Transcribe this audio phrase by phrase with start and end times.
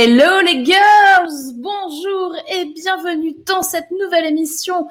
[0.00, 4.86] Hello les girls, bonjour et bienvenue dans cette nouvelle émission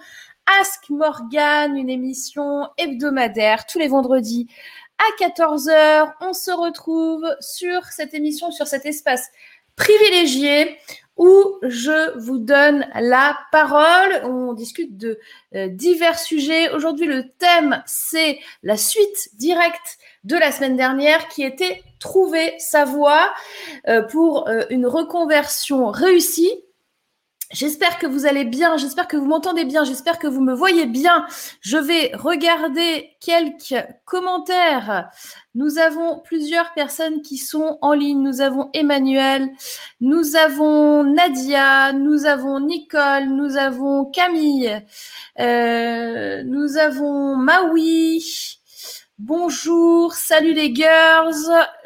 [0.60, 4.50] Ask Morgan, une émission hebdomadaire tous les vendredis
[4.98, 6.12] à 14h.
[6.20, 9.30] On se retrouve sur cette émission, sur cet espace
[9.78, 10.78] privilégié
[11.16, 14.26] où je vous donne la parole.
[14.26, 15.20] On discute de
[15.56, 16.70] euh, divers sujets.
[16.72, 22.84] Aujourd'hui, le thème, c'est la suite directe de la semaine dernière qui était trouver sa
[22.84, 23.34] voie
[23.88, 26.52] euh, pour euh, une reconversion réussie.
[27.54, 30.86] J'espère que vous allez bien, j'espère que vous m'entendez bien, j'espère que vous me voyez
[30.86, 31.26] bien.
[31.62, 35.10] Je vais regarder quelques commentaires.
[35.56, 38.22] Nous avons plusieurs personnes qui sont en ligne.
[38.22, 39.50] Nous avons Emmanuel,
[40.02, 44.84] nous avons Nadia, nous avons Nicole, nous avons Camille,
[45.40, 48.58] euh, nous avons Maui.
[49.20, 51.34] Bonjour, salut les girls.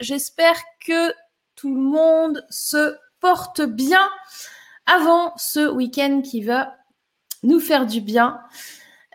[0.02, 1.14] J'espère que
[1.56, 4.10] tout le monde se porte bien
[4.86, 6.76] avant ce week-end qui va
[7.44, 8.42] nous faire du bien.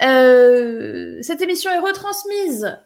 [0.01, 2.79] Euh, cette émission est retransmise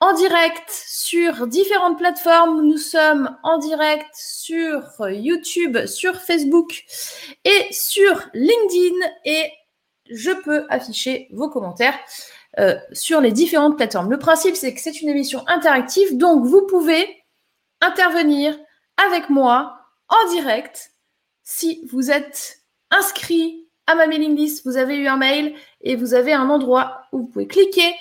[0.00, 2.60] en direct sur différentes plateformes.
[2.60, 6.84] Nous sommes en direct sur YouTube, sur Facebook
[7.46, 9.50] et sur LinkedIn et
[10.10, 11.98] je peux afficher vos commentaires
[12.58, 14.10] euh, sur les différentes plateformes.
[14.10, 17.24] Le principe, c'est que c'est une émission interactive, donc vous pouvez
[17.80, 18.56] intervenir
[18.96, 19.76] avec moi
[20.08, 20.92] en direct
[21.42, 22.60] si vous êtes
[22.90, 27.02] inscrit à ma mailing list, vous avez eu un mail et vous avez un endroit
[27.12, 27.94] où vous pouvez cliquer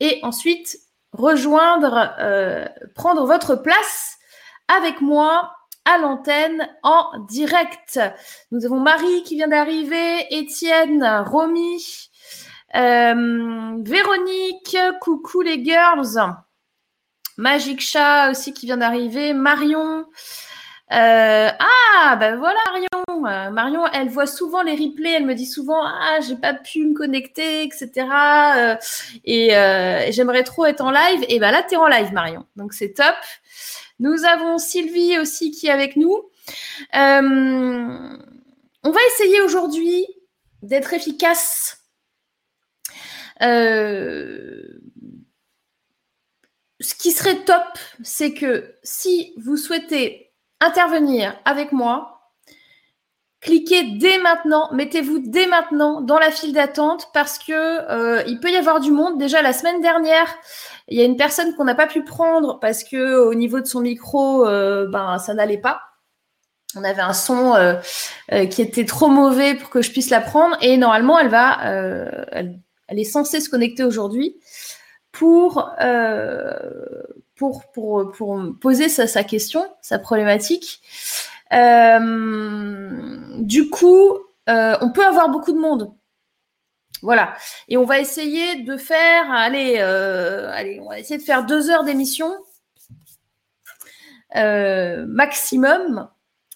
[0.00, 0.78] et ensuite
[1.12, 4.16] rejoindre, euh, prendre votre place
[4.68, 5.52] avec moi
[5.84, 8.00] à l'antenne en direct.
[8.50, 12.10] Nous avons Marie qui vient d'arriver, Étienne, Romy,
[12.74, 16.18] euh, Véronique, coucou les girls.
[17.36, 20.06] Magic Chat aussi qui vient d'arriver, Marion,
[20.92, 23.50] euh, ah, ben voilà Marion.
[23.52, 25.12] Marion, elle voit souvent les replays.
[25.12, 27.90] Elle me dit souvent ah j'ai pas pu me connecter, etc.
[28.56, 28.76] Euh,
[29.24, 31.24] et j'aimerais trop être en live.
[31.28, 33.14] Et ben là t'es en live Marion, donc c'est top.
[33.98, 36.16] Nous avons Sylvie aussi qui est avec nous.
[36.92, 38.18] on
[38.84, 40.06] va essayer aujourd'hui
[40.62, 41.83] d'être efficace.
[43.40, 44.68] Ce
[46.94, 52.14] qui serait top, c'est que si vous souhaitez intervenir avec moi,
[53.44, 58.50] cliquez dès maintenant, mettez-vous dès maintenant dans la file d'attente parce que euh, il peut
[58.50, 59.18] y avoir du monde.
[59.18, 60.26] Déjà la semaine dernière,
[60.88, 63.66] il y a une personne qu'on n'a pas pu prendre parce que au niveau de
[63.66, 65.80] son micro, euh, ben ça n'allait pas.
[66.76, 70.56] On avait un son euh, qui était trop mauvais pour que je puisse la prendre
[70.60, 71.60] et normalement elle va,
[72.88, 74.36] est censée se connecter aujourd'hui
[75.10, 75.70] pour
[77.36, 78.12] pour
[78.60, 80.80] poser sa, question, sa problématique.
[81.52, 84.18] Euh, du coup,
[84.48, 85.92] euh, on peut avoir beaucoup de monde.
[87.02, 87.34] Voilà.
[87.68, 91.70] Et on va essayer de faire, allez, euh, allez on va essayer de faire deux
[91.70, 92.32] heures d'émission
[94.34, 96.08] maximum.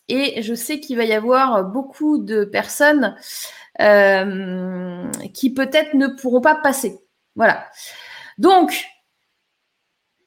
[0.08, 3.14] Et je sais qu'il va y avoir beaucoup de personnes
[3.78, 6.98] qui peut-être ne pourront pas passer.
[7.36, 7.64] Voilà.
[8.38, 8.88] Donc,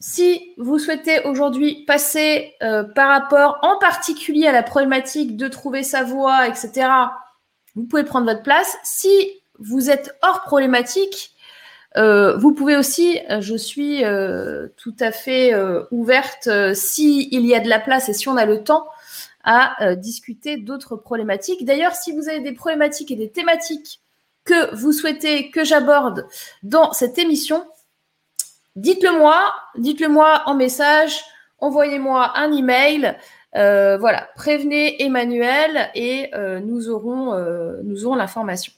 [0.01, 5.83] si vous souhaitez aujourd'hui passer euh, par rapport en particulier à la problématique de trouver
[5.83, 6.89] sa voie, etc.,
[7.75, 8.77] vous pouvez prendre votre place.
[8.83, 9.09] Si
[9.59, 11.35] vous êtes hors problématique,
[11.97, 14.03] euh, vous pouvez aussi, euh, je suis
[14.75, 15.53] tout à fait
[15.91, 18.87] ouverte s'il y a de la place et si on a le temps
[19.43, 21.65] à discuter d'autres problématiques.
[21.65, 24.01] D'ailleurs, si vous avez des problématiques et des thématiques
[24.43, 26.27] que vous souhaitez que j'aborde
[26.63, 27.65] dans cette émission,
[28.77, 31.21] Dites-le moi, dites-le moi en message,
[31.59, 33.17] envoyez-moi un email.
[33.57, 38.71] Euh, voilà, prévenez Emmanuel et euh, nous aurons, euh, nous aurons l'information.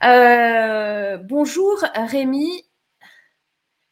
[0.00, 2.64] bonjour Rémi.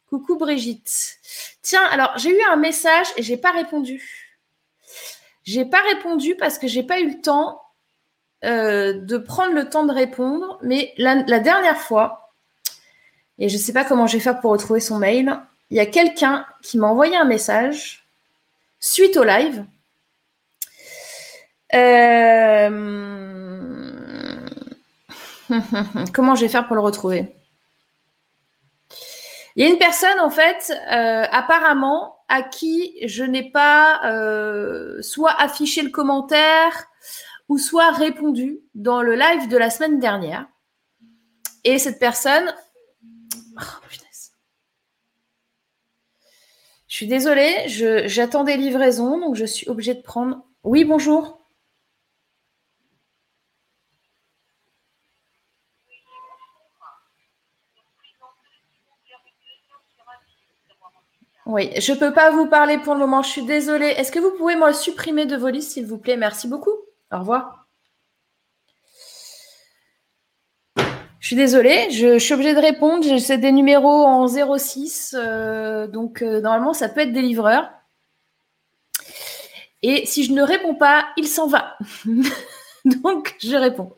[0.07, 1.17] Coucou Brigitte.
[1.61, 4.18] Tiens, alors j'ai eu un message et j'ai pas répondu.
[5.49, 7.61] J'ai pas répondu parce que j'ai pas eu le temps
[8.43, 10.59] de prendre le temps de répondre.
[10.61, 12.29] Mais la dernière fois,
[13.39, 15.39] et je ne sais pas comment je vais faire pour retrouver son mail.
[15.69, 18.05] Il y a quelqu'un qui m'a envoyé un message
[18.79, 19.65] suite au live.
[21.73, 22.69] Euh,
[26.13, 27.33] comment je vais faire pour le retrouver?
[29.55, 35.01] Il y a une personne, en fait, euh, apparemment, à qui je n'ai pas euh,
[35.01, 36.87] soit affiché le commentaire
[37.49, 40.47] ou soit répondu dans le live de la semaine dernière.
[41.63, 42.53] Et cette personne
[43.57, 43.65] Oh,
[46.87, 47.65] je suis désolée,
[48.07, 50.43] j'attends des livraisons, donc je suis obligée de prendre.
[50.63, 51.38] Oui, bonjour.
[61.49, 63.87] Oui, je ne peux pas vous parler pour le moment, je suis désolée.
[63.87, 66.15] Est-ce que vous pouvez me supprimer de vos listes, s'il vous plaît?
[66.15, 66.69] Merci beaucoup.
[67.11, 67.65] Au revoir.
[70.77, 73.03] Je suis désolée, je, suis obligée de répondre.
[73.17, 77.71] C'est des numéros en 06, euh, donc euh, normalement ça peut être des livreurs.
[79.81, 81.77] Et si je ne réponds pas, il s'en va.
[82.85, 83.95] donc je réponds.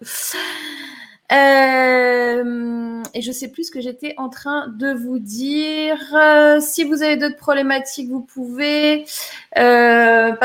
[1.32, 5.98] Euh, et je sais plus ce que j'étais en train de vous dire.
[6.62, 9.06] si vous avez d'autres problématiques, vous pouvez.
[9.58, 10.36] Euh,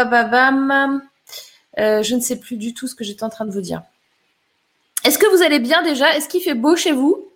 [1.79, 3.83] je ne sais plus du tout ce que j'étais en train de vous dire.
[5.05, 6.17] Est-ce que vous allez bien déjà?
[6.17, 7.29] Est-ce qu'il fait beau chez vous?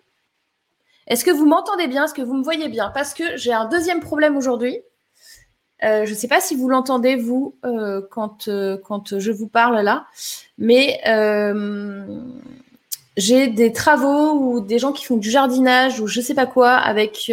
[1.07, 2.05] Est-ce que vous m'entendez bien?
[2.05, 2.89] Est-ce que vous me voyez bien?
[2.93, 4.79] Parce que j'ai un deuxième problème aujourd'hui.
[5.83, 9.47] Euh, je ne sais pas si vous l'entendez, vous, euh, quand, euh, quand je vous
[9.47, 10.05] parle là,
[10.57, 11.01] mais
[13.17, 16.73] j'ai des travaux ou des gens qui font du jardinage ou je sais pas quoi
[16.73, 17.31] avec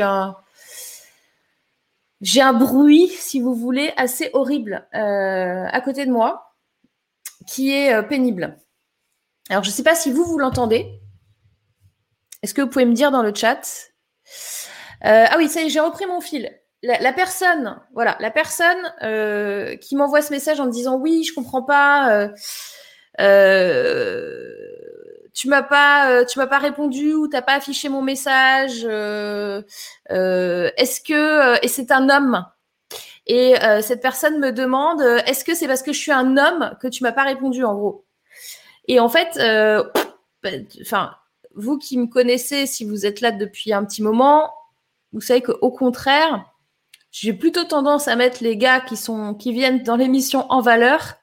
[2.20, 6.54] J'ai un bruit, si vous voulez, assez horrible à côté de moi,
[7.46, 8.58] qui est pénible.
[9.50, 11.00] Alors, je sais pas si vous, vous l'entendez.
[12.42, 13.90] Est-ce que vous pouvez me dire dans le chat?
[15.04, 16.50] Euh, Ah oui, ça y est, j'ai repris mon fil.
[16.82, 21.34] La, personne, voilà, la personne euh, qui m'envoie ce message en me disant oui, je
[21.34, 22.30] comprends pas,
[23.20, 24.57] euh,
[25.38, 28.84] tu m'as pas, tu m'as pas répondu ou t'as pas affiché mon message.
[28.84, 32.44] est-ce que et c'est un homme
[33.26, 36.88] et cette personne me demande est-ce que c'est parce que je suis un homme que
[36.88, 38.04] tu m'as pas répondu en gros?
[38.88, 39.84] Et en fait, euh,
[40.42, 40.50] bah,
[41.54, 44.52] vous qui me connaissez, si vous êtes là depuis un petit moment,
[45.12, 46.44] vous savez qu'au contraire,
[47.10, 51.14] j'ai plutôt tendance à mettre les gars qui sont qui viennent dans l'émission en valeur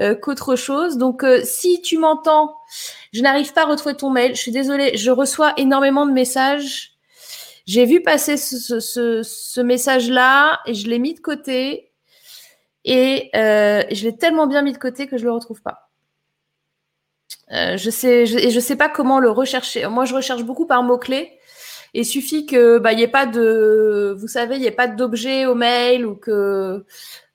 [0.00, 0.98] euh, qu'autre chose.
[0.98, 2.56] Donc euh, si tu m'entends,
[3.12, 4.34] je n'arrive pas à retrouver ton mail.
[4.34, 6.92] Je suis désolée, je reçois énormément de messages.
[7.66, 11.92] J'ai vu passer ce, ce, ce message-là et je l'ai mis de côté.
[12.84, 15.90] Et euh, je l'ai tellement bien mis de côté que je le retrouve pas.
[17.52, 19.86] Euh, je sais, je, et je sais pas comment le rechercher.
[19.88, 21.32] Moi, je recherche beaucoup par mots-clés.
[21.92, 25.56] Il suffit que bah ait pas de, vous savez, il y ait pas d'objet au
[25.56, 26.84] mail ou que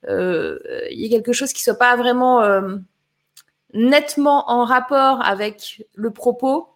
[0.08, 0.58] euh,
[0.90, 2.76] il y ait quelque chose qui soit pas vraiment euh,
[3.76, 6.68] nettement en rapport avec le propos.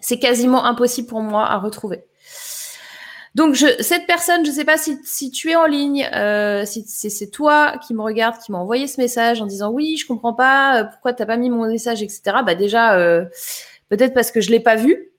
[0.00, 2.04] C'est quasiment impossible pour moi à retrouver.
[3.34, 6.64] Donc, je, cette personne, je ne sais pas si, si, tu es en ligne, euh,
[6.64, 10.06] si c'est toi qui me regarde, qui m'a envoyé ce message en disant oui, je
[10.06, 12.22] comprends pas, euh, pourquoi tu n'as pas mis mon message, etc.
[12.46, 13.24] Bah déjà, euh,
[13.88, 15.13] peut-être parce que je l'ai pas vu.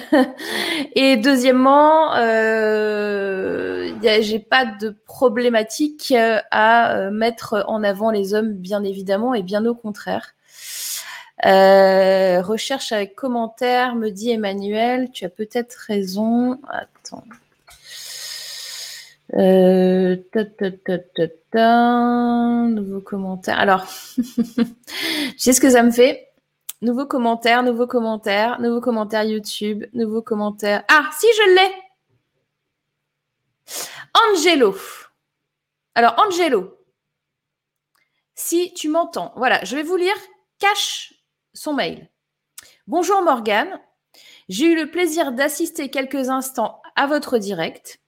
[0.94, 6.12] Et deuxièmement, euh, j'ai pas de problématique
[6.50, 10.34] à euh, mettre en avant les hommes, bien évidemment, et bien au contraire.
[11.44, 16.60] Euh, recherche avec commentaire, me dit Emmanuel, tu as peut-être raison.
[16.68, 17.24] Attends.
[19.34, 20.16] Euh,
[22.68, 23.58] nouveau commentaire.
[23.58, 24.64] Alors, tu
[25.36, 26.31] sais ce que ça me fait?
[26.82, 30.82] Nouveau commentaire, nouveau commentaire, nouveau commentaire YouTube, nouveau commentaire.
[30.88, 31.72] Ah, si je l'ai
[34.28, 34.74] Angelo.
[35.94, 36.76] Alors, Angelo,
[38.34, 40.16] si tu m'entends, voilà, je vais vous lire
[40.58, 41.14] cache
[41.54, 42.10] son mail.
[42.88, 43.80] Bonjour Morgane,
[44.48, 48.00] j'ai eu le plaisir d'assister quelques instants à votre direct.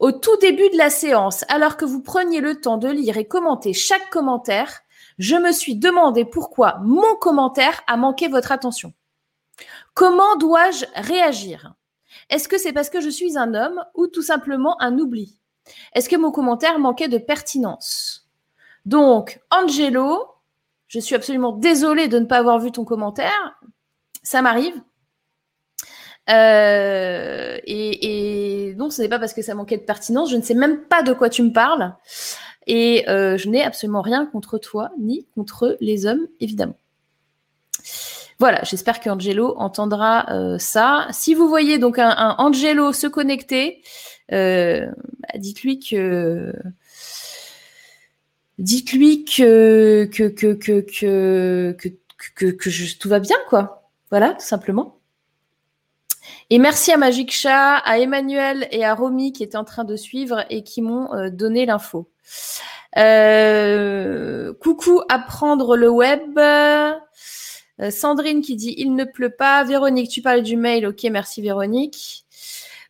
[0.00, 3.28] Au tout début de la séance, alors que vous preniez le temps de lire et
[3.28, 4.80] commenter chaque commentaire,
[5.20, 8.94] je me suis demandé pourquoi mon commentaire a manqué votre attention.
[9.92, 11.74] Comment dois-je réagir?
[12.30, 15.38] Est-ce que c'est parce que je suis un homme ou tout simplement un oubli?
[15.92, 18.30] Est-ce que mon commentaire manquait de pertinence?
[18.86, 20.26] Donc, Angelo,
[20.88, 23.60] je suis absolument désolée de ne pas avoir vu ton commentaire.
[24.22, 24.80] Ça m'arrive.
[26.30, 30.30] Euh, et, et, non, ce n'est pas parce que ça manquait de pertinence.
[30.30, 31.94] Je ne sais même pas de quoi tu me parles.
[32.66, 36.76] Et euh, je n'ai absolument rien contre toi, ni contre les hommes, évidemment.
[38.38, 41.06] Voilà, j'espère qu'Angelo entendra euh, ça.
[41.10, 43.82] Si vous voyez donc un, un Angelo se connecter,
[44.30, 44.86] bah,
[45.36, 46.52] dites-lui que
[48.58, 53.90] dites-lui que que, que, que, que, que, tout va bien, quoi.
[54.10, 55.00] Voilà, tout simplement.
[56.50, 59.96] Et merci à Magic Chat, à Emmanuel et à Romy qui étaient en train de
[59.96, 62.09] suivre et qui m'ont euh, donné l'info.
[62.96, 66.38] Euh, coucou, apprendre le web.
[66.38, 69.64] Euh, Sandrine qui dit il ne pleut pas.
[69.64, 70.86] Véronique, tu parles du mail.
[70.86, 72.24] Ok, merci Véronique.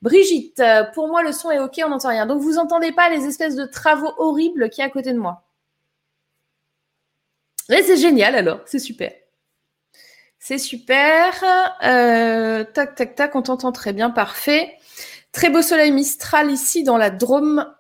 [0.03, 0.63] Brigitte,
[0.95, 2.27] pour moi le son est ok, on n'entend rien.
[2.27, 5.45] Donc vous entendez pas les espèces de travaux horribles qui est à côté de moi
[7.83, 9.13] c'est génial alors, c'est super.
[10.39, 11.35] C'est super.
[11.85, 14.75] Euh, tac, tac, tac, on t'entend très bien, parfait.
[15.33, 17.73] Très beau soleil mistral ici dans la Drôme.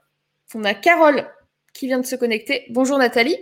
[0.54, 1.26] On a Carole
[1.80, 2.66] qui vient de se connecter.
[2.68, 3.38] Bonjour Nathalie.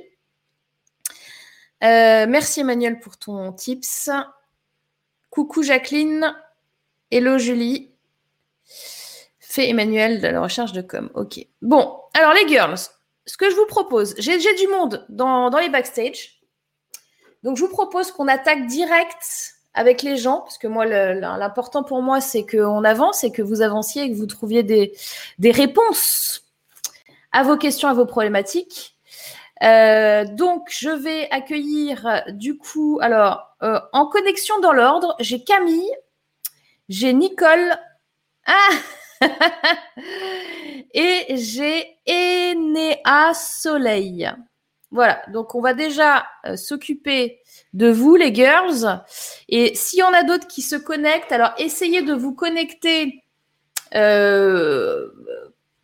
[1.82, 4.10] Euh, merci Emmanuel pour ton tips.
[5.28, 6.32] Coucou Jacqueline.
[7.10, 7.90] Hello Julie.
[9.40, 11.10] Fait Emmanuel de la recherche de com.
[11.14, 11.44] Ok.
[11.62, 12.78] Bon, alors les girls,
[13.26, 16.40] ce que je vous propose, j'ai du monde dans, les backstage.
[17.42, 22.02] Donc je vous propose qu'on attaque direct avec les gens, parce que moi, l'important pour
[22.02, 24.96] moi, c'est qu'on avance et que vous avanciez et que vous trouviez des,
[25.40, 26.47] des réponses
[27.32, 28.96] à vos questions, à vos problématiques.
[29.62, 35.92] Euh, donc, je vais accueillir du coup, alors, euh, en connexion dans l'ordre, j'ai Camille,
[36.88, 37.76] j'ai Nicole,
[38.46, 38.68] ah
[40.94, 44.30] et j'ai Enéa Soleil.
[44.90, 47.40] Voilà, donc on va déjà euh, s'occuper
[47.74, 49.02] de vous, les girls.
[49.48, 53.22] Et s'il y en a d'autres qui se connectent, alors essayez de vous connecter,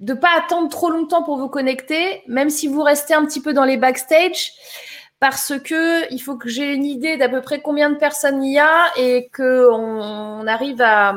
[0.05, 3.55] de pas attendre trop longtemps pour vous connecter, même si vous restez un petit peu
[3.55, 4.53] dans les backstage,
[5.19, 8.53] parce que il faut que j'ai une idée d'à peu près combien de personnes il
[8.53, 11.15] y a et qu'on arrive à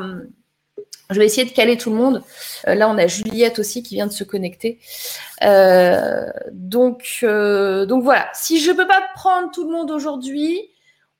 [1.10, 2.22] je vais essayer de caler tout le monde.
[2.66, 4.78] Euh, là, on a Juliette aussi qui vient de se connecter.
[5.42, 8.28] Euh, donc, euh, donc voilà.
[8.34, 10.70] Si je ne peux pas prendre tout le monde aujourd'hui,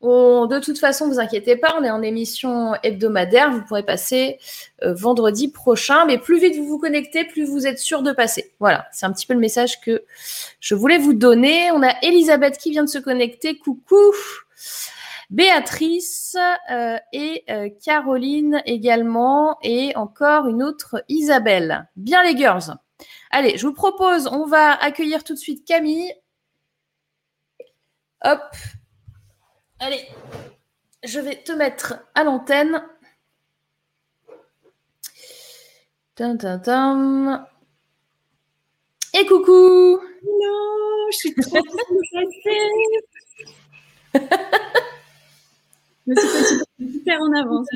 [0.03, 3.51] de toute façon, vous inquiétez pas, on est en émission hebdomadaire.
[3.51, 4.39] Vous pourrez passer
[4.83, 6.05] vendredi prochain.
[6.07, 8.53] Mais plus vite vous vous connectez, plus vous êtes sûr de passer.
[8.61, 10.05] Voilà, c'est un petit peu le message que
[10.61, 11.71] je voulais vous donner.
[11.73, 13.59] On a Elisabeth qui vient de se connecter.
[13.59, 14.13] Coucou.
[15.31, 16.37] Béatrice
[16.71, 21.89] euh, et euh, Caroline également et encore une autre Isabelle.
[21.97, 22.79] Bien les girls.
[23.31, 26.13] Allez, je vous propose, on va accueillir tout de suite Camille.
[28.25, 28.41] Hop.
[29.81, 30.09] Allez,
[31.05, 32.83] je vais te mettre à l'antenne.
[39.15, 40.01] Et coucou Non,
[41.13, 41.59] je suis trop
[46.79, 47.69] super en avance.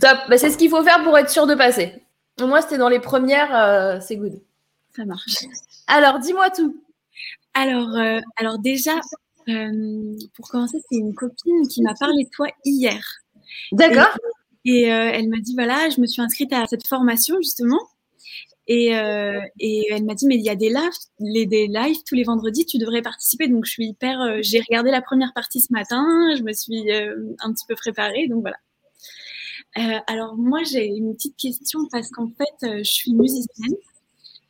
[0.00, 0.18] Top.
[0.28, 2.02] Bah, c'est ce qu'il faut faire pour être sûr de passer.
[2.40, 4.40] Moi, c'était dans les premières, euh, c'est good.
[4.96, 5.44] Ça marche.
[5.86, 6.82] Alors, dis-moi tout.
[7.52, 8.92] Alors, euh, alors déjà,
[9.48, 13.02] euh, pour commencer, c'est une copine qui m'a parlé de toi hier.
[13.72, 14.16] D'accord.
[14.64, 17.80] Et, elle m'a dit voilà, je me suis inscrite à cette formation justement.
[18.72, 22.04] Et, euh, et elle m'a dit, mais il y a des lives, les, des lives
[22.06, 23.48] tous les vendredis, tu devrais participer.
[23.48, 24.20] Donc, je suis hyper.
[24.20, 26.06] Euh, j'ai regardé la première partie ce matin,
[26.36, 28.28] je me suis euh, un petit peu préparée.
[28.28, 28.58] Donc, voilà.
[29.78, 33.74] Euh, alors, moi, j'ai une petite question parce qu'en fait, je suis musicienne.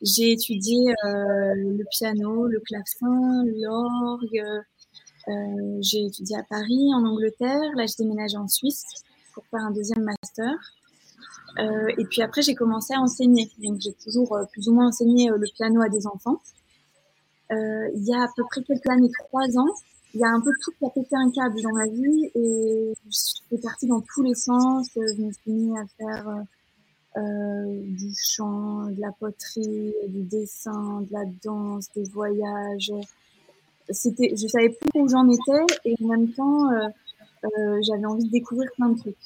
[0.03, 4.43] J'ai étudié le piano, le clavecin, l'orgue.
[5.81, 7.71] J'ai étudié à Paris, en Angleterre.
[7.75, 8.83] Là, je déménage en Suisse
[9.33, 10.53] pour faire un deuxième master.
[11.59, 13.49] Euh, et puis après, j'ai commencé à enseigner.
[13.59, 16.41] Donc, j'ai toujours euh, plus ou moins enseigné euh, le piano à des enfants.
[17.51, 19.73] il y a à peu près quelques années, trois ans,
[20.13, 22.93] il y a un peu tout qui a pété un câble dans ma vie et
[23.05, 24.87] je suis partie dans tous les sens.
[24.95, 26.43] Je me suis mis à faire
[27.17, 32.91] euh, du chant, de la poterie, du dessin, de la danse, des voyages.
[33.93, 36.87] C'était, je savais plus où j'en étais et en même temps, euh,
[37.45, 39.17] euh, j'avais envie de découvrir plein de trucs.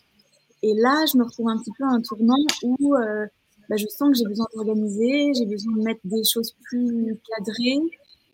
[0.64, 3.26] Et là, je me retrouve un petit peu à un tournant où euh,
[3.70, 7.82] bah, je sens que j'ai besoin d'organiser, j'ai besoin de mettre des choses plus cadrées,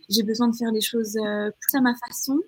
[0.10, 2.40] j'ai besoin de faire les choses plus à ma façon,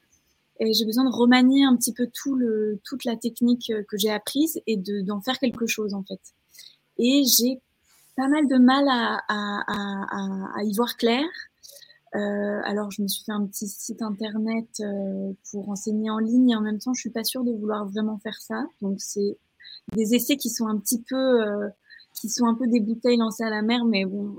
[0.59, 4.11] et j'ai besoin de remanier un petit peu tout le, toute la technique que j'ai
[4.11, 6.21] apprise et d'en faire quelque chose en fait.
[6.97, 7.59] Et j'ai
[8.15, 11.25] pas mal de mal à y voir clair.
[12.15, 16.51] Euh, alors, je me suis fait un petit site internet euh, pour enseigner en ligne
[16.51, 18.65] et en même temps, je suis pas sûre de vouloir vraiment faire ça.
[18.81, 19.37] Donc, c'est
[19.95, 21.69] des essais qui sont un petit peu, euh,
[22.13, 24.35] qui sont un peu des bouteilles lancées à la mer, mais bon,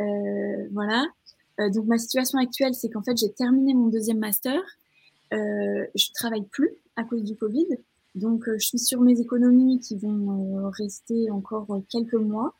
[0.00, 1.06] euh, voilà.
[1.60, 4.60] Euh, donc ma situation actuelle, c'est qu'en fait j'ai terminé mon deuxième master.
[5.32, 7.66] Euh, je travaille plus à cause du Covid,
[8.14, 12.54] donc je suis sur mes économies qui vont rester encore quelques mois.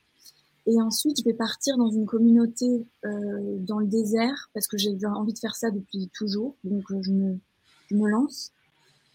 [0.67, 4.97] Et ensuite, je vais partir dans une communauté euh, dans le désert parce que j'ai
[5.07, 6.57] envie de faire ça depuis toujours.
[6.65, 7.39] Donc, je me,
[7.89, 8.53] je me lance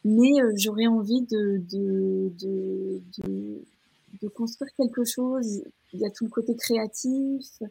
[0.04, 3.62] mais euh, j'aurais envie de, de, de, de,
[4.22, 5.64] de, construire quelque chose.
[5.94, 7.62] Il y a tout le côté créatif,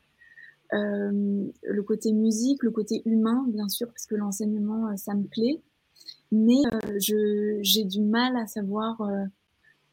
[0.72, 5.24] euh, le côté musique, le côté humain, bien sûr, parce que l'enseignement, euh, ça me
[5.24, 5.60] plaît.
[6.32, 9.24] Mais euh, j'ai du mal à savoir euh,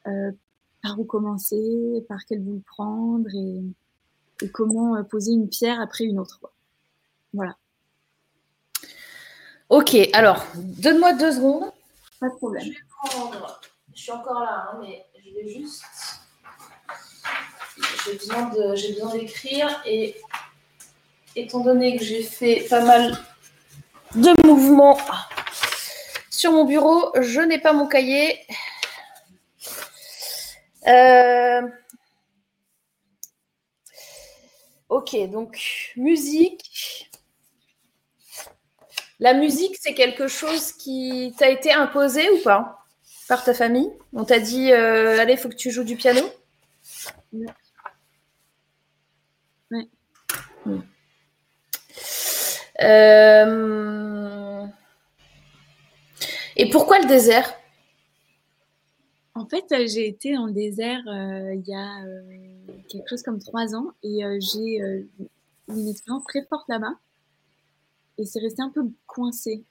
[0.08, 0.32] euh,
[0.82, 3.64] par où commencer, par quel bout prendre et,
[4.46, 6.40] et comment poser une pierre après une autre.
[7.34, 7.56] Voilà.
[9.70, 11.72] Ok, alors, donne-moi deux secondes.
[12.20, 12.64] Pas de problème.
[12.64, 13.60] Je vais prendre.
[13.94, 15.84] Je suis encore là, hein, mais je vais juste.
[18.06, 20.16] j'ai besoin de, j'ai besoin d'écrire et
[21.36, 23.18] étant donné que j'ai fait pas mal
[24.16, 24.98] de mouvements
[26.30, 28.40] sur mon bureau, je n'ai pas mon cahier.
[30.88, 31.62] Euh,
[34.90, 37.10] ok, donc musique.
[39.20, 42.86] La musique, c'est quelque chose qui t'a été imposé ou pas
[43.28, 43.92] par ta famille?
[44.14, 46.22] On t'a dit, euh, allez, il faut que tu joues du piano?
[49.72, 49.90] Oui.
[52.82, 54.68] Euh,
[56.58, 57.57] Et pourquoi le désert?
[59.38, 62.22] En fait, euh, j'ai été dans le désert euh, il y a euh,
[62.90, 64.80] quelque chose comme trois ans et j'ai
[65.68, 66.96] une expérience très forte là-bas.
[68.18, 69.64] Et c'est resté un peu coincé.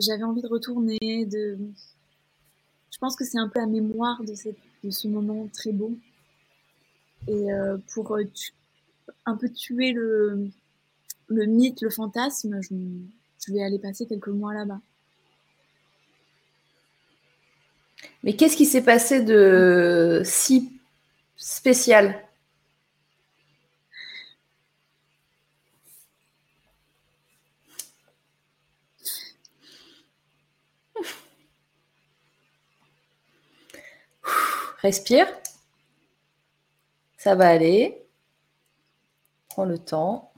[0.00, 1.56] J'avais envie de retourner, de...
[2.90, 4.34] Je pense que c'est un peu la mémoire de,
[4.90, 5.96] ce moment très beau.
[7.28, 7.46] Et
[7.92, 8.18] pour
[9.24, 10.50] un peu tuer le,
[11.28, 14.80] mythe, le fantasme, je vais aller passer quelques mois là-bas.
[18.22, 20.80] Mais qu'est-ce qui s'est passé de si
[21.36, 22.20] spécial?
[34.84, 35.26] Respire.
[37.16, 38.04] Ça va aller.
[39.48, 40.33] Prends le temps.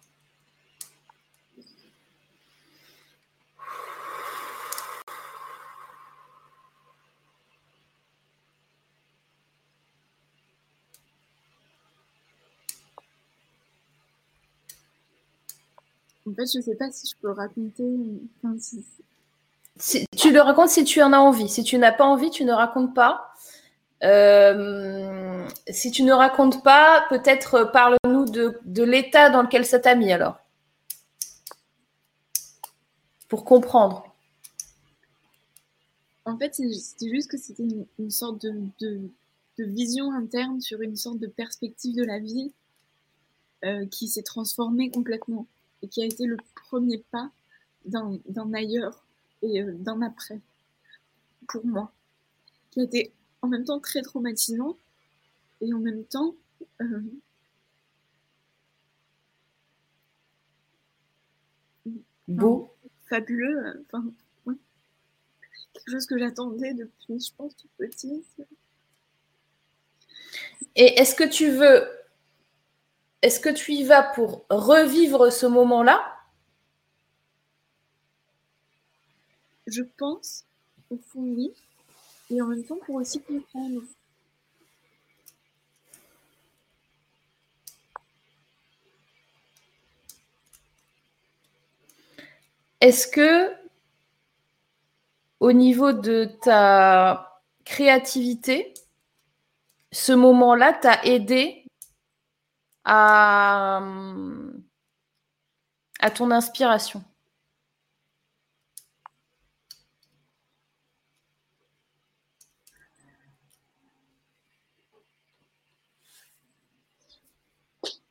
[16.37, 17.85] Fait, je sais pas si je peux raconter.
[18.43, 18.85] Enfin, si-
[19.79, 21.49] Si- tu le racontes si tu en as envie.
[21.49, 23.33] Si tu n'as pas envie, tu ne racontes pas.
[24.05, 29.79] Euh, si tu ne racontes pas, peut-être euh, parle-nous de, de l'état dans lequel ça
[29.81, 30.39] t'a mis alors.
[33.29, 34.05] Pour comprendre.
[36.25, 39.01] En fait, c'était juste que c'était une, une sorte de, de,
[39.59, 42.53] de vision interne sur une sorte de perspective de la vie
[43.65, 45.47] euh, qui s'est transformée complètement
[45.83, 47.31] et qui a été le premier pas
[47.85, 49.05] d'un ailleurs
[49.43, 50.41] et euh, d'un après
[51.49, 51.93] pour moi,
[52.71, 53.13] qui a été
[53.43, 54.77] en même temps très traumatisant
[55.61, 56.35] et en même temps
[56.81, 57.03] euh,
[62.29, 62.75] Beau.
[63.09, 63.67] fabuleux.
[63.67, 64.05] euh, Enfin,
[64.47, 64.55] ouais.
[65.73, 68.27] quelque chose que j'attendais depuis, je pense, toute petite.
[70.75, 71.89] Et est-ce que tu veux.
[73.23, 76.03] Est-ce que tu y vas pour revivre ce moment-là?
[79.67, 80.45] Je pense,
[80.91, 81.53] au fond, oui.
[82.31, 83.83] Et en même temps, pour aussi comprendre.
[92.81, 93.51] Est-ce que,
[95.41, 98.75] au niveau de ta créativité,
[99.93, 101.66] ce moment-là t'a aidé
[102.87, 103.81] à,
[106.01, 107.05] à ton inspiration.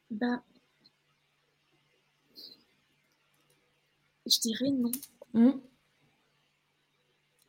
[0.09, 0.43] Bah,
[4.27, 4.91] je dirais non.
[5.33, 5.59] Hmm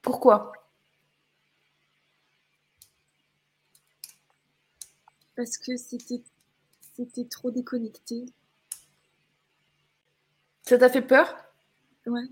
[0.01, 0.53] Pourquoi?
[5.37, 6.25] Parce que c'était
[6.96, 8.24] c'était trop déconnecté.
[10.62, 11.37] Ça t'a fait peur?
[12.06, 12.26] Ouais.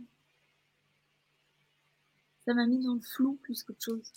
[2.47, 4.13] Ça m'a mis dans le flou plus qu'autre chose.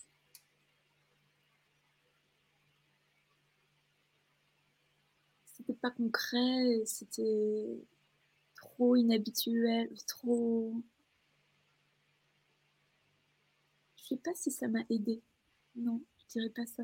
[5.45, 7.83] C'était pas concret, c'était
[8.55, 10.81] trop inhabituel, trop.
[13.97, 15.21] Je sais pas si ça m'a aidé.
[15.75, 16.83] Non, je dirais pas ça.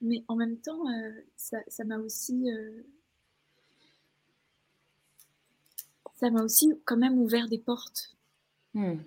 [0.00, 2.50] Mais en même temps, euh, ça m'a aussi.
[2.50, 2.82] euh,
[6.20, 8.16] ça m'a aussi quand même ouvert des portes.
[8.74, 8.98] Hmm.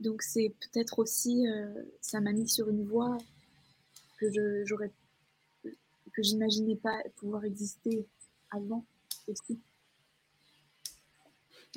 [0.00, 3.16] Donc c'est peut-être aussi, euh, ça m'a mis sur une voie
[4.18, 4.92] que je j'aurais
[5.64, 8.06] que j'imaginais pas pouvoir exister
[8.50, 8.84] avant
[9.28, 9.58] aussi.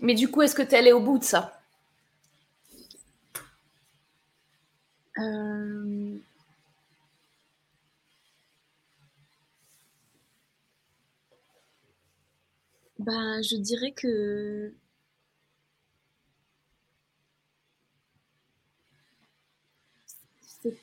[0.01, 1.64] Mais du coup, est-ce que tu es allé au bout de ça?
[5.17, 6.19] Euh,
[12.99, 14.73] Ben, je dirais que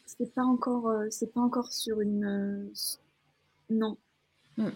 [0.07, 2.73] c'est pas encore, euh, c'est pas encore sur une, euh,
[3.71, 3.97] non.
[4.57, 4.71] Hmm.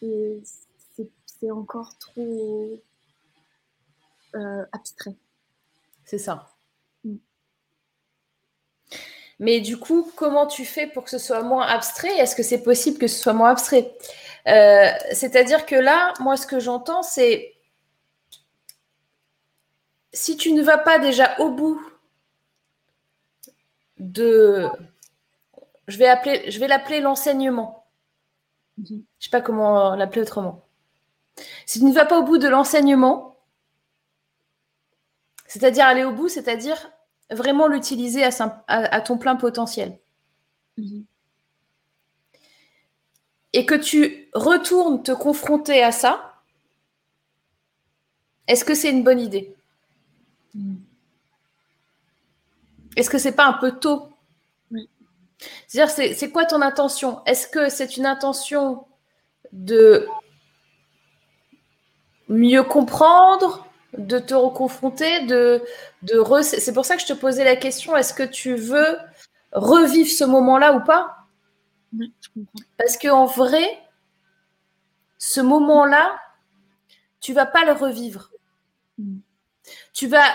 [0.00, 2.80] C'est encore trop
[4.34, 5.16] euh, abstrait.
[6.04, 6.57] C'est ça.
[9.38, 12.16] Mais du coup, comment tu fais pour que ce soit moins abstrait?
[12.18, 13.92] Est-ce que c'est possible que ce soit moins abstrait?
[14.44, 17.54] C'est-à-dire que là, moi, ce que j'entends, c'est
[20.12, 21.80] si tu ne vas pas déjà au bout
[23.98, 24.66] de.
[25.86, 27.86] Je vais, appeler, je vais l'appeler l'enseignement.
[28.78, 28.86] Mhm.
[28.88, 30.64] Je ne sais pas comment l'appeler autrement.
[31.66, 33.36] Si tu ne vas pas au bout de l'enseignement,
[35.46, 36.90] c'est-à-dire aller au bout, c'est-à-dire
[37.30, 39.98] vraiment l'utiliser à, ton plein potentiel.
[40.76, 41.04] Mhm.
[43.52, 46.42] Et que tu retournes te confronter à ça,
[48.46, 49.54] est-ce que c'est une bonne idée?
[50.54, 50.80] Mhm.
[52.96, 54.08] Est-ce que c'est pas un peu tôt?
[55.68, 57.24] C'est-à-dire, c'est quoi ton intention?
[57.24, 58.86] Est-ce que c'est une intention
[59.52, 60.08] de
[62.28, 65.62] mieux comprendre, de te reconfronter, de,
[66.02, 68.98] de c'est pour ça que je te posais la question est-ce que tu veux
[69.52, 71.16] revivre ce moment-là ou pas?
[71.96, 72.60] Oui, je comprends.
[72.76, 73.82] Parce qu'en vrai,
[75.18, 76.20] ce moment-là,
[77.20, 78.30] tu vas pas le revivre.
[78.98, 79.18] Mm.
[79.92, 80.26] Tu vas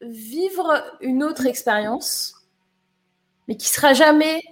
[0.00, 2.34] vivre une autre expérience,
[3.46, 4.42] mais qui sera jamais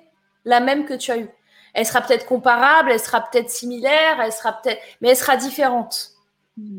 [0.45, 1.31] la même que tu as eue.
[1.75, 6.13] Elle sera peut-être comparable, elle sera peut-être similaire, elle sera peut-être, mais elle sera différente.
[6.57, 6.79] Mm.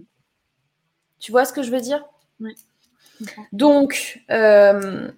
[1.19, 2.03] Tu vois ce que je veux dire?
[2.39, 2.56] Oui.
[3.51, 5.10] Donc, euh,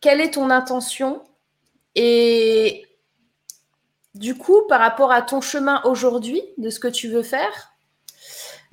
[0.00, 1.22] quelle est ton intention?
[1.94, 2.86] Et
[4.14, 7.72] du coup, par rapport à ton chemin aujourd'hui, de ce que tu veux faire,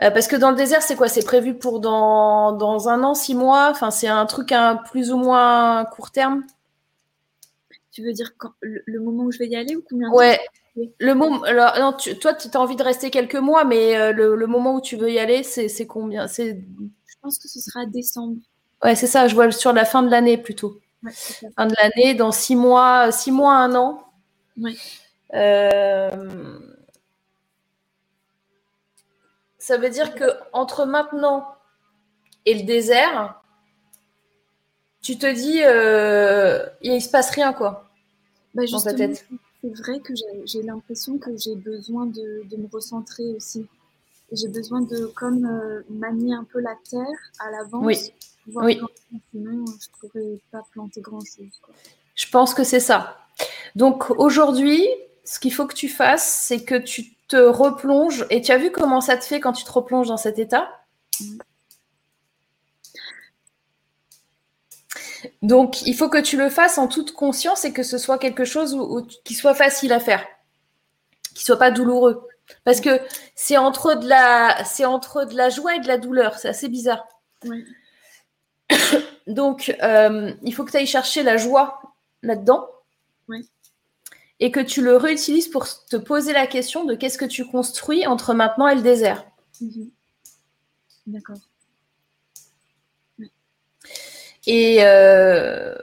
[0.02, 1.10] euh, parce que dans le désert, c'est quoi?
[1.10, 3.70] C'est prévu pour dans, dans, un an, six mois?
[3.70, 6.46] Enfin, c'est un truc un plus ou moins court terme?
[7.92, 10.40] Tu veux dire quand, le, moment où je vais y aller ou combien Ouais.
[11.00, 14.48] Le moment, alors, non, toi, tu as envie de rester quelques mois, mais euh, le,
[14.48, 16.54] moment où tu veux y aller, c'est combien Je
[17.22, 18.38] pense que ce sera décembre.
[18.84, 19.28] Ouais, c'est ça.
[19.28, 20.80] Je vois sur la fin de l'année plutôt.
[21.04, 24.04] Ouais, fin de l'année, dans six mois, six mois, un an.
[24.58, 24.76] Ouais.
[25.34, 26.60] Euh,
[29.58, 31.46] ça veut dire que entre maintenant
[32.46, 33.42] et le désert,
[35.02, 37.90] tu te dis, euh, il se passe rien quoi
[38.54, 39.28] bah, dans ta tête.
[39.62, 40.14] C'est vrai que
[40.46, 43.68] j'ai l'impression que j'ai besoin de, me recentrer aussi.
[44.32, 47.06] J'ai besoin de comme euh, manier un peu la terre
[47.40, 47.84] à l'avance.
[47.84, 47.98] Oui.
[48.56, 48.80] oui.
[49.32, 51.60] sinon, je ne pourrais pas planter grand chose.
[52.16, 53.18] Je pense que c'est ça.
[53.76, 54.88] Donc aujourd'hui,
[55.24, 58.26] ce qu'il faut que tu fasses, c'est que tu te replonges.
[58.30, 60.70] Et tu as vu comment ça te fait quand tu te replonges dans cet état?
[65.42, 68.46] Donc, il faut que tu le fasses en toute conscience et que ce soit quelque
[68.46, 68.78] chose
[69.24, 70.26] qui soit facile à faire,
[71.36, 72.28] qui soit pas douloureux.
[72.64, 73.00] Parce que
[73.36, 76.40] c'est entre de la, c'est entre de la joie et de la douleur.
[76.40, 77.08] C'est assez bizarre.
[79.28, 81.82] Donc, euh, il faut que tu ailles chercher la joie
[82.24, 82.68] là-dedans
[84.42, 88.08] et que tu le réutilises pour te poser la question de qu'est-ce que tu construis
[88.08, 89.26] entre maintenant et le désert.
[89.60, 89.92] Mhm.
[91.08, 91.38] D'accord.
[94.48, 95.76] Et euh,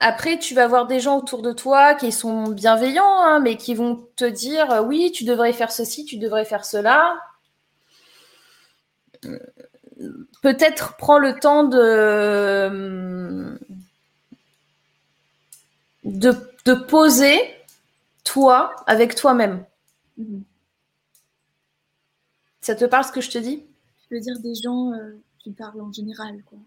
[0.00, 3.74] après, tu vas voir des gens autour de toi qui sont bienveillants, hein, mais qui
[3.74, 7.20] vont te dire euh, oui, tu devrais faire ceci, tu devrais faire cela.
[10.42, 13.58] Peut-être prends le temps de,
[16.04, 17.38] de de poser
[18.24, 19.64] toi avec toi-même.
[20.16, 20.42] Mhm.
[22.60, 23.64] Ça te parle ce que je te dis?
[24.10, 24.92] Je veux dire des gens
[25.38, 26.58] qui euh, parlent en général, quoi.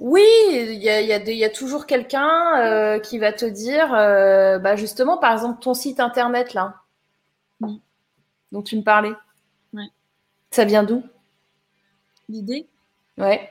[0.00, 5.34] Oui, il y a, toujours quelqu'un euh, qui va te dire, euh, bah justement, par
[5.34, 6.80] exemple, ton site internet là,
[8.50, 9.12] dont tu me parlais.
[9.74, 9.88] Ouais.
[10.50, 11.04] Ça vient d'où?
[12.30, 12.66] L'idée?
[13.18, 13.50] Ouais.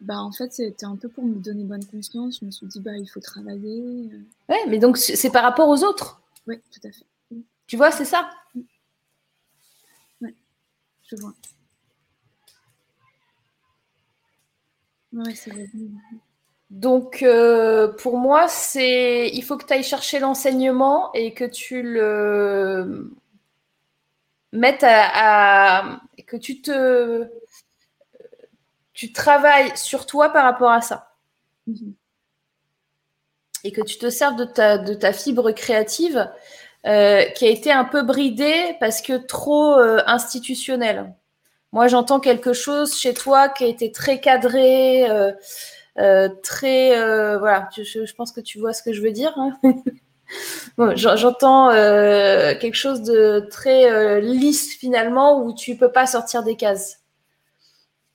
[0.00, 2.38] Bah, en fait, c'était un peu pour me donner bonne conscience.
[2.40, 4.08] Je me suis dit, bah, il faut travailler.
[4.12, 4.52] Euh.
[4.52, 6.22] Ouais, mais donc c'est par rapport aux autres?
[6.46, 7.06] Oui, tout à fait.
[7.66, 8.30] Tu vois, c'est ça?
[10.20, 10.34] Oui,
[11.10, 11.32] je vois.
[15.12, 15.68] Ouais, c'est vrai.
[16.70, 21.82] Donc, euh, pour moi, c'est il faut que tu ailles chercher l'enseignement et que tu
[21.82, 23.12] le
[24.52, 27.28] mettes à, que tu te
[28.94, 31.14] tu travailles sur toi par rapport à ça.
[31.66, 31.94] Mhm.
[33.64, 36.28] Et que tu te sers de ta, de ta fibre créative
[36.86, 41.14] euh, qui a été un peu bridée parce que trop euh, institutionnelle.
[41.72, 45.08] Moi, j'entends quelque chose chez toi qui a été très cadré,
[45.98, 46.90] euh, très,
[47.38, 49.32] voilà, je, pense que tu vois ce que je veux dire.
[49.36, 49.58] Hein.
[50.96, 57.00] J'entends quelque chose de très lisse finalement où tu peux pas sortir des cases.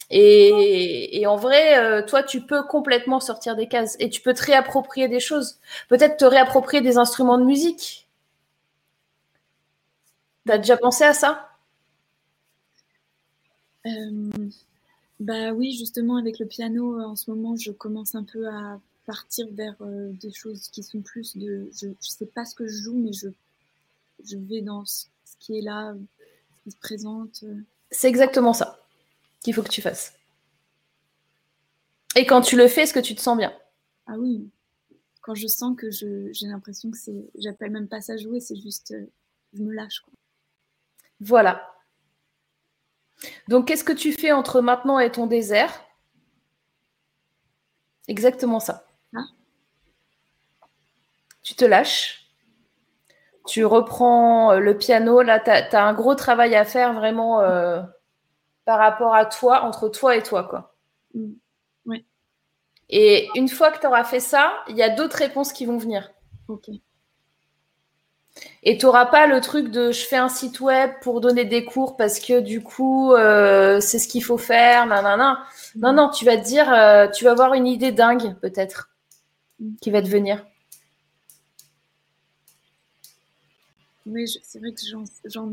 [0.10, 4.44] Et, et, en vrai, toi, tu peux complètement sortir des cases et tu peux te
[4.46, 5.60] réapproprier des choses.
[5.90, 8.08] Peut-être te réapproprier des instruments de musique.
[10.46, 11.47] T'as déjà pensé à ça?
[11.47, 11.47] euh,
[15.20, 19.48] Bah oui, justement, avec le piano, en ce moment, je commence un peu à partir
[19.52, 21.70] vers euh, des choses qui sont plus de.
[21.76, 23.30] Je ne sais pas ce que je joue, mais je,
[24.24, 25.06] je vais dans ce,
[25.40, 25.96] qui est là,
[26.58, 27.44] ce qui se présente.
[27.90, 28.80] C'est exactement ça
[29.42, 30.14] qu'il faut que tu fasses.
[32.16, 33.54] Et quand tu le fais, est-ce que tu te sens bien?
[34.06, 34.50] Ah oui.
[35.22, 37.30] Quand je sens que j'ai l'impression que c'est.
[37.36, 38.92] J'appelle même pas ça jouer, c'est juste.
[38.92, 39.10] Euh,
[39.54, 40.02] je me lâche.
[40.02, 40.14] Quoi.
[41.22, 41.77] Voilà.
[43.48, 45.84] Donc, qu'est-ce que tu fais entre maintenant et ton désert?
[48.08, 48.86] Exactement ça.
[49.16, 49.26] Ah.
[51.42, 52.26] Tu te lâches.
[53.48, 55.22] Tu reprends euh, le piano.
[55.22, 57.82] Là, tu as, un gros travail à faire vraiment euh,
[58.66, 60.44] par rapport à toi, entre toi et toi.
[60.44, 60.76] Quoi.
[61.14, 61.34] Mm.
[62.90, 65.78] Et une fois que tu auras fait ça, il y a d'autres réponses qui vont
[65.78, 66.10] venir.
[66.48, 66.70] Ok.
[68.64, 71.64] Et tu n'auras pas le truc de je fais un site web pour donner des
[71.64, 74.86] cours parce que du coup, euh, c'est ce qu'il faut faire.
[74.86, 75.44] Nanana.
[75.78, 78.90] Non, non, tu vas te dire, euh, tu vas avoir une idée dingue peut-être
[79.82, 80.46] qui va te venir.
[84.06, 84.82] Oui, c'est vrai que
[85.30, 85.46] j'en.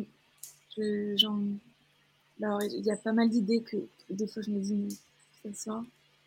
[2.42, 3.76] Alors, il y a pas mal d'idées que
[4.10, 4.98] des fois je me dis,
[5.42, 5.80] c'est ça.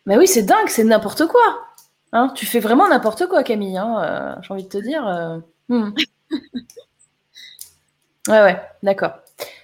[0.06, 1.66] Mais oui, c'est dingue, c'est n'importe quoi.
[2.12, 3.76] Hein tu fais vraiment n'importe quoi, Camille.
[3.76, 5.42] Hein, euh, J'ai envie de te dire.
[5.68, 5.90] Hmm.
[8.28, 9.14] ouais, ouais, d'accord.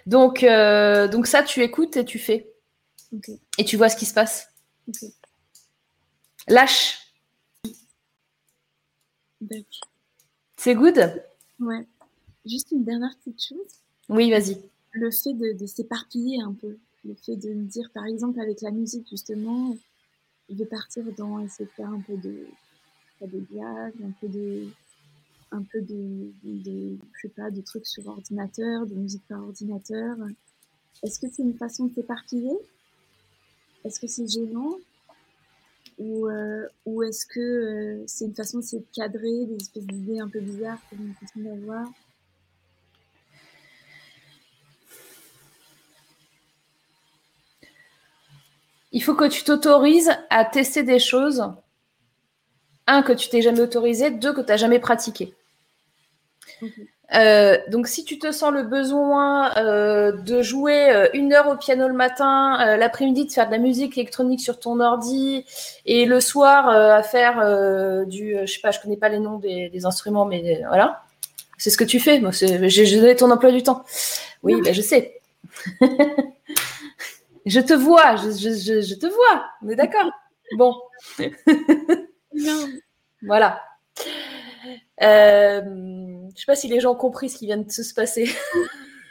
[0.07, 2.51] Donc, euh, donc ça, tu écoutes et tu fais.
[3.59, 4.49] Et tu vois ce qui se passe.
[6.49, 6.99] Lâche.
[10.57, 11.23] C'est good?
[11.61, 11.87] Ouais.
[12.45, 13.81] Juste une dernière petite chose.
[14.09, 14.61] Oui, vas-y.
[14.93, 16.77] Le fait de, s'éparpiller un peu.
[17.05, 19.77] Le fait de me dire, par exemple, avec la musique, justement,
[20.49, 22.47] je vais partir dans essayer de faire un peu de,
[23.21, 24.69] de blagues, un peu de
[25.55, 26.99] un peu de,
[27.37, 30.17] pas, de trucs sur ordinateur, de musique par ordinateur.
[31.03, 32.57] Est-ce que c'est une façon de s'éparpiller
[33.85, 34.79] Est-ce que c'est gênant?
[35.99, 40.29] Ou, euh, ou est-ce que euh, c'est une façon de cadrer des espèces d'idées un
[40.29, 41.89] peu bizarres que l'on continue d'avoir
[48.91, 51.45] Il faut que tu t'autorises à tester des choses.
[52.87, 54.11] Un, que tu t'es jamais autorisé.
[54.11, 55.35] Deux, que tu n'as jamais pratiqué.
[57.15, 61.57] Euh, donc, si tu te sens le besoin euh, de jouer euh, une heure au
[61.57, 65.45] piano le matin, l'après-midi de faire de la musique électronique sur ton ordi,
[65.85, 69.87] et le soir à faire du, je sais pas, je connais pas les noms des,
[69.87, 71.03] instruments, mais voilà,
[71.59, 72.21] c'est ce que tu fais.
[72.21, 73.85] Moi, j'ai donné ton emploi du temps.
[74.43, 75.21] Oui, ben, je sais.
[77.47, 79.45] je te vois, je, te vois.
[79.63, 80.11] On est d'accord?
[80.57, 80.75] Bon.
[83.23, 83.61] voilà.
[85.03, 85.61] Euh,
[86.35, 88.31] je sais pas si les gens ont compris ce qui vient de se passer.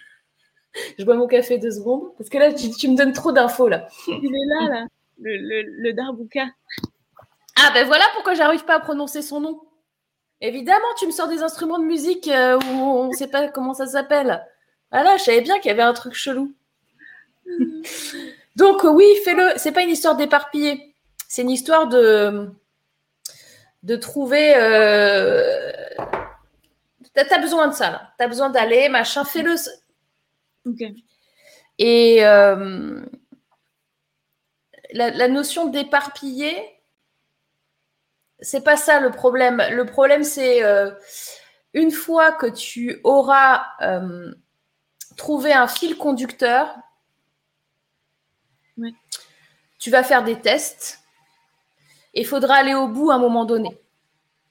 [0.98, 3.88] je bois mon café deux secondes parce que là, tu, me donnes trop d'infos là.
[4.08, 4.88] Il est là, là,
[5.20, 6.46] le, le, le Darbuka.
[7.56, 9.62] Ah ben voilà pourquoi j'arrive pas à prononcer son nom.
[10.42, 13.74] Évidemment, tu me sors des instruments de musique euh, où on ne sait pas comment
[13.74, 14.46] ça s'appelle.
[14.92, 16.54] Voilà, je savais bien qu'il y avait un truc chelou.
[18.56, 19.54] Donc oui, fais-le.
[19.58, 20.96] C'est pas une histoire d'éparpiller.
[21.28, 22.50] C'est une histoire de
[23.84, 24.56] de trouver.
[24.56, 25.72] Euh,
[27.14, 28.14] T'as as besoin de ça, là.
[28.18, 29.56] T'as besoin d'aller, machin, fais-le.
[30.66, 30.82] Ok.
[31.78, 33.02] Et euh,
[34.94, 36.56] la, notion d'éparpiller,
[38.40, 39.62] c'est pas ça le problème.
[39.72, 40.92] Le problème, c'est euh,
[41.74, 44.34] une fois que tu auras euh,
[45.18, 46.76] trouvé un fil conducteur,
[49.78, 51.03] tu vas faire des tests
[52.14, 53.78] et il faudra aller au bout à un moment donné.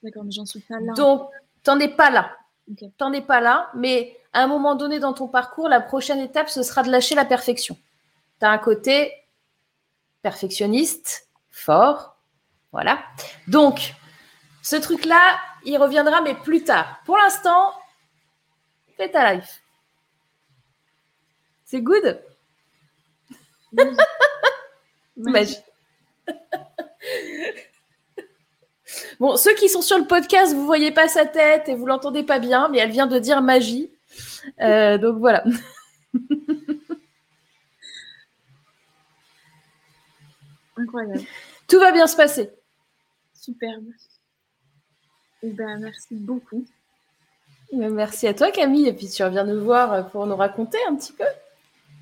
[0.01, 0.93] D'accord, mais j'en suis pas là.
[0.93, 1.29] Donc,
[1.63, 2.35] t'en es pas là.
[2.77, 6.19] Tu T'en es pas là, mais à un moment donné dans ton parcours, la prochaine
[6.19, 7.77] étape, ce sera de lâcher la perfection.
[8.39, 9.13] Tu as un côté
[10.21, 12.17] perfectionniste, fort.
[12.71, 12.99] Voilà.
[13.47, 13.93] Donc,
[14.61, 16.99] ce truc-là, il reviendra, mais plus tard.
[17.05, 17.73] Pour l'instant,
[18.97, 19.61] fais ta life.
[21.65, 22.21] C'est good?
[29.19, 32.21] Bon, ceux qui sont sur le podcast, vous voyez pas sa tête et vous l'entendez
[32.23, 33.89] pas bien, mais elle vient de dire magie.
[34.61, 35.43] Euh, donc voilà.
[40.77, 41.21] Incroyable.
[41.67, 42.49] Tout va bien se passer.
[43.33, 43.85] Superbe.
[45.43, 46.65] Eh ben, merci beaucoup.
[47.71, 51.13] Merci à toi Camille, et puis tu reviens nous voir pour nous raconter un petit
[51.13, 51.25] peu.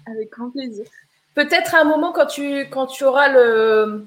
[0.05, 0.85] Avec grand plaisir.
[1.33, 4.05] Peut-être à un moment quand tu, quand tu auras le...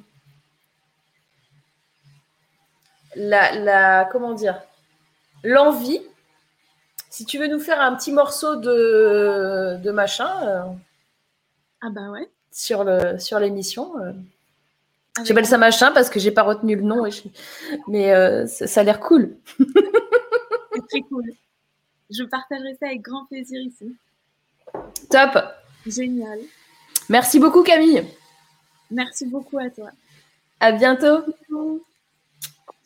[3.17, 4.61] La, la comment dire
[5.43, 6.01] l'envie
[7.11, 10.63] si tu veux nous faire un petit morceau de, de machin euh,
[11.81, 14.13] ah bah ouais sur le sur l'émission euh.
[15.25, 17.05] j'appelle ça machin parce que j'ai pas retenu le nom
[17.89, 19.37] mais euh, ça, a l'air cool
[20.89, 21.25] très cool
[22.11, 23.97] je partagerai ça avec grand plaisir ici.
[25.11, 25.39] Top.
[25.87, 26.39] Génial.
[27.09, 28.05] Merci beaucoup Camille.
[28.91, 29.91] Merci beaucoup à toi.
[30.61, 31.25] À bientôt.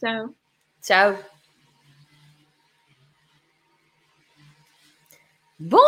[0.00, 0.34] Ciao.
[0.82, 1.14] Ciao.
[5.58, 5.78] Bon,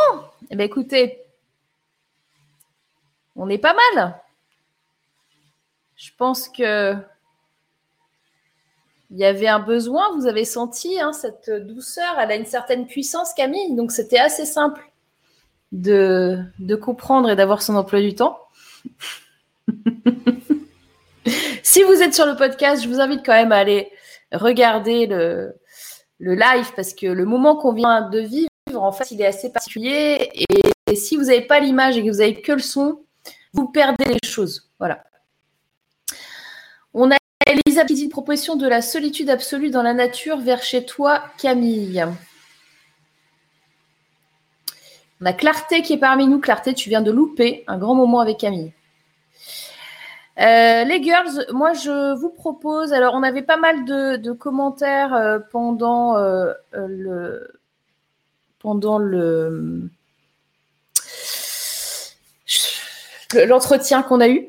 [0.51, 1.23] eh bien, écoutez,
[3.37, 4.20] on est pas mal.
[5.96, 6.96] Je pense que
[9.11, 12.87] il y avait un besoin, vous avez senti hein, cette douceur, elle a une certaine
[12.87, 14.88] puissance, Camille, donc c'était assez simple
[15.73, 16.44] de,
[16.81, 18.38] comprendre et d'avoir son emploi du temps.
[21.62, 23.90] si vous êtes sur le podcast, je vous invite quand même à aller
[24.32, 25.54] regarder le,
[26.18, 30.30] live parce que le moment qu'on vient de vivre, en fait, il est assez particulier.
[30.34, 33.04] Et, si vous n'avez pas l'image et que vous n'avez que le son,
[33.52, 34.70] vous perdez les choses.
[34.78, 35.04] Voilà.
[36.94, 37.16] On a
[37.46, 41.22] Elisa qui dit une proposition de la solitude absolue dans la nature vers chez toi,
[41.38, 42.04] Camille.
[45.20, 46.40] On a Clarté qui est parmi nous.
[46.40, 48.72] Clarté, tu viens de louper un grand moment avec Camille.
[50.40, 52.92] Euh, les girls, moi je vous propose.
[52.92, 56.55] Alors, on avait pas mal de, commentaires euh, pendant euh,
[63.46, 64.48] l'entretien qu'on a eu.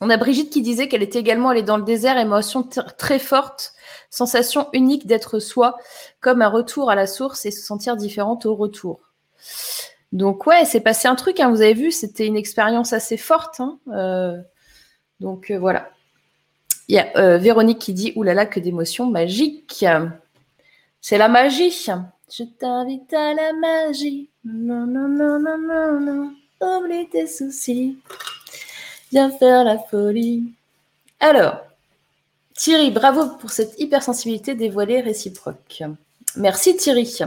[0.00, 3.72] On a Brigitte qui disait qu'elle était également allée dans le désert, émotion très forte,
[4.10, 5.78] sensation unique d'être soi,
[6.20, 9.12] comme un retour à la source et se sentir différente au retour.
[10.12, 13.60] Donc ouais, c'est passé un truc, hein, vous avez vu, c'était une expérience assez forte.
[13.60, 14.36] Hein, euh,
[15.20, 15.90] donc euh, voilà.
[16.88, 19.84] Il y a euh, Véronique qui dit oulala que d'émotions magiques.
[21.00, 21.86] C'est la magie.
[22.30, 24.28] Je t'invite à la magie.
[24.44, 26.32] Non, non, non, non, non, non.
[26.60, 27.98] Oublie tes soucis.
[29.10, 30.52] Viens faire la folie.
[31.20, 31.60] Alors,
[32.54, 35.82] Thierry, bravo pour cette hypersensibilité dévoilée réciproque.
[36.36, 37.18] Merci Thierry.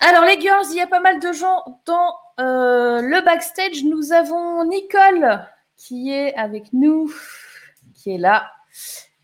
[0.00, 3.82] Alors les girls, il y a pas mal de gens dans euh, le backstage.
[3.82, 5.44] Nous avons Nicole
[5.76, 7.12] qui est avec nous,
[7.94, 8.48] qui est là.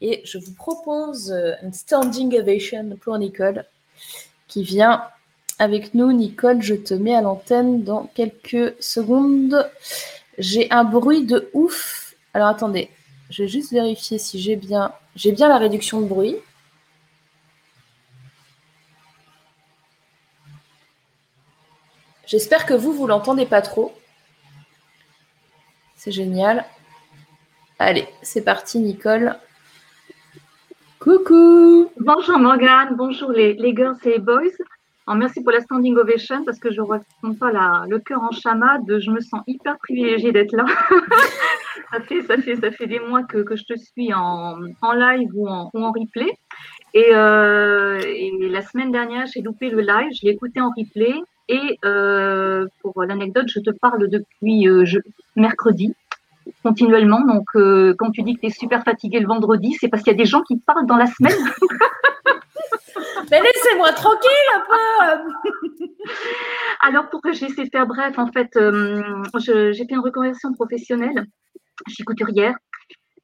[0.00, 3.64] Et je vous propose euh, un standing ovation pour Nicole
[4.48, 5.04] qui vient
[5.60, 6.12] avec nous.
[6.12, 9.70] Nicole, je te mets à l'antenne dans quelques secondes.
[10.38, 12.16] J'ai un bruit de ouf.
[12.34, 12.90] Alors attendez,
[13.30, 14.90] je vais juste vérifier si j'ai bien
[15.48, 16.36] la réduction de bruit.
[22.26, 23.92] J'espère que vous, vous l'entendez pas trop.
[25.96, 26.64] C'est génial.
[27.78, 29.36] Allez, c'est parti, Nicole.
[30.98, 34.42] Coucou Bonjour Morgane, bonjour les, girls et les boys
[35.12, 38.98] merci pour la standing ovation parce que je ne ressens pas le cœur en chamade.
[38.98, 40.64] Je me sens hyper privilégiée d'être là.
[41.92, 42.22] ça, fait,
[42.56, 44.56] ça, fait, des mois que, je te suis en,
[44.94, 46.32] live ou en, ou en replay.
[46.94, 51.14] Et, euh, et, la semaine dernière, j'ai loupé le live, je l'ai écouté en replay.
[51.48, 54.98] Et euh, pour l'anecdote, je te parle depuis euh, je,
[55.36, 55.94] mercredi
[56.62, 57.20] continuellement.
[57.20, 60.12] Donc, euh, quand tu dis que tu es super fatigué le vendredi, c'est parce qu'il
[60.12, 61.32] y a des gens qui parlent dans la semaine.
[63.30, 65.22] Mais laissez-moi tranquille un peu.
[66.80, 68.50] Alors, pour que j'essaie de faire bref, en fait,
[69.38, 71.26] j'ai fait une reconversion professionnelle.
[71.86, 72.54] Je suis couturière.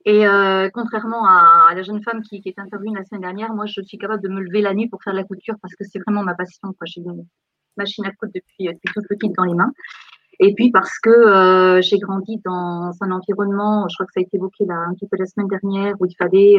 [0.07, 3.67] Et euh, contrairement à, la jeune femme qui, qui est interviewée la semaine dernière, moi,
[3.67, 5.99] je suis capable de me lever la nuit pour faire la couture parce que c'est
[5.99, 6.75] vraiment ma passion.
[6.85, 7.27] J'ai une
[7.77, 9.73] machine à coudre depuis, depuis toute petite dans les mains.
[10.39, 14.23] Et puis parce que euh, j'ai grandi dans un environnement, je crois que ça a
[14.23, 16.59] été évoqué là, un petit peu la semaine dernière, où il fallait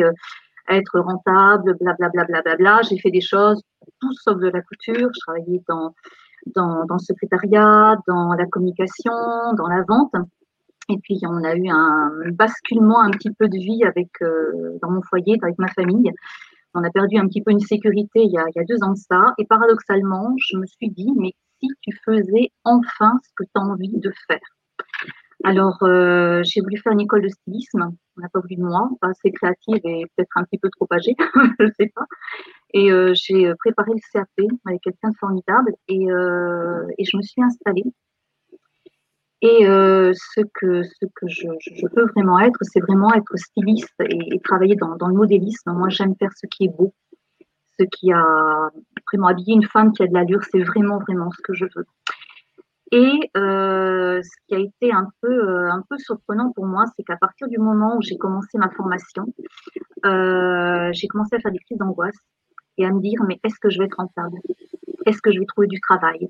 [0.70, 2.26] être rentable, blablabla.
[2.26, 3.62] Bla, bla, bla, J'ai fait des choses,
[4.00, 5.10] tout sauf de la couture.
[5.14, 5.94] Je travaillais dans,
[6.56, 9.14] dans, le secrétariat, dans la communication,
[9.58, 10.14] dans la vente.
[10.90, 14.92] Et puis, on a eu un basculement un petit peu de vie avec, euh, dans
[14.92, 16.12] mon foyer, avec ma famille.
[16.74, 19.34] On a perdu un petit peu une sécurité il y, a, deux ans de ça.
[19.38, 23.62] Et paradoxalement, je me suis dit, mais si tu faisais enfin ce que tu as
[23.62, 24.40] envie de faire?
[25.44, 27.92] Alors, euh, j'ai voulu faire une école de stylisme.
[28.18, 30.88] On n'a pas voulu de moi, pas assez créative et peut-être un petit peu trop
[30.94, 31.16] âgée,
[31.60, 32.06] je ne sais pas.
[32.74, 34.30] Et euh, j'ai préparé le CAP
[34.66, 37.84] avec quelqu'un de formidable et, euh, et, je me suis installée.
[39.42, 43.96] Et euh, ce que, ce que je, je, peux vraiment être, c'est vraiment être styliste
[44.00, 45.72] et, travailler dans, dans, le modélisme.
[45.74, 46.94] Moi, j'aime faire ce qui est beau,
[47.80, 48.70] ce qui a
[49.12, 50.42] vraiment habillé une femme qui a de l'allure.
[50.52, 51.86] C'est vraiment, vraiment ce que je veux.
[52.92, 57.04] Et euh, ce qui a été un peu, euh, un peu surprenant pour moi, c'est
[57.04, 59.34] qu'à partir du moment où j'ai commencé ma formation,
[60.06, 62.18] euh, j'ai commencé à faire des crises d'angoisse
[62.78, 64.38] et à me dire mais est-ce que je vais être rentable?
[65.06, 66.30] Est-ce que je vais trouver du travail?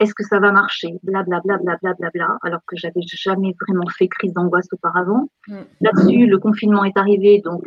[0.00, 3.86] Est-ce que ça va marcher Blablabla, bla, bla, bla, bla, alors que j'avais jamais vraiment
[3.96, 5.28] fait crise d'angoisse auparavant.
[5.48, 5.60] Mm.
[5.80, 7.62] Là-dessus, le confinement est arrivé, donc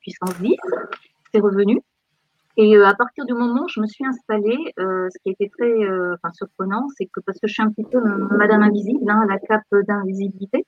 [0.00, 0.56] puissance 10,
[1.32, 1.80] c'est revenu.
[2.56, 5.32] Et euh, à partir du moment où je me suis installée, euh, ce qui a
[5.32, 7.98] été très euh, enfin, surprenant, c'est que parce que je suis un petit peu
[8.36, 10.66] Madame Invisible, hein, la cape d'invisibilité,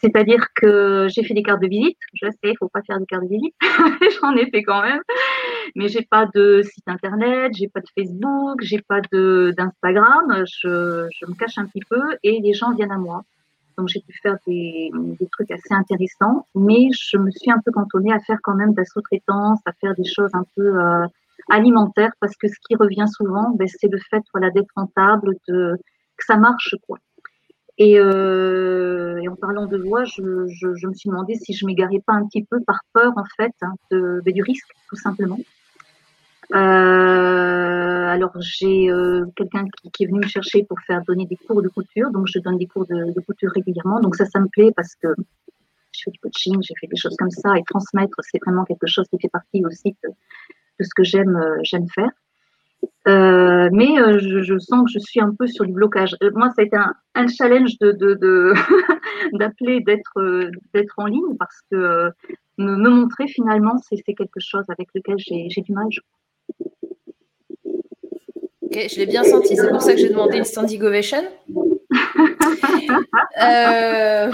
[0.00, 1.98] c'est-à-dire que j'ai fait des cartes de visite.
[2.14, 3.54] Je sais, il faut pas faire des cartes de visite,
[4.20, 5.00] j'en ai fait quand même,
[5.74, 10.44] mais j'ai pas de site internet, j'ai pas de Facebook, j'ai pas de d'Instagram.
[10.46, 13.24] Je, je me cache un petit peu et les gens viennent à moi.
[13.76, 17.72] Donc j'ai pu faire des, des, trucs assez intéressants, mais je me suis un peu
[17.72, 21.06] cantonnée à faire quand même de la sous-traitance, à faire des choses un peu euh,
[21.50, 25.76] alimentaires, parce que ce qui revient souvent, ben, c'est le fait voilà, d'être rentable, de,
[26.16, 26.76] que ça marche.
[26.86, 26.98] quoi.
[27.78, 31.66] Et, euh, et en parlant de voix, je, je, je, me suis demandé si je
[31.66, 34.96] m'égarais pas un petit peu par peur en fait hein, de, ben, du risque, tout
[34.96, 35.38] simplement.
[36.52, 41.62] Euh, alors j'ai euh, quelqu'un qui, est venu me chercher pour faire donner des cours
[41.62, 44.00] de couture, donc je donne des cours de, couture régulièrement.
[44.00, 45.08] Donc ça, ça me plaît parce que
[45.92, 48.86] je fais du coaching, j'ai fait des choses comme ça et transmettre, c'est vraiment quelque
[48.86, 50.10] chose qui fait partie aussi de,
[50.84, 52.10] ce que j'aime euh, j'aime faire.
[53.06, 56.16] Mais je, sens que je suis un peu sur du blocage.
[56.34, 56.76] moi, ça a été
[57.14, 58.54] un, challenge de
[59.38, 62.10] d'appeler d'être d'être en ligne parce que
[62.58, 65.86] me, me montrer finalement, c'est quelque chose avec lequel j'ai du mal.
[68.74, 71.22] Je l'ai bien senti, c'est pour ça que j'ai demandé une standing ovation.
[73.40, 74.30] Euh,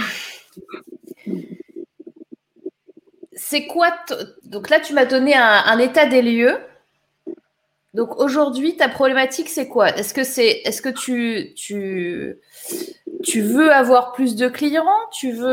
[3.32, 3.92] c'est quoi
[4.44, 6.56] Donc là, tu m'as donné un, état des lieux.
[7.92, 9.88] Donc aujourd'hui, ta problématique, c'est quoi?
[9.96, 12.36] Est-ce que c'est, est-ce que tu, tu,
[13.24, 14.86] tu veux avoir plus de clients?
[15.12, 15.48] Tu veux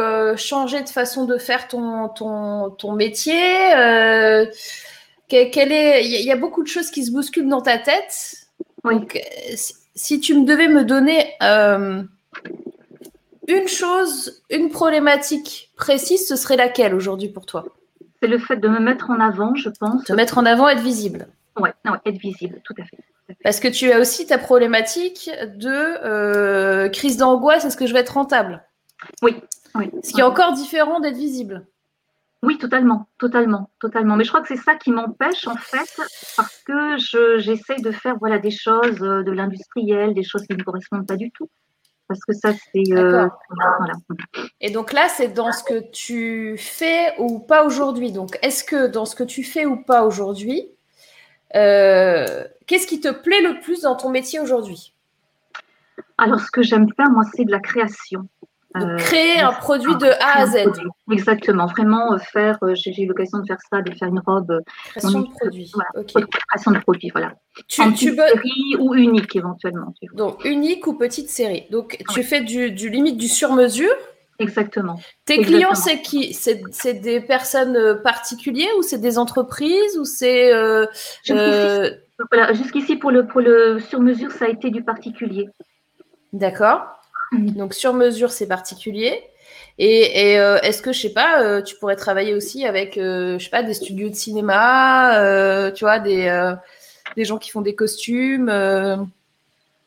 [0.00, 3.74] euh, changer de façon de faire ton, ton, ton métier?
[3.76, 4.46] Euh,
[5.30, 8.36] est, il y a beaucoup de choses qui se bousculent dans ta tête.
[8.84, 9.54] Donc, euh,
[9.94, 12.02] si tu me devais me donner euh,
[13.48, 17.64] une chose, une problématique précise, ce serait laquelle aujourd'hui pour toi?
[18.22, 20.04] C'est le fait de me mettre en avant, je pense.
[20.04, 21.28] Te mettre en avant, être visible.
[21.58, 21.68] Oui,
[22.06, 22.98] être visible, tout à fait.
[23.44, 28.00] Parce que tu as aussi ta problématique de euh, crise d'angoisse, est-ce que je vais
[28.00, 28.64] être rentable?
[29.22, 29.36] Oui,
[29.74, 29.90] oui.
[30.02, 31.66] Ce qui est encore différent d'être visible.
[32.42, 34.16] Oui, totalement, totalement, totalement.
[34.16, 36.00] Mais je crois que c'est ça qui m'empêche en fait,
[36.36, 36.96] parce que
[37.38, 41.16] j'essaye de faire voilà des choses euh, de l'industriel, des choses qui ne correspondent pas
[41.16, 41.48] du tout.
[42.08, 42.92] Parce que ça, c'est.
[42.92, 43.28] Euh,
[43.78, 43.94] voilà.
[44.60, 48.10] Et donc là, c'est dans ce que tu fais ou pas aujourd'hui?
[48.10, 50.68] Donc, est-ce que dans ce que tu fais ou pas aujourd'hui,
[51.52, 54.94] qu'est-ce qui te plaît le plus dans ton métier aujourd'hui?
[56.18, 58.28] Alors, ce que j'aime faire, moi, c'est de la création.
[58.76, 60.64] Euh, créer un produit de A à Z.
[61.10, 64.60] Exactement, vraiment euh, faire, euh, j'ai eu l'occasion de faire ça, de faire une robe.
[64.86, 65.70] Création de produit.
[65.74, 66.04] Voilà,
[66.48, 67.34] Création de produit, voilà.
[67.68, 69.92] Tu, en tu série ou unique éventuellement.
[70.14, 71.66] Donc unique ou petite série.
[71.70, 73.92] Donc tu fais du, du, limite du sur-mesure?
[74.38, 74.98] Exactement.
[75.24, 76.34] Tes clients, c'est qui?
[76.34, 80.52] C'est des personnes particulières ou c'est des entreprises ou c'est
[82.52, 85.48] Jusqu'ici, pour le, pour le sur-mesure, ça a été du particulier.
[86.32, 86.82] D'accord.
[87.32, 89.22] Donc sur mesure, c'est particulier.
[89.78, 93.44] Et, euh, est-ce que je sais pas, euh, tu pourrais travailler aussi avec, euh, je
[93.44, 96.54] sais pas, des studios de cinéma, tu vois, des,
[97.16, 98.48] des gens qui font des costumes.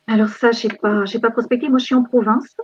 [0.07, 1.69] Alors ça, j'ai pas, j'ai pas prospecté.
[1.69, 2.55] Moi, je suis en province,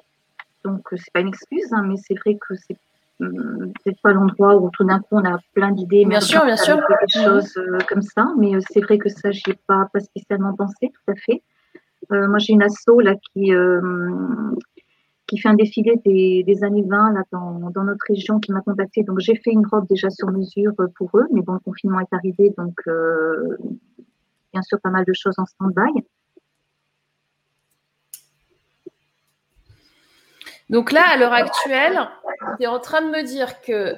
[0.64, 2.78] donc c'est pas une excuse, hein, mais c'est vrai que c'est
[3.20, 6.05] peut-être pas l'endroit où tout d'un coup on a plein d'idées.
[6.05, 6.76] Bien sûr, bien sûr.
[6.76, 10.91] Des choses comme ça, mais c'est vrai que ça, j'y ai pas, pas spécialement pensé,
[10.91, 11.43] tout à fait.
[12.09, 13.53] moi, j'ai une asso là qui
[15.32, 19.03] qui fait un défilé des, années 20 là, dans, notre région qui m'a contacté.
[19.03, 22.01] Donc j'ai fait une robe déjà sur mesure euh, pour eux, mais bon, le confinement
[22.01, 23.57] est arrivé, donc euh,
[24.51, 26.03] bien sûr pas mal de choses en stand-by.
[30.72, 31.99] Donc là, à l'heure actuelle,
[32.57, 33.95] tu es en train de me dire que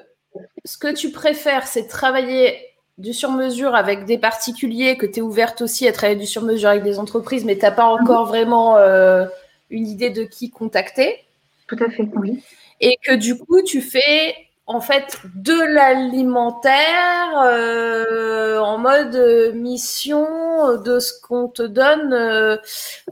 [0.65, 2.57] ce que tu préfères, c'est travailler
[2.97, 6.83] du sur-mesure avec des particuliers, que tu es ouverte aussi à travailler du sur-mesure avec
[6.83, 9.25] des entreprises, mais tu n'as pas encore vraiment euh,
[9.69, 11.19] une idée de qui contacter.
[11.67, 12.43] Tout à fait, oui.
[12.81, 14.35] Et que du coup, tu fais
[14.65, 20.25] en fait de l'alimentaire euh, en mode euh, mission
[20.81, 22.57] de ce qu'on te donne euh,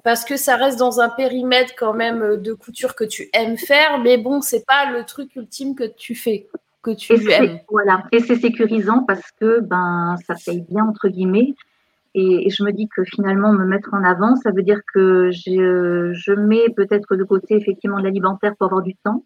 [0.03, 3.99] parce que ça reste dans un périmètre quand même de couture que tu aimes faire
[3.99, 6.47] mais bon c'est pas le truc ultime que tu fais
[6.83, 7.59] que tu aimes.
[7.69, 8.03] voilà.
[8.11, 11.53] Et c'est sécurisant parce que ben ça paye bien entre guillemets.
[12.15, 16.11] Et, je me dis que finalement me mettre en avant ça veut dire que je,
[16.13, 19.23] je mets peut-être de côté effectivement l'alimentaire pour avoir du temps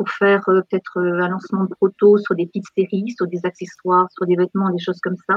[0.00, 3.40] pour faire euh, peut-être euh, un lancement de proto sur des petites séries, sur des
[3.44, 5.36] accessoires, sur des vêtements, des choses comme ça.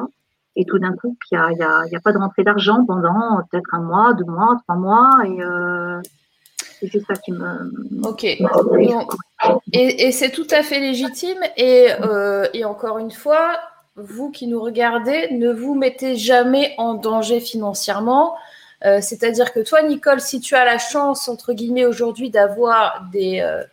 [0.55, 3.73] Et tout d'un coup, il n'y a, y a, pas de rentrée d'argent pendant peut-être
[3.73, 5.09] un mois, deux mois, trois mois.
[5.25, 5.99] Et, euh,
[6.79, 8.07] c'est ça qui me.
[8.07, 8.23] Ok.
[8.23, 8.37] et,
[9.73, 11.39] et c'est tout à fait légitime.
[11.57, 11.87] Et,
[12.53, 13.57] et encore une fois,
[13.97, 18.35] vous qui nous regardez, ne vous mettez jamais en danger financièrement.
[18.81, 23.63] C'est-à-dire que toi, Nicole, si tu as la chance, entre guillemets, aujourd'hui d'avoir des, euh,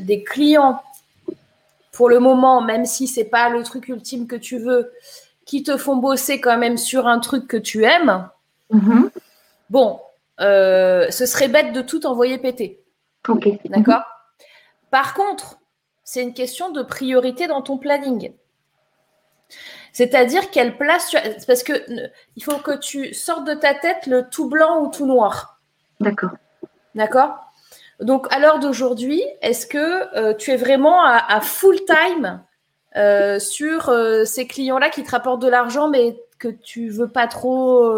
[0.00, 0.82] des clients
[1.92, 4.92] pour le moment, même si c'est pas le truc ultime que tu veux,
[5.44, 8.28] qui te font bosser quand même sur un truc que tu aimes,
[8.72, 9.10] mm-hmm.
[9.70, 9.98] bon,
[10.40, 12.80] euh, ce serait bête de tout envoyer péter.
[13.26, 13.48] Ok.
[13.64, 14.02] D'accord?
[14.90, 15.58] Par contre,
[16.04, 18.32] c'est une question de priorité dans ton planning.
[19.92, 21.44] C'est-à-dire quelle place tu as.
[21.46, 21.72] Parce que
[22.36, 25.58] il faut que tu sortes de ta tête le tout blanc ou tout noir.
[26.00, 26.30] D'accord.
[26.94, 27.47] D'accord?
[28.00, 32.40] Donc, à l'heure d'aujourd'hui, est-ce que euh, tu es vraiment à, full time
[32.96, 37.26] euh, sur euh, ces clients-là qui te rapportent de l'argent, mais que tu veux pas
[37.26, 37.92] trop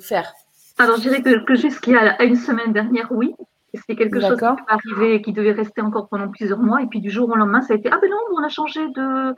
[0.00, 0.32] faire?
[0.78, 3.34] Alors, je dirais que, jusqu'il y a une semaine dernière, oui.
[3.74, 6.80] C'était quelque chose qui est arrivé et qui devait rester encore pendant plusieurs mois.
[6.80, 8.80] Et puis du jour au lendemain, ça a été Ah ben non, on a changé
[8.88, 9.34] de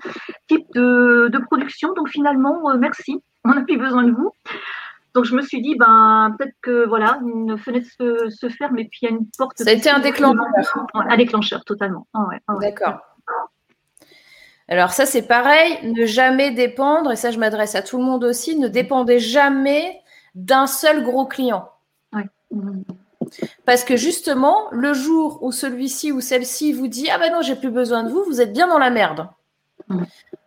[0.47, 1.93] type de, de production.
[1.95, 4.33] Donc finalement, merci, on n'a plus besoin de vous.
[5.15, 9.01] Donc je me suis dit, ben peut-être que voilà, une fenêtre se, ferme et puis
[9.03, 9.59] il y a une porte.
[9.59, 10.87] Ça a été un déclencheur.
[10.95, 12.07] Un déclencheur, totalement.
[12.15, 12.99] Ah ah D'accord.
[14.69, 18.23] Alors ça c'est pareil, ne jamais dépendre, et ça je m'adresse à tout le monde
[18.23, 20.01] aussi, ne dépendez jamais
[20.37, 21.69] d'un seul gros client.
[23.65, 27.57] Parce que justement, le jour où celui-ci ou celle-ci vous dit Ah ben non, j'ai
[27.57, 29.29] plus besoin de vous, vous êtes bien dans la merde.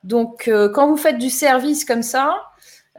[0.04, 2.42] Donc, euh, quand vous faites du service comme ça,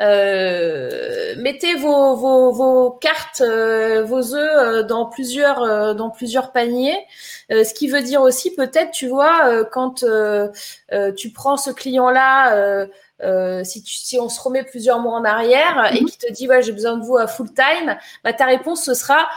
[0.01, 6.99] euh, mettez vos, vos, vos cartes, euh, vos œufs euh, dans plusieurs dans plusieurs paniers.
[7.51, 10.05] ce qui veut dire aussi peut-être, tu vois, quand
[11.17, 12.87] tu prends ce client-là.
[13.65, 16.09] si, tu, si on se remet plusieurs mois en arrière et mhm.
[16.09, 18.95] qui te dit ouais j'ai besoin de vous à full time, bah, ta réponse ce
[18.95, 19.29] sera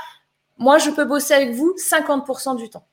[0.58, 2.86] moi je peux bosser avec vous 50% du temps.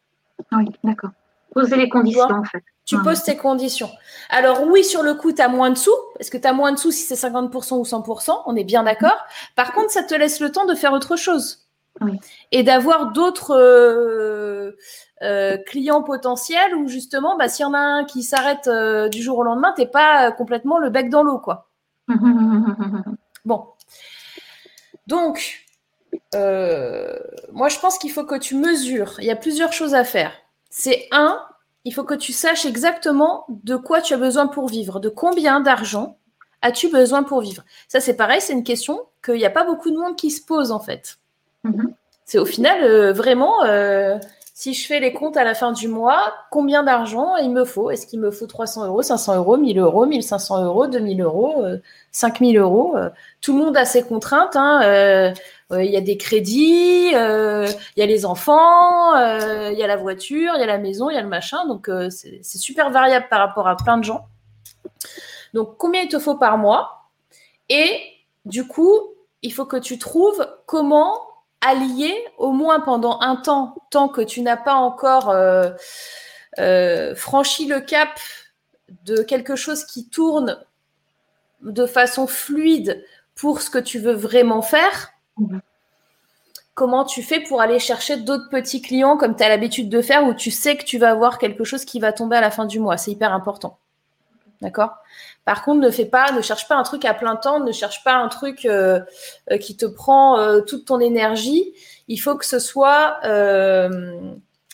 [0.52, 1.10] Oui, d'accord.
[1.52, 2.62] Poser les conditions en fait.
[2.87, 3.91] Tu poses tes conditions.
[4.28, 6.72] Alors oui, sur le coup, tu as moins de sous, parce que tu as moins
[6.72, 9.16] de sous si c'est 50% ou 100%, on est bien d'accord.
[9.57, 11.64] Par contre, ça te laisse le temps de faire autre chose.
[12.51, 14.72] Et d'avoir d'autres euh,
[15.22, 19.22] euh, clients potentiels où justement, bah, s'il y en a un qui s'arrête euh, du
[19.22, 21.39] jour au lendemain, tu n'es pas complètement le bec dans l'eau.
[21.39, 21.70] quoi.
[23.45, 23.66] bon.
[25.07, 25.64] Donc,
[26.32, 29.14] moi, je pense qu'il faut que tu mesures.
[29.18, 30.32] Il y a plusieurs choses à faire.
[30.70, 31.41] C'est un,
[31.85, 35.61] il faut que tu saches exactement de quoi tu as besoin pour vivre, de combien
[35.61, 36.16] d'argent
[36.62, 37.62] as-tu besoin pour vivre?
[37.89, 40.43] Ça, c'est pareil, c'est une question qu'il n'y a pas beaucoup de monde qui se
[40.43, 41.18] pose en fait.
[41.62, 41.93] Mhm.
[42.24, 44.18] C'est au final euh, vraiment, euh,
[44.55, 47.91] si je fais les comptes à la fin du mois, combien d'argent il me faut?
[47.91, 51.66] Est-ce qu'il me faut 300 euros, 500 euros, 1000 euros, 1500 euros, 2000 euros,
[52.12, 52.97] 5000 euros?
[53.43, 54.57] Tout le monde a ses contraintes.
[54.57, 55.32] Hein, euh, euh,
[55.72, 59.86] il y a des crédits, euh, il y a les enfants, euh, il y a
[59.86, 61.66] la voiture, il y a la maison, il y a le machin.
[61.66, 64.26] Donc, c'est super variable par rapport à plein de gens.
[65.54, 67.10] Donc, combien il te faut par mois?
[67.68, 68.00] Et
[68.44, 68.98] du coup,
[69.42, 71.20] il faut que tu trouves comment
[71.60, 75.34] allier, au moins pendant un temps, tant que tu n'as pas encore
[77.16, 78.10] franchi le cap
[79.04, 80.58] de quelque chose qui tourne
[81.62, 83.02] de façon fluide
[83.34, 85.61] pour ce que tu veux vraiment faire, Mhm.
[86.74, 90.24] Comment tu fais pour aller chercher d'autres petits clients comme tu as l'habitude de faire
[90.24, 92.66] où tu sais que tu vas avoir quelque chose qui va tomber à la fin
[92.66, 92.97] du mois?
[92.97, 93.78] C'est hyper important.
[94.61, 94.97] D'accord?
[95.45, 98.03] Par contre, ne fais pas, ne cherche pas un truc à plein temps, ne cherche
[98.03, 99.01] pas un truc euh,
[99.53, 101.74] euh, qui te prend euh, toute ton énergie.
[102.09, 103.18] Il faut que ce soit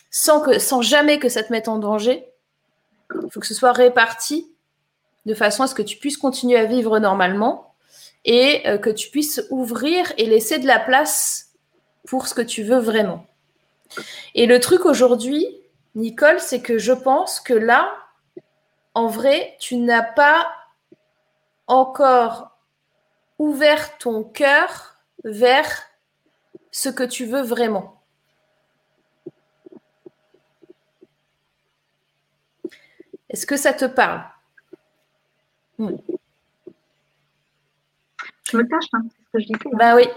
[0.09, 2.25] sans, sans jamais que ça te mette en danger.
[3.13, 4.51] Il faut que ce soit réparti
[5.25, 7.70] de façon à ce que tu puisses continuer à vivre normalement
[8.25, 11.53] et euh, que tu puisses ouvrir et laisser de la place
[12.07, 13.25] pour ce que tu veux vraiment.
[14.35, 15.45] Et le truc aujourd'hui,
[15.95, 17.93] Nicole, c'est que je pense que là,
[18.93, 20.51] en vrai, tu n'as pas
[21.67, 22.57] encore
[23.39, 25.83] ouvert ton cœur vers
[26.71, 28.01] ce que tu veux vraiment.
[33.29, 34.23] Est-ce que ça te parle?
[35.77, 35.95] Hmm.
[38.51, 39.59] Je me cache, hein, ce que je disais.
[39.65, 39.77] Hein.
[39.77, 40.07] Bah oui.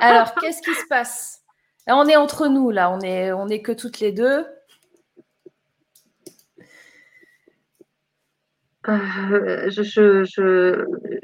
[0.00, 1.42] Alors, qu'est-ce qui se passe?
[1.86, 2.90] On est entre nous, là.
[2.90, 4.46] On est, on est que toutes les deux.
[8.88, 10.24] Euh, je,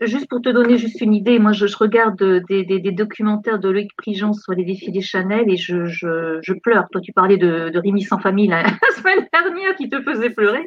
[0.03, 4.35] juste pour te donner juste une idée, moi je, regarde des, documentaires de Loïc Prigent
[4.35, 6.87] sur les défilés Chanel et je, pleure.
[6.93, 8.65] Toi tu parlais de, de Rémi sans famille la,
[8.97, 10.67] semaine dernière qui te faisait pleurer,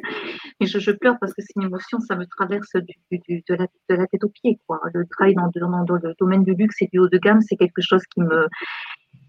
[0.60, 2.72] et je, pleure parce que c'est une émotion, ça me traverse
[3.10, 4.58] du, de, la, tête aux pieds.
[4.66, 4.80] Quoi.
[4.92, 5.50] Le travail dans,
[5.84, 8.48] dans le domaine du luxe et du haut de gamme, c'est quelque chose qui me,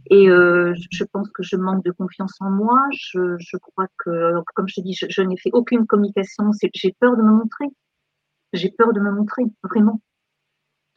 [0.09, 2.79] et euh, je pense que je manque de confiance en moi.
[2.91, 6.51] Je, je crois que, comme je dis, je, n'ai fait aucune communication.
[6.73, 7.67] J'ai peur de me montrer.
[8.53, 10.01] J'ai peur de me montrer, vraiment.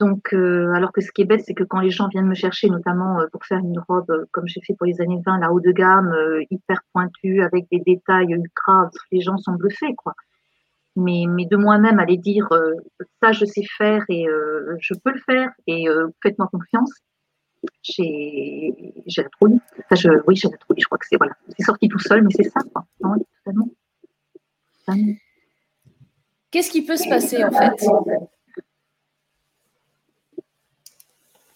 [0.00, 2.34] Donc, euh, alors que ce qui est bête, c'est que quand les gens viennent me
[2.34, 5.38] chercher, notamment euh, pour faire une robe, euh, comme j'ai fait pour les années 20,
[5.38, 6.12] la haut de gamme,
[6.50, 10.14] hyper pointue, avec des détails ultra, les gens sont bluffés, quoi.
[10.96, 12.48] Mais, mais de moi-même, aller dire,
[13.22, 14.26] ça, je sais faire et
[14.80, 15.86] je peux le faire et
[16.22, 16.90] faites-moi confiance,
[17.82, 18.74] j'ai
[19.16, 19.60] la trouille.
[19.92, 20.80] je, oui, j'ai la trouille.
[20.80, 22.84] Je crois que c'est voilà, c'est sorti tout seul, mais c'est ça, quoi.
[23.44, 23.68] totalement.
[26.50, 27.86] Qu'est-ce qui peut se passer en fait?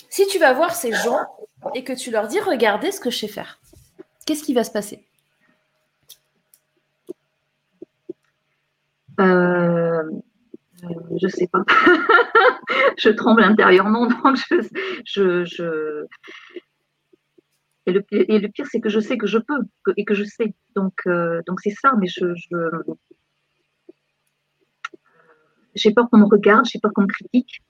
[0.09, 1.26] Si tu vas voir ces gens
[1.74, 3.59] et que tu leur dis regardez ce que je sais faire,
[4.24, 5.04] qu'est-ce qui va se passer?
[9.20, 10.11] Euh,
[10.84, 10.88] euh,
[11.20, 11.64] je sais pas.
[12.98, 14.36] je tremble intérieurement, donc
[15.04, 16.04] je, je,
[17.86, 19.60] Et, le, et le pire, c'est que je sais que je peux
[19.96, 20.54] et que je sais.
[20.74, 21.92] Donc, euh, donc c'est ça.
[21.98, 22.34] Mais je,
[25.74, 27.62] j'ai peur qu'on me regarde, j'ai peur qu'on me critique.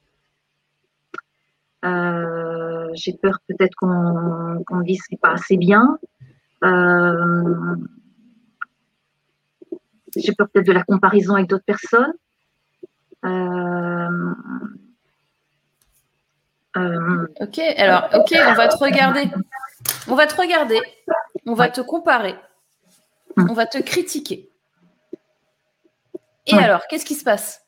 [1.84, 5.98] Euh, j'ai peur peut-être qu'on me dise c'est pas assez bien.
[10.16, 12.12] j'ai peur peut-être de la comparaison avec d'autres personnes.
[13.26, 14.34] Euh,
[16.76, 19.30] euh, ok, alors, ok, on va te regarder.
[20.08, 20.80] On va te regarder.
[21.46, 22.36] On va te comparer.
[23.36, 24.50] On va te critiquer.
[26.46, 27.62] Et alors, qu'est-ce qui se passe?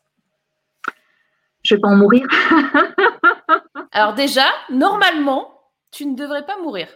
[1.64, 2.26] Je vais pas en mourir.
[3.92, 5.52] alors déjà, normalement,
[5.90, 6.88] tu ne devrais pas mourir.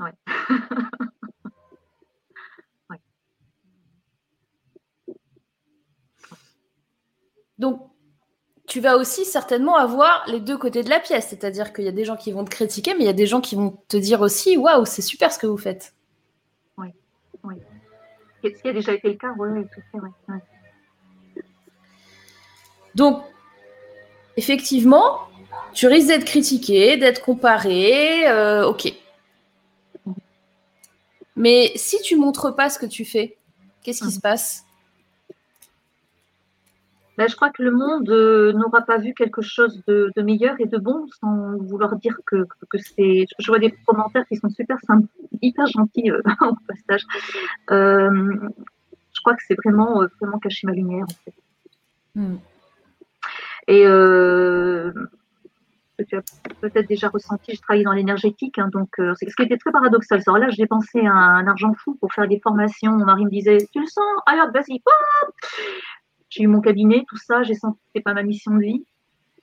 [0.00, 0.12] Ouais.
[7.58, 7.90] Donc,
[8.76, 11.28] tu vas aussi certainement avoir les deux côtés de la pièce.
[11.28, 13.26] C'est-à-dire qu'il y a des gens qui vont te critiquer, mais il y a des
[13.26, 15.94] gens qui vont te dire aussi Waouh, c'est super ce que vous faites.
[16.76, 16.88] Oui,
[17.42, 17.54] oui.
[18.44, 20.00] Ce qui a déjà été le cas, oui, tout à
[20.34, 21.42] fait.
[22.94, 23.22] Donc,
[24.36, 25.20] effectivement,
[25.72, 28.92] tu risques d'être critiqué, d'être comparé, euh, ok.
[31.34, 33.38] Mais si tu montres pas ce que tu fais,
[33.82, 34.10] qu'est-ce qui hum.
[34.10, 34.65] se passe?
[37.16, 40.66] Ben, je crois que le monde euh, n'aura pas vu quelque chose de, meilleur et
[40.66, 43.26] de bon sans vouloir dire que, que, c'est.
[43.38, 45.08] Je vois des commentaires qui sont super simples,
[45.40, 47.06] hyper gentils euh, au passage.
[47.70, 48.50] Euh,
[49.14, 51.34] je crois que c'est vraiment, vraiment cacher ma lumière en fait.
[52.14, 52.36] Hmm.
[53.68, 53.82] Et
[56.06, 56.22] tu as
[56.60, 60.22] peut-être déjà ressenti, je travaillé dans l'énergétique, hein, donc ce qui était très paradoxal.
[60.26, 62.92] Alors là, je dépensais un, un, argent fou pour faire des formations.
[62.92, 64.82] Mon mari me disait, tu le sens Alors, vas-y,
[66.36, 68.84] j'ai eu mon cabinet, tout ça, j'ai senti que c'était pas ma mission de vie.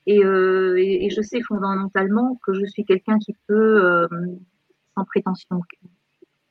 [0.09, 4.07] Euh, et, et, je sais fondamentalement que je suis quelqu'un qui peut, euh,
[4.95, 5.61] sans prétention,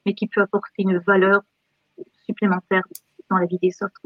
[0.07, 1.43] mais qui peut apporter une valeur
[2.25, 2.83] supplémentaire
[3.31, 4.01] dans la vie des autres.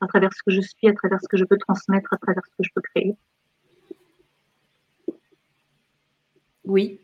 [0.00, 2.42] À travers ce que je suis, à travers ce que je peux transmettre, à travers
[2.44, 3.16] ce que je peux créer.
[6.64, 7.00] Oui.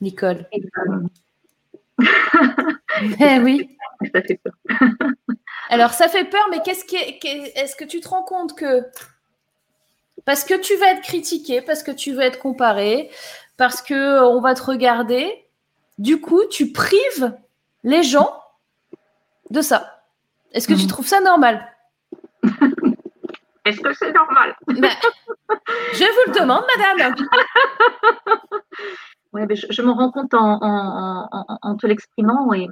[0.00, 0.46] Nicole.
[3.20, 3.76] eh oui.
[4.14, 4.52] Ça fait peur.
[5.70, 7.18] Alors, ça fait peur, mais qu'est-ce qui est,
[7.56, 8.84] est-ce que tu te rends compte que
[10.24, 13.10] parce que tu vas être critiqué, parce que tu vas être comparé,
[13.56, 15.46] parce que euh, on va te regarder,
[15.98, 17.34] du coup, tu prives
[17.84, 18.42] les gens
[19.50, 20.02] de ça.
[20.52, 20.88] Est-ce que tu mhm.
[20.88, 21.66] trouves ça normal?
[23.64, 24.56] Est-ce que c'est normal?
[24.66, 24.90] Ben,
[25.92, 27.14] Je vous le demande, madame.
[29.32, 32.52] Ouais, mais je, me rends compte en, te l'exprimant.
[32.52, 32.68] Et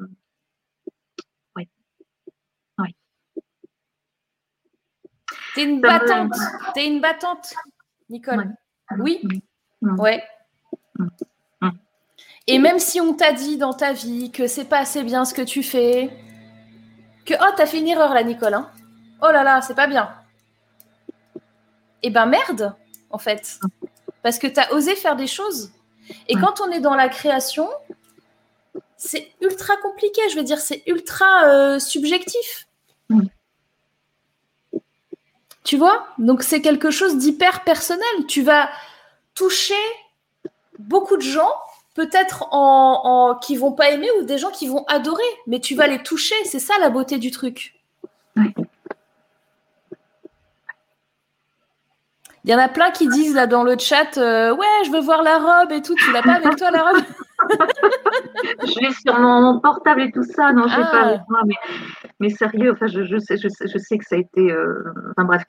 [5.55, 6.35] T'es une battante.
[6.75, 7.55] T'es une battante,
[8.11, 8.55] Nicole.
[8.99, 9.23] Oui.
[9.81, 10.23] Ouais.
[12.47, 15.33] Et même si on t'a dit dans ta vie que c'est pas assez bien ce
[15.33, 16.11] que tu fais,
[17.25, 18.53] que oh t'as fait une erreur là, Nicole.
[18.53, 18.71] Hein.
[19.23, 20.15] oh là là, c'est pas bien.
[22.03, 22.77] Eh ben merde,
[23.11, 23.59] en fait,
[24.23, 25.73] parce que t'as osé faire des choses.
[26.29, 27.69] Et quand on est dans la création,
[28.97, 30.21] c'est ultra compliqué.
[30.31, 32.67] Je veux dire, c'est ultra euh, subjectif.
[33.09, 33.23] Mm.
[35.65, 36.07] Tu vois?
[36.19, 38.27] Donc, c'est quelque chose d'hyper personnel.
[38.29, 38.71] Tu vas
[39.35, 39.75] toucher
[40.79, 41.51] beaucoup de gens,
[41.95, 45.75] peut-être en, en, qui vont pas aimer ou des gens qui vont adorer, mais tu
[45.75, 46.37] vas les toucher.
[46.45, 47.75] C'est ça la beauté du truc.
[52.47, 55.01] Il y en a plein qui disent là dans le chat euh, Ouais, je veux
[55.01, 55.95] voir la robe et tout.
[55.97, 57.03] Tu l'as pas avec toi la robe
[58.65, 60.53] Je l'ai sur mon portable et tout ça.
[60.53, 60.91] Non, je l'ai Ah.
[60.93, 61.41] pas avec moi.
[61.45, 61.55] Mais,
[62.21, 64.53] mais sérieux, enfin, je, je, sais, je, sais, je sais que ça a été.
[64.53, 64.81] euh,
[65.11, 65.43] enfin bref,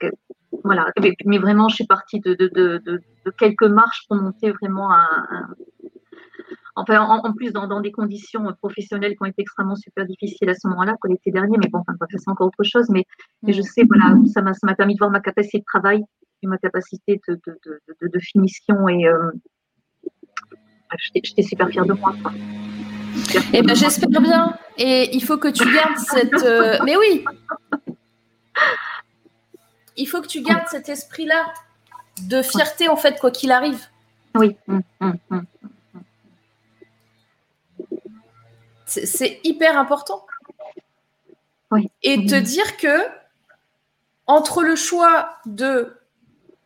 [0.64, 0.86] voilà.
[1.00, 3.00] Mais, mais vraiment, je suis partie de, de, de,
[3.38, 5.06] quelques marches pour monter vraiment à.
[6.74, 10.48] Enfin, en, en plus, dans, dans des conditions professionnelles qui ont été extrêmement super difficiles
[10.50, 12.86] à ce moment-là, que l'été dernier, mais bon, enfin, c'est encore autre chose.
[12.90, 13.04] Mais,
[13.42, 16.02] mais je sais, voilà, ça m'a ça m'a permis de voir ma capacité de travail
[16.42, 18.88] et ma capacité de, de, de, finition.
[18.88, 19.30] Et euh,
[20.02, 22.14] bref, j'étais super fière de moi.
[22.22, 22.32] quoi.
[23.52, 24.56] Eh ben, j'espère bien.
[24.76, 26.32] Et il faut que tu gardes cette.
[26.44, 27.24] euh, Mais oui
[29.96, 31.52] Il faut que tu gardes cet esprit-là
[32.22, 33.86] de fierté, en fait, quoi qu'il arrive.
[34.34, 34.56] Oui.
[34.68, 35.44] hum, hum, hum.
[38.86, 40.24] C'est- hyper important.
[41.70, 41.90] Oui.
[42.02, 43.06] Et te dire que
[44.26, 45.97] entre le choix de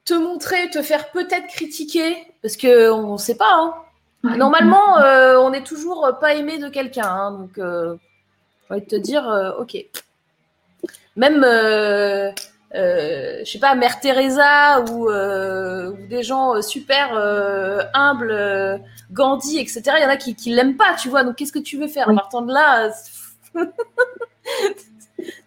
[0.05, 3.75] te montrer, te faire peut-être critiquer, parce qu'on ne sait pas, hein.
[4.25, 4.37] Ouais.
[4.37, 7.09] Normalement, euh, on n'est toujours pas aimé de quelqu'un.
[7.09, 7.97] hein, donc, euh,
[8.69, 9.77] j'ai envie de te dire, euh, ok.
[11.17, 12.31] Même, euh,
[12.73, 17.17] je sais pas, Mère Teresa ou, ou des gens super
[17.95, 18.81] humbles,
[19.11, 19.83] Gandhi, etc.
[19.99, 21.25] Il y en a qui, qui l'aiment pas, tu vois.
[21.25, 22.07] Donc, qu'est-ce que tu veux faire?
[22.09, 22.15] Oui.
[22.15, 22.91] Partant de là,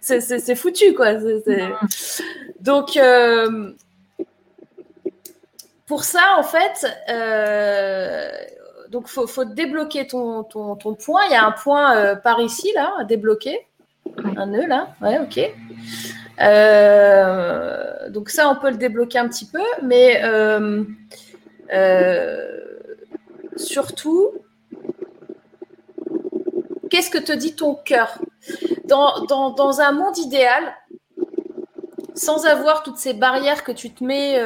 [0.01, 1.13] c'est foutu, quoi.
[2.59, 3.71] Donc, euh,
[5.85, 8.29] pour ça, en fait, euh,
[8.89, 11.21] donc faut, faut débloquer ton, ton, ton point.
[11.29, 13.67] Il y a un point euh, par ici, là, à débloquer.
[14.37, 14.89] Un nœud, là.
[15.01, 15.39] Ouais, ok.
[16.41, 20.83] Euh, donc ça, on peut le débloquer un petit peu, mais euh,
[23.55, 24.33] surtout,
[26.89, 28.19] qu'est-ce que te dit ton cœur?
[28.85, 30.63] Dans, dans, dans un monde idéal,
[32.13, 34.39] sans avoir toutes ces barrières que tu te mets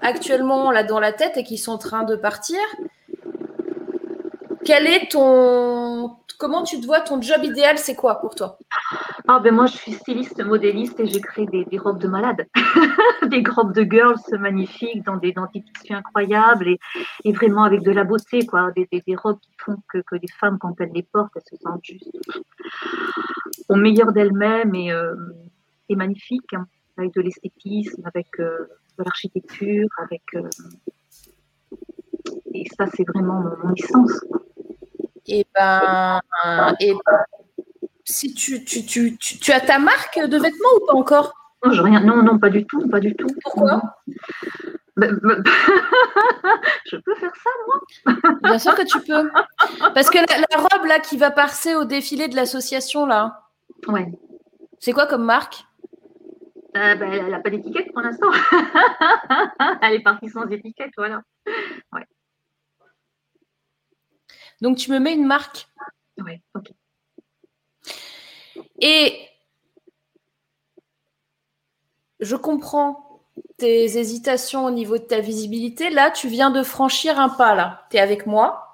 [0.00, 2.58] actuellement là dans la tête et qui sont en train de partir,
[4.64, 8.58] quel est ton comment tu te vois ton job idéal c'est quoi pour toi?
[9.28, 12.46] Ah ben moi je suis styliste modéliste et j'ai créé des, robes de malades,
[13.28, 16.68] des robes de girls magnifiques dans des dans des tissus incroyables
[17.24, 20.58] et, vraiment avec de la beauté quoi, des, des, robes qui font que, les femmes
[20.58, 22.10] quand elles les portent elles se sentent juste
[23.68, 25.14] au meilleur d'elles-mêmes et, euh,
[25.90, 26.66] magnifiques hein,
[26.96, 28.66] avec de l'esthétisme, avec euh,
[29.04, 30.48] l'architecture, avec euh,
[32.54, 34.24] et ça c'est vraiment mon, essence.
[35.26, 36.20] Et ben
[36.80, 36.92] et
[38.04, 41.32] si tu, tu, tu, tu, tu as ta marque de vêtements ou pas encore?
[41.64, 43.28] Non, je rien, non, non, pas du tout, pas du tout.
[43.42, 43.82] Pourquoi?
[44.96, 45.42] Ben, ben,
[46.86, 49.30] Je peux faire ça Bien sûr que tu peux.
[49.94, 53.42] Parce que la, la robe là qui va passer au défilé de l'association là,
[53.88, 54.12] Ouais.
[54.78, 55.64] c'est quoi comme marque?
[56.76, 58.30] Euh, ben, elle n'a pas d'étiquette pour l'instant.
[59.82, 61.22] elle est partie sans étiquette, voilà.
[64.60, 65.66] Donc tu me mets une marque.
[66.18, 66.70] Ouais, ok.
[68.80, 69.28] Et
[72.20, 73.24] je comprends
[73.56, 75.90] tes hésitations au niveau de ta visibilité.
[75.90, 77.86] Là, tu viens de franchir un pas là.
[77.90, 78.69] Tu es avec moi.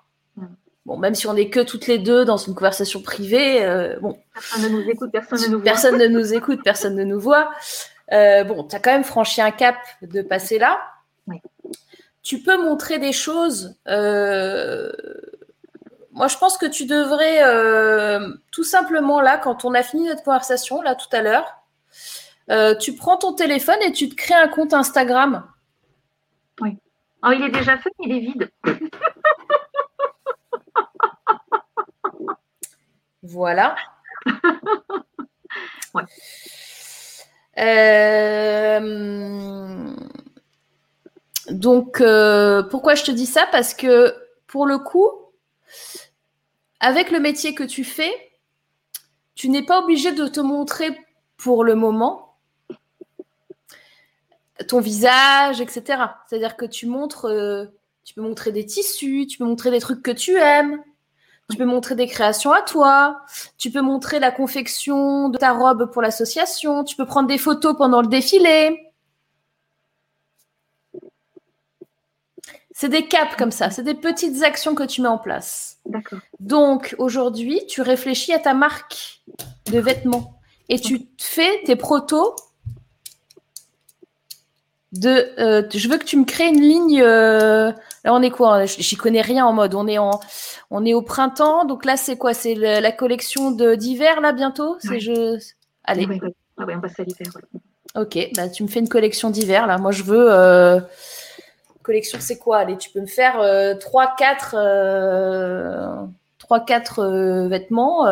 [0.87, 4.19] Bon, même si on n'est que toutes les deux dans une conversation privée, euh, bon,
[4.33, 5.65] Personne ne nous écoute, personne ne nous voit.
[5.65, 7.51] personne ne nous écoute, personne ne nous voit.
[8.13, 10.81] Euh, bon, tu as quand même franchi un cap de passer là.
[11.27, 11.39] Oui.
[12.23, 13.75] Tu peux montrer des choses.
[13.89, 14.93] euh,
[16.13, 17.43] Moi, je pense que tu devrais
[18.53, 23.17] tout simplement là, quand on a fini notre conversation, là tout à l'heure, tu prends
[23.17, 25.45] ton téléphone et tu te crées un compte Instagram.
[27.25, 28.51] Oh, il est déjà fait, il est vide.
[33.27, 33.77] Voilà.
[35.95, 36.03] Ouais.
[37.59, 38.81] Euh,
[41.51, 43.47] Donc, euh, pourquoi je te dis ça?
[43.51, 44.15] Parce que
[44.47, 45.11] pour le coup,
[46.81, 48.13] avec le métier que tu fais,
[49.35, 50.97] tu n'es pas obligé de te montrer
[51.37, 52.37] pour le moment
[54.69, 55.83] ton visage, etc.
[56.29, 57.67] C'est-à-dire que tu montres, euh,
[58.05, 60.83] tu peux montrer des tissus, tu peux montrer des trucs que tu aimes,
[61.51, 63.23] tu peux montrer des créations à toi,
[63.57, 67.77] tu peux montrer la confection de ta robe pour l'association, tu peux prendre des photos
[67.77, 68.93] pendant le défilé.
[72.73, 75.79] C'est des caps comme ça, c'est des petites actions que tu mets en place.
[75.87, 76.19] D'accord.
[76.41, 79.23] Donc aujourd'hui, tu réfléchis à ta marque
[79.73, 82.35] de vêtements et tu fais tes protos
[85.01, 85.29] de.
[85.39, 87.01] euh, je veux que tu me crées une ligne.
[87.03, 87.71] euh,
[88.05, 89.75] là, on est quoi J'y connais rien en mode.
[89.75, 90.21] On est en,
[90.71, 91.65] on est au printemps.
[91.65, 94.77] Donc là, c'est quoi C'est la collection de d'hiver là bientôt.
[94.81, 95.01] C'est Ouais.
[95.01, 95.39] je.
[95.85, 96.07] Allez.
[96.07, 96.29] Oui, oui.
[96.65, 97.27] Ouais, on passe à l'hiver.
[97.95, 99.79] Ok, bah, tu me fais une collection d'hiver là.
[99.79, 100.27] Moi, je veux.
[100.33, 100.81] euh,
[101.83, 103.37] Collection, c'est quoi Allez, tu peux me faire
[103.79, 104.55] 3-4
[106.99, 108.07] euh, vêtements.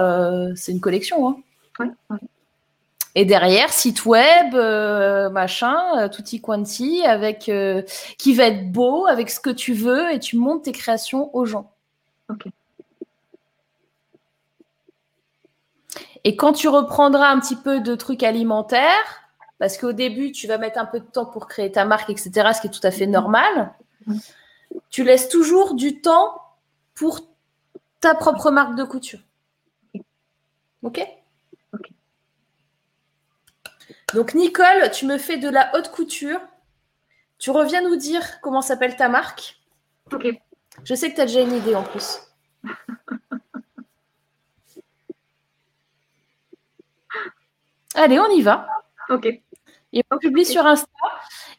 [0.57, 1.29] c'est une collection.
[1.29, 1.37] Hein.
[1.81, 2.19] Ouais, ouais.
[3.17, 7.83] Et derrière, site web, euh, machin, euh, tutti quanti, avec euh,
[8.19, 11.45] qui va être beau, avec ce que tu veux, et tu montes tes créations aux
[11.45, 11.71] gens.
[12.29, 12.47] Ok.
[16.25, 19.23] Et quand tu reprendras un petit peu de trucs alimentaires,
[19.59, 22.31] parce qu'au début, tu vas mettre un peu de temps pour créer ta marque, etc.,
[22.55, 23.75] ce qui est tout à fait normal,
[24.07, 24.21] Mhm.
[24.91, 26.41] tu laisses toujours du temps
[26.95, 27.21] pour
[28.01, 29.21] ta propre marque de couture.
[30.83, 31.07] Ok?
[34.15, 36.41] Donc, Nicole, tu me fais de la haute couture.
[37.39, 39.59] Tu reviens nous dire comment s'appelle ta marque.
[40.13, 40.29] Ok.
[40.85, 42.21] Je sais que tu as déjà une idée en plus.
[47.97, 48.69] Allez, on y va.
[49.09, 49.27] Ok.
[49.27, 50.89] Et on publie sur Insta.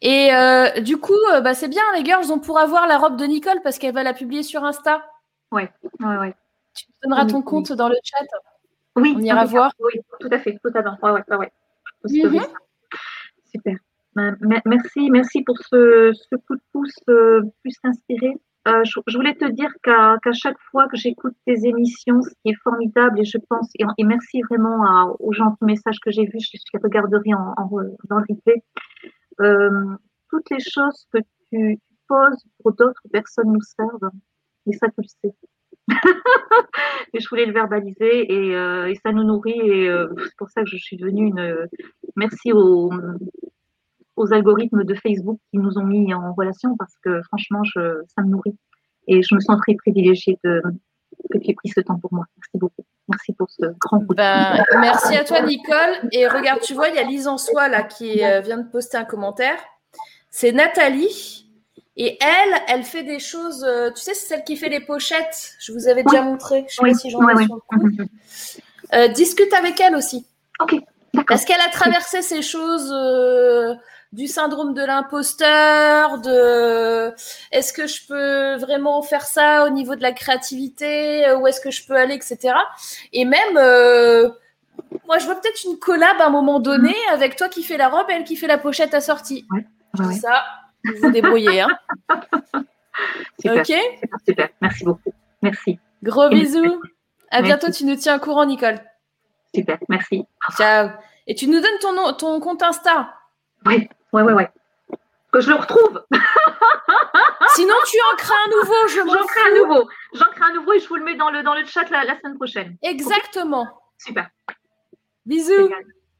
[0.01, 3.17] Et euh, du coup, euh, bah, c'est bien, les girls, on pourra voir la robe
[3.17, 5.05] de Nicole parce qu'elle va la publier sur Insta.
[5.51, 6.35] Ouais, ouais.
[6.73, 8.25] Tu me donneras ton compte dans le chat.
[8.97, 9.73] Oui, On ira voir.
[9.79, 10.97] Oui, tout à fait, totalement.
[11.01, 11.51] Ouais, ouais, ouais,
[12.27, 12.33] Mhm.
[13.53, 13.75] Super.
[14.15, 18.33] Ben, me- Merci, merci pour ce, ce coup de pouce euh, plus inspiré.
[18.67, 22.49] Euh, je, je voulais te dire qu'à chaque fois que j'écoute tes émissions, ce qui
[22.51, 26.23] est formidable, et je pense, et, et merci vraiment à- aux gentils messages que j'ai
[26.25, 28.63] vus, je, les regarderai en, en, re- dans le replay.
[29.41, 29.95] Euh,
[30.29, 31.19] toutes les choses que
[31.51, 31.77] tu
[32.07, 34.11] poses pour d'autres personnes nous servent,
[34.67, 35.35] et ça tu le sais.
[37.13, 40.49] et je voulais le verbaliser et, euh, et ça nous nourrit et euh, c'est pour
[40.49, 41.67] ça que je suis devenue une
[42.15, 42.91] merci aux,
[44.15, 48.23] aux algorithmes de Facebook qui nous ont mis en relation parce que franchement je, ça
[48.23, 48.57] me nourrit
[49.07, 50.61] et je me sens très privilégiée de,
[51.31, 52.25] que tu aies pris ce temps pour moi.
[52.37, 52.85] Merci beaucoup.
[53.07, 56.09] Merci pour ce grand coup Ben, merci à toi, Nicole.
[56.11, 58.69] Et regarde, tu vois, il y a Lise en soi là qui euh, vient de
[58.69, 59.57] poster un commentaire.
[60.29, 61.44] C'est Nathalie.
[61.97, 63.63] Et elle, elle fait des choses.
[63.63, 65.53] euh, tu sais, c'est celle qui fait les pochettes.
[65.59, 66.65] Je vous avais déjà montré.
[66.67, 67.47] Je sais Oui, pas si j'en ai.
[68.93, 70.27] Euh, discute avec elle aussi.
[70.59, 70.75] Ok.
[71.27, 73.73] Parce qu'elle a traversé ces choses euh,
[74.11, 77.13] du syndrome de l'imposteur, de
[77.51, 81.71] est-ce que je peux vraiment faire ça au niveau de la créativité, où est-ce que
[81.71, 82.53] je peux aller, etc.
[83.13, 84.29] Et même, euh,
[85.07, 87.87] moi, je vois peut-être une collab à un moment donné avec toi qui fais la
[87.87, 89.45] robe et elle qui fait la pochette assortie.
[89.51, 89.65] Ouais,
[90.05, 90.15] ouais.
[90.15, 90.43] Ça,
[90.85, 91.61] vous vous débrouillez.
[91.61, 91.77] Hein.
[93.39, 94.49] Super, ok super, super.
[94.61, 95.13] Merci beaucoup.
[95.41, 95.79] Merci.
[96.01, 96.81] Gros bisous.
[97.29, 97.43] À Merci.
[97.43, 98.79] bientôt, tu nous tiens au courant, Nicole.
[99.53, 100.23] Super, merci.
[100.57, 100.89] Ciao.
[101.27, 103.13] Et tu nous donnes ton, nom- ton compte Insta.
[103.65, 104.49] Oui, ouais, ouais, ouais.
[105.31, 106.03] Que je le retrouve.
[107.55, 109.89] Sinon, tu en crées un nouveau, je m'en J'en crée un nouveau.
[110.13, 112.05] J'en crée un nouveau et je vous le mets dans le, dans le chat la,
[112.05, 112.77] la semaine prochaine.
[112.81, 113.67] Exactement.
[113.97, 114.29] Super.
[115.25, 115.69] Bisous.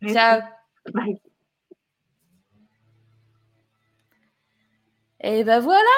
[0.08, 0.42] Ciao.
[0.94, 1.20] Bye.
[5.28, 5.90] Et ben voilà.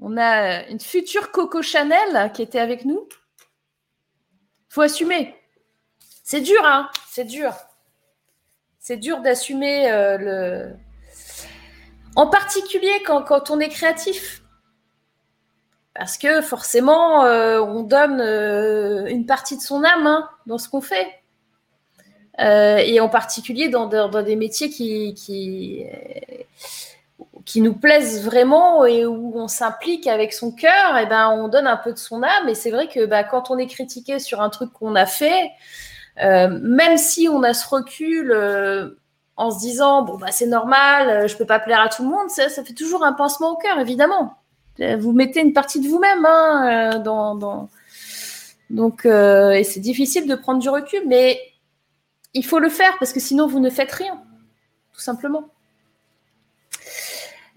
[0.00, 3.06] On a euh, une future Coco Chanel qui était avec nous.
[4.70, 5.36] Faut assumer.
[6.22, 6.88] C'est dur, hein.
[7.08, 7.52] C'est dur.
[8.78, 10.76] C'est dur d'assumer euh, le.
[12.16, 14.42] En particulier quand, on est créatif.
[15.94, 18.22] Parce que forcément, euh, on donne
[19.10, 21.22] une partie de son âme hein, dans ce qu'on fait.
[22.40, 25.84] Euh, et en particulier dans, dans- des métiers qui, qui,
[27.44, 31.68] qui nous plaisent vraiment et où on s'implique avec son cœur, et ben on donne
[31.68, 32.48] un peu de son âme.
[32.48, 35.52] Et c'est vrai que bah, quand on est critiqué sur un truc qu'on a fait,
[36.24, 38.98] euh, même si on a ce recul euh,
[39.36, 42.30] en se disant bon bah c'est normal, je peux pas plaire à tout le monde,
[42.30, 44.34] ça, ça fait toujours un pincement au cœur, évidemment.
[44.98, 47.68] Vous mettez une partie de vous-même hein, dans, dans...
[48.70, 51.38] donc et c'est difficile de prendre du recul, mais
[52.34, 54.22] il faut le faire parce que sinon vous ne faites rien,
[54.92, 55.48] tout simplement.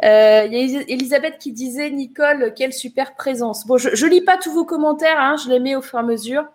[0.03, 3.65] Euh, Il y a Elis- Elisabeth qui disait Nicole, quelle super présence.
[3.65, 6.01] Bon, je, je lis pas tous vos commentaires, hein, je les mets au fur et
[6.01, 6.45] à mesure.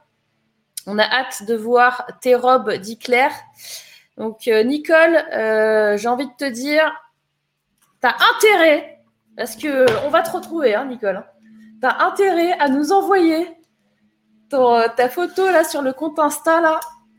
[0.86, 3.32] On a hâte de voir tes robes, dit Claire.
[4.16, 6.92] Donc, euh, Nicole, euh, j'ai envie de te dire,
[8.00, 9.00] tu as intérêt,
[9.36, 11.24] parce que on va te retrouver, hein, Nicole.
[11.80, 13.48] Tu as intérêt à nous envoyer
[14.50, 16.60] ta photo là sur le compte Insta.
[16.60, 16.78] Là.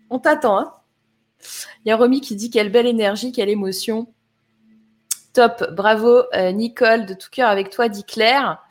[0.10, 0.60] On t'attend.
[0.60, 0.74] Hein.
[1.84, 4.08] Il y a Romy qui dit quelle belle énergie, quelle émotion.
[5.34, 6.24] Top, bravo
[6.54, 8.64] Nicole, de tout cœur avec toi, dit Claire.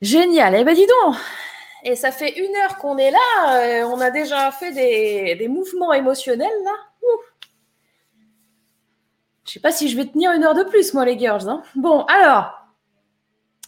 [0.00, 0.54] Génial.
[0.56, 1.16] Eh ben dis donc,
[1.84, 6.48] et ça fait une heure qu'on est là, on a déjà fait des, mouvements émotionnels
[6.64, 6.72] là.
[9.44, 11.46] Je sais pas si je vais tenir une heure de plus, moi, les girls.
[11.46, 11.62] Hein.
[11.74, 12.58] Bon, alors,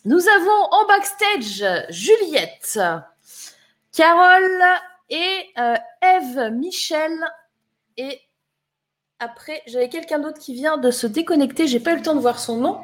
[0.07, 2.79] nous avons en backstage Juliette,
[3.93, 4.63] Carole
[5.11, 7.13] et euh, Eve, Michel.
[7.97, 8.21] Et
[9.19, 11.67] après, j'avais quelqu'un d'autre qui vient de se déconnecter.
[11.67, 12.81] J'ai pas eu le temps de voir son nom.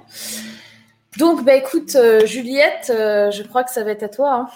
[1.18, 4.48] Donc, bah écoute, euh, Juliette, euh, je crois que ça va être à toi.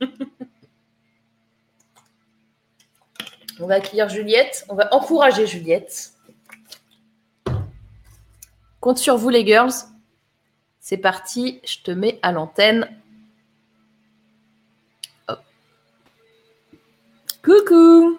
[0.00, 0.06] Hein.
[3.60, 4.64] on va accueillir Juliette.
[4.68, 6.12] On va encourager Juliette.
[8.80, 9.72] Compte sur vous, les girls.
[10.78, 12.88] C'est parti, je te mets à l'antenne.
[17.42, 18.18] Coucou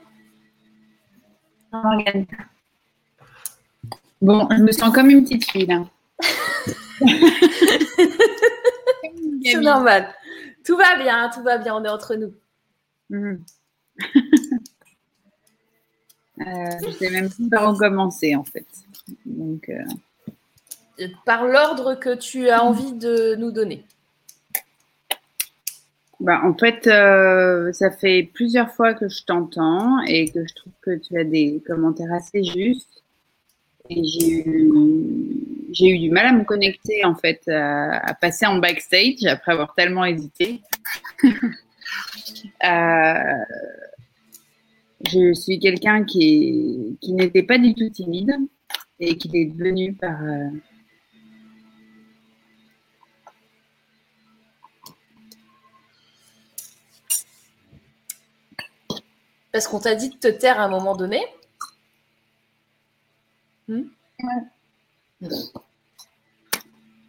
[4.22, 5.86] Bon, je me sens comme une petite fille là.
[9.44, 10.14] C'est normal.
[10.66, 12.34] Tout va bien, tout va bien, on est entre nous.
[13.10, 13.44] Mhm.
[16.40, 18.68] euh, je sais même pas où commencer en fait.
[19.26, 19.84] Donc, euh,
[21.26, 23.86] par l'ordre que tu as envie de nous donner
[26.22, 30.74] bah, En fait, euh, ça fait plusieurs fois que je t'entends et que je trouve
[30.82, 33.04] que tu as des commentaires assez justes.
[33.90, 34.72] Et j'ai eu,
[35.72, 39.74] j'ai eu du mal à me connecter, en fait, à, passer en backstage après avoir
[39.76, 40.62] tellement hésité.
[42.64, 43.44] Euh,
[45.12, 48.34] je suis quelqu'un qui, qui n'était pas du tout timide
[49.00, 50.50] et qui est devenu par, euh,
[59.52, 61.20] Parce qu'on t'a dit de te taire à un moment donné.
[63.68, 63.84] Hmm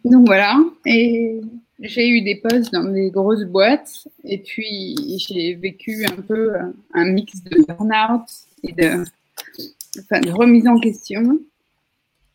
[0.03, 0.57] Donc voilà.
[0.85, 1.41] Et
[1.79, 4.07] j'ai eu des postes dans des grosses boîtes.
[4.23, 4.95] Et puis
[5.27, 6.53] j'ai vécu un peu
[6.93, 8.27] un mix de burn-out
[8.63, 9.03] et de,
[9.95, 11.39] de remise en question.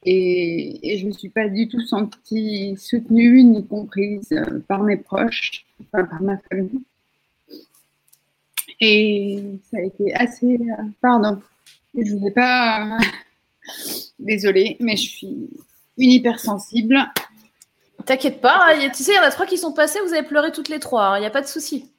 [0.04, 4.34] Et, je ne me suis pas du tout sentie soutenue ni comprise
[4.66, 6.82] par mes proches, par ma famille.
[8.81, 10.55] Et ça a été assez.
[10.55, 11.41] Euh, pardon,
[11.95, 12.99] je ne vous ai pas.
[14.18, 15.51] Désolée, mais je suis
[15.99, 16.99] une hypersensible.
[18.07, 20.26] T'inquiète pas, hein, tu sais, il y en a trois qui sont passés, vous avez
[20.26, 21.91] pleuré toutes les trois, il hein, n'y a pas de souci.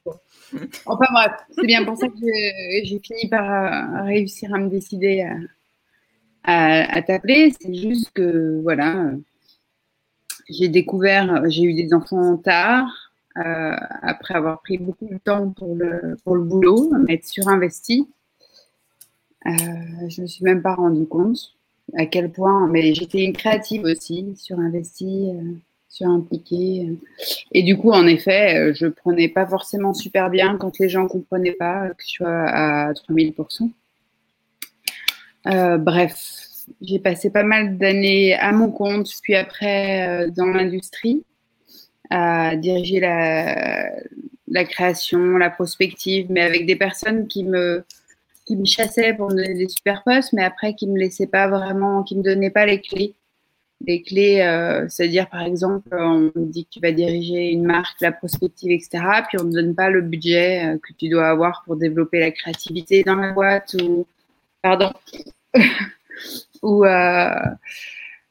[0.85, 2.15] Enfin bref, c'est bien pour ça que
[2.83, 5.27] j'ai fini par euh, réussir à me décider
[6.43, 7.53] à, à t'appeler.
[7.61, 9.11] C'est juste que, voilà,
[10.49, 13.08] j'ai découvert, j'ai eu des enfants tard,
[13.39, 18.07] euh, après avoir pris beaucoup de temps pour le, pour le boulot, m'être surinvesti.
[19.45, 19.51] Euh,
[20.09, 21.55] je ne me suis même pas rendu compte
[21.97, 25.53] à quel point, mais j'étais une créative aussi, surinvestie, euh,
[25.87, 26.97] surimpliquée.
[27.51, 31.53] Et du coup, en effet, je prenais pas forcément super bien quand les gens comprenaient
[31.53, 33.71] pas que je sois à 3000%.
[35.47, 36.15] Euh, bref,
[36.81, 41.23] j'ai passé pas mal d'années à mon compte, puis après dans l'industrie
[42.09, 47.83] à diriger la, création, la prospective, mais avec des personnes qui me,
[48.45, 51.47] qui me chassaient pour me donner des super postes, mais après qui me laissaient pas
[51.47, 53.15] vraiment, qui me donnaient pas les clés.
[53.85, 58.01] Les clés, euh, c'est-à-dire par exemple, on me dit que tu vas diriger une marque,
[58.01, 58.99] la prospective, etc.
[59.29, 62.31] Puis on ne donne pas le budget euh, que tu dois avoir pour développer la
[62.31, 64.05] créativité dans la boîte ou,
[64.61, 64.91] pardon,
[66.61, 67.35] ou euh,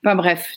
[0.04, 0.56] Enfin bref,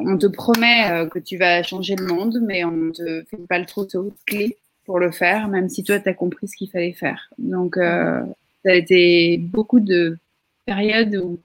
[0.00, 3.46] on te promet euh, que tu vas changer le monde, mais on ne te fait
[3.46, 6.56] pas le trousseau de clés pour le faire, même si toi, tu as compris ce
[6.56, 7.28] qu'il fallait faire.
[7.36, 8.22] Donc, euh,
[8.64, 10.18] ça a été beaucoup de
[10.64, 11.38] périodes où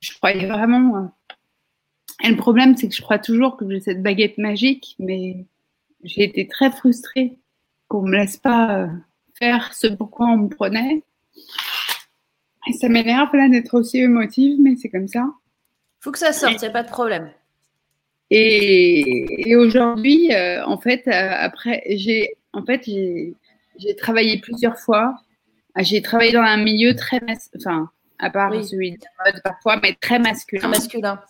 [0.00, 0.96] je croyais vraiment.
[0.98, 1.06] Euh,
[2.24, 5.46] et le problème, c'est que je crois toujours que j'ai cette baguette magique, mais
[6.04, 7.38] j'ai été très frustrée
[7.88, 8.88] qu'on ne me laisse pas
[9.38, 11.02] faire ce pourquoi on me prenait.
[12.68, 15.26] Et ça m'énerve là d'être aussi émotive, mais c'est comme ça
[16.06, 17.32] faut que ça sorte, il n'y a pas de problème.
[18.30, 25.16] Et, aujourd'hui, euh, en fait, euh, après, j'ai en fait, j'ai travaillé plusieurs fois.
[25.74, 27.20] Ah, j'ai travaillé dans un milieu très,
[27.56, 27.90] enfin,
[28.20, 30.60] à part celui de mode parfois, mais très masculin.
[30.60, 31.20] Très masculin.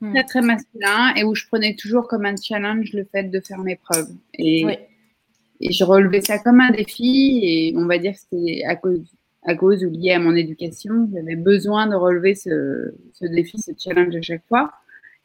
[0.00, 0.12] Hmm.
[0.12, 3.58] Très, très masculin et où je prenais toujours comme un challenge le fait de faire
[3.58, 4.10] mes preuves.
[4.34, 4.66] Et,
[5.60, 9.00] et je relevais ça comme un défi et on va dire que c'était à cause
[9.44, 14.16] à cause ou lié à mon éducation, j'avais besoin de relever ce, défi, ce challenge
[14.16, 14.72] à chaque fois.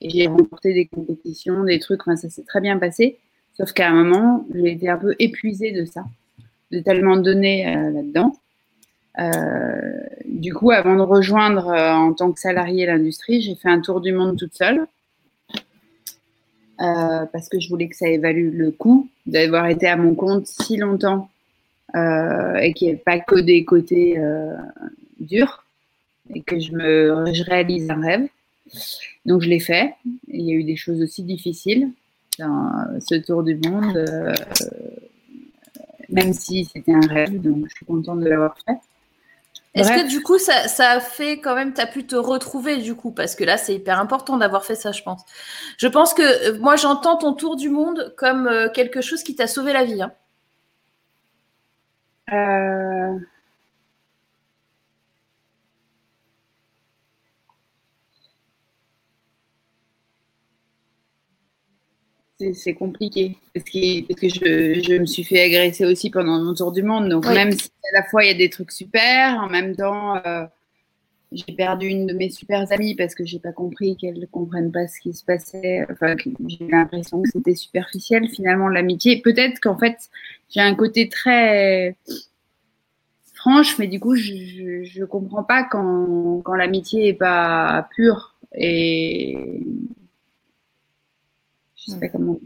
[0.01, 3.17] Et j'ai remporté des compétitions, des trucs, enfin, ça s'est très bien passé.
[3.53, 6.05] Sauf qu'à un moment, j'ai été un peu épuisée de ça,
[6.71, 8.33] de tellement donner euh, là-dedans.
[10.25, 14.11] du coup, avant de rejoindre en tant que salarié l'industrie, j'ai fait un tour du
[14.13, 14.85] monde toute seule.
[16.77, 20.77] parce que je voulais que ça évalue le coût d'avoir été à mon compte si
[20.77, 21.29] longtemps
[21.95, 24.19] et qu'il n'y ait pas que des côtés
[25.19, 25.63] durs
[26.33, 28.27] et que je me je réalise un rêve.
[29.25, 29.95] Donc je l'ai fait.
[30.27, 31.89] Il y a eu des choses aussi difficiles
[32.37, 34.33] dans ce tour du monde, euh,
[36.09, 37.41] même si c'était un rêve.
[37.41, 38.77] Donc je suis contente de l'avoir fait.
[39.75, 42.77] Est-ce que du coup, ça, ça, a fait quand même, tu as pu te retrouver
[42.77, 43.11] du coup?
[43.11, 45.21] Parce que là, c'est hyper important d'avoir fait ça, je pense.
[45.77, 49.35] Je pense que euh, moi, j'entends ton tour du monde comme euh, quelque chose qui
[49.35, 50.01] t'a sauvé la vie.
[50.01, 50.11] Hein.
[52.31, 53.19] Euh...
[62.53, 66.53] c'est compliqué parce que, parce que je, je, me suis fait agresser aussi pendant mon
[66.53, 67.09] tour du monde.
[67.09, 70.15] Donc, même si à la fois il y a des trucs super, en même temps,
[70.25, 70.45] euh,
[71.31, 74.71] j'ai perdu une de mes super amies parce que j'ai pas compris qu'elle ne comprenne
[74.71, 75.85] pas ce qui se passait.
[75.91, 76.15] Enfin,
[76.47, 79.21] j'ai l'impression que c'était superficiel finalement l'amitié.
[79.21, 80.09] Peut-être qu'en fait,
[80.49, 81.95] j'ai un côté très
[83.33, 89.37] franche, mais du coup, je, je, comprends pas quand, quand l'amitié est pas pure et
[91.75, 92.39] je sais pas comment.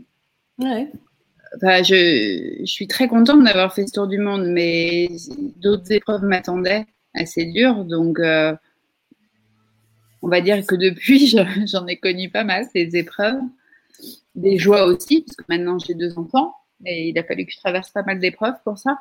[0.60, 0.91] Ouais.
[1.56, 5.10] Enfin, je, je, suis très contente d'avoir fait ce tour du monde, mais
[5.58, 7.86] d'autres épreuves m'attendaient assez dures.
[7.86, 8.56] Donc, euh,
[10.22, 11.28] on va dire que depuis,
[11.68, 13.41] j'en ai connu pas mal, ces épreuves.
[14.36, 16.56] Des joies aussi, parce que maintenant j'ai deux enfants,
[16.86, 19.00] il a fallu que je traverse pas mal d'épreuves pour ça.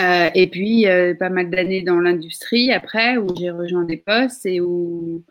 [0.00, 4.46] Euh, et puis, euh, pas mal d'années dans l'industrie après, où j'ai rejoint des postes
[4.46, 5.22] et où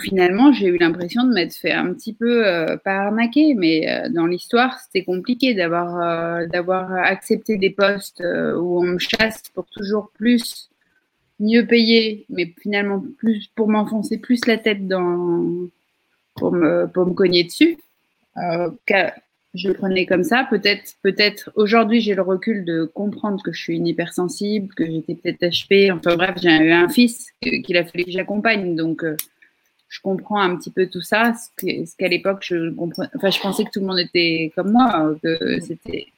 [0.00, 4.08] finalement j'ai eu l'impression de m'être fait un petit peu euh, pas arnaquer, mais euh,
[4.08, 10.10] dans l'histoire c'était compliqué d'avoir d'avoir accepté des postes où on me chasse pour toujours
[10.14, 10.70] plus,
[11.38, 15.68] mieux payer, mais finalement plus pour m'enfoncer plus la tête dans
[16.34, 17.76] pour me pour me cogner dessus.
[19.54, 20.46] Je le prenais comme ça.
[20.50, 25.14] Peut-être peut-être aujourd'hui j'ai le recul de comprendre que je suis une hypersensible, que j'étais
[25.14, 25.92] peut-être HP.
[25.92, 29.04] Enfin bref, j'ai eu un fils qu'il a fallu que j'accompagne, donc
[29.94, 33.70] je comprends un petit peu tout ça, ce qu'à l'époque, je, enfin, je pensais que
[33.70, 36.08] tout le monde était comme moi, que c'était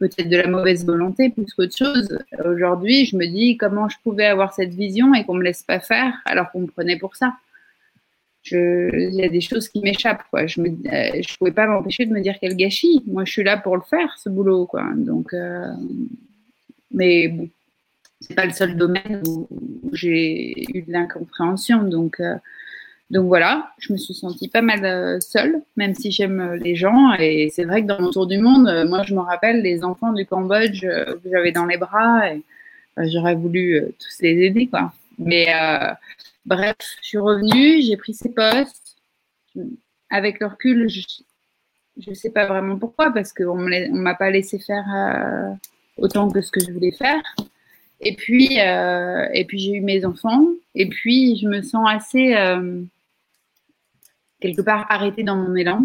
[0.00, 2.18] peut-être de la mauvaise volonté plus qu'autre chose.
[2.44, 5.78] Aujourd'hui, je me dis comment je pouvais avoir cette vision et qu'on me laisse pas
[5.78, 7.34] faire alors qu'on me prenait pour ça.
[8.46, 10.24] Il y a des choses qui m'échappent.
[10.30, 10.46] Quoi.
[10.46, 13.02] Je ne euh, pouvais pas m'empêcher de me dire quel gâchis.
[13.06, 14.66] Moi, je suis là pour le faire, ce boulot.
[14.66, 14.84] Quoi.
[14.96, 15.72] Donc, euh,
[16.90, 17.48] mais bon,
[18.20, 19.48] c'est pas le seul domaine où,
[19.92, 21.82] j'ai eu de l'incompréhension.
[21.82, 22.36] Donc, euh,
[23.10, 27.12] donc voilà, je me suis sentie pas mal seule, même si j'aime les gens.
[27.18, 30.12] Et c'est vrai que dans mon tour du monde, moi, je me rappelle les enfants
[30.12, 32.22] du Cambodge que j'avais dans les bras
[32.96, 34.92] j'aurais voulu tous les aider, quoi.
[35.18, 35.46] Mais
[36.44, 38.96] bref, je suis revenue, j'ai pris ces postes.
[40.10, 44.58] Avec le recul, je ne sais pas vraiment pourquoi, parce qu'on ne m'a pas laissé
[44.58, 45.56] faire
[45.96, 47.22] autant que ce que je voulais faire.
[48.00, 50.44] Et puis, et puis j'ai eu mes enfants.
[50.74, 52.34] Et puis, je me sens assez
[54.40, 55.84] quelque part arrêté dans mon élan,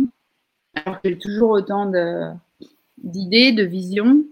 [0.73, 1.91] alors que j'ai toujours autant
[2.97, 4.23] d'idées, de, visions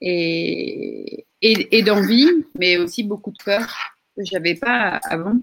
[0.00, 2.28] et, et, d'envie,
[2.58, 5.36] mais aussi beaucoup de peur que je n'avais pas avant.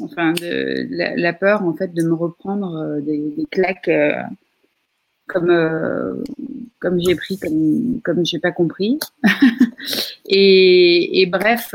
[0.00, 4.22] Enfin, la, peur en fait de me reprendre euh, des, claques euh,
[5.26, 6.14] comme, euh,
[6.78, 8.98] comme j'ai pris, comme, comme je n'ai pas compris.
[10.26, 11.74] et, et, bref,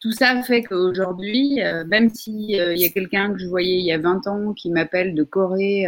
[0.00, 3.92] tout ça fait qu'aujourd'hui, même s'il euh, y a quelqu'un que je voyais il y
[3.92, 5.86] a 20 ans qui m'appelle de Corée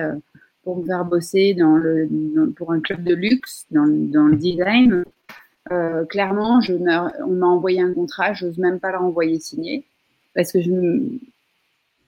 [0.63, 2.09] pour me faire bosser dans le,
[2.57, 5.05] pour un club de luxe, dans, dans le design,
[6.09, 8.93] clairement, je on m'a envoyé un contrat, je n'ose même pas
[10.35, 10.71] parce que je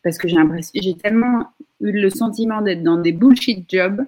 [0.02, 1.48] parce que j'ai tellement
[1.80, 4.02] eu le sentiment d'être dans des bullshit jobs,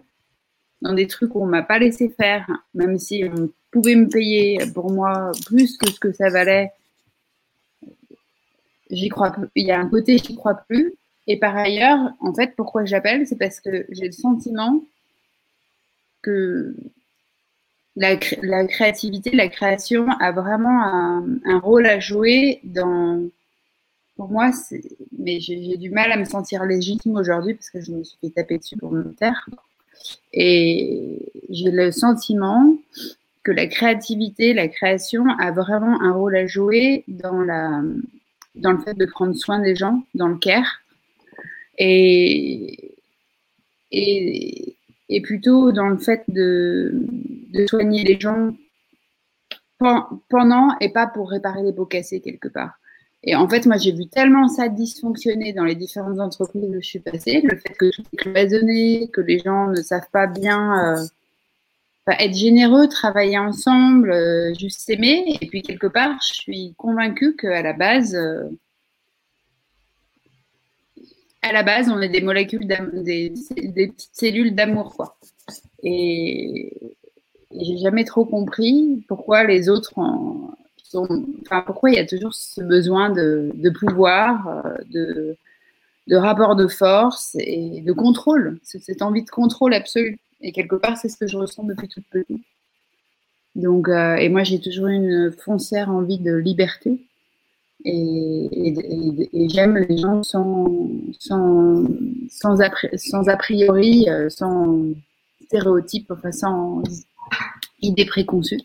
[0.81, 4.59] dans des trucs où on m'a pas laissé faire, même si on pouvait me payer
[4.73, 6.73] pour moi plus que ce que ça valait
[9.11, 9.35] crois.
[9.55, 10.95] Il y a un côté, j'y crois plus.
[11.27, 14.83] Et par ailleurs, en fait, pourquoi j'appelle, c'est parce que j'ai le sentiment
[16.21, 16.75] que
[17.97, 18.17] la,
[18.67, 20.83] créativité, la création a vraiment
[21.45, 23.23] un, rôle à jouer dans.
[24.17, 24.51] Pour moi,
[25.19, 28.31] mais j'ai du mal à me sentir légitime aujourd'hui parce que je me suis fait
[28.31, 29.49] taper dessus pour me taire.
[30.33, 32.77] Et j'ai le sentiment
[33.43, 37.83] que la créativité, la création a vraiment un rôle à jouer dans la,
[38.55, 40.83] dans le fait de prendre soin des gens, dans le care,
[41.79, 42.95] et,
[43.91, 44.77] et,
[45.13, 47.07] et plutôt dans le fait de,
[47.69, 48.55] soigner les gens
[50.29, 52.79] pendant et pas pour réparer les pots cassés quelque part.
[53.25, 56.87] Et en fait, moi, j'ai vu tellement ça dysfonctionner dans les différentes entreprises où je
[56.87, 60.97] suis passée, le fait que tout est cloisonné, que les gens ne savent pas bien
[60.97, 65.37] euh, être généreux, travailler ensemble, euh, juste s'aimer.
[65.41, 68.49] Et puis, quelque part, je suis convaincue qu'à la base, euh,
[71.43, 75.17] à la base, on est des molécules, des, des, petites cellules d'amour, quoi.
[75.83, 76.73] Et,
[77.61, 80.57] j'ai jamais trop compris pourquoi les autres en,
[80.95, 85.37] enfin, pourquoi il y a toujours ce besoin de, pouvoir, euh, de,
[86.07, 90.19] de rapport de force et de contrôle, cette envie de contrôle absolu.
[90.41, 92.43] Et quelque part, c'est ce que je ressens depuis toute petite.
[93.55, 97.01] Donc, euh, et moi, j'ai toujours une foncière envie de liberté.
[97.85, 100.89] Et, j'aime les gens sans,
[101.19, 101.85] sans,
[102.31, 104.85] sans, a, priori, euh, sans
[105.47, 106.83] stéréotypes, sans
[107.81, 108.61] idées préconçues.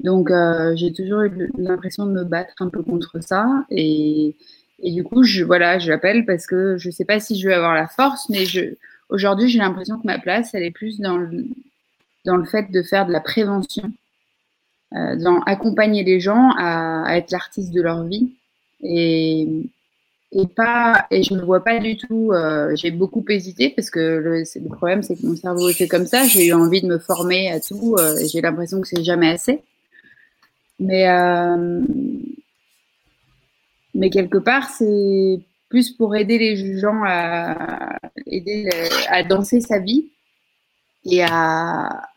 [0.00, 3.64] Donc, euh, j'ai toujours eu l'impression de me battre un peu contre ça.
[3.70, 4.36] Et,
[4.82, 7.54] du coup, je, voilà, je l'appelle parce que je ne sais pas si je vais
[7.54, 8.44] avoir la force, mais
[9.08, 11.46] aujourd'hui, j'ai l'impression que ma place, elle est plus dans le,
[12.24, 13.90] dans le fait de faire de la prévention,
[15.16, 18.32] dans accompagner les gens à, être l'artiste de leur vie.
[18.82, 19.48] Et,
[20.32, 24.00] et pas et je ne vois pas du tout euh, j'ai beaucoup hésité parce que
[24.00, 26.98] le, le problème c'est que mon cerveau était comme ça j'ai eu envie de me
[26.98, 29.62] former à tout euh, j'ai l'impression que c'est jamais assez
[30.78, 31.80] mais, euh,
[33.94, 38.68] mais quelque part, c'est plus pour aider les gens à, aider,
[39.08, 40.10] à danser sa vie
[41.04, 42.08] et à,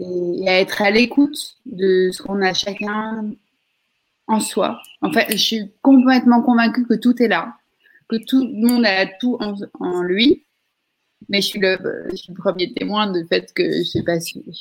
[0.00, 3.30] et à être à l'écoute de ce qu'on a chacun
[4.26, 4.80] en soi.
[5.02, 7.54] En fait, je suis complètement convaincue que tout est là,
[8.08, 9.38] que tout le monde a tout
[9.80, 10.44] en, lui
[11.28, 11.76] mais je suis, le,
[12.34, 14.00] premier témoin du fait que je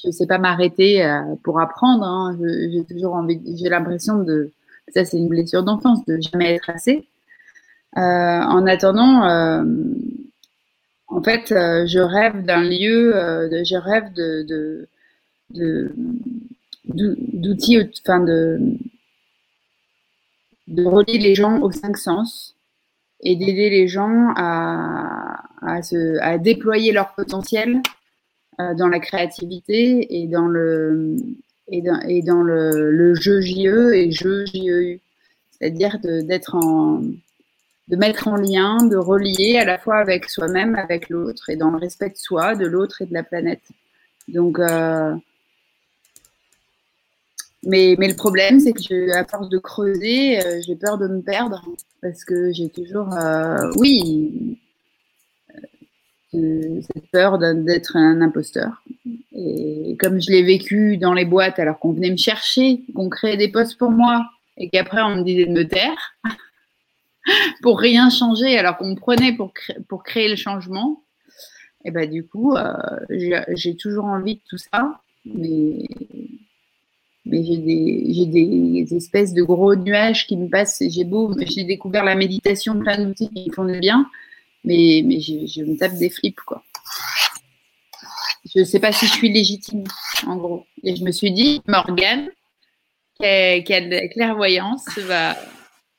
[0.03, 2.03] je sais pas m'arrêter euh, pour apprendre.
[2.03, 2.37] Hein.
[2.41, 4.51] J'ai toujours envie, j'ai l'impression de,
[4.89, 7.07] ça c'est une blessure d'enfance, de jamais être assez.
[7.97, 9.63] Euh, en attendant, euh,
[11.07, 13.13] en fait, je rêve d'un lieu,
[13.63, 14.87] je rêve de,
[15.51, 15.93] de
[16.85, 18.59] d'outils, enfin de,
[20.67, 22.55] de relier les gens aux cinq sens
[23.21, 27.81] et d'aider les gens à, à, se, à déployer leur potentiel
[28.59, 31.17] euh, dans la créativité et dans le,
[31.67, 34.99] et dans, et dans le, le jeu JE et jeu JEU.
[35.51, 37.01] C'est-à-dire d'être en,
[37.89, 41.71] de mettre en lien, de relier à la fois avec soi-même, avec l'autre, et dans
[41.71, 43.63] le respect de soi, de l'autre et de la planète.
[44.27, 45.15] Donc, euh,
[47.63, 51.61] mais, le problème, c'est que à force de creuser, euh, j'ai peur de me perdre
[52.01, 54.57] parce que j'ai toujours, euh, oui,
[56.35, 58.81] euh, cette peur d'être un imposteur.
[59.33, 63.37] Et comme je l'ai vécu dans les boîtes, alors qu'on venait me chercher, qu'on créait
[63.37, 64.25] des postes pour moi,
[64.57, 66.15] et qu'après on me disait de me taire
[67.61, 69.51] pour rien changer, alors qu'on me prenait pour,
[69.89, 71.03] pour créer le changement,
[71.83, 72.55] et ben du coup,
[73.09, 75.85] j'ai toujours envie de tout ça, mais
[77.31, 78.25] j'ai des,
[78.85, 80.81] des, espèces de gros nuages qui me passent.
[80.87, 84.09] J'ai beau, j'ai découvert la méditation, plein d'outils qui font du bien,
[84.63, 86.63] mais, mais je, je, me tape des flips, quoi.
[88.53, 89.83] Je ne sais pas si je suis légitime,
[90.25, 90.65] en gros.
[90.83, 92.29] Et je me suis dit, Morgane,
[93.19, 95.35] qui a, qui a de la clairvoyance, va,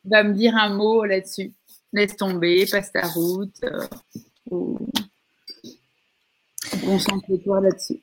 [0.05, 1.52] va me dire un mot là-dessus.
[1.93, 3.55] Laisse tomber, passe ta route.
[3.65, 3.86] Euh,
[4.51, 4.78] ou...
[6.85, 8.02] Concentre-toi là-dessus.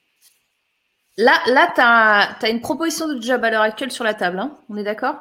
[1.18, 4.40] Là, là tu as, as, une proposition de job à l'heure actuelle sur la table,
[4.40, 5.20] hein on est d'accord?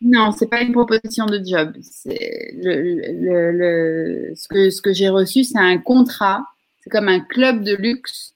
[0.00, 1.76] Non, c'est pas une proposition de job.
[2.04, 6.44] Le, le, le, ce que, ce que j'ai reçu, c'est un contrat.
[6.80, 8.34] C'est comme un club de luxe.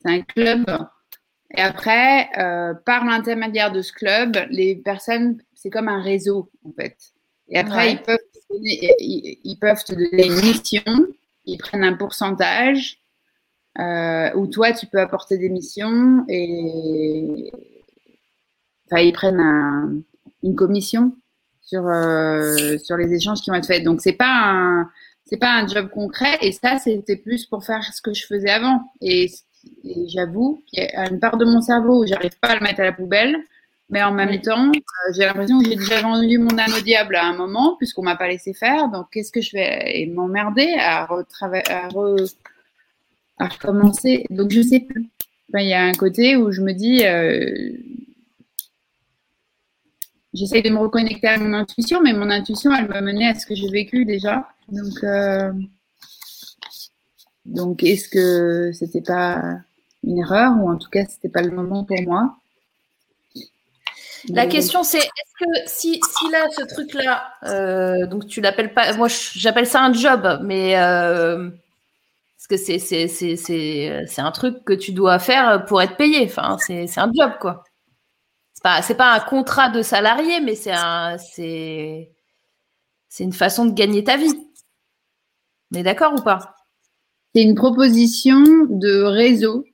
[0.00, 0.64] C'est un club.
[1.56, 6.72] Et après, euh, par l'intermédiaire de ce club, les personnes, c'est comme un réseau, en
[6.72, 6.96] fait.
[7.48, 7.92] Et après, ouais.
[7.94, 8.18] ils, peuvent
[9.00, 10.82] ils, ils peuvent te donner une mission,
[11.44, 13.00] ils prennent un pourcentage
[13.78, 17.52] euh, où toi, tu peux apporter des missions et
[18.86, 20.00] enfin, ils prennent un,
[20.42, 21.14] une commission
[21.62, 23.84] sur, euh, sur les échanges qui vont être faits.
[23.84, 24.90] Donc, c'est pas un,
[25.24, 28.50] c'est pas un job concret et ça, c'était plus pour faire ce que je faisais
[28.50, 28.82] avant.
[29.00, 29.30] Et,
[29.84, 32.60] et j'avoue qu'il y a une part de mon cerveau où j'arrive pas à le
[32.60, 33.36] mettre à la poubelle.
[33.90, 37.16] Mais en même temps, euh, j'ai l'impression que j'ai déjà vendu mon âme au diable
[37.16, 38.88] à un moment, puisqu'on m'a pas laissé faire.
[38.88, 42.16] Donc, qu'est-ce que je vais m'emmerder à, à re
[43.38, 44.24] à recommencer.
[44.30, 45.08] Donc, je sais plus.
[45.54, 47.72] il y a un côté où je me dis, euh,
[50.34, 53.46] j'essaye de me reconnecter à mon intuition, mais mon intuition, elle m'a mené à ce
[53.46, 54.48] que j'ai vécu déjà.
[54.68, 55.52] Donc, euh,
[57.48, 59.42] donc est-ce que c'était pas
[60.04, 62.36] une erreur ou en tout cas c'était pas le moment pour moi?
[64.28, 68.74] La question c'est est-ce que si, si là ce truc là, euh, donc tu l'appelles
[68.74, 71.48] pas, moi j'appelle ça un job, mais euh,
[72.48, 73.36] que c'est c'est c'est
[74.06, 76.24] c'est un truc que tu dois faire pour être payé.
[76.26, 77.64] Enfin c'est c'est un job quoi.
[78.54, 82.12] C'est pas c'est pas un contrat de salarié, mais c'est un c'est
[83.08, 84.34] c'est une façon de gagner ta vie.
[85.72, 86.56] On est d'accord ou pas?
[87.34, 89.64] C'est une proposition de réseau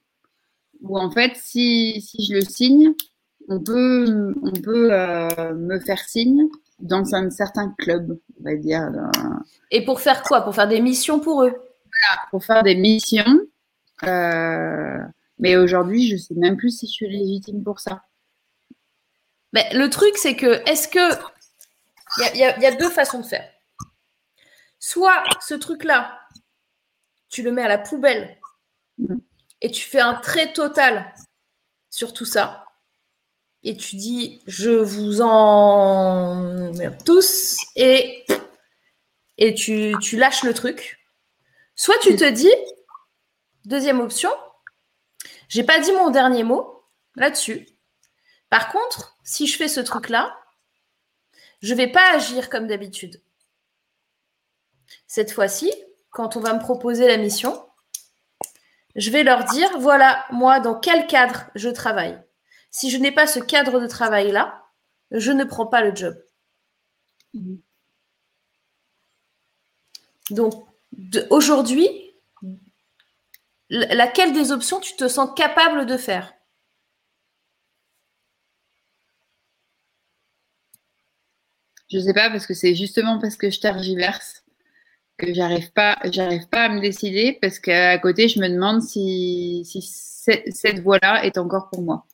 [0.82, 2.94] où en fait si si je le signe
[3.48, 6.48] on peut, on peut euh, me faire signe
[6.78, 8.90] dans un certain club, on va dire.
[9.70, 10.40] Et pour faire quoi?
[10.42, 11.54] Pour faire des missions pour eux?
[12.00, 13.40] Voilà, pour faire des missions.
[14.02, 14.98] Euh,
[15.38, 18.04] mais aujourd'hui, je ne sais même plus si je suis légitime pour ça.
[19.52, 21.34] Mais le truc, c'est que, est-ce que.
[22.18, 23.48] Il y, y, a deux façons de faire.
[24.78, 26.20] Soit ce truc-là,
[27.28, 28.38] tu le mets à la poubelle
[29.60, 31.12] et tu fais un trait total
[31.90, 32.64] sur tout ça
[33.64, 36.70] et tu dis je vous en
[37.04, 38.24] tous et,
[39.38, 41.03] et tu, tu lâches le truc.
[41.76, 42.52] Soit tu te dis,
[43.64, 44.30] deuxième option,
[45.48, 46.84] j'ai pas dit mon dernier mot
[47.16, 47.68] là-dessus.
[48.50, 50.38] Par contre, si je fais ce truc-là,
[51.60, 53.22] je vais pas agir comme d'habitude.
[55.06, 55.72] Cette fois-ci,
[56.10, 57.66] quand on va me proposer la mission,
[58.96, 62.20] je vais leur dire voilà, moi, dans quel cadre je travaille
[62.74, 64.64] si je n'ai pas ce cadre de travail-là,
[65.12, 66.20] je ne prends pas le job.
[67.32, 67.60] Mhm.
[70.30, 70.66] Donc,
[71.30, 71.88] aujourd'hui,
[73.70, 76.34] laquelle des options tu te sens capable de faire?
[81.90, 84.44] Je ne sais pas parce que c'est justement parce que je tergiverse
[85.16, 85.96] que j'arrive pas,
[86.50, 89.64] pas à me décider parce qu'à côté je me demande si,
[90.24, 92.06] cette voie-là est encore pour moi.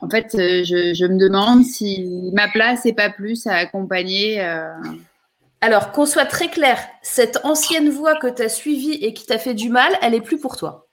[0.00, 4.40] En fait, euh, je, me demande si ma place n'est pas plus à accompagner.
[4.40, 4.70] Euh,
[5.60, 9.38] Alors, qu'on soit très clair, cette ancienne voie que tu as suivie et qui t'a
[9.38, 10.88] fait du mal, elle n'est plus pour toi.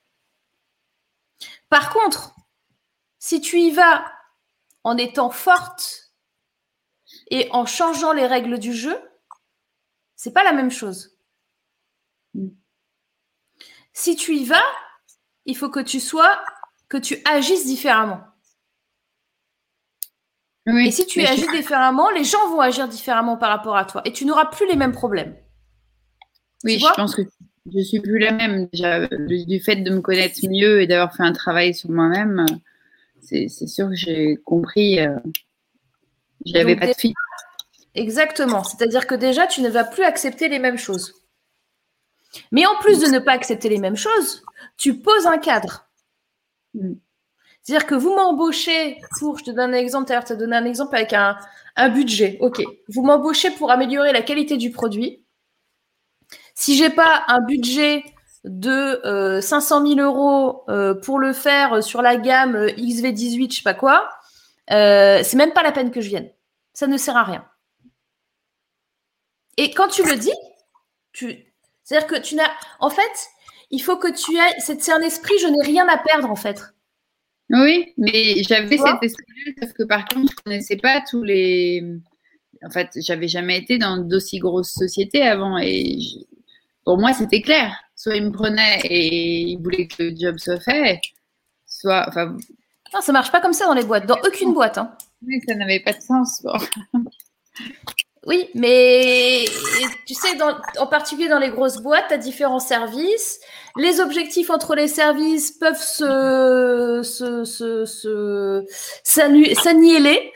[1.68, 2.34] Par contre,
[3.18, 4.04] si tu y vas
[4.82, 6.12] en étant forte
[7.30, 8.98] et en changeant les règles du jeu,
[10.16, 11.16] c'est pas la même chose.
[12.34, 12.48] Mm.
[13.92, 14.64] Si tu y vas,
[15.44, 16.44] il faut que tu sois,
[16.88, 18.22] que tu agisses différemment
[20.66, 24.12] et si tu agis différemment, les gens vont agir différemment par rapport à toi et
[24.12, 25.36] tu n'auras plus les mêmes problèmes.
[26.64, 27.22] Oui, je pense que
[27.72, 28.68] je suis plus la même.
[28.72, 32.46] Déjà, du fait de me connaître mieux et d'avoir fait un travail sur moi-même,
[33.20, 35.00] c'est sûr que j'ai compris.
[35.00, 35.16] Euh,
[36.44, 37.14] J'avais pas de fille.
[37.94, 38.62] Exactement.
[38.62, 41.14] C'est-à-dire que déjà, tu ne vas plus accepter les mêmes choses.
[42.52, 44.44] Mais en plus de ne pas accepter les mêmes choses,
[44.76, 45.88] tu poses un cadre.
[46.74, 46.94] Mm.
[47.66, 50.94] C'est-à-dire que vous m'embauchez pour, je te donne un exemple, tu as donné un exemple
[50.94, 51.36] avec un,
[51.88, 52.38] budget.
[52.40, 52.62] OK.
[52.86, 55.24] Vous m'embauchez pour améliorer la qualité du produit.
[56.54, 58.04] Si j'ai pas un budget
[58.44, 63.62] de 500 euh, 000 euros euh, pour le faire sur la gamme XV18, je sais
[63.64, 64.10] pas quoi,
[64.70, 66.30] euh, c'est même pas la peine que je vienne.
[66.72, 67.44] Ça ne sert à rien.
[69.56, 70.34] Et quand tu le dis,
[71.12, 71.52] tu,
[71.82, 73.28] c'est-à-dire que tu n'as, en fait,
[73.70, 76.75] il faut que tu aies, c'est un esprit, je n'ai rien à perdre en fait.
[77.50, 81.82] Oui, mais j'avais cette esprit parce que par contre, je ne connaissais pas tous les.
[82.64, 85.98] En fait, j'avais jamais été dans d'aussi grosses sociétés avant et
[86.84, 87.76] pour moi, c'était clair.
[87.94, 91.00] Soit ils me prenaient et ils voulaient que le job soit fait,
[91.66, 92.06] soit.
[92.08, 92.36] Enfin...
[92.92, 94.78] Non, ça marche pas comme ça dans les boîtes, dans aucune boîte.
[94.78, 94.96] Hein.
[95.22, 96.42] Oui, ça n'avait pas de sens.
[98.26, 99.44] Oui, mais
[100.04, 100.36] tu sais,
[100.78, 103.38] en particulier dans les grosses boîtes, tu as différents services.
[103.76, 108.64] Les objectifs entre les services peuvent se, se, se, se
[109.04, 110.32] s'annihiler.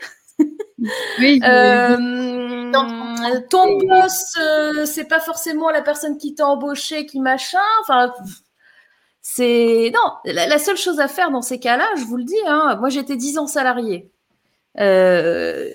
[1.19, 2.71] Oui, euh,
[3.49, 7.59] ton boss, euh, c'est pas forcément la personne qui t'a embauché, qui machin.
[7.81, 8.13] Enfin,
[9.21, 10.13] c'est non.
[10.25, 13.17] La, seule chose à faire dans ces cas-là, je vous le dis, hein, moi j'étais
[13.17, 14.11] 10 ans salarié.
[14.79, 15.69] Euh,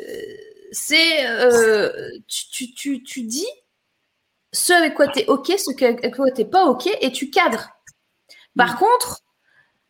[0.73, 1.91] c'est euh,
[2.29, 3.47] tu, tu, tu, dis
[4.53, 7.31] ce avec quoi tu es OK, ce avec quoi tu n'es pas OK, et tu
[7.31, 7.69] cadres.
[8.57, 8.79] Par mm.
[8.79, 9.21] contre,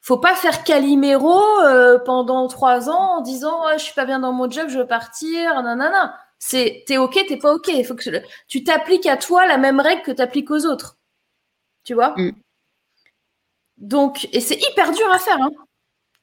[0.01, 4.32] faut pas faire Calimero euh, pendant trois ans en disant je suis pas bien dans
[4.32, 6.19] mon job, je veux partir, nanana.
[6.39, 7.69] C'est t'es ok, t'es pas ok.
[7.69, 10.98] Il faut que tu t'appliques à toi la même règle que tu appliques aux autres.
[11.85, 12.15] Tu vois?
[12.16, 12.32] Mm.
[13.78, 15.40] Donc, et c'est hyper dur à faire.
[15.40, 15.51] Hein.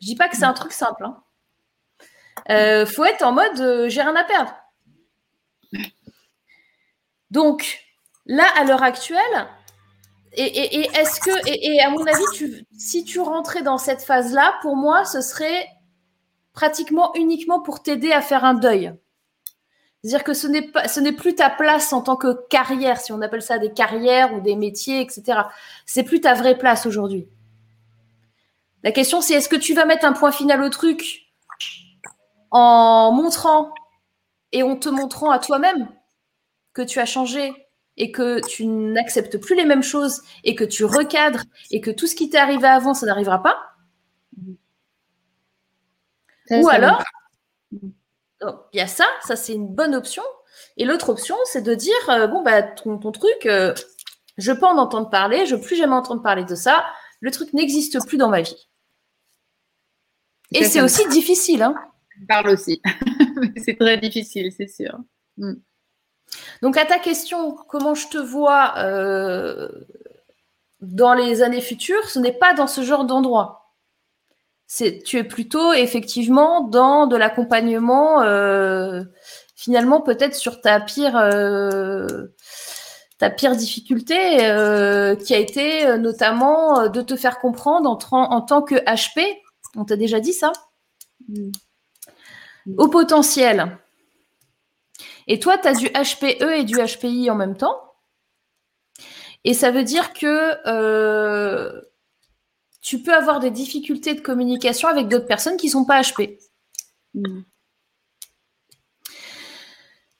[0.02, 1.06] Je dis pas que c'est un truc simple.
[1.06, 1.23] Hein.
[2.50, 4.54] Euh, faut être en mode euh, j'ai rien à perdre.
[7.32, 7.80] Donc
[8.26, 9.48] là, à l'heure actuelle,
[10.36, 12.24] et, est-ce que, et, à mon avis,
[12.76, 15.68] si tu rentrais dans cette phase-là, pour moi, ce serait
[16.54, 18.94] pratiquement uniquement pour t'aider à faire un deuil.
[20.04, 23.12] C'est-à-dire que ce n'est pas, ce n'est plus ta place en tant que carrière, si
[23.12, 25.42] on appelle ça des carrières ou des métiers, etc.
[25.86, 27.28] C'est plus ta vraie place aujourd'hui.
[28.84, 31.23] La question, c'est est-ce que tu vas mettre un point final au truc
[32.54, 33.74] en montrant
[34.52, 35.90] et en te montrant à toi-même
[36.74, 37.52] que tu as changé
[37.98, 42.08] et que tu n'acceptes plus les mêmes choses et que tu recadres et que tout
[42.08, 43.58] ce qui t'est arrivé avant, ça n'arrivera pas
[46.52, 47.04] Ou alors,
[47.72, 50.24] il y a ça, ça c'est une bonne option.
[50.78, 53.74] Et l'autre option, c'est de dire euh, bon bah ton, truc, euh,
[54.38, 56.86] je peux en entendre parler, je veux plus jamais entendre parler de ça.
[57.20, 58.70] Le truc n'existe plus dans ma vie.
[60.52, 61.64] Et c'est aussi difficile.
[61.64, 61.76] Hein.
[62.20, 62.82] Je parle aussi.
[63.64, 64.98] c'est très difficile, c'est sûr.
[65.38, 65.54] Mm.
[66.62, 69.70] Donc à ta question, comment je te vois euh,
[70.82, 73.60] dans les années futures, ce n'est pas dans ce genre d'endroit
[75.06, 79.04] tu es plutôt effectivement dans de l'accompagnement, euh,
[79.56, 82.34] finalement peut-être sur ta pire, euh,
[83.20, 84.16] ta pire difficulté,
[85.24, 89.22] qui a été notamment de te faire comprendre en, tant que HP.
[89.76, 90.52] On t'a déjà dit ça?
[91.28, 91.52] Mm.
[92.78, 93.78] Au potentiel.
[95.28, 97.94] Et toi, tu as du HPE et du HPI en même temps.
[99.44, 101.82] Et ça veut dire que
[102.82, 106.38] tu peux avoir des difficultés de communication avec d'autres personnes qui ne sont pas HP.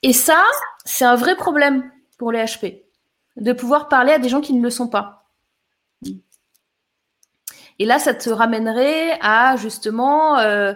[0.02, 0.44] Et ça,
[0.84, 2.84] c'est un vrai problème pour les HP,
[3.36, 5.30] de pouvoir parler à des gens qui ne le sont pas.
[7.78, 10.74] Et là, ça te ramènerait à justement euh,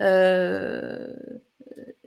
[0.00, 1.08] euh,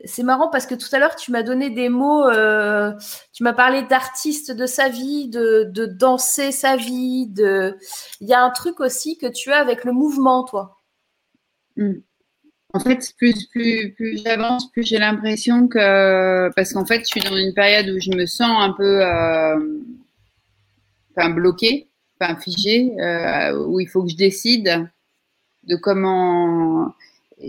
[0.06, 2.94] c'est marrant parce que tout à l'heure, tu m'as donné des mots, euh,
[3.34, 7.28] tu m'as parlé d'artiste de sa vie, de, danser sa vie.
[7.28, 7.78] De...
[8.22, 10.78] Il y a un truc aussi que tu as avec le mouvement, toi.
[11.76, 12.00] Hmm.
[12.74, 16.50] En fait, plus, plus, plus j'avance, plus j'ai l'impression que.
[16.56, 19.04] Parce qu'en fait, je suis dans une période où je me sens un peu.
[21.16, 21.89] Enfin, bloquée,
[22.20, 24.88] enfin, figée, euh, où il faut que je décide
[25.64, 26.94] de comment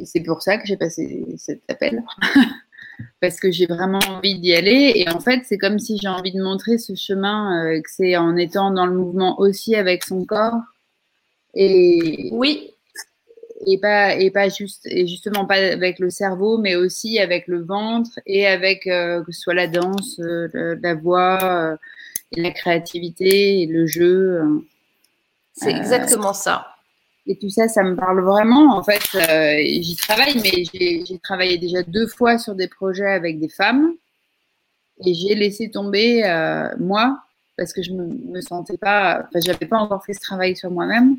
[0.04, 2.02] c'est pour ça que j'ai passé cet appel.
[3.20, 4.92] Parce que j'ai vraiment envie d'y aller.
[4.94, 8.16] Et en fait, c'est comme si j'ai envie de montrer ce chemin, euh, que c'est
[8.16, 10.60] en étant dans le mouvement aussi avec son corps.
[11.54, 12.74] Et, oui.
[13.66, 17.62] Et pas, et pas juste, et justement pas avec le cerveau, mais aussi avec le
[17.62, 21.78] ventre et avec euh, que ce soit la danse, la voix,
[22.32, 24.64] la créativité et le jeu.
[25.54, 26.66] C'est exactement ça.
[27.26, 28.76] Et tout ça, ça me parle vraiment.
[28.76, 33.38] En fait, euh, j'y travaille, mais j'ai travaillé déjà deux fois sur des projets avec
[33.38, 33.94] des femmes.
[35.04, 37.20] Et j'ai laissé tomber, euh, moi,
[37.56, 40.70] parce que je me, me sentais pas, enfin, j'avais pas encore fait ce travail sur
[40.70, 41.18] moi-même.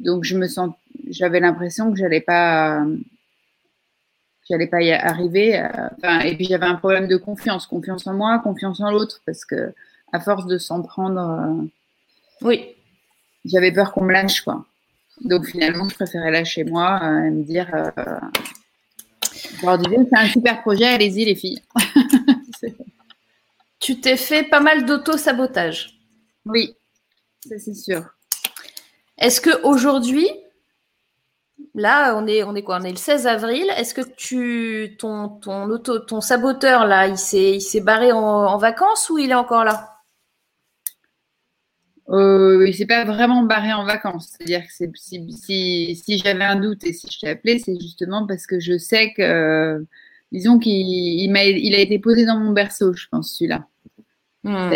[0.00, 0.70] Donc, je me sens,
[1.08, 2.84] j'avais l'impression que j'allais pas,
[4.48, 5.60] j'allais pas y arriver.
[5.60, 9.44] Euh, et puis, j'avais un problème de confiance, confiance en moi, confiance en l'autre, parce
[9.44, 9.74] que,
[10.12, 11.68] à force de s'en prendre,
[12.42, 12.74] oui,
[13.44, 14.64] j'avais peur qu'on me lâche, quoi.
[15.20, 17.90] Donc finalement, je préférais lâcher moi euh, et me dire euh,
[19.60, 21.62] c'est un super projet, allez-y les filles.
[23.78, 25.98] tu t'es fait pas mal d'auto-sabotage.
[26.46, 26.74] Oui,
[27.46, 28.04] ça c'est sûr.
[29.18, 30.28] Est-ce qu'aujourd'hui,
[31.74, 33.64] là, on est, on est quoi On est le 16 avril.
[33.76, 39.18] Est-ce que tu, ton, ton, auto, ton saboteur, là, il s'est barré en vacances ou
[39.18, 39.91] il est encore là?
[42.12, 44.28] Euh, il s'est pas vraiment barré en vacances.
[44.30, 48.46] C'est-à-dire que si, si, j'avais un doute et si je t'ai appelé, c'est justement parce
[48.46, 49.84] que je sais que,
[50.30, 53.66] disons qu'il il a, il a été posé dans mon berceau, je pense, celui-là.
[54.44, 54.70] Hmm.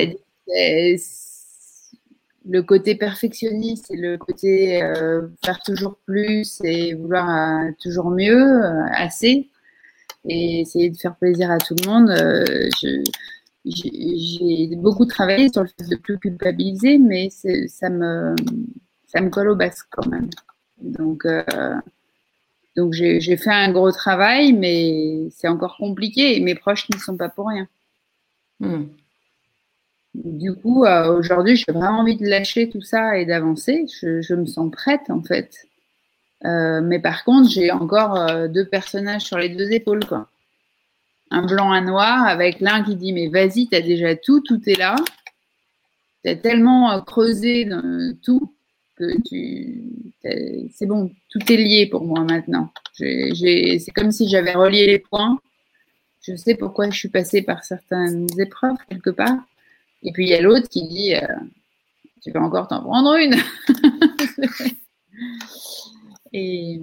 [2.48, 8.62] Le côté perfectionniste et le côté euh, faire toujours plus et vouloir euh, toujours mieux,
[8.64, 9.48] euh, assez,
[10.28, 12.10] et essayer de faire plaisir à tout le monde.
[12.80, 13.02] je,
[13.66, 18.34] j'ai beaucoup travaillé sur le fait de plus culpabiliser, mais ça me,
[19.06, 20.30] ça me colle au basque quand même.
[20.80, 21.43] Donc, euh,
[22.76, 27.16] donc j'ai fait un gros travail, mais c'est encore compliqué et mes proches n'y sont
[27.16, 27.66] pas pour rien.
[28.60, 28.84] Hmm.
[30.14, 33.84] Du coup, euh, aujourd'hui, j'ai vraiment envie de lâcher tout ça et d'avancer.
[34.01, 35.66] Je, je, me sens prête en fait.
[36.44, 40.28] Euh, mais par contre, j'ai encore deux personnages sur les deux épaules, quoi
[41.30, 44.60] un blanc, un noir, avec l'un qui dit Mais vas-y, tu as déjà tout, tout
[44.66, 44.96] est là.
[46.24, 48.52] Tu as tellement euh, creusé dans tout
[48.96, 49.92] que tu.
[50.72, 52.72] C'est bon, tout est lié pour moi maintenant.
[52.94, 55.38] C'est comme si j'avais relié les points.
[56.22, 59.38] Je sais pourquoi je suis passée par certaines épreuves quelque part.
[60.02, 61.20] Et puis il y a l'autre qui dit euh,
[62.22, 63.36] Tu vas encore t'en prendre une.
[66.32, 66.80] Et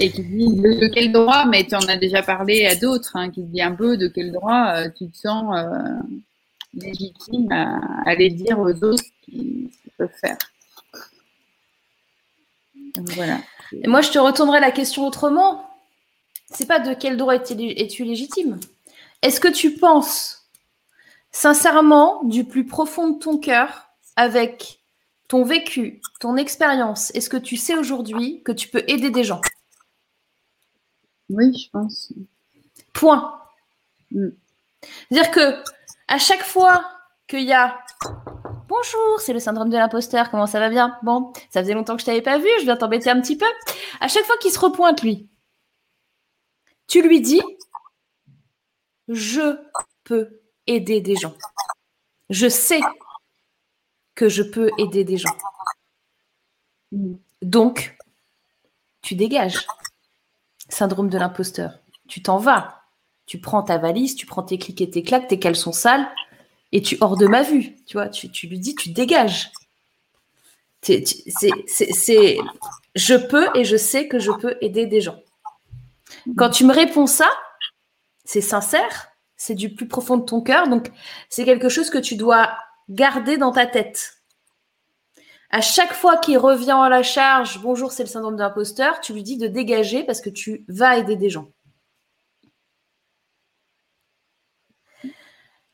[0.00, 3.30] Et qui dit de, quel droit, mais tu en as déjà parlé à d'autres, hein,
[3.30, 5.70] qui dit un peu de quel droit euh, tu te sens euh,
[6.74, 10.38] légitime à, aller dire aux autres ce qu'ils peuvent faire.
[13.14, 13.38] voilà.
[13.72, 15.68] Et moi, je te retournerai la question autrement.
[16.50, 18.58] C'est pas de quel droit es-tu légitime?
[19.22, 20.48] Est-ce que tu penses
[21.30, 24.80] sincèrement, du plus profond de ton cœur, avec
[25.28, 29.40] ton vécu, ton expérience, est-ce que tu sais aujourd'hui que tu peux aider des gens?
[31.28, 32.12] Oui, je pense.
[32.92, 33.40] Point.
[34.10, 34.28] Mm.
[35.10, 35.62] C'est-à-dire que
[36.08, 36.84] à chaque fois
[37.26, 37.78] qu'il y a
[38.68, 40.98] Bonjour, c'est le syndrome de l'imposteur, comment ça va bien?
[41.02, 43.46] Bon, ça faisait longtemps que je t'avais pas vu, je viens t'embêter un petit peu.
[43.98, 45.26] À chaque fois qu'il se repointe, lui,
[46.86, 47.40] tu lui dis
[49.08, 49.58] Je
[50.04, 51.34] peux aider des gens.
[52.28, 52.80] Je sais
[54.14, 55.36] que je peux aider des gens.
[57.40, 57.96] Donc,
[59.00, 59.66] tu dégages.
[60.68, 61.78] Syndrome de l'imposteur.
[62.08, 62.82] Tu t'en vas.
[63.26, 66.08] Tu prends ta valise, tu prends tes clics et tes claques, tes caleçons sales,
[66.72, 67.76] et tu hors de ma vue.
[67.86, 69.50] Tu vois, tu, lui dis, tu dégages.
[70.82, 71.04] C'est,
[72.94, 75.18] je peux et je sais que je peux aider des gens.
[76.36, 77.28] Quand tu me réponds ça,
[78.24, 80.90] c'est sincère, c'est du plus profond de ton cœur, donc
[81.28, 82.56] c'est quelque chose que tu dois
[82.88, 84.17] garder dans ta tête.
[85.50, 89.14] À chaque fois qu'il revient à la charge, bonjour, c'est le syndrome de l'imposteur, tu
[89.14, 91.50] lui dis de dégager parce que tu vas aider des gens.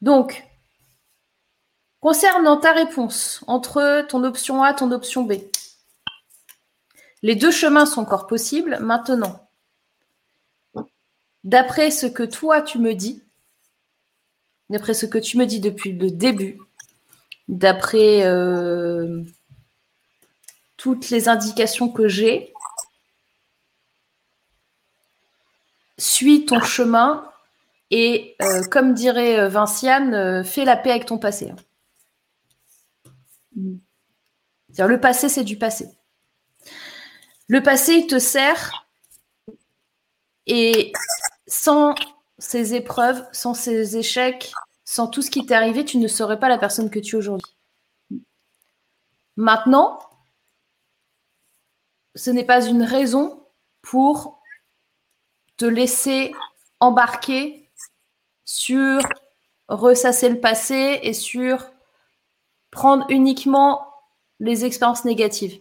[0.00, 0.44] Donc,
[2.00, 5.34] concernant ta réponse entre ton option A ton option B,
[7.22, 8.78] les deux chemins sont encore possibles.
[8.80, 9.48] Maintenant,
[11.42, 13.24] d'après ce que toi tu me dis,
[14.70, 16.58] d'après ce que tu me dis depuis le début,
[17.48, 19.24] d'après euh,
[20.84, 22.52] toutes les indications que j'ai,
[25.96, 27.26] suis ton chemin
[27.90, 31.54] et, euh, comme dirait euh, Vinciane, fais la paix avec ton passé.
[33.56, 35.88] le passé, c'est du passé.
[37.48, 38.86] Le passé, il te sert
[40.46, 40.92] et
[41.46, 41.94] sans
[42.36, 44.52] ces épreuves, sans ces échecs,
[44.84, 47.18] sans tout ce qui t'est arrivé, tu ne serais pas la personne que tu es
[47.18, 47.56] aujourd'hui.
[49.38, 49.98] Maintenant,
[52.14, 53.42] ce n'est pas une raison
[53.82, 54.40] pour
[55.56, 56.32] te laisser
[56.80, 57.70] embarquer
[58.44, 59.00] sur
[59.68, 61.70] ressasser le passé et sur
[62.70, 63.86] prendre uniquement
[64.40, 65.60] les expériences négatives.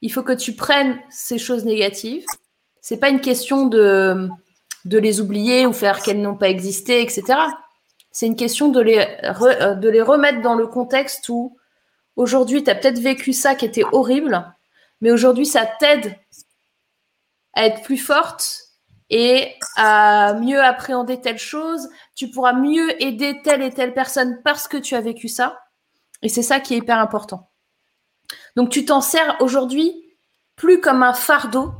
[0.00, 2.24] Il faut que tu prennes ces choses négatives.
[2.80, 4.30] C'est pas une question de
[4.84, 7.24] les oublier ou faire qu'elles n'ont pas existé, etc.
[8.10, 11.56] C'est une question de les, euh, de les remettre dans le contexte où
[12.16, 14.44] aujourd'hui, tu as peut-être vécu ça qui était horrible,
[15.00, 16.16] mais aujourd'hui, ça t'aide
[17.54, 18.68] à être plus forte
[19.10, 21.88] et à mieux appréhender telle chose.
[22.14, 25.60] Tu pourras mieux aider telle et telle personne parce que tu as vécu ça.
[26.22, 27.50] Et c'est ça qui est hyper important.
[28.56, 30.04] Donc, tu t'en sers aujourd'hui
[30.56, 31.72] plus comme un fardeau,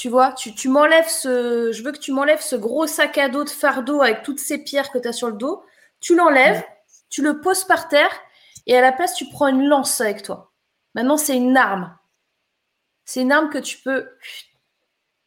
[0.00, 1.72] tu vois, tu, m'enlèves ce.
[1.72, 4.64] Je veux que tu m'enlèves ce gros sac à dos de fardeau avec toutes ces
[4.64, 5.62] pierres que tu as sur le dos.
[6.00, 6.64] Tu l'enlèves,
[7.10, 8.10] tu le poses par terre
[8.66, 10.49] et à la place, tu prends une lance avec toi.
[10.94, 11.96] Maintenant, c'est une arme.
[13.04, 14.08] C'est une arme que tu peux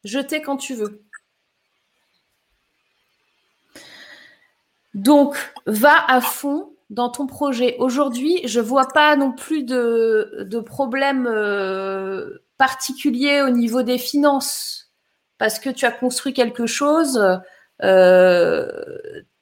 [0.04, 1.04] jeter quand tu veux.
[4.94, 5.36] Donc,
[5.66, 7.76] va à fond dans ton projet.
[7.80, 13.98] Aujourd'hui, je ne vois pas non plus de, de problème euh, particulier au niveau des
[13.98, 14.84] finances
[15.38, 17.22] parce que tu as construit quelque chose,
[17.84, 18.72] euh,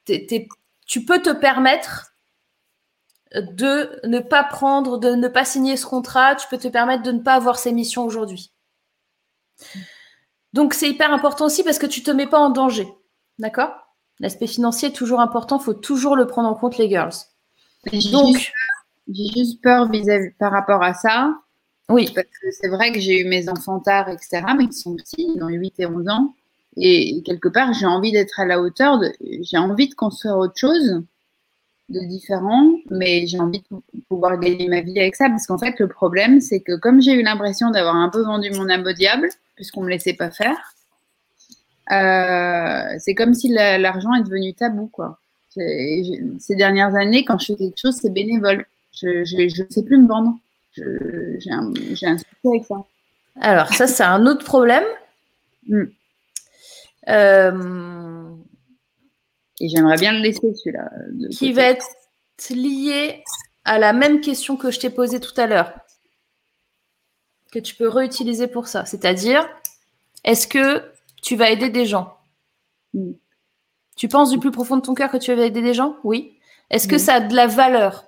[0.04, 2.11] tu peux te permettre
[3.34, 7.12] de ne pas prendre, de ne pas signer ce contrat, tu peux te permettre de
[7.12, 8.52] ne pas avoir ces missions aujourd'hui.
[10.52, 12.86] Donc c'est hyper important aussi parce que tu ne te mets pas en danger.
[13.38, 13.72] D'accord?
[14.20, 17.14] L'aspect financier est toujours important, il faut toujours le prendre en compte les girls.
[18.12, 18.52] Donc
[19.08, 21.34] j'ai juste peur vis à -vis, par rapport à ça,
[21.88, 22.10] oui.
[22.14, 25.28] Parce que c'est vrai que j'ai eu mes enfants tard, etc., mais qui sont petits,
[25.36, 26.34] ils ont 8 et 11 ans.
[26.76, 31.02] Et quelque part, j'ai envie d'être à la hauteur, j'ai envie de construire autre chose
[31.92, 35.28] de différent, mais j'ai envie de pouvoir gagner ma vie avec ça.
[35.28, 38.50] Parce qu'en fait, le problème, c'est que comme j'ai eu l'impression d'avoir un peu vendu
[38.50, 40.74] mon âme au diable, puisqu'on ne me laissait pas faire,
[41.90, 44.86] euh, c'est comme si l'argent est devenu tabou.
[44.86, 45.18] Quoi.
[45.50, 48.64] Ces dernières années, quand je fais quelque chose, c'est bénévole.
[48.94, 50.36] Je ne sais plus me vendre
[50.74, 52.76] j'ai un, un souci avec ça.
[53.40, 54.84] Alors, ça, c'est un autre problème.
[55.68, 55.84] Hmm.
[57.08, 58.21] Euh,
[59.60, 60.90] Et j'aimerais bien le laisser, celui-là.
[61.30, 61.86] Qui va être
[62.50, 63.22] lié
[63.64, 65.72] à la même question que je t'ai posée tout à l'heure.
[67.52, 68.86] que tu peux réutiliser pour ça.
[68.86, 69.46] C'est-à-dire,
[70.24, 70.82] est-ce que
[71.22, 72.16] tu vas aider des gens?
[72.94, 73.12] Mm.
[73.96, 75.96] Tu penses du plus profond de ton cœur que tu vas aider des gens?
[76.02, 76.38] Oui.
[76.70, 78.04] Est-ce que ça a de la valeur?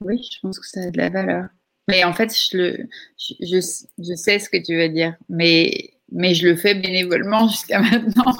[0.00, 1.48] Oui, je pense que ça a de la valeur.
[1.88, 2.88] Mais en fait, je, le,
[3.18, 3.60] je, je,
[3.98, 8.36] je sais ce que tu veux dire, mais, mais je le fais bénévolement jusqu'à maintenant.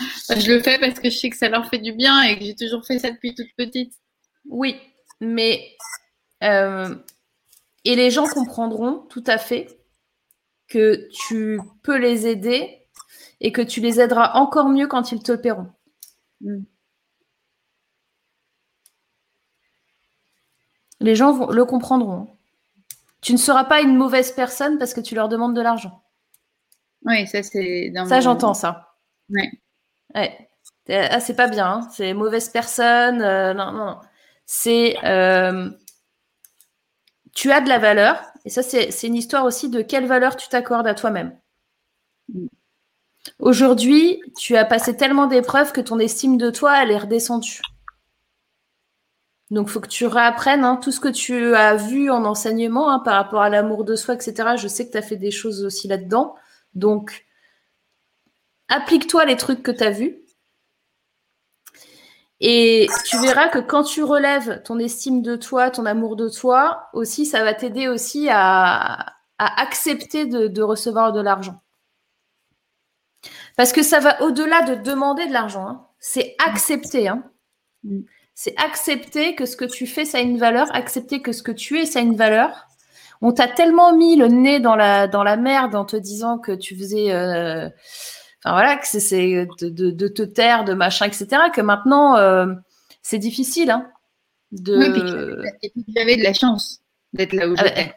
[0.00, 2.38] Enfin, je le fais parce que je sais que ça leur fait du bien et
[2.38, 3.92] que j'ai toujours fait ça depuis toute petite.
[4.48, 4.76] Oui,
[5.20, 5.76] mais
[6.42, 6.94] euh,
[7.84, 9.78] et les gens comprendront tout à fait
[10.68, 12.78] que tu peux les aider
[13.40, 15.70] et que tu les aideras encore mieux quand ils te le paieront.
[16.40, 16.62] Mm.
[21.00, 22.28] Les gens vont- le comprendront.
[23.20, 26.02] Tu ne seras pas une mauvaise personne parce que tu leur demandes de l'argent.
[27.04, 28.94] Oui, ça c'est Ça, j'entends ça.
[29.28, 29.50] Ouais.
[30.14, 30.48] Ouais.
[30.88, 31.66] Ah, c'est pas bien.
[31.66, 31.88] hein.
[31.92, 33.22] C'est mauvaise personne.
[33.22, 33.98] euh, non, non, non.
[34.46, 34.96] C'est.
[35.04, 35.70] euh,
[37.34, 38.20] tu as de la valeur.
[38.44, 41.36] Et ça, c'est c'est une histoire aussi de quelle valeur tu t'accordes à toi-même.
[42.32, 42.46] Mm.
[43.38, 47.60] Aujourd'hui, tu as passé tellement d'épreuves que ton estime de toi, elle est redescendue.
[49.50, 52.90] Donc, il faut que tu réapprennes hein, tout ce que tu as vu en enseignement
[52.90, 54.56] hein, par rapport à l'amour de soi, etc.
[54.56, 56.34] Je sais que tu as fait des choses aussi là-dedans.
[56.74, 57.24] Donc,
[58.68, 60.18] applique-toi les trucs que tu as vus.
[62.40, 66.88] Et tu verras que quand tu relèves ton estime de toi, ton amour de toi,
[66.92, 71.60] aussi, ça va t'aider aussi à, à accepter de, de recevoir de l'argent.
[73.56, 75.66] Parce que ça va au-delà de demander de l'argent.
[75.68, 75.86] hein.
[76.00, 77.08] C'est accepter.
[77.08, 77.22] hein.
[77.84, 78.00] Mm.
[78.34, 80.74] C'est accepter que ce que tu fais, ça a une valeur.
[80.74, 82.66] Accepter que ce que tu es, ça a une valeur.
[83.22, 86.52] On t'a tellement mis le nez dans la, dans la merde en te disant que
[86.52, 87.12] tu faisais...
[87.12, 87.70] euh,
[88.44, 91.26] Enfin voilà, que c'est- de, de- de te taire, de machin, etc.
[91.54, 92.46] Que maintenant, euh,
[93.02, 93.70] c'est difficile.
[93.70, 93.90] Hein,
[94.52, 94.76] de...
[94.76, 96.80] Oui, puis que j'avais- et puis j'avais de la chance
[97.12, 97.94] d'être là où Ah j'étais.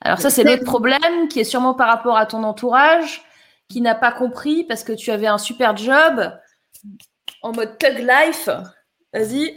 [0.00, 3.22] Alors ça, c'est l'autre problème qui est sûrement par rapport à ton entourage,
[3.68, 6.32] qui n'a pas compris parce que tu avais un super job
[7.42, 8.48] en mode thug life.
[9.12, 9.54] Vas-y.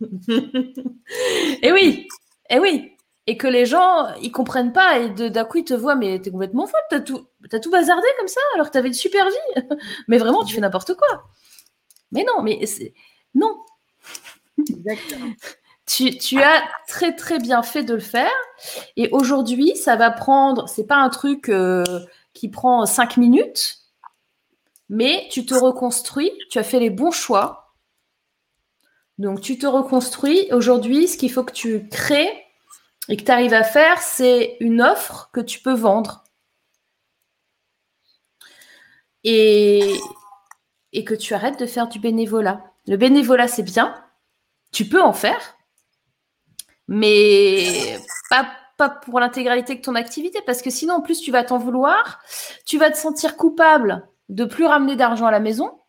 [1.62, 2.08] et oui,
[2.50, 2.96] et oui.
[3.26, 6.30] Et que les gens, ils comprennent pas et d'un coup, ils te voient, mais t'es
[6.30, 9.62] complètement folle, t'as tout, t'as tout bazardé comme ça alors que t'avais une super vie.
[10.08, 11.24] mais vraiment, tu fais n'importe quoi.
[12.10, 12.94] Mais non, mais c'est...
[13.34, 13.56] Non,
[14.58, 15.32] Exactement.
[15.86, 18.30] tu, tu as très très bien fait de le faire.
[18.96, 21.84] Et aujourd'hui, ça va prendre, c'est pas un truc euh,
[22.34, 23.78] qui prend cinq minutes,
[24.88, 27.74] mais tu te reconstruis, tu as fait les bons choix.
[29.18, 30.48] Donc tu te reconstruis.
[30.52, 32.44] Aujourd'hui, ce qu'il faut que tu crées
[33.08, 36.24] et que tu arrives à faire, c'est une offre que tu peux vendre.
[39.24, 39.94] Et,
[40.92, 42.64] et que tu arrêtes de faire du bénévolat.
[42.86, 44.04] Le bénévolat, c'est bien,
[44.72, 45.56] tu peux en faire,
[46.88, 47.98] mais
[48.30, 51.58] pas, pas pour l'intégralité de ton activité, parce que sinon, en plus, tu vas t'en
[51.58, 52.20] vouloir,
[52.66, 55.80] tu vas te sentir coupable de plus ramener d'argent à la maison.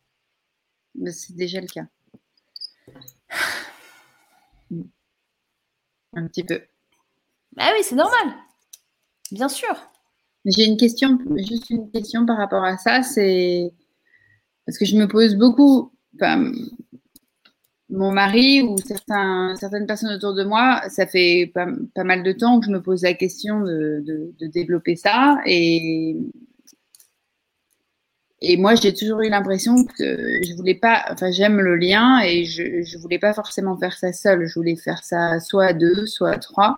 [0.96, 1.86] Mais c'est déjà le cas.
[6.16, 6.62] Un petit peu.
[7.58, 8.36] Ah oui, c'est normal,
[9.32, 9.76] bien sûr.
[10.46, 13.72] J'ai une question, juste une question par rapport à ça, c'est
[14.66, 15.92] parce que je me pose beaucoup,
[17.90, 21.68] mon mari ou certaines personnes autour de moi, ça fait pas,
[22.04, 26.18] mal de temps que je me pose la question de, développer ça et
[28.58, 32.98] moi j'ai toujours eu l'impression que je voulais pas, enfin j'aime le lien et je
[32.98, 36.38] voulais pas forcément faire ça seule, je voulais faire ça soit à deux, soit à
[36.38, 36.78] trois.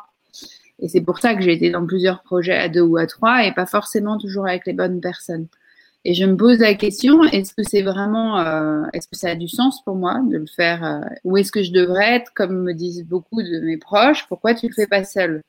[0.80, 3.46] Et c'est pour ça que j'ai été dans plusieurs projets à deux ou à trois
[3.46, 5.48] et pas forcément toujours avec les bonnes personnes.
[6.06, 9.36] Et je me pose la question, est-ce que c'est vraiment, euh, est-ce que ça a
[9.36, 12.62] du sens pour moi de le faire euh, ou est-ce que je devrais être, comme
[12.64, 15.42] me disent beaucoup de mes proches, pourquoi tu le fais pas seul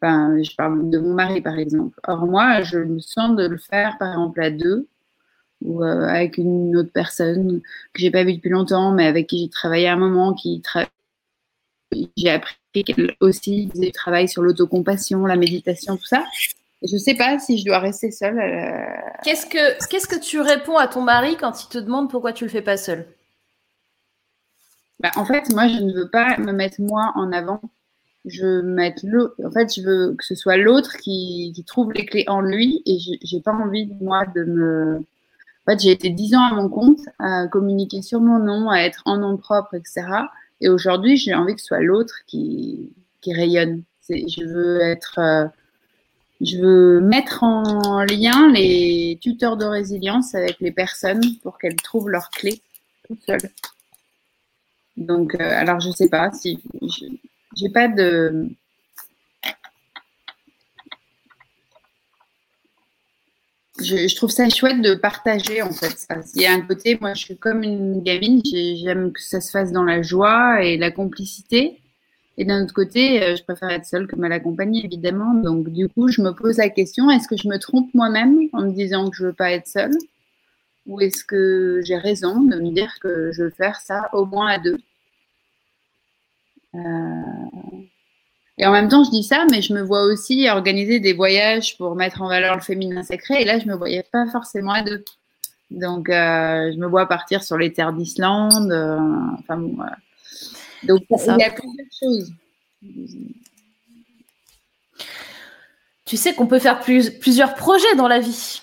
[0.00, 1.98] Enfin, je parle de mon mari par exemple.
[2.06, 4.88] Or moi, je me sens de le faire par exemple à deux
[5.62, 7.60] ou euh, avec une autre personne
[7.94, 10.60] que j'ai pas vue depuis longtemps, mais avec qui j'ai travaillé à un moment, qui
[10.64, 10.88] tra-
[12.16, 16.24] j'ai appris qu'elle aussi faisait du travail sur l'autocompassion, la méditation, tout ça.
[16.82, 18.38] Et je sais pas si je dois rester seule.
[18.38, 22.32] euh, Qu'est-ce que, qu'est-ce que tu réponds à ton mari quand il te demande pourquoi
[22.32, 23.06] tu le fais pas seul
[25.00, 27.60] Bah, en fait, moi, je ne veux pas me mettre moi en avant.
[28.24, 29.34] Je veux mettre l'autre.
[29.44, 32.82] En fait, je veux que ce soit l'autre qui, qui trouve les clés en lui
[32.86, 34.98] et je- j'ai pas envie, moi, de me.
[35.66, 38.78] En fait, j'ai été dix ans à mon compte, à communiquer sur mon nom, à
[38.82, 40.06] être en nom propre, etc.
[40.60, 42.90] Et aujourd'hui, j'ai envie que ce soit l'autre qui,
[43.20, 43.82] qui rayonne.
[44.08, 45.18] Je veux être.
[45.18, 45.46] euh,
[46.40, 52.10] je veux mettre en lien les tuteurs de résilience avec les personnes pour qu'elles trouvent
[52.10, 52.62] leurs clés
[53.06, 53.50] toutes seules.
[54.96, 56.60] Donc, euh, alors je sais pas si
[57.56, 58.48] j'ai pas de
[63.80, 66.16] je, trouve ça chouette de partager en fait ça.
[66.34, 69.50] Il y a un côté, moi je suis comme une gamine, j'aime que ça se
[69.50, 71.80] fasse dans la joie et la complicité.
[72.36, 75.34] Et d'un autre côté, euh, je préfère être seule que mal accompagnée évidemment.
[75.34, 78.62] Donc du coup, je me pose la question est-ce que je me trompe moi-même en
[78.62, 79.96] me disant que je veux pas être seule,
[80.86, 84.48] ou est-ce que j'ai raison de me dire que je veux faire ça au moins
[84.48, 84.78] à deux?
[86.74, 87.87] Euh,
[88.58, 91.76] et en même temps, je dis ça, mais je me vois aussi organiser des voyages
[91.78, 93.42] pour mettre en valeur le féminin sacré.
[93.42, 95.04] Et là, je me voyais pas forcément à deux.
[95.70, 98.72] Donc, euh, je me vois partir sur les terres d'Islande.
[98.72, 98.98] Euh,
[99.38, 99.76] enfin, bon.
[100.82, 102.32] Donc, il y a plusieurs choses.
[106.04, 108.60] Tu sais qu'on peut faire plus, plusieurs projets dans la vie.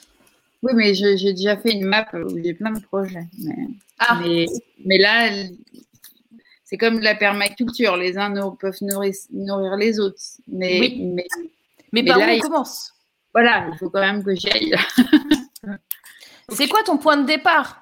[0.61, 3.27] Oui, mais j'ai déjà fait une map où j'ai plein de projets.
[3.39, 3.55] Mais,
[3.99, 4.19] ah.
[4.21, 4.47] mais,
[4.83, 5.29] mais là,
[6.65, 10.19] c'est comme la permaculture, les uns peuvent nourrir, nourrir les autres.
[10.47, 11.27] Mais, mais,
[11.93, 12.93] mais, par où on commence?
[13.33, 14.75] Voilà, il faut quand même que j'y aille.
[16.49, 17.81] c'est quoi ton point de départ?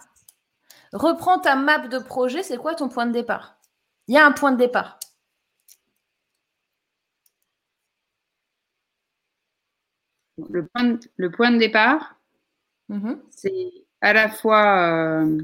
[0.91, 3.57] Reprends ta map de projet, c'est quoi ton point de départ?
[4.07, 4.99] Il y a un point de départ.
[10.49, 12.15] Le point de, le point de départ,
[12.89, 13.19] mm-hmm.
[13.29, 15.41] c'est à la fois euh,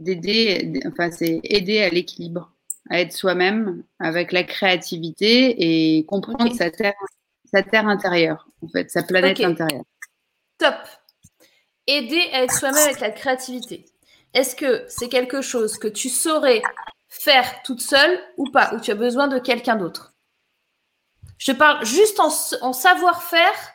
[0.00, 2.52] d'aider, enfin, c'est aider à l'équilibre,
[2.90, 6.94] à être soi-même avec la créativité et comprendre sa, terre,
[7.52, 9.84] sa terre intérieure, en fait, sa planète intérieure.
[10.58, 10.76] Top.
[11.86, 13.86] Aider à être soi-même avec la créativité.
[14.34, 16.62] Est-ce que c'est quelque chose que tu saurais
[17.08, 20.14] faire toute seule ou pas, ou tu as besoin de quelqu'un d'autre?
[21.38, 22.30] Je te parle juste en,
[22.60, 23.72] en savoir-faire,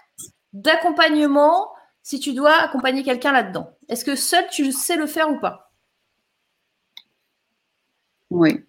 [0.51, 1.73] d'accompagnement,
[2.03, 3.71] si tu dois accompagner quelqu'un là-dedans.
[3.89, 5.62] Est-ce que seul tu sais le faire ou pas?
[8.33, 8.65] Oui.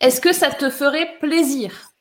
[0.00, 1.92] Est-ce que ça te ferait plaisir?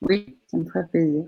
[0.00, 1.24] Oui, ça me ferait plaisir.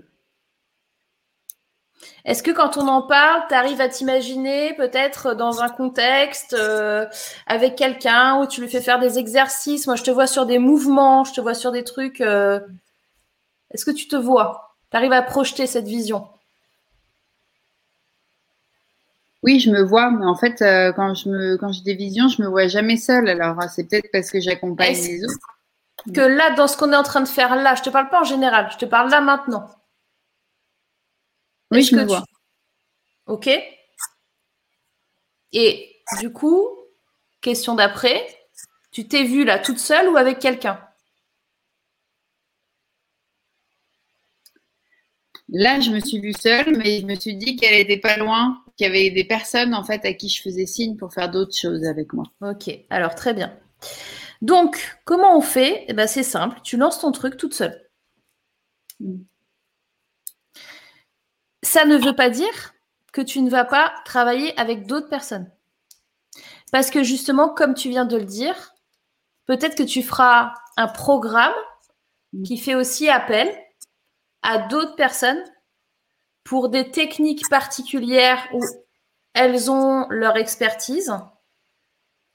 [2.25, 7.05] Est-ce que quand on en parle, tu arrives à t'imaginer peut-être dans un contexte euh,
[7.45, 9.85] avec quelqu'un où tu lui fais faire des exercices?
[9.85, 12.21] Moi, je te vois sur des mouvements, je te vois sur des trucs.
[12.21, 12.59] Euh,
[13.71, 14.75] est-ce que tu te vois?
[14.89, 16.27] Tu arrives à projeter cette vision?
[19.43, 22.27] Oui, je me vois, mais en fait, euh, quand je me, quand j'ai des visions,
[22.27, 23.27] je me vois jamais seule.
[23.27, 25.33] Alors, euh, c'est peut-être parce que j'accompagne les autres.
[26.13, 28.21] Que là, dans ce qu'on est en train de faire là, je te parle pas
[28.21, 29.67] en général, je te parle là maintenant.
[31.71, 32.23] Oui, je me vois.
[33.27, 33.49] Ok.
[35.53, 36.67] Et du coup,
[37.41, 38.27] question d'après,
[38.91, 40.79] tu t'es vue là toute seule ou avec quelqu'un?
[45.49, 48.63] Là, je me suis vue seule, mais je me suis dit qu'elle n'était pas loin,
[48.81, 51.55] qu'il y avait des personnes en fait à qui je faisais signe pour faire d'autres
[51.55, 52.25] choses avec moi.
[52.41, 53.55] Ok, alors très bien.
[54.41, 55.85] Donc, comment on fait?
[55.87, 57.79] Eh ben, C'est simple, tu lances ton truc toute seule.
[58.99, 59.19] Mm.
[61.61, 62.73] Ça ne veut pas dire
[63.13, 65.51] que tu ne vas pas travailler avec d'autres personnes.
[66.71, 68.73] Parce que justement, comme tu viens de le dire,
[69.45, 71.53] peut-être que tu feras un programme
[72.33, 72.43] mm.
[72.43, 73.55] qui fait aussi appel
[74.41, 75.43] à d'autres personnes
[76.43, 78.61] pour des techniques particulières où
[79.33, 81.13] elles ont leur expertise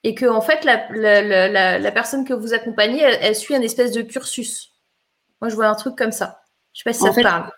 [0.05, 4.73] et que en fait la, personne que vous accompagnez, elle, suit un espèce de cursus.
[5.41, 6.43] Moi, je vois un truc comme ça.
[6.73, 7.51] Je sais pas si ça te parle.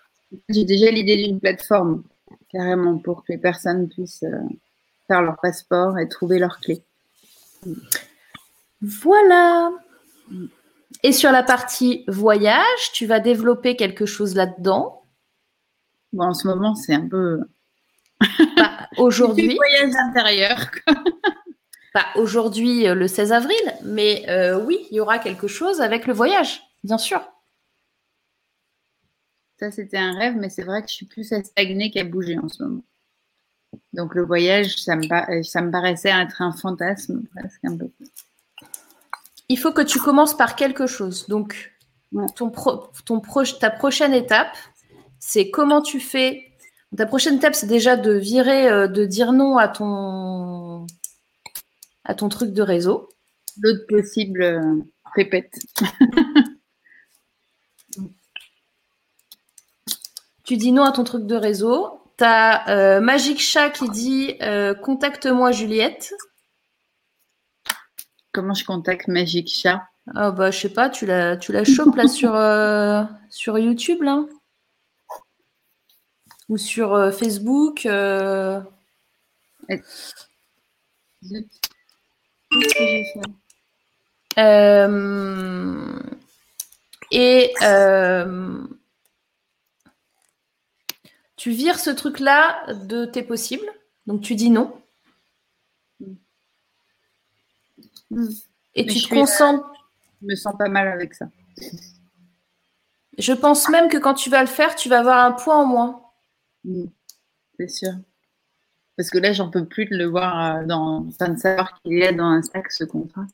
[0.49, 2.05] J'ai déjà l'idée d'une plateforme
[2.51, 4.41] carrément pour que les personnes puissent euh,
[5.07, 6.83] faire leur passeport et trouver leurs clés.
[8.81, 9.71] Voilà.
[11.03, 15.03] Et sur la partie voyage, tu vas développer quelque chose là-dedans
[16.13, 17.41] bon, En ce moment, c'est un peu.
[18.57, 19.57] Bah, aujourd'hui.
[19.57, 20.71] voyage intérieur.
[21.95, 26.07] Pas aujourd'hui, euh, le 16 avril, mais euh, oui, il y aura quelque chose avec
[26.07, 27.21] le voyage, bien sûr.
[29.59, 32.39] Ça, c'était un rêve, mais c'est vrai que je suis plus à stagner qu'à bouger
[32.39, 32.85] en ce moment.
[33.93, 37.91] Donc le voyage, ça me, ça me paraissait être un fantasme presque un peu
[39.49, 41.27] il faut que tu commences par quelque chose.
[41.29, 41.73] Donc,
[42.37, 42.51] ton
[43.05, 43.21] ton
[43.61, 44.57] ta prochaine étape,
[45.19, 46.45] c'est comment tu fais.
[46.97, 50.87] Ta prochaine étape, c'est déjà de virer, euh, de dire non à ton,
[52.05, 53.09] à ton truc de réseau.
[53.61, 54.77] L'autre possible euh,
[55.15, 55.59] répète.
[60.45, 62.01] tu dis non à ton truc de réseau.
[62.17, 64.39] Tu as euh, Magic Chat qui dit
[64.83, 66.15] contacte-moi Juliette.
[68.33, 69.83] Comment je contacte Magic Chat?
[70.15, 74.03] Ah bah je sais pas, tu la tu la chopes là sur euh, sur YouTube
[74.03, 74.25] là
[76.49, 77.87] ou sur euh, Facebook.
[77.87, 78.61] Euh...
[84.39, 86.01] Euh,
[87.11, 88.65] et euh,
[91.37, 93.69] tu vires ce truc-là de tes possibles.
[94.07, 94.81] Donc tu dis non.
[98.75, 99.71] Et Mais tu te concentres.
[100.23, 101.27] Je me sens pas mal avec ça.
[103.19, 105.67] Je pense même que quand tu vas le faire, tu vas avoir un poids en
[105.67, 106.08] moins.
[106.65, 106.87] Mm.
[107.59, 107.93] C'est sûr.
[108.97, 111.07] Parce que là, j'en peux plus de le voir euh, dans.
[111.09, 113.27] Enfin, de savoir qu'il a dans un sac ce contrat.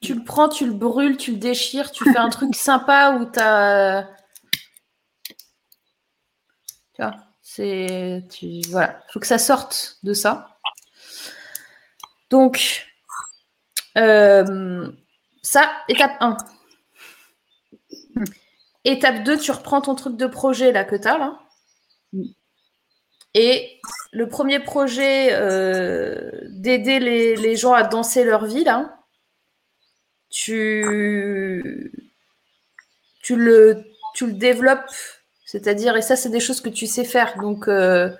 [0.00, 3.30] Tu le prends, tu le brûles, tu le déchires, tu fais un truc sympa où
[3.30, 4.08] tu as.
[6.94, 8.24] Tu vois, c'est.
[8.70, 10.58] Voilà, il faut que ça sorte de ça.
[12.30, 12.86] Donc,
[13.96, 14.90] euh,
[15.42, 16.36] ça, étape 1.
[18.88, 21.40] Étape 2, tu reprends ton truc de projet là que tu as là.
[23.34, 23.80] Et
[24.12, 28.96] le premier projet euh, d'aider les, les gens à danser leur vie là,
[30.30, 31.92] tu,
[33.24, 33.82] tu, le,
[34.14, 34.88] tu le développes,
[35.44, 37.36] c'est-à-dire, et ça, c'est des choses que tu sais faire.
[37.38, 38.10] Donc, euh,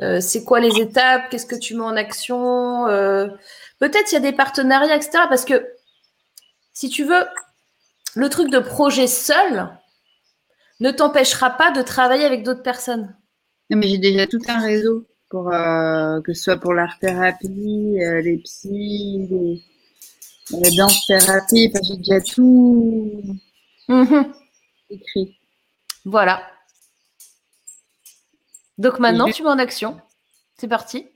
[0.00, 1.28] euh, c'est quoi les étapes?
[1.30, 2.86] Qu'est-ce que tu mets en action?
[3.78, 5.24] Peut-être il y a des partenariats, etc.
[5.28, 5.68] Parce que,
[6.72, 7.26] si tu veux,
[8.14, 9.68] le truc de projet seul
[10.80, 13.16] ne t'empêchera pas de travailler avec d'autres personnes.
[13.70, 18.20] Non, mais j'ai déjà tout un réseau pour euh, que ce soit pour l'art-thérapie, euh,
[18.22, 19.62] les psys, les,
[20.50, 21.70] la danse-thérapie.
[21.70, 23.22] Enfin, j'ai déjà tout
[23.88, 24.32] Mhm.
[24.90, 25.38] écrit.
[26.04, 26.46] Voilà.
[28.78, 30.00] Donc maintenant, tu mets en action.
[30.56, 31.06] C'est parti.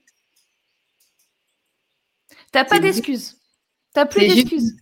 [2.50, 3.36] T'as pas d'excuses.
[3.94, 4.76] T'as plus d'excuses.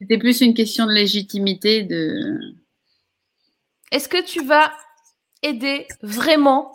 [0.00, 2.38] C'était plus une question de légitimité de.
[3.92, 4.72] Est-ce que tu vas
[5.42, 6.72] aider vraiment,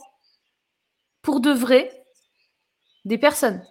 [1.24, 1.92] pour de vrai,
[3.06, 3.62] des personnes?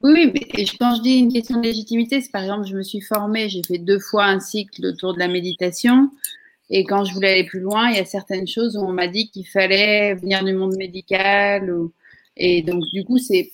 [0.00, 3.00] Oui, mais quand je dis une question de légitimité, c'est par exemple, je me suis
[3.00, 6.10] formée, j'ai fait deux fois un cycle autour de la méditation.
[6.68, 9.06] Et quand je voulais aller plus loin, il y a certaines choses où on m'a
[9.06, 11.72] dit qu'il fallait venir du monde médical.
[12.36, 13.52] Et donc, du coup, c'est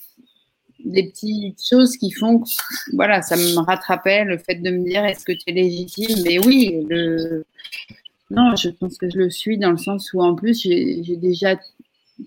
[0.85, 2.49] des petites choses qui font que,
[2.95, 6.23] voilà, ça me rattrapait le fait de me dire est-ce que tu es légitime?
[6.25, 7.45] Mais oui, le...
[8.31, 11.57] non, je pense que je le suis dans le sens où en plus, j'ai déjà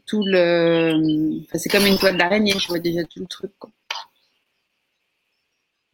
[0.06, 1.41] tout le.
[1.44, 3.52] Enfin, c'est comme une toile d'araignée, je vois déjà tout le truc.
[3.57, 3.72] quoi.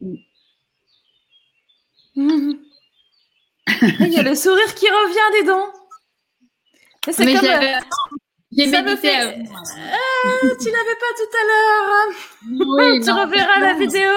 [2.16, 5.72] Il y a le sourire qui revient des dents.
[7.06, 8.20] Mais C'est comme.
[8.56, 9.32] J'ai médité fait- avant.
[9.56, 12.16] Ah, tu l'avais pas tout à l'heure.
[12.78, 14.10] Oui, tu non, reverras la vidéo.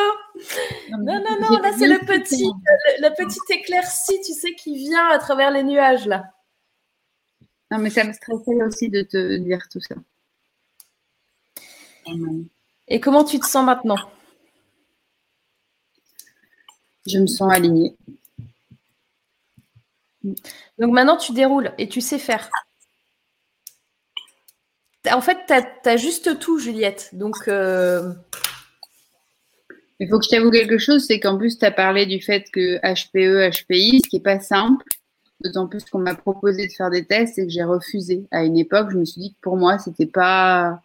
[0.91, 3.01] non, Non, non, là c'est le petit, fait.
[3.01, 6.23] le, le petit éclairci, tu sais, qui vient à travers les nuages là.
[7.72, 9.95] Non, mais ça me stressait aussi de te dire tout ça.
[12.88, 13.97] Et comment tu te sens maintenant?
[17.05, 17.95] Je me sens alignée.
[20.23, 22.49] Donc maintenant tu déroules et tu sais faire.
[25.13, 27.09] En fait, tu as, juste tout, Juliette.
[27.13, 28.13] Donc, euh,
[29.99, 32.45] Il faut que je t'avoue quelque chose, c'est qu'en plus, tu as parlé du fait
[32.51, 34.85] que HPE, HPI, ce qui n'est pas simple,
[35.41, 38.27] d'autant plus qu'on m'a proposé de faire des tests et que j'ai refusé.
[38.31, 40.81] À une époque, je me suis dit que pour moi, c'était pas.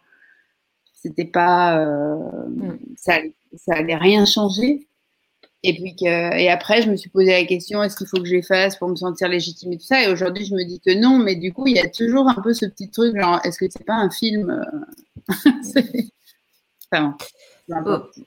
[0.95, 1.79] C'était pas.
[1.79, 2.15] euh,
[2.47, 2.77] Mm.
[2.97, 3.13] ça,
[3.57, 4.87] ça allait rien changer.
[5.65, 8.25] Et puis que, et après, je me suis posé la question est-ce qu'il faut que
[8.25, 10.03] je les fasse pour me sentir légitime et tout ça?
[10.03, 12.41] Et aujourd'hui, je me dis que non, mais du coup, il y a toujours un
[12.41, 14.65] peu ce petit truc genre est-ce que c'est pas un film euh,
[16.91, 17.17] Enfin,
[17.67, 18.19] peu importe.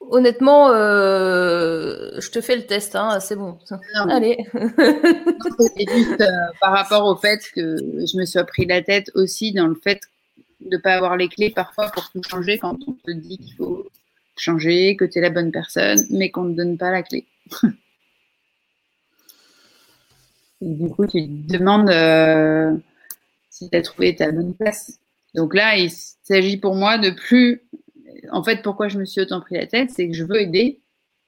[0.00, 3.56] honnêtement, euh, je te fais le test, hein, c'est bon.
[3.70, 3.78] Non,
[4.10, 4.36] Allez.
[4.56, 6.26] C'est juste euh,
[6.60, 10.00] par rapport au fait que je me sois pris la tête aussi dans le fait
[10.60, 13.54] de ne pas avoir les clés parfois pour tout changer quand on te dit qu'il
[13.54, 13.86] faut
[14.36, 17.26] changer, que tu es la bonne personne, mais qu'on ne te donne pas la clé.
[20.60, 22.74] Et du coup, tu te demandes euh,
[23.50, 24.98] si tu as trouvé ta bonne place.
[25.34, 27.62] Donc là, il s'agit pour moi de plus.
[28.30, 30.80] En fait, pourquoi je me suis autant pris la tête, c'est que je veux aider,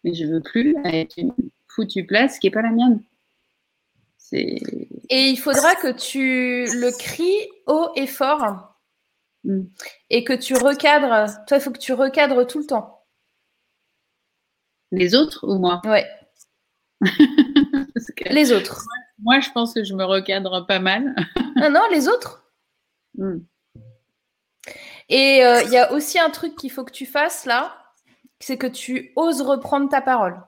[0.05, 1.35] mais je veux plus être une
[1.69, 3.03] foutue place qui n'est pas la mienne.
[4.33, 4.59] Et
[5.11, 8.77] il faudra que tu le cries haut et fort
[9.47, 9.63] Mm.
[10.11, 11.31] et que tu recadres.
[11.47, 12.96] Toi, il faut que tu recadres tout le temps.
[14.97, 15.83] Les autres ou moi?
[15.85, 16.07] Ouais,
[18.31, 18.83] les autres.
[19.19, 21.15] Moi, je pense que je me recadre pas mal.
[21.57, 22.45] Non, non, les autres.
[23.17, 23.39] Mm.
[25.09, 27.75] Et euh, il y a aussi un truc qu'il faut que tu fasses là,
[28.41, 30.39] c'est que tu oses reprendre ta parole.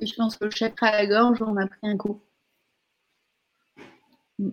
[0.00, 2.22] Je pense que le chakra à la gorge, on a pris un coup.
[4.38, 4.50] Mm.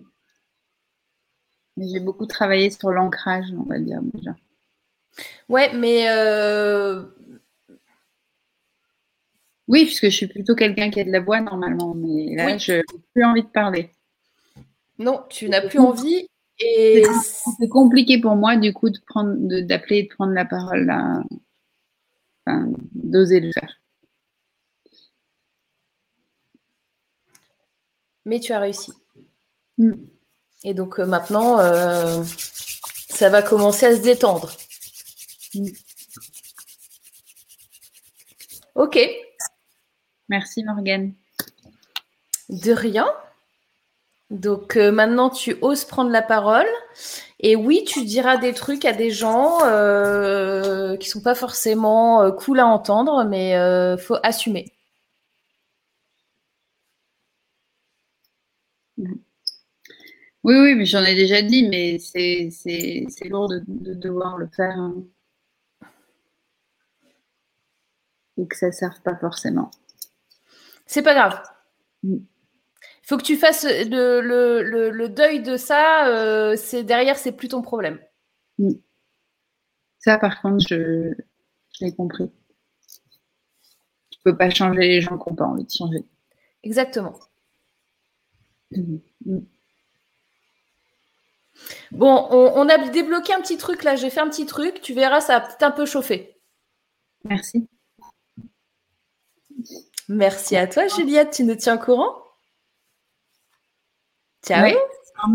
[1.78, 4.34] Mais j'ai beaucoup travaillé sur l'ancrage, on va dire déjà.
[5.48, 7.02] Ouais, mais euh,
[9.68, 12.72] Oui, puisque je suis plutôt quelqu'un qui a de la voix normalement, mais là, je
[12.72, 12.82] n'ai
[13.12, 13.90] plus envie de parler.
[14.98, 16.28] Non, tu n'as plus envie.
[16.58, 17.04] Et
[17.58, 21.22] c'est compliqué pour moi, du coup, de prendre, d'appeler et de prendre la parole là.
[22.46, 23.80] Enfin, d'oser le faire.
[28.24, 28.92] Mais tu as réussi.
[29.78, 29.92] Mm.
[30.64, 32.22] Et donc euh, maintenant, euh,
[33.08, 34.52] ça va commencer à se détendre.
[35.54, 35.68] Mm.
[38.74, 38.98] Ok.
[40.28, 41.12] Merci Morgane.
[42.48, 43.06] De rien.
[44.30, 46.66] Donc euh, maintenant, tu oses prendre la parole.
[47.40, 52.32] Et oui, tu diras des trucs à des gens euh, qui sont pas forcément euh,
[52.32, 54.72] cool à entendre, mais il faut assumer.
[60.44, 63.62] Oui, oui, mais j'en ai déjà dit, mais c'est lourd de,
[63.94, 64.78] devoir le faire.
[64.78, 64.94] Hein.
[68.38, 69.70] Et que ça ne serve pas forcément.
[70.86, 71.42] C'est pas grave.
[72.04, 72.26] Il mm.
[73.02, 76.08] faut que tu fasses le, deuil de ça.
[76.08, 77.98] Euh, c'est derrière, c'est plus ton problème.
[78.58, 78.72] Mm.
[79.98, 81.12] Ça, par contre, je,
[81.80, 82.30] l'ai compris.
[84.10, 86.04] Tu peux pas changer les gens qui n'ont pas envie de changer.
[86.62, 87.18] Exactement.
[88.70, 88.98] Mm.
[91.90, 93.96] Bon, on, a débloqué un petit truc là.
[93.96, 94.80] J'ai fait un petit truc.
[94.80, 96.36] Tu verras, ça a peut-être un peu chauffé.
[97.24, 97.68] Merci.
[100.08, 101.32] Merci à toi, Juliette.
[101.32, 102.14] Tu nous tiens au courant?
[104.46, 104.64] Ciao.
[104.64, 104.74] Oui,
[105.22, 105.34] en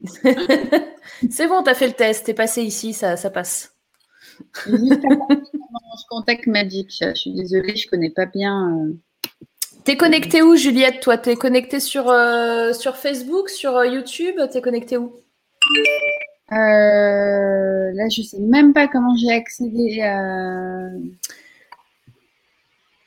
[1.30, 2.24] C'est bon, tu as fait le test.
[2.24, 3.74] Tu es passé ici, ça, ça passe.
[4.66, 6.90] je contacte Magic.
[7.00, 8.76] Je suis désolée, je ne connais pas bien.
[8.78, 8.92] Euh...
[9.84, 14.36] T'es connecté où, Juliette Toi, t'es connecté sur, euh, sur Facebook, sur euh, YouTube?
[14.50, 15.14] T'es connecté où?
[16.54, 20.88] Euh, là, je sais même pas comment j'ai accédé à.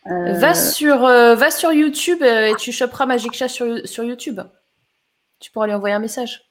[0.10, 4.40] Euh, va, sur, euh, va sur YouTube et tu choperas Magic Chat sur, sur YouTube.
[5.40, 6.50] Tu pourras lui envoyer un message.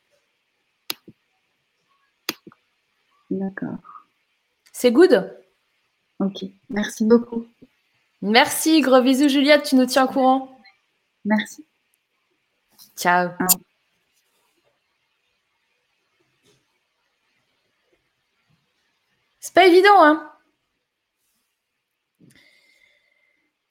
[3.31, 3.79] D'accord.
[4.73, 5.35] C'est good?
[6.21, 7.47] Ok, merci beaucoup.
[8.23, 10.59] Merci, gros bisous Juliette, tu nous tiens au courant.
[11.25, 11.65] Merci.
[12.97, 13.31] Ciao.
[19.47, 20.29] C'est pas évident, hein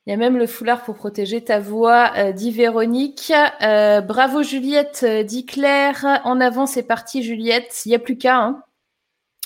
[0.06, 3.34] Il y a même le foulard pour protéger ta voix, euh, dit Véronique.
[3.62, 6.22] Euh, bravo Juliette, euh, dit Claire.
[6.24, 7.82] En avant, c'est parti Juliette.
[7.86, 8.38] Il n'y a plus qu'à.
[8.38, 8.64] Hein.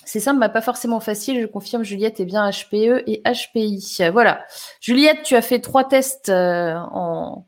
[0.06, 1.42] C'est simple, mais pas forcément facile.
[1.42, 4.12] Je confirme, Juliette est bien HPE et HPI.
[4.14, 4.46] Voilà.
[4.82, 7.48] Juliette, tu as fait trois tests en,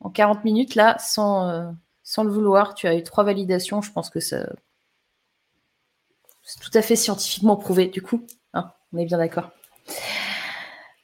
[0.00, 2.74] en 40 minutes, là, sans, sans le vouloir.
[2.74, 3.80] Tu as eu trois validations.
[3.80, 4.44] Je pense que ça,
[6.42, 8.26] c'est tout à fait scientifiquement prouvé, du coup.
[8.54, 9.50] Hein, on est bien d'accord.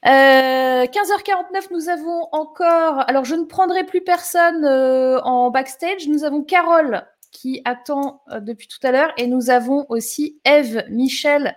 [0.05, 3.09] 15h49, euh, nous avons encore.
[3.09, 6.09] Alors, je ne prendrai plus personne euh, en backstage.
[6.09, 10.85] Nous avons Carole qui attend euh, depuis tout à l'heure et nous avons aussi Eve
[10.89, 11.57] Michel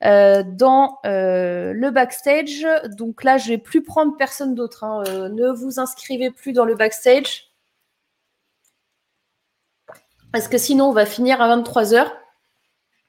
[0.00, 2.64] dans le backstage.
[2.96, 4.84] Donc là, je vais plus prendre personne d'autre.
[4.84, 5.02] Hein.
[5.30, 7.50] ne vous inscrivez plus dans le backstage.
[10.32, 12.12] Parce que sinon, on va finir à 23h.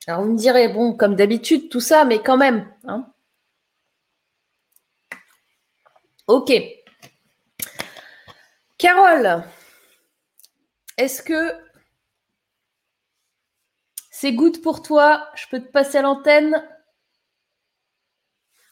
[0.09, 2.67] Alors vous me direz, bon, comme d'habitude, tout ça, mais quand même.
[2.85, 3.05] Hein.
[6.25, 6.51] ok.
[8.79, 9.43] Carole,
[10.97, 11.53] est-ce que
[14.09, 15.29] c'est good pour toi?
[15.35, 16.67] Je peux te passer à l'antenne?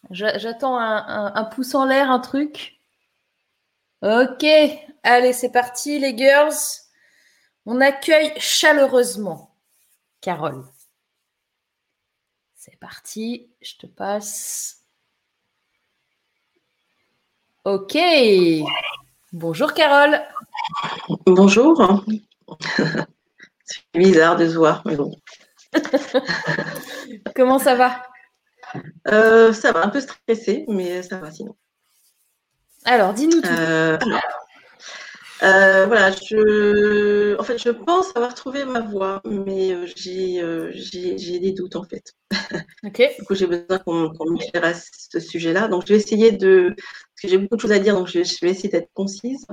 [0.09, 2.79] J'attends un, un, pouce en l'air, un truc.
[4.01, 4.43] Ok,
[5.03, 6.55] allez, c'est parti, les girls.
[7.67, 9.53] On accueille chaleureusement
[10.19, 10.65] Carole.
[12.69, 14.83] C'est parti, je te passe.
[17.63, 17.97] Ok.
[19.31, 20.21] Bonjour Carole.
[21.25, 22.03] Bonjour.
[23.63, 25.15] C'est bizarre de se voir, mais bon.
[27.35, 28.03] Comment ça va?
[29.07, 31.55] Euh, Ça va, un peu stressé, mais ça va sinon.
[32.83, 33.47] Alors, dis-nous tout.
[33.47, 33.97] Euh,
[35.43, 41.39] euh, voilà, je, en fait, je pense avoir trouvé ma voix, mais euh, euh, j'ai,
[41.39, 42.13] des doutes en fait.
[42.83, 43.01] Ok.
[43.19, 45.67] du coup, j'ai besoin qu'on, qu'on à ce sujet-là.
[45.67, 48.19] Donc, je vais essayer de, parce que j'ai beaucoup de choses à dire, donc je,
[48.19, 49.45] vais essayer d'être concise.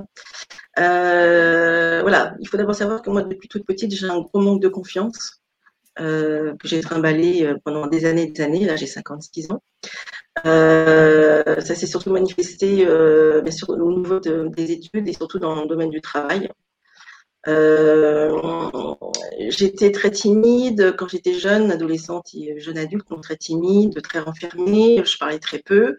[0.75, 4.69] voilà, il faut d'abord savoir que moi, depuis toute petite, j'ai un gros manque de
[4.69, 5.41] confiance.
[5.97, 8.65] que j'ai trimballé pendant des années et des années.
[8.65, 9.61] Là, j'ai 56 ans.
[10.45, 15.89] Euh, ça s'est surtout manifesté euh, au niveau des études et surtout dans le domaine
[15.89, 16.49] du travail.
[19.49, 25.01] j'étais très timide quand j'étais jeune, adolescente et jeune adulte, donc très timide, très renfermée,
[25.05, 25.95] je parlais très peu.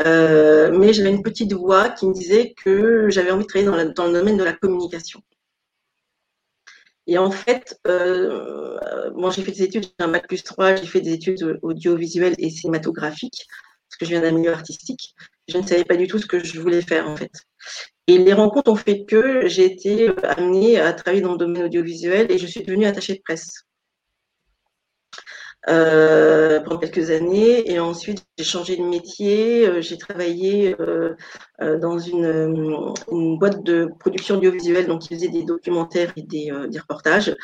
[0.00, 4.12] mais j'avais une petite voix qui me disait que j'avais envie de travailler dans, le
[4.12, 5.22] domaine de la communication.
[7.06, 11.00] Et en fait, euh, moi j'ai fait des études, j'ai un plus 3, j'ai fait
[11.00, 13.46] des études audiovisuelles et cinématographiques,
[13.88, 15.14] parce que je viens d'un milieu artistique.
[15.48, 17.32] Je ne savais pas du tout ce que je voulais faire en fait.
[18.06, 22.30] Et les rencontres ont fait que j'ai été amenée à travailler dans le domaine audiovisuel
[22.30, 23.64] et je suis devenue attachée de presse.
[25.68, 27.70] Euh, pendant quelques années.
[27.70, 29.66] Et ensuite, j'ai changé de métier.
[29.66, 31.14] Euh, j'ai travaillé euh,
[31.78, 36.78] dans une, une, boîte de production audiovisuelle, donc qui faisait des documentaires et des, des
[36.78, 37.34] reportages,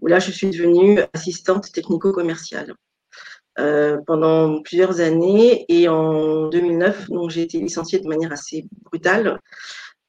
[0.00, 2.74] où là, je suis devenue assistante technico-commerciale.
[4.06, 9.40] pendant plusieurs années et en 2009, donc j'ai été licenciée de manière assez brutale.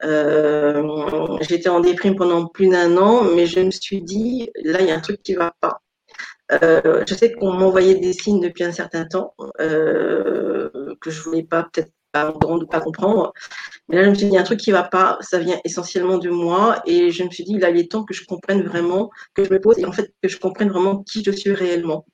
[0.03, 4.87] Euh, j'étais en déprime pendant plus d'un an, mais je me suis dit, là, il
[4.87, 5.81] y a un truc qui va pas.
[6.51, 10.69] Euh, je sais qu'on m'envoyait des signes depuis un certain temps euh,
[11.01, 13.33] que je voulais pas peut-être pas entendre pas comprendre.
[13.89, 15.39] Mais là, je me suis dit, il y a un truc qui va pas, ça
[15.39, 16.81] vient essentiellement de moi.
[16.85, 19.59] Et je me suis dit, il est temps que je comprenne vraiment, que je me
[19.59, 22.05] pose et en fait, que je comprenne vraiment qui je suis réellement.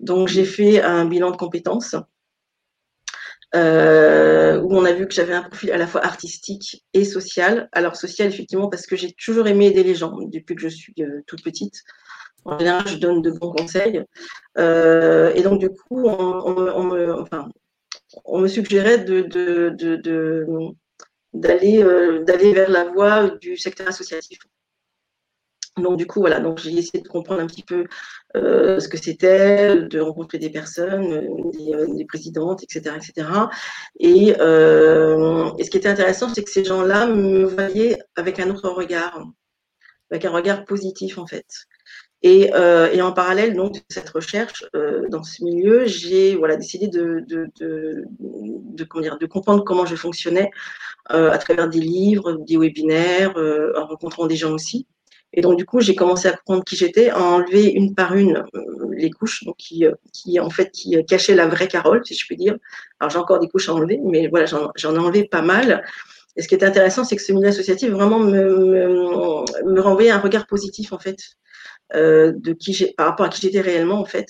[0.00, 1.96] Donc, j'ai fait un bilan de compétences.
[3.54, 7.68] Euh, où on a vu que j'avais un profil à la fois artistique et social.
[7.72, 10.94] Alors social, effectivement, parce que j'ai toujours aimé aider les gens depuis que je suis
[11.26, 11.82] toute petite.
[12.44, 14.02] En général, je donne de bons conseils.
[14.58, 16.84] Euh, et donc, du coup, on,
[18.40, 19.70] me, suggérait euh,
[21.34, 24.38] d'aller vers la voie du secteur associatif.
[25.78, 27.86] Donc du coup voilà, donc j'ai essayé de comprendre un petit peu
[28.36, 31.50] euh, ce que c'était, de rencontrer des personnes,
[31.96, 33.26] des, présidentes, etc., etc.
[33.98, 38.68] Et, et, ce qui était intéressant, c'est que ces gens-là me voyaient avec un autre
[38.68, 39.26] regard,
[40.10, 41.46] avec un regard positif en fait.
[42.24, 46.86] Euh, et, en parallèle donc de cette recherche euh, dans ce milieu, j'ai voilà décidé
[46.86, 50.50] de de, de, de, comment dire, de comprendre comment je fonctionnais
[51.10, 53.34] euh, à travers des livres, des webinaires,
[53.76, 54.86] en rencontrant des gens aussi.
[55.32, 58.44] Et donc du coup, j'ai commencé à comprendre qui j'étais, à enlever une par une
[58.92, 62.36] les couches, donc qui, qui en fait qui cachaient la vraie Carole, si je puis
[62.36, 62.56] dire.
[63.00, 65.84] Alors j'ai encore des couches à enlever, mais voilà, j'en ai enlevé pas mal.
[66.36, 70.10] Et ce qui est intéressant, c'est que ce milieu associatif vraiment me, me, me renvoyait
[70.10, 71.18] un regard positif en fait
[71.94, 74.28] euh, de qui j'ai, par rapport à qui j'étais réellement en fait.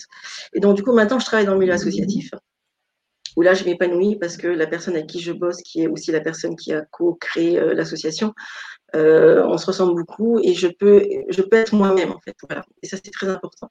[0.54, 2.30] Et donc du coup maintenant je travaille dans le milieu associatif
[3.36, 6.12] où là je m'épanouis parce que la personne avec qui je bosse, qui est aussi
[6.12, 8.34] la personne qui a co-créé euh, l'association,
[8.94, 12.36] euh, on se ressemble beaucoup et je peux, je peux être moi-même en fait.
[12.82, 13.68] Et ça c'est très important.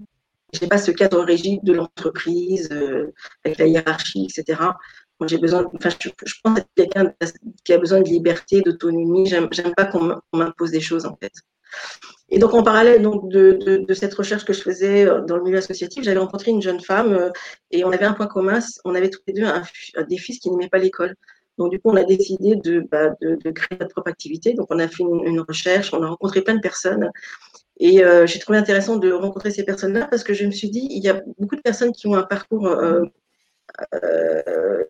[0.54, 2.70] Je n'ai pas ce cadre rigide de l'entreprise
[3.46, 4.60] avec la hiérarchie, etc.
[5.22, 7.14] Moi, j'ai besoin, enfin, je, je pense être quelqu'un
[7.64, 9.28] qui a besoin de liberté, d'autonomie.
[9.28, 11.32] J'aime, j'aime pas qu'on m'impose des choses en fait.
[12.32, 15.44] Et donc, en parallèle donc, de, de, cette recherche que je faisais euh, dans le
[15.44, 17.30] milieu associatif, j'avais rencontré une jeune femme euh,
[17.72, 18.60] et on avait un point commun.
[18.86, 19.64] On avait tous les deux un,
[20.10, 21.14] des fils qui n'aimaient pas l'école.
[21.58, 24.54] Donc, du coup, on a décidé de, bah, de, créer notre propre activité.
[24.54, 27.12] Donc, on a fait une, recherche, on a rencontré plein de personnes.
[27.82, 30.88] Et euh, j'ai trouvé intéressant de rencontrer ces personnes-là parce que je me suis dit,
[30.90, 32.66] il y a beaucoup de personnes qui ont un parcours
[33.94, 34.84] euh,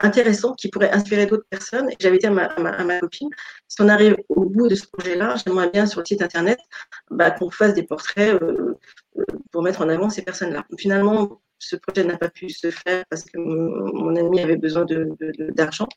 [0.00, 1.88] intéressant qui pourrait inspirer d'autres personnes.
[2.00, 3.28] J'avais dit à ma, copine,
[3.68, 6.58] si on arrive au bout de ce projet-là, j'aimerais bien sur le site internet
[7.10, 8.74] bah, qu'on fasse des portraits euh,
[9.18, 10.64] euh, pour mettre en avant ces personnes-là.
[10.78, 14.86] Finalement, ce projet n'a pas pu se faire parce que mon ami avait besoin
[15.50, 15.88] d'argent.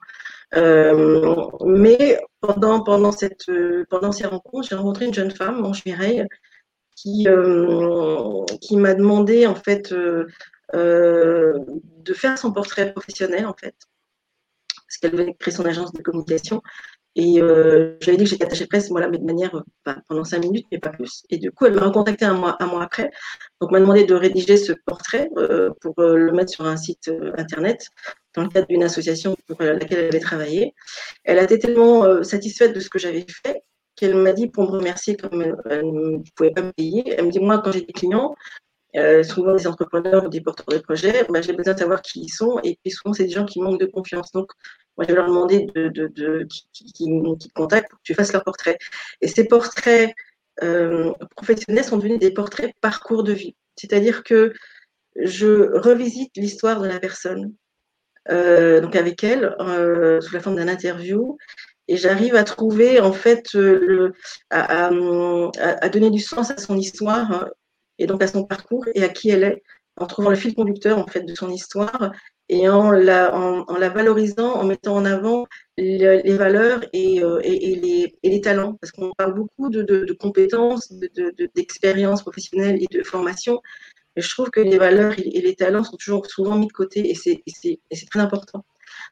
[0.56, 3.50] Euh, mais pendant, pendant, cette,
[3.90, 6.28] pendant ces rencontres, j'ai rencontré une jeune femme, Manche Mireille,
[6.96, 7.28] qui,
[8.62, 9.94] qui m'a demandé en fait
[10.74, 13.76] de faire son portrait professionnel en fait,
[14.88, 16.62] parce qu'elle venait créer son agence de communication.
[17.16, 20.40] Et euh, ai dit que j'étais attachée presse, voilà, mais de manière bah, pendant cinq
[20.40, 21.24] minutes, mais pas plus.
[21.30, 23.12] Et du coup, elle m'a recontacté un mois, un mois après.
[23.62, 27.10] Donc, m'a demandé de rédiger ce portrait euh, pour euh, le mettre sur un site
[27.10, 27.88] euh, internet
[28.36, 30.74] dans le cadre d'une association pour laquelle elle avait travaillé.
[31.24, 33.62] Elle a été tellement satisfaite de ce que j'avais fait
[33.95, 37.14] qu'elle m'a dit pour me remercier comme elle ne pouvait pas me payer.
[37.16, 38.34] Elle me dit moi quand j'ai des clients,
[38.95, 42.22] euh, souvent des entrepreneurs ou des porteurs de projets, bah, j'ai besoin de savoir qui
[42.22, 44.32] ils sont et puis souvent c'est des gens qui manquent de confiance.
[44.32, 44.52] Donc
[44.98, 47.10] moi je vais leur demander de, qui, qui,
[47.56, 48.78] contactent pour que tu fasses leur portrait.
[49.22, 50.14] Et ces portraits
[50.61, 53.56] euh, professionnels sont devenus des portraits parcours de vie.
[53.76, 54.53] C'est-à-dire que
[55.15, 57.53] je revisite l'histoire de la personne,
[58.30, 59.56] euh, donc avec elle,
[60.22, 61.38] sous la forme d'un interview,
[61.88, 63.57] et j'arrive à trouver en fait
[64.52, 64.90] à,
[65.90, 67.49] donner du sens à son histoire hein,
[67.99, 69.64] et donc à son parcours et à qui elle est,
[69.98, 72.11] en trouvant le fil conducteur en fait de son histoire
[72.49, 75.45] et en la, valorisant, en mettant en avant
[75.78, 78.76] les, valeurs et, et, les, talents.
[78.82, 80.91] Parce qu'on parle beaucoup de compétences,
[81.56, 83.61] d'expériences de, professionnelles et de formation.
[84.15, 87.10] Mais je trouve que les valeurs et, les talents sont toujours souvent mis de côté
[87.10, 88.65] et c'est très important.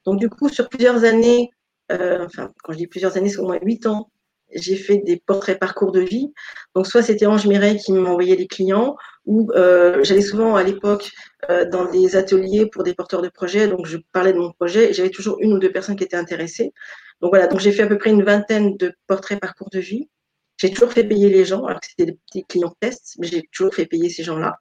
[0.05, 1.49] Donc, du coup, sur plusieurs années,
[1.91, 4.11] euh, enfin, quand je dis plusieurs années, c'est au moins huit ans,
[4.53, 6.33] j'ai fait des portraits parcours de vie.
[6.75, 8.95] Donc, soit c'était Ange Mireille qui m'envoyait les clients,
[9.25, 11.11] ou euh, j'allais souvent à l'époque
[11.49, 13.67] euh, dans des ateliers pour des porteurs de projets.
[13.67, 16.17] Donc, je parlais de mon projet et j'avais toujours une ou deux personnes qui étaient
[16.17, 16.73] intéressées.
[17.21, 17.47] Donc, voilà.
[17.47, 20.09] Donc, j'ai fait à peu près une vingtaine de portraits parcours de vie.
[20.57, 23.43] J'ai toujours fait payer les gens, alors que c'était des petits clients tests, mais j'ai
[23.51, 24.57] toujours fait payer ces gens-là.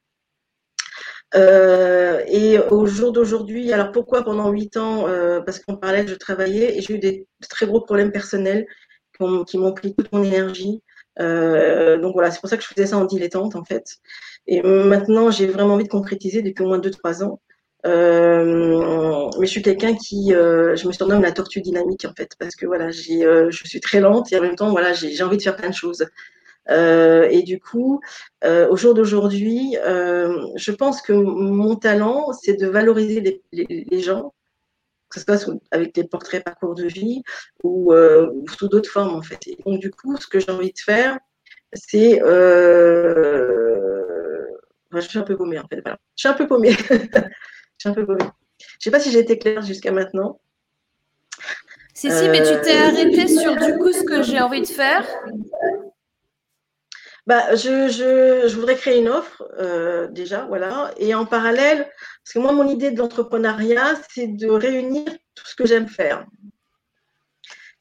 [1.36, 5.06] Euh, et au jour d'aujourd'hui, alors pourquoi pendant huit ans
[5.44, 8.66] Parce qu'en parallèle, je travaillais et j'ai eu des très gros problèmes personnels
[9.47, 10.82] qui m'ont pris toute mon énergie.
[11.20, 13.84] Euh, donc voilà, c'est pour ça que je faisais ça en dilettante en fait.
[14.47, 17.40] Et maintenant, j'ai vraiment envie de concrétiser depuis au moins deux trois ans.
[17.86, 22.32] Euh, mais je suis quelqu'un qui, euh, je me surnomme la tortue dynamique en fait,
[22.38, 25.42] parce que voilà, je suis très lente et en même temps, voilà, j'ai envie de
[25.42, 26.06] faire plein de choses.
[26.68, 28.01] Et du coup,
[28.44, 34.34] au jour d'aujourd'hui, je pense que mon talent, c'est de valoriser les, gens,
[35.10, 37.22] que ce soit avec des portraits parcours de vie
[37.62, 39.46] ou, ou sous d'autres formes en fait.
[39.46, 41.18] Et donc du coup, ce que j'ai envie de faire,
[41.72, 42.20] c'est
[44.92, 45.80] je suis un peu paumée en fait.
[45.82, 45.98] Voilà.
[46.16, 46.72] Je suis un peu paumée.
[46.90, 46.96] je
[47.78, 48.24] suis un peu paumée.
[48.58, 50.40] Je sais pas si j'ai été claire jusqu'à maintenant.
[51.94, 55.06] Si, si, mais tu t'es arrêtée sur du coup ce que j'ai envie de faire.
[57.31, 60.90] Bah, je, je, je, voudrais créer une offre, euh, déjà, voilà.
[60.97, 61.89] Et en parallèle,
[62.24, 65.05] parce que moi, mon idée de l'entrepreneuriat, c'est de réunir
[65.36, 66.27] tout ce que j'aime faire.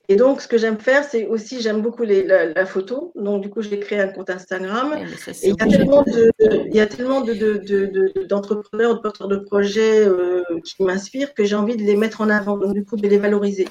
[0.08, 3.12] Et donc, ce que j'aime faire, c'est aussi, j'aime beaucoup les, la, photo.
[3.16, 4.94] Donc, du coup, j'ai créé un compte Instagram.
[4.94, 5.06] et
[5.42, 6.32] il y a tellement de,
[6.68, 11.44] il y a tellement de, d'entrepreneurs, de, de, porteurs de projets euh, qui m'inspirent que
[11.44, 12.56] j'ai envie de les mettre en avant.
[12.56, 13.68] Donc, du coup, de les valoriser.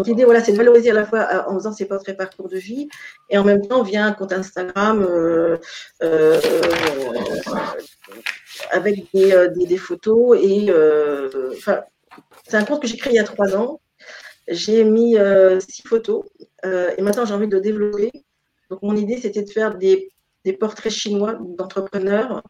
[0.00, 2.48] Donc l'idée, voilà, c'est de valoriser à la fois euh, en faisant ces portraits parcours
[2.48, 2.88] de vie
[3.28, 5.58] et en même temps via un compte Instagram euh,
[6.02, 6.40] euh,
[8.70, 10.72] avec des, photos et
[12.48, 13.82] c'est un compte que j'ai créé il y a trois ans.
[14.48, 15.16] J'ai mis
[15.68, 16.24] six photos
[16.64, 18.10] et maintenant j'ai envie de le développer.
[18.70, 20.10] Donc mon idée, c'était de faire des,
[20.46, 22.42] des portraits chinois d'entrepreneurs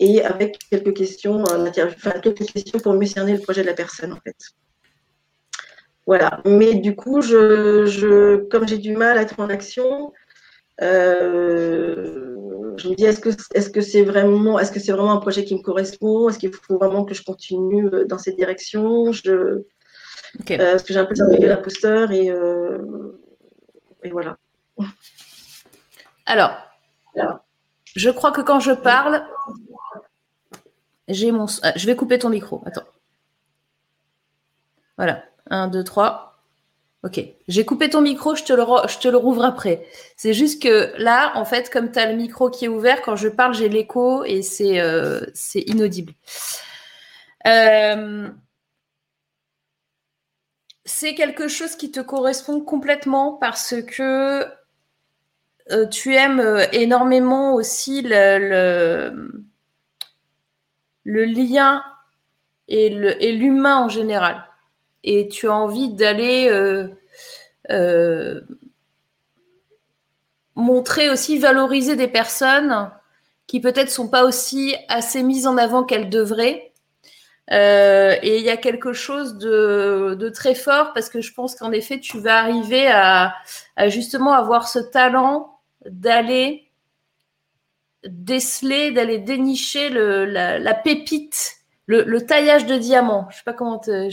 [0.00, 4.12] et avec quelques questions, enfin, quelques questions pour mieux cerner le projet de la personne
[4.12, 4.36] en fait.
[6.06, 6.40] Voilà.
[6.44, 10.12] Mais du coup, je, je comme j'ai du mal à être en action,
[10.82, 12.36] euh,
[12.76, 15.44] je me dis est-ce que est-ce que c'est vraiment est-ce que c'est vraiment un projet
[15.44, 16.28] qui me correspond?
[16.28, 19.12] Est-ce qu'il faut vraiment que je continue euh, dans cette direction?
[19.12, 19.66] Je euh,
[20.48, 22.32] parce que j'ai un peu de l'imposteur et
[24.02, 24.36] et voilà.
[26.26, 26.56] Alors,
[27.94, 29.24] je crois que quand je parle,
[31.08, 31.46] j'ai mon.
[31.46, 32.62] Je vais couper ton micro.
[32.66, 32.84] Attends.
[34.96, 35.24] Voilà.
[35.50, 36.34] 1, 2, 3.
[37.04, 37.20] Ok.
[37.48, 38.54] J'ai coupé ton micro, je te,
[39.08, 39.86] le rouvre après.
[40.16, 43.14] C'est juste que là, en fait, comme tu as le micro qui est ouvert, quand
[43.14, 45.20] je parle, j'ai l'écho et c'est euh,
[45.54, 46.14] inaudible.
[47.46, 48.30] Euh,
[50.86, 54.46] c'est quelque chose qui te correspond complètement parce que
[55.72, 59.12] euh, tu aimes énormément aussi le
[61.04, 61.84] lien
[62.68, 62.88] et
[63.36, 64.42] l'humain en général
[65.04, 66.88] et tu as envie d'aller euh,
[67.70, 68.40] euh,
[70.54, 72.90] montrer aussi, valoriser des personnes
[73.46, 76.72] qui peut-être sont pas aussi assez mises en avant qu'elles devraient.
[77.52, 81.70] Euh, et il y a quelque chose de, très fort parce que je pense qu'en
[81.70, 83.34] effet, tu vas arriver à,
[83.88, 86.70] justement avoir ce talent d'aller
[88.06, 93.28] déceler, d'aller dénicher la, pépite, le, taillage de diamant.
[93.30, 94.08] Je sais pas comment te,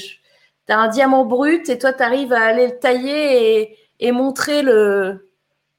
[0.80, 5.31] un diamant brut et toi, tu arrives à aller le tailler et, montrer le,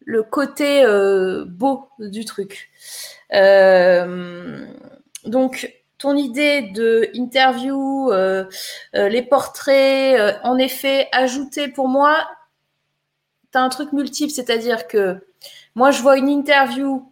[0.05, 2.71] le côté euh, beau du truc.
[3.33, 4.67] Euh,
[5.25, 8.45] donc, ton idée de interview, euh,
[8.93, 12.29] les portraits, en effet, ajouter pour moi,
[13.53, 15.25] tu as un truc multiple, c'est-à-dire que
[15.75, 17.09] moi, je vois une interview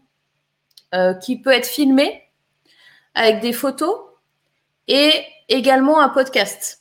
[1.22, 2.24] qui peut être filmée
[3.14, 3.96] avec des photos
[4.88, 5.12] et
[5.48, 6.79] également un podcast.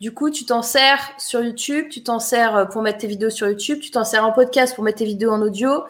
[0.00, 3.30] Du coup, tu t'en sers sur YouTube, tu t'en sers euh, pour mettre tes vidéos
[3.30, 5.84] sur YouTube, tu t'en sers en podcast pour mettre tes vidéos en audio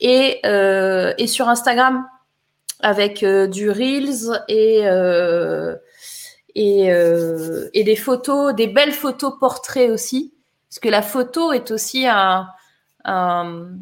[0.00, 2.06] et, euh, sur Instagram
[2.80, 4.82] avec euh, du Reels et,
[6.54, 10.34] des photos, des belles photos portraits aussi.
[10.68, 12.46] Parce que la photo est aussi un,
[13.04, 13.78] un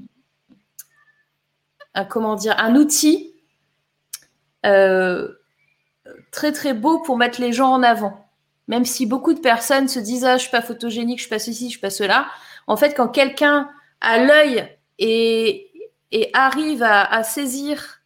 [2.77, 3.35] outil
[4.63, 8.32] très très beau pour mettre les gens en avant.
[8.69, 11.39] Même si beaucoup de personnes se disent ah, je suis pas photogénique, je suis pas
[11.39, 12.27] ceci, je suis pas cela.
[12.67, 13.69] En fait, quand quelqu'un
[14.01, 14.69] a l'œil
[14.99, 15.69] et,
[16.35, 18.01] arrive à, saisir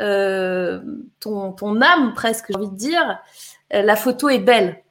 [0.00, 0.80] euh,
[1.18, 3.18] ton, ton, âme, presque, j'ai envie de dire,
[3.74, 4.82] euh, la photo est belle.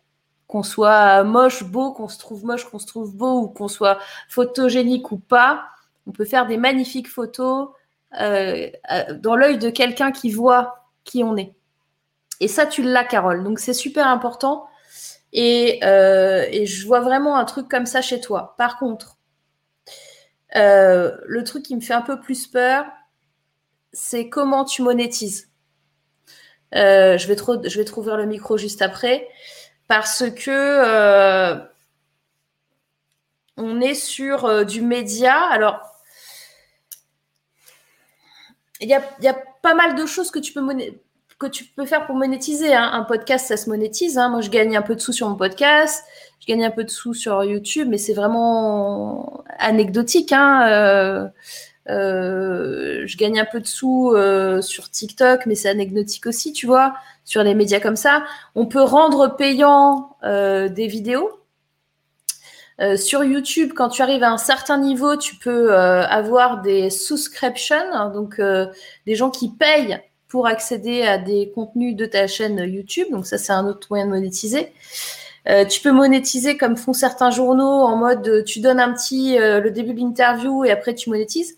[0.47, 3.99] Qu'on soit moche, beau, qu'on se trouve moche, qu'on se trouve beau, ou qu'on soit
[4.29, 5.65] photogénique ou pas,
[6.07, 7.69] on peut faire des magnifiques photos
[8.19, 8.69] euh,
[9.13, 11.53] dans l'œil de quelqu'un qui voit qui on est.
[12.39, 13.43] Et ça, tu l'as, Carole.
[13.43, 14.68] Donc, c'est super important.
[15.31, 18.55] Et, et, je vois vraiment un truc comme ça chez toi.
[18.57, 19.19] Par contre,
[20.55, 22.85] euh, le truc qui me fait un peu plus peur,
[23.93, 25.49] c'est comment tu monétises.
[26.75, 29.27] Euh, je, vais trop, je vais le micro juste après
[29.87, 31.59] parce que euh,
[33.57, 35.35] on est sur du média.
[35.47, 35.81] Alors,
[38.79, 40.61] il y a, y a, pas mal de choses que tu peux
[41.39, 42.73] que tu peux faire pour monétiser.
[42.73, 42.89] Hein.
[42.93, 44.17] Un podcast, ça se monétise.
[44.17, 44.29] Hein.
[44.29, 46.03] Moi, je gagne un peu de sous sur mon podcast.
[46.41, 50.33] Je gagne un peu de sous sur YouTube, mais c'est vraiment anecdotique.
[50.33, 50.67] Hein.
[50.69, 51.27] Euh,
[51.89, 56.67] euh, je gagne un peu de sous euh, sur TikTok, mais c'est anecdotique aussi, tu
[56.67, 56.93] vois,
[57.23, 58.25] sur les médias comme ça.
[58.55, 61.31] On peut rendre payant des vidéos.
[62.97, 68.41] sur YouTube, quand tu arrives à un certain niveau, tu peux avoir des subscriptions, donc
[69.05, 73.07] des gens qui payent pour accéder à des contenus de ta chaîne YouTube.
[73.11, 74.71] Donc ça, c'est un autre moyen de monétiser.
[75.47, 79.39] Euh, tu peux monétiser comme font certains journaux en mode euh, tu donnes un petit
[79.39, 81.57] euh, le début de l'interview et après tu monétises.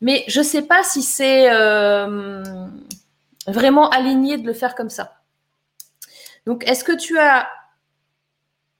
[0.00, 1.48] Mais je ne sais pas si c'est
[3.46, 5.14] vraiment aligné de le faire comme ça.
[6.44, 7.48] Donc, est-ce que tu as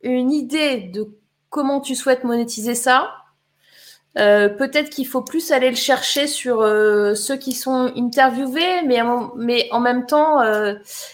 [0.03, 1.17] une idée de
[1.49, 3.22] comment tu souhaites monétiser ça?
[4.15, 6.63] Peut-être qu'il faut plus aller le chercher sur
[7.17, 9.01] ceux qui sont interviewés, mais,
[9.71, 10.41] en même temps,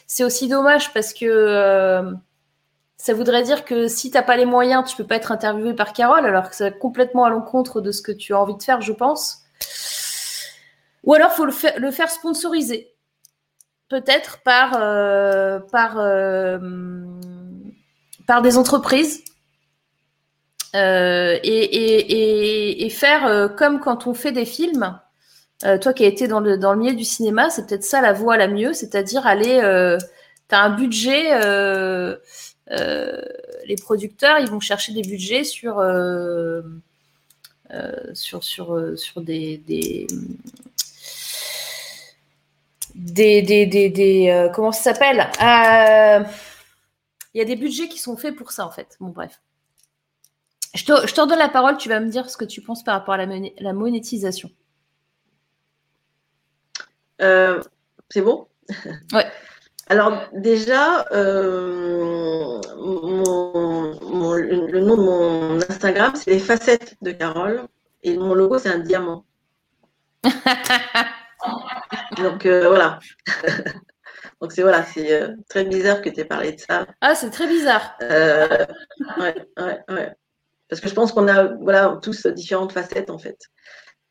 [0.06, 2.14] c'est aussi dommage parce que
[2.98, 5.72] ça voudrait dire que si tu n'as pas les moyens, tu peux pas être interviewé
[5.72, 8.62] par Carole, alors que c'est complètement à l'encontre de ce que tu as envie de
[8.62, 9.44] faire, je pense.
[11.04, 12.92] Ou alors, faut le, le faire sponsoriser.
[13.88, 16.58] Peut-être par, euh, par, euh,
[18.26, 19.22] par des entreprises.
[20.74, 24.98] Euh, et, faire comme quand on fait des films.
[25.80, 28.12] toi qui as été dans le, dans le milieu du cinéma, c'est peut-être ça la
[28.12, 29.58] voie la mieux, c'est-à-dire aller.
[30.48, 31.30] tu as un budget
[32.70, 33.22] euh,
[33.64, 36.62] les producteurs, ils vont chercher des budgets sur, euh,
[37.70, 40.06] euh, sur, sur, sur des, des
[42.94, 45.28] des, des, des, comment ça s'appelle?
[47.34, 48.96] Il y a des budgets qui sont faits pour ça en fait.
[49.00, 49.40] Bon bref.
[50.78, 52.84] Je te, je te redonne la parole, tu vas me dire ce que tu penses
[52.84, 54.48] par rapport à la, monétisation.
[57.18, 58.46] c'est bon?
[59.12, 59.26] Ouais.
[59.88, 67.66] Alors déjà, euh, le nom de mon Instagram, c'est les facettes de Carole
[68.04, 69.24] et mon logo, c'est un diamant.
[72.18, 73.00] Donc euh, voilà.
[74.40, 76.86] Donc c'est voilà, c'est euh, très bizarre que tu aies parlé de ça.
[77.00, 77.96] Ah, c'est très bizarre.
[78.00, 78.68] ouais,
[79.58, 80.14] ouais, ouais.
[80.68, 83.38] Parce que je pense qu'on a voilà tous différentes facettes en fait.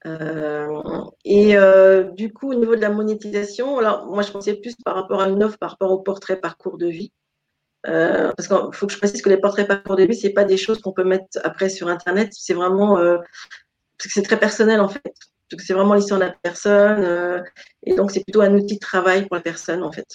[0.06, 0.82] Euh,
[1.26, 4.96] et euh, du coup, au niveau de la monétisation, alors moi je pensais plus par
[4.96, 7.12] rapport à une offre, par rapport au portrait parcours de vie.
[7.88, 10.44] Euh, parce qu'il faut que je précise que les portraits parcours de vie, c'est pas
[10.46, 12.30] des choses qu'on peut mettre après sur Internet.
[12.34, 15.14] C'est vraiment parce que c'est très personnel en fait.
[15.60, 17.44] C'est vraiment l'histoire de la personne
[17.84, 20.08] et donc c'est plutôt un outil de travail pour la personne en fait.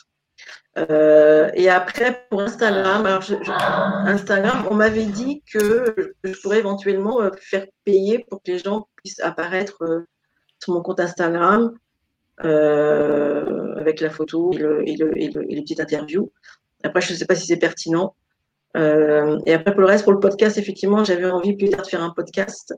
[0.78, 3.22] Euh, et après, pour Instagram, alors
[4.06, 8.88] Instagram, on m'avait dit que je pourrais éventuellement euh, faire payer pour que les gens
[8.96, 10.06] puissent apparaître euh,
[10.58, 11.72] sur mon compte Instagram
[12.38, 16.32] avec la photo et, le, les petites interviews.
[16.82, 18.16] Après, je ne sais pas si c'est pertinent.
[18.74, 22.02] et après, pour le reste, pour le podcast, effectivement, j'avais envie plus tard de faire
[22.02, 22.74] un podcast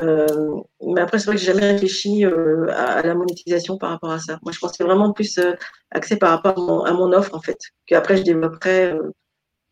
[0.00, 4.12] euh, mais après, c'est vrai que j'ai jamais réfléchi euh, à, la monétisation par rapport
[4.12, 4.38] à ça.
[4.42, 5.54] Moi, je pensais vraiment plus euh,
[5.90, 8.94] axé par rapport à mon, offre, en fait, qu'après, je développerai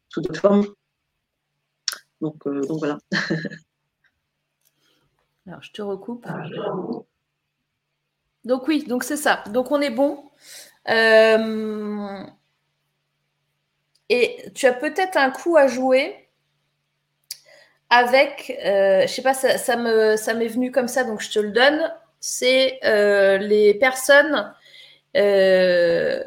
[0.08, 0.66] sous d'autres formes.
[2.20, 2.98] Donc, donc voilà.
[5.46, 6.26] Alors, je te recoupe.
[8.44, 9.42] Donc oui, donc c'est ça.
[9.48, 10.24] Donc on est bon.
[14.08, 16.29] Et tu as peut-être un coup à jouer
[17.90, 21.30] avec, euh, je sais pas, ça, ça me, ça m'est venu comme ça, donc je
[21.30, 21.92] te le donne.
[22.20, 24.54] C'est euh, les personnes
[25.16, 26.22] euh,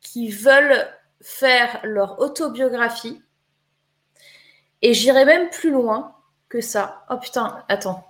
[0.00, 0.86] qui veulent
[1.22, 3.22] faire leur autobiographie.
[4.82, 6.16] Et j'irai même plus loin
[6.48, 7.04] que ça.
[7.08, 8.04] Oh putain, attends.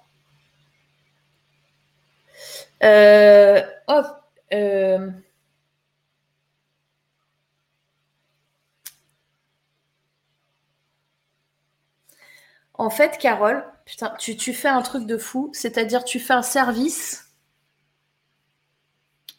[3.88, 4.02] oh,
[12.74, 17.32] En fait, Carole, putain, tu, fais un truc de fou, c'est-à-dire tu fais un service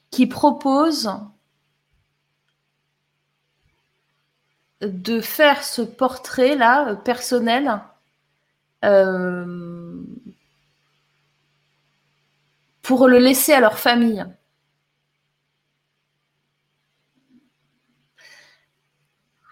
[0.09, 1.11] qui propose
[4.81, 7.81] de faire ce portrait-là, euh, personnel,
[8.85, 10.01] euh,
[12.81, 14.25] pour le laisser à leur famille.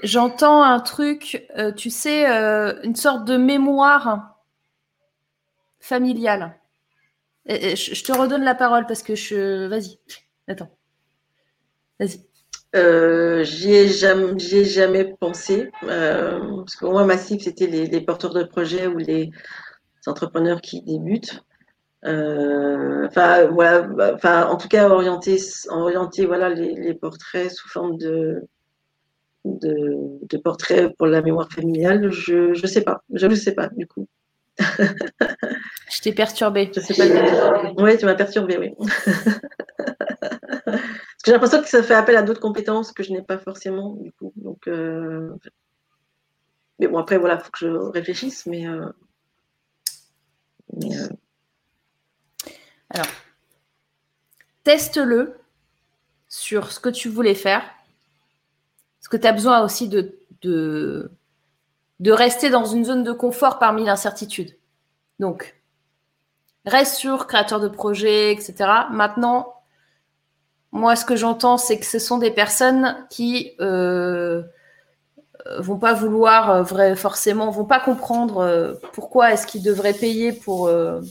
[0.04, 2.26] J'entends un truc, euh, tu sais,
[2.84, 4.38] une sorte de mémoire
[5.80, 6.60] familiale.
[7.48, 9.68] je te redonne la parole parce que je.
[9.68, 9.98] Vas-y,
[10.48, 10.70] attends.
[12.00, 12.20] Vas-y.
[12.76, 15.70] Euh, j'y ai jamais, jamais pensé.
[15.84, 19.30] Euh, parce que moi, ma c'était les, porteurs de projets ou les
[20.08, 21.44] entrepreneurs qui débutent.
[22.06, 25.38] Euh, enfin, voilà, enfin, en tout cas, orienter,
[25.70, 28.42] orienter voilà, les, portraits sous forme de,
[29.46, 33.04] de, portraits pour la mémoire familiale, je ne sais pas.
[33.14, 34.08] Je ne sais pas, du coup.
[34.60, 36.72] je t'ai perturbé.
[36.74, 37.06] Je sais pas.
[37.78, 38.74] Oui, tu m'as perturbé, oui.
[41.26, 44.12] j'ai l'impression que ça fait appel à d'autres compétences que je n'ai pas forcément, du
[44.12, 44.34] coup.
[44.36, 45.30] Donc, euh,
[46.80, 48.68] Mais bon, après, voilà, il faut que je réfléchisse, mais.
[48.68, 48.86] Euh,
[50.84, 51.10] euh,
[52.90, 53.08] Alors,
[54.64, 55.36] teste-le
[56.28, 57.64] sur ce que tu voulais faire.
[59.04, 61.12] Parce que tu as besoin aussi de, de,
[62.12, 64.58] rester dans une zone de confort parmi l'incertitude.
[65.20, 65.62] Donc,
[66.66, 68.56] reste sur créateur de projet, etc.
[68.92, 69.56] Maintenant,
[70.72, 74.44] moi, ce que j'entends, c'est que ce sont des personnes qui euh,
[75.60, 80.32] vont pas vouloir euh, vrai, forcément, vont pas comprendre euh, pourquoi est-ce qu'ils devraient payer
[80.32, 81.02] pour euh,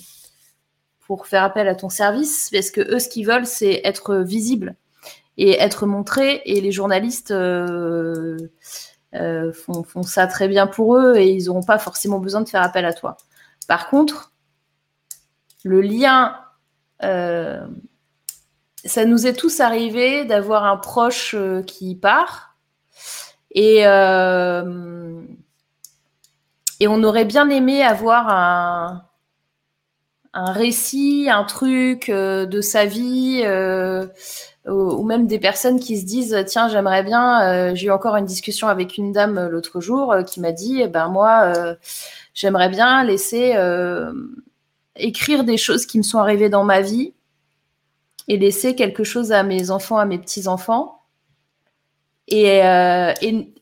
[1.06, 4.76] pour faire appel à ton service, parce que eux, ce qu'ils veulent, c'est être visibles
[5.38, 6.42] et être montrés.
[6.44, 7.32] Et les journalistes
[9.12, 12.62] font, font, ça très bien pour eux et ils n'auront pas forcément besoin de faire
[12.62, 13.16] appel à toi.
[13.68, 14.32] Par contre,
[15.64, 16.36] le lien
[18.84, 22.56] ça nous est tous arrivé d'avoir un proche euh, qui part
[23.52, 25.22] et euh,
[26.84, 29.04] on aurait bien aimé avoir un
[30.52, 33.42] récit, un truc euh, de sa vie,
[34.68, 37.74] ou, même des personnes qui se disent tiens j'aimerais bien.
[37.74, 41.08] J'ai eu encore une discussion avec une dame l'autre jour qui m'a dit eh ben
[41.08, 41.52] moi
[42.32, 43.56] j'aimerais bien laisser
[44.96, 47.14] écrire des choses qui me sont arrivées dans ma vie
[48.28, 51.02] et laisser quelque chose à mes enfants, à mes petits-enfants.
[52.28, 53.12] Et, euh,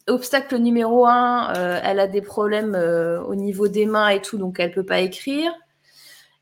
[0.07, 4.39] obstacle numéro un, euh, elle a des problèmes euh, au niveau des mains et tout,
[4.39, 5.53] donc elle peut pas écrire.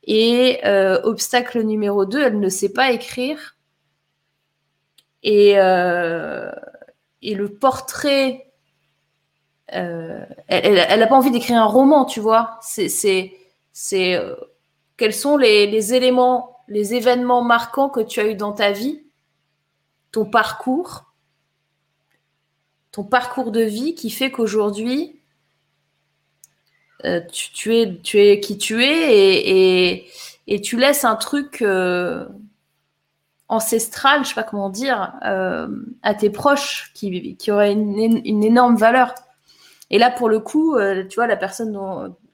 [0.05, 0.61] Et
[1.05, 3.58] obstacle numéro deux, elle ne sait pas écrire.
[5.23, 8.53] Et, et le portrait,
[9.67, 12.59] elle n'a pas envie d'écrire un roman, tu vois.
[12.63, 14.21] C'est, c'est,
[14.97, 19.03] quels sont les, éléments les événements marquants que tu as eu dans ta vie,
[20.13, 21.13] ton parcours,
[22.93, 25.21] ton parcours de vie qui fait qu'aujourd'hui,
[27.05, 30.05] euh, tu, es, tu es qui tu es
[30.47, 32.27] et, tu laisses un truc euh,
[33.49, 35.69] ancestral, je sais pas comment dire, euh,
[36.03, 39.15] à tes proches qui, qui aurait une, une, énorme valeur.
[39.91, 40.77] Et là, pour le coup,
[41.09, 41.75] tu vois, la personne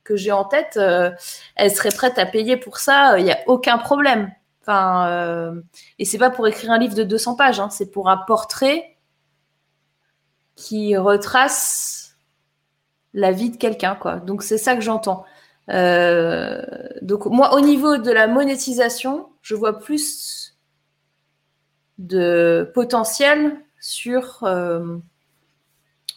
[0.05, 1.11] que j'ai en tête, euh,
[1.57, 4.31] elle serait prête à payer pour ça, il euh, n'y a aucun problème.
[4.61, 5.61] Enfin, euh,
[5.99, 8.97] et c'est pas pour écrire un livre de 200 pages, hein, c'est pour un portrait
[10.57, 12.16] qui retrace
[13.12, 14.16] la vie de quelqu'un, quoi.
[14.16, 15.24] Donc c'est ça que j'entends.
[15.69, 20.44] donc moi, au niveau de la monétisation, je vois plus
[21.99, 24.45] de potentiel sur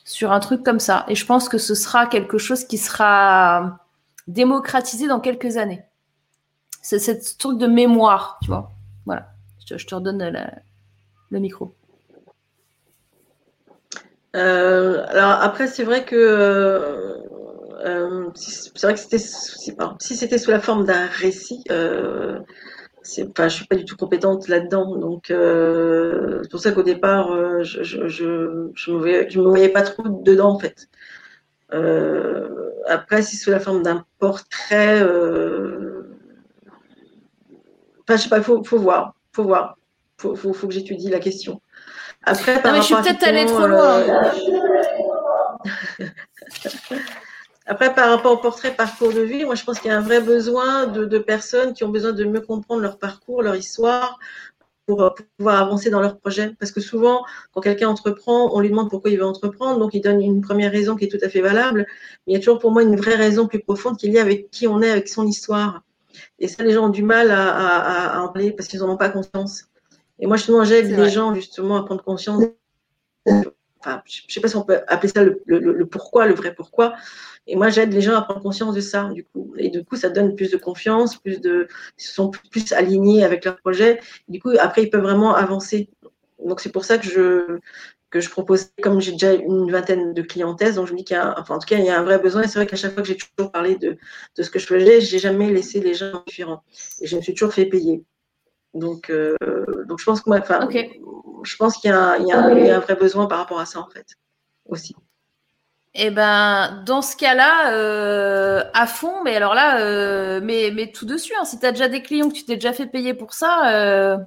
[0.08, 1.06] sur un truc comme ça.
[1.10, 3.80] Et je pense que ce sera quelque chose qui sera
[4.28, 5.84] démocratisé dans quelques années.
[6.82, 8.72] C'est cette truc de mémoire, tu vois.
[9.06, 9.28] Voilà.
[9.70, 10.32] Je te, redonne
[11.30, 11.76] le micro.
[14.38, 17.18] Euh, alors après, c'est vrai que euh,
[17.86, 21.64] euh, c'est vrai que c'était si c'était sous la forme d'un récit,
[23.30, 27.32] enfin, je suis pas du tout compétente là-dedans, donc euh, c'est pour ça qu'au départ,
[27.32, 30.88] euh, je, je, je, je, me voyais, je me voyais pas trop dedans en fait.
[31.74, 36.16] Euh, après, si sous la forme d'un portrait, euh,
[38.02, 39.78] enfin, je sais pas, faut, faut voir, faut voir,
[40.18, 41.62] faut, faut, faut que j'étudie la question.
[42.24, 44.04] Après, non, mais je suis peut-être allée trop loin.
[47.70, 50.02] Après, par rapport au portrait parcours de vie, moi, je pense qu'il y a un
[50.02, 54.20] vrai besoin de, personnes qui ont besoin de mieux comprendre leur parcours, leur histoire,
[54.86, 56.56] pour pouvoir avancer dans leur projet.
[56.60, 60.00] Parce que souvent, quand quelqu'un entreprend, on lui demande pourquoi il veut entreprendre, donc il
[60.00, 61.86] donne une première raison qui est tout à fait valable.
[62.26, 64.20] Mais il y a toujours pour moi une vraie raison plus profonde qui est liée
[64.20, 65.84] avec qui on est, avec son histoire.
[66.40, 69.10] Et ça, les gens ont du mal à, en parler parce qu'ils n'en ont pas
[69.10, 69.66] conscience.
[70.20, 72.46] Et moi, justement, j'aide les gens justement à prendre conscience.
[74.06, 76.96] Je ne sais pas si on peut appeler ça le, pourquoi, le vrai pourquoi,
[77.48, 79.54] et moi, j'aide les gens à prendre conscience de ça, du coup.
[79.58, 83.46] Et du coup, ça donne plus de confiance, plus de, ils sont plus alignés avec
[83.46, 84.00] leur projet.
[84.28, 85.90] du coup, après, ils peuvent vraiment avancer.
[86.46, 87.60] Donc, c'est pour ça que je,
[88.10, 91.16] que je propose, comme j'ai déjà une vingtaine de clientèles, donc je me dis qu'il
[91.16, 92.44] y a, enfin, en tout cas, il y a un vrai besoin.
[92.44, 93.98] Et c'est vrai qu'à chaque fois que j'ai toujours parlé de,
[94.36, 96.64] de ce que je faisais, j'ai jamais laissé les gens indifférents.
[97.02, 98.04] Et je me suis toujours fait payer.
[98.74, 99.36] Donc, euh,
[99.88, 100.68] donc je pense que, enfin,
[101.44, 104.16] je pense qu'il y, a un vrai besoin par rapport à ça, en fait,
[104.66, 104.96] aussi.
[106.00, 111.34] Eh ben, dans ce cas-là, euh, à fond, mais alors là, euh, mais, tout dessus.
[111.40, 111.44] Hein.
[111.44, 114.18] Si tu as déjà des clients que tu t'es déjà fait payer pour ça, euh,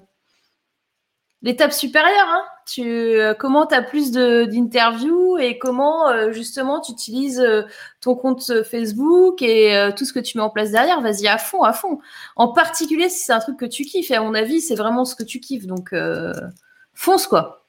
[1.43, 3.35] l'étape supérieure, hein.
[3.39, 7.43] comment tu as plus d'interviews et comment justement tu utilises
[8.01, 11.01] ton compte Facebook et tout ce que tu mets en place derrière.
[11.01, 12.01] Vas-y, à fond, à fond.
[12.35, 14.11] En particulier si c'est un truc que tu kiffes.
[14.11, 15.67] Et à mon avis, c'est vraiment ce que tu kiffes.
[15.67, 15.95] Donc,
[16.95, 17.61] fonce quoi.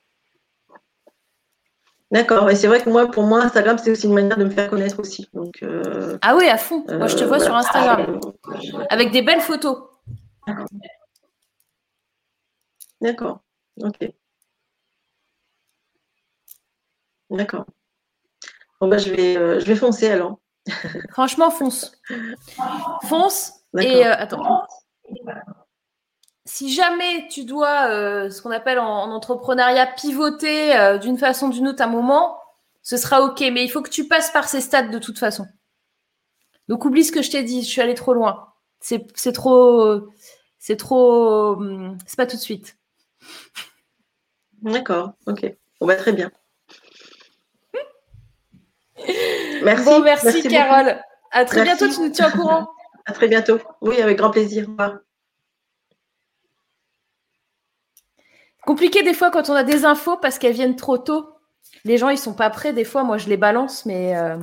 [2.12, 4.50] D'accord, et c'est vrai que moi, pour moi, Instagram, c'est aussi une manière de me
[4.50, 5.30] faire connaître aussi.
[5.34, 6.84] Donc, euh, ah oui, à fond.
[6.90, 8.20] Moi, je te vois sur Instagram.
[8.90, 9.78] Avec des belles photos.
[13.00, 13.40] D'accord.
[13.82, 14.12] Ok.
[17.30, 17.66] D'accord.
[18.82, 20.38] Bon, bah, je vais, euh, je vais foncer alors.
[21.12, 21.94] Franchement, fonce.
[23.08, 23.54] Fonce.
[23.80, 24.66] Et euh, attends
[26.46, 31.52] si jamais tu dois, euh, ce qu'on appelle en, entrepreneuriat, pivoter euh, d'une façon ou
[31.52, 32.40] d'une autre à un moment,
[32.82, 33.42] ce sera OK.
[33.42, 35.46] Mais il faut que tu passes par ces stades de toute façon.
[36.68, 38.48] Donc oublie ce que je t'ai dit, je suis allée trop loin.
[38.80, 40.02] C'est trop.
[40.58, 41.54] C'est trop.
[41.54, 42.78] Hum, c'est pas tout de suite.
[44.62, 45.54] D'accord, ok.
[45.80, 46.32] On va très bien.
[49.64, 49.86] Merci.
[49.86, 51.02] Bon, merci, Carole.
[51.32, 52.68] À très bientôt, tu nous tiens au courant.
[53.06, 53.60] À très bientôt.
[53.82, 54.68] Oui, avec grand plaisir.
[54.68, 55.00] Au revoir.
[58.66, 61.26] Compliqué des fois quand on a des infos parce qu'elles viennent trop tôt.
[61.84, 62.74] Les gens, ils sont pas prêts.
[62.74, 64.38] Des fois, moi, je les balance, mais, euh,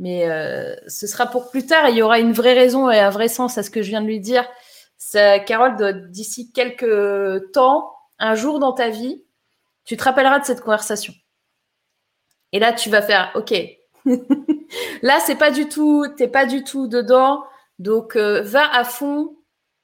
[0.00, 1.88] euh, ce sera pour plus tard.
[1.88, 4.02] il y aura une vraie raison et un vrai sens à ce que je viens
[4.02, 4.46] de lui dire.
[5.46, 9.24] Carole, d'ici quelques temps, un jour dans ta vie,
[9.84, 11.12] tu te rappelleras de cette conversation.
[12.52, 13.52] Et là, tu vas faire, OK.
[15.02, 17.44] là, c'est pas du tout, t'es pas du tout dedans.
[17.78, 19.36] Donc, euh, va à fond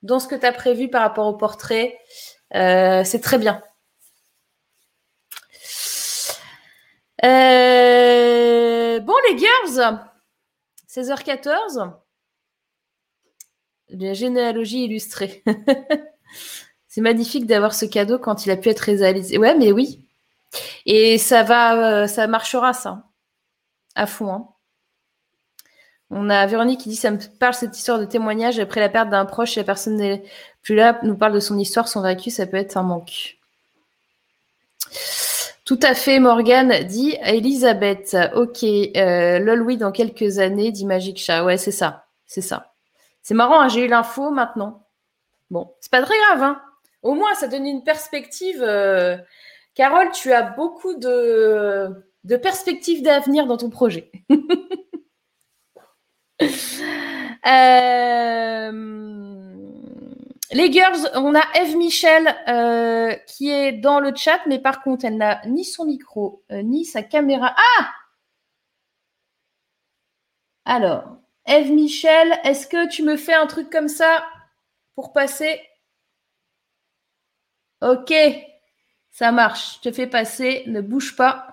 [0.02, 1.98] dans ce que tu as prévu par rapport au portrait.
[2.54, 3.62] Euh, c'est très bien.
[7.24, 10.00] Euh, bon, les girls,
[10.88, 11.92] 16h14.
[13.90, 15.42] La généalogie illustrée.
[16.88, 19.36] c'est magnifique d'avoir ce cadeau quand il a pu être réalisé.
[19.38, 20.06] Ouais, mais oui.
[20.86, 23.04] Et ça va, euh, ça marchera, ça.
[23.94, 24.32] À fond.
[24.32, 24.48] Hein.
[26.10, 29.10] On a Véronique qui dit ça me parle cette histoire de témoignage après la perte
[29.10, 30.24] d'un proche la personne n'est
[30.62, 33.38] plus là, nous parle de son histoire, son vécu, ça peut être un manque.
[35.64, 38.16] Tout à fait, Morgane dit Elisabeth.
[38.34, 41.44] Ok, euh, lol, oui, dans quelques années, dit Magic Chat.
[41.44, 42.72] Ouais, c'est ça, c'est ça.
[43.22, 44.86] C'est marrant, hein, j'ai eu l'info maintenant.
[45.50, 46.60] Bon, c'est pas très grave, hein.
[47.02, 48.60] Au moins, ça donne une perspective.
[48.62, 49.16] Euh,
[49.76, 52.02] Carole, tu as beaucoup de
[52.42, 54.10] perspectives d'avenir dans ton projet.
[57.46, 58.70] Euh,
[60.52, 65.06] les girls, on a Eve Michel euh, qui est dans le chat, mais par contre,
[65.06, 67.54] elle n'a ni son micro, euh, ni sa caméra.
[67.56, 67.90] Ah
[70.64, 74.24] Alors, Eve Michel, est-ce que tu me fais un truc comme ça
[74.94, 75.60] pour passer?
[77.82, 78.12] Ok,
[79.10, 79.76] ça marche.
[79.76, 81.46] Je te fais passer, ne bouge pas.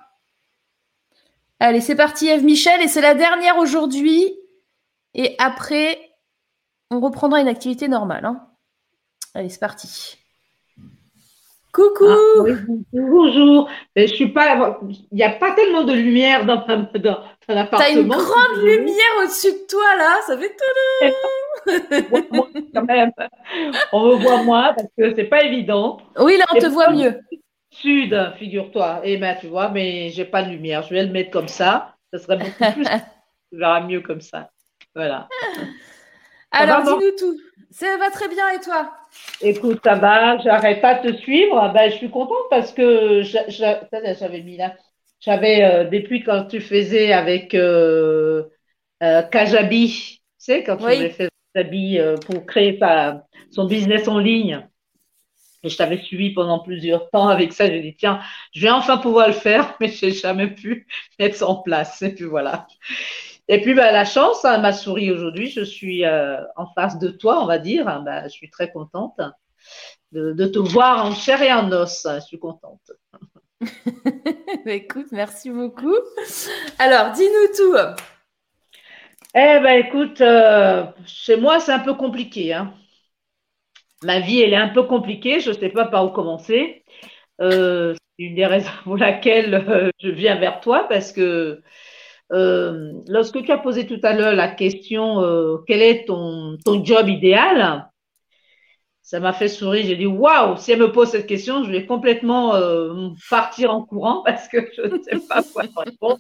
[1.60, 4.37] Allez, c'est parti, Eve Michel, et c'est la dernière aujourd'hui.
[5.18, 6.00] Et après,
[6.92, 8.24] on reprendra une activité normale.
[8.24, 8.48] Hein.
[9.34, 10.18] Allez, c'est parti.
[11.74, 12.44] Coucou ah,
[12.94, 14.80] Bonjour Je suis pas...
[14.90, 17.78] Il n'y a pas tellement de lumière dans, dans, l'appartement.
[17.78, 20.56] T'as une grande lumière au-dessus de toi, là Ça fait
[21.92, 23.12] tout Quand même.
[23.92, 25.98] On me voit moins parce que c'est pas évident.
[26.20, 27.20] Oui, là, on te voit mieux.
[27.72, 29.02] Sud, figure-toi.
[29.04, 30.84] Eh bien, tu vois, mais j'ai pas de lumière.
[30.84, 31.96] Je vais le mettre comme ça.
[32.14, 32.86] Ça serait beaucoup plus...
[32.86, 34.50] tu verras mieux comme ça.
[34.98, 35.30] Voilà.
[36.50, 37.40] Alors, dis-nous tout.
[37.70, 38.92] Ça va très bien et toi?
[39.42, 41.72] Écoute, ça va, j'arrête pas de te suivre.
[41.72, 44.74] Ben, je suis contente parce que j'avais mis là.
[45.20, 48.46] J'avais, euh, depuis quand tu faisais avec euh,
[49.04, 52.80] euh, Kajabi, tu sais, quand tu avais fait Kajabi pour créer
[53.52, 54.68] son business en ligne.
[55.62, 57.68] Et je t'avais suivi pendant plusieurs temps avec ça.
[57.68, 58.20] J'ai dit, tiens,
[58.56, 60.88] je vais enfin pouvoir le faire, mais je n'ai jamais pu
[61.20, 62.02] mettre en place.
[62.02, 62.66] Et puis voilà.
[63.50, 65.50] Et puis bah, la chance hein, m'a souri aujourd'hui.
[65.50, 67.86] Je suis euh, en face de toi, on va dire.
[68.04, 69.20] Bah, je suis très contente
[70.12, 72.06] de, te voir en chair et en os.
[72.06, 72.92] Je suis contente.
[74.66, 75.96] écoute, merci beaucoup.
[76.80, 77.78] Alors, dis-nous tout.
[79.34, 82.54] Eh ben, écoute, euh, chez moi, c'est un peu compliqué.
[82.54, 82.74] Hein.
[84.04, 85.40] Ma vie, elle est un peu compliquée.
[85.40, 86.84] Je ne sais pas par où commencer.
[87.42, 91.62] Euh, c'est une des raisons pour laquelle je viens vers toi parce que
[92.34, 96.84] euh, lorsque tu as posé tout à l'heure la question euh, quel est ton, ton
[96.84, 97.90] job idéal,
[99.02, 99.86] ça m'a fait sourire.
[99.86, 103.84] J'ai dit waouh, si elle me pose cette question, je vais complètement euh, partir en
[103.84, 106.20] courant parce que je ne sais pas quoi répondre.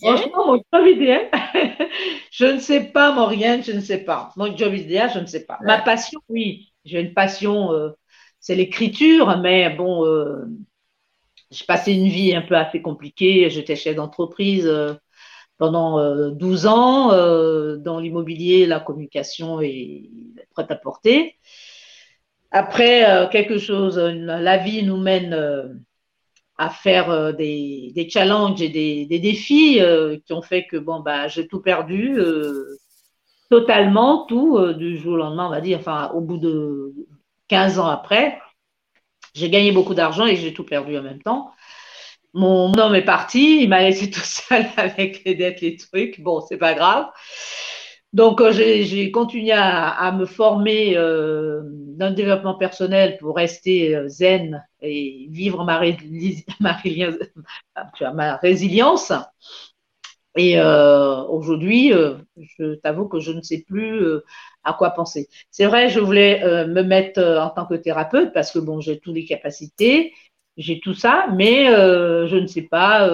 [0.00, 1.30] Franchement, mon job idéal,
[2.30, 4.32] je ne sais pas, Maurienne, je ne sais pas.
[4.36, 5.58] Mon job idéal, je ne sais pas.
[5.62, 7.70] Ma passion, oui, j'ai une passion,
[8.40, 10.04] c'est l'écriture, mais bon,
[11.50, 13.48] j'ai passé une vie un peu assez compliquée.
[13.50, 14.94] J'étais chef d'entreprise euh,
[15.58, 20.10] pendant 12 euh, ans euh, dans l'immobilier, la communication et
[20.54, 21.36] prêt à porter.
[22.50, 25.84] Après, quelque chose, la vie nous mène
[26.56, 29.80] à faire des, des, challenges et des, des défis
[30.24, 32.18] qui ont fait que bon, bah, j'ai tout perdu,
[33.50, 36.94] totalement tout, du jour au lendemain, on va dire, enfin, au bout de
[37.48, 38.38] 15 ans après.
[39.36, 41.50] J'ai gagné beaucoup d'argent et j'ai tout perdu en même temps.
[42.32, 46.20] Mon, homme est parti, il m'a laissé tout seul avec les dettes, les trucs.
[46.20, 47.06] Bon, c'est pas grave.
[48.14, 54.08] Donc, euh, j'ai continué à, me former euh, dans le développement personnel pour rester euh,
[54.08, 55.82] zen et vivre ma,
[56.60, 59.12] ma résilience.
[60.36, 61.92] Et aujourd'hui,
[62.36, 64.20] je t'avoue que je ne sais plus
[64.66, 65.28] à quoi penser.
[65.50, 68.80] C'est vrai, je voulais euh, me mettre euh, en tant que thérapeute parce que bon,
[68.80, 70.12] j'ai toutes les capacités,
[70.56, 73.08] j'ai tout ça, mais euh, je ne sais pas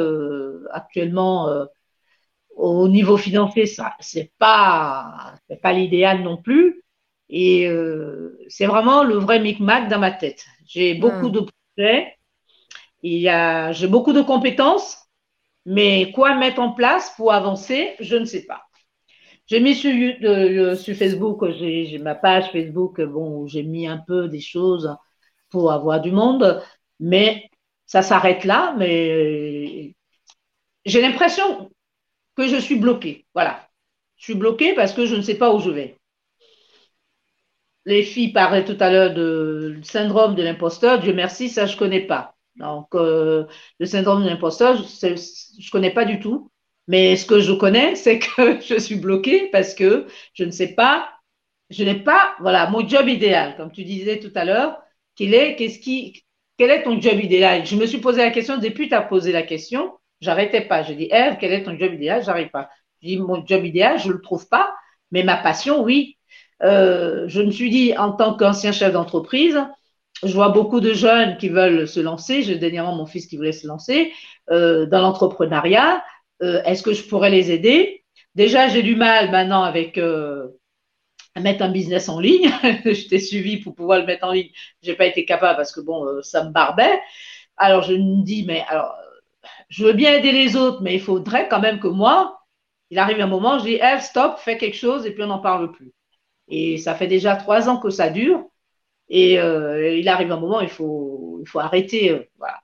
[0.72, 1.66] actuellement
[2.56, 6.82] au niveau financier, ça c'est pas c'est pas l'idéal non plus.
[7.28, 7.68] Et
[8.48, 10.44] c'est vraiment le vrai micmac dans ma tête.
[10.66, 11.32] J'ai beaucoup hmm.
[11.32, 11.40] de
[11.76, 12.16] projets,
[13.02, 15.01] il y a j'ai beaucoup de compétences,
[15.66, 18.62] mais quoi mettre en place pour avancer, je ne sais pas.
[19.46, 24.40] J'ai mis sur, euh, Facebook, j'ai ma page Facebook bon, j'ai mis un peu des
[24.40, 24.96] choses
[25.50, 26.62] pour avoir du monde,
[27.00, 27.50] mais
[27.86, 28.74] ça s'arrête là.
[28.78, 29.94] Mais
[30.84, 31.70] j'ai l'impression
[32.36, 33.26] que je suis bloquée.
[33.34, 33.68] Voilà.
[34.16, 35.98] Je suis bloquée parce que je ne sais pas où je vais.
[37.84, 41.00] Les filles parlaient tout à l'heure de syndrome de l'imposteur.
[41.00, 42.34] Dieu merci, ça je ne connais pas.
[42.56, 43.46] Donc, euh,
[43.78, 46.50] le syndrome de l'imposteur, je ne connais pas du tout.
[46.88, 50.74] Mais ce que je connais, c'est que je suis bloquée parce que je ne sais
[50.74, 51.08] pas,
[51.70, 54.78] je n'ai pas, voilà, mon job idéal, comme tu disais tout à l'heure,
[55.16, 56.24] quel est, qu'est-ce qui,
[56.58, 57.66] quel est ton job idéal?
[57.66, 60.82] Je me suis posé la question, depuis tu as posé la question, j'arrêtais pas.
[60.82, 62.24] Je dis, Eve, quel est ton job idéal?
[62.24, 62.68] J'arrive pas.
[63.02, 64.74] Je dis, mon job idéal, je le trouve pas,
[65.10, 66.18] mais ma passion, oui.
[66.62, 69.58] Euh, je me suis dit, en tant qu'ancien chef d'entreprise,
[70.22, 72.42] je vois beaucoup de jeunes qui veulent se lancer.
[72.42, 74.12] J'ai dernièrement mon fils qui voulait se lancer
[74.50, 76.04] euh, dans l'entrepreneuriat.
[76.42, 78.04] Euh, est-ce que je pourrais les aider?
[78.34, 80.48] Déjà, j'ai du mal maintenant avec euh,
[81.40, 82.50] mettre un business en ligne.
[82.84, 84.50] je t'ai suivi pour pouvoir le mettre en ligne.
[84.82, 87.00] Je n'ai pas été capable parce que bon, euh, ça me barbait.
[87.56, 88.94] Alors je me dis, mais alors,
[89.68, 92.40] je veux bien aider les autres, mais il faudrait quand même que moi,
[92.90, 95.38] il arrive un moment, je dis, Eve, stop, fais quelque chose et puis on n'en
[95.40, 95.92] parle plus.
[96.48, 98.44] Et ça fait déjà trois ans que ça dure.
[99.14, 102.30] Et il arrive un moment, il faut, il faut arrêter.
[102.38, 102.60] voilà.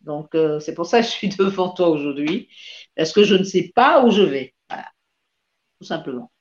[0.00, 2.48] Donc, c'est pour ça que je suis devant toi aujourd'hui.
[2.96, 4.54] Est-ce que je ne sais pas où je vais.
[4.68, 4.88] Voilà.
[5.80, 6.32] Tout simplement.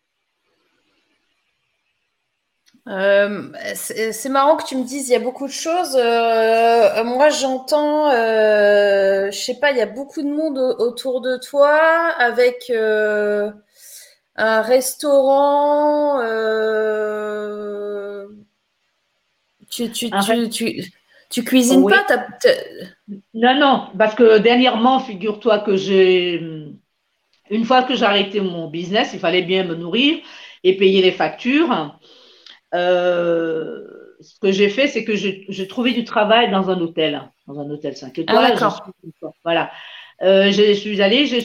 [2.88, 5.96] Euh, c'est marrant que tu me dises il y a beaucoup de choses.
[5.96, 11.38] Euh, moi, j'entends, euh, je sais pas, il y a beaucoup de monde autour de
[11.38, 11.78] toi
[12.18, 13.52] avec euh,
[14.36, 16.20] un restaurant.
[19.72, 20.92] Tu, tu, tu, tu,
[21.32, 22.06] tu cuisines pas
[23.34, 26.42] Non, non, parce que dernièrement, figure-toi que j'ai.
[27.50, 30.20] Une fois que j'ai arrêté mon business, il fallait bien me nourrir
[30.64, 31.98] et payer les factures.
[32.74, 33.82] Euh,
[34.22, 37.70] ce que j'ai fait, c'est que j'ai trouvé du travail dans un hôtel, dans un
[37.70, 38.38] hôtel 5 étoiles.
[38.40, 38.86] Ah, d'accord.
[39.44, 39.72] Voilà.
[40.22, 41.42] Euh, je suis allée, j'ai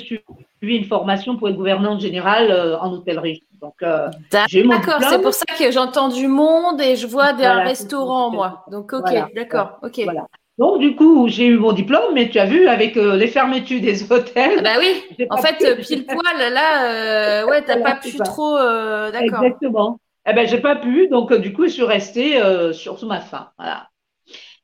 [0.75, 3.45] une formation pour être gouvernante générale euh, en hôtellerie.
[3.61, 8.31] Donc, euh, d'accord, c'est pour ça que j'entends du monde et je vois des restaurants,
[8.31, 8.65] moi.
[8.71, 10.01] Donc, ok, d'accord, ok.
[10.05, 10.27] Voilà.
[10.59, 13.81] Donc, du coup, j'ai eu mon diplôme, mais tu as vu, avec euh, les fermetures
[13.81, 14.59] des hôtels.
[14.59, 18.57] Ah bah oui, en fait, pile poil, là, ouais, t'as pas pu trop.
[18.59, 19.45] d'accord.
[19.45, 20.01] Exactement.
[20.29, 22.41] Eh ben, j'ai pas pu, donc du coup, je suis restée
[22.73, 23.51] sur ma faim.
[23.59, 23.89] Voilà.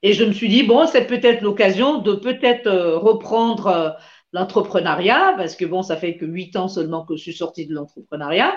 [0.02, 3.96] Et je me suis dit, bon, c'est peut-être l'occasion de peut-être reprendre
[4.32, 7.74] l'entrepreneuriat, parce que bon, ça fait que huit ans seulement que je suis sortie de
[7.74, 8.54] l'entrepreneuriat.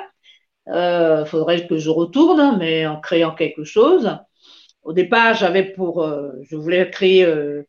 [0.68, 4.18] Il euh, faudrait que je retourne, mais en créant quelque chose.
[4.84, 7.64] Au départ, j'avais pour, euh, je voulais créer euh,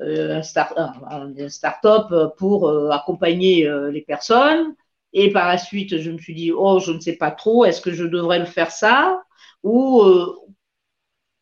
[0.00, 4.74] un start-up pour accompagner les personnes.
[5.12, 7.82] Et par la suite, je me suis dit, oh, je ne sais pas trop, est-ce
[7.82, 9.22] que je devrais le faire ça?
[9.62, 10.02] Ou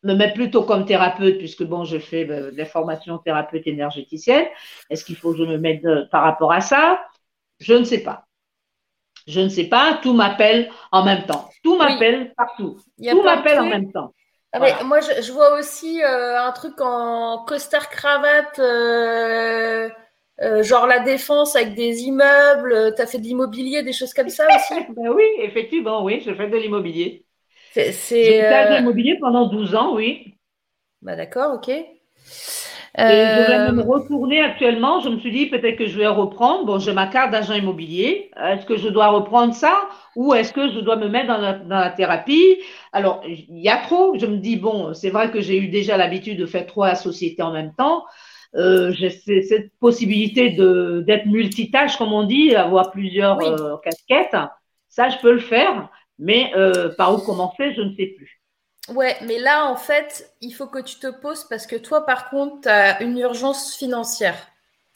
[0.02, 4.46] me mettre plutôt comme thérapeute, puisque bon, je fais des formations thérapeute énergéticienne.
[4.88, 7.04] Est-ce qu'il faut que je me mette par rapport à ça?
[7.58, 8.26] Je ne sais pas.
[9.26, 11.50] Je ne sais pas, tout m'appelle en même temps.
[11.62, 12.78] Tout m'appelle partout.
[12.98, 14.14] Tout m'appelle en même temps.
[14.52, 19.88] Ah, moi, je, vois aussi euh, un truc en costard cravate, euh,
[20.40, 22.94] euh, genre la défense avec des immeubles.
[22.96, 24.74] Tu as fait de l'immobilier, des choses comme ça aussi?
[24.96, 27.24] Ben Oui, effectivement, oui, je fais de l'immobilier.
[27.74, 30.34] J'ai fait de l'immobilier pendant 12 ans, oui.
[31.02, 31.70] Bah, D'accord, ok.
[32.98, 35.00] Et je vais même retourner actuellement.
[35.00, 36.66] Je me suis dit peut-être que je vais reprendre.
[36.66, 38.30] Bon, j'ai ma carte d'agent immobilier.
[38.36, 39.88] Est-ce que je dois reprendre ça?
[40.16, 42.58] Ou est-ce que je dois me mettre dans la, thérapie?
[42.92, 44.18] Alors, il y a trop.
[44.18, 47.42] Je me dis bon, c'est vrai que j'ai eu déjà l'habitude de faire trois sociétés
[47.42, 48.04] en même temps.
[48.56, 54.36] Euh, j'ai cette possibilité de d'être multitâche, comme on dit, avoir plusieurs euh, casquettes.
[54.88, 55.88] Ça, je peux le faire,
[56.20, 58.40] mais euh, par où commencer, je ne sais plus.
[58.88, 62.30] Ouais, mais là, en fait, il faut que tu te poses parce que toi, par
[62.30, 64.36] contre, tu as une urgence financière.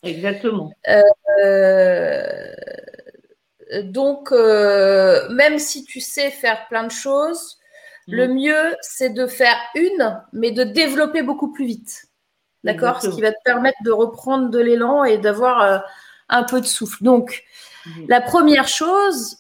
[0.02, 0.70] Exactement.
[0.88, 2.52] Euh,
[3.82, 7.58] donc, euh, même si tu sais faire plein de choses,
[8.06, 8.34] le mm.
[8.34, 12.06] mieux, c'est de faire une, mais de développer beaucoup plus vite.
[12.64, 13.02] D'accord?
[13.02, 15.78] Ce qui va te permettre de reprendre de l'élan et d'avoir euh,
[16.28, 17.02] un peu de souffle.
[17.02, 17.44] Donc,
[17.86, 18.06] mm.
[18.08, 19.38] la première chose,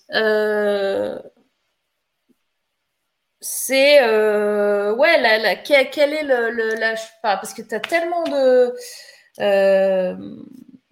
[3.44, 8.24] c'est euh, ouais la, quel, est le, le la, pas, parce que tu as tellement
[8.24, 8.72] de
[9.40, 10.14] euh,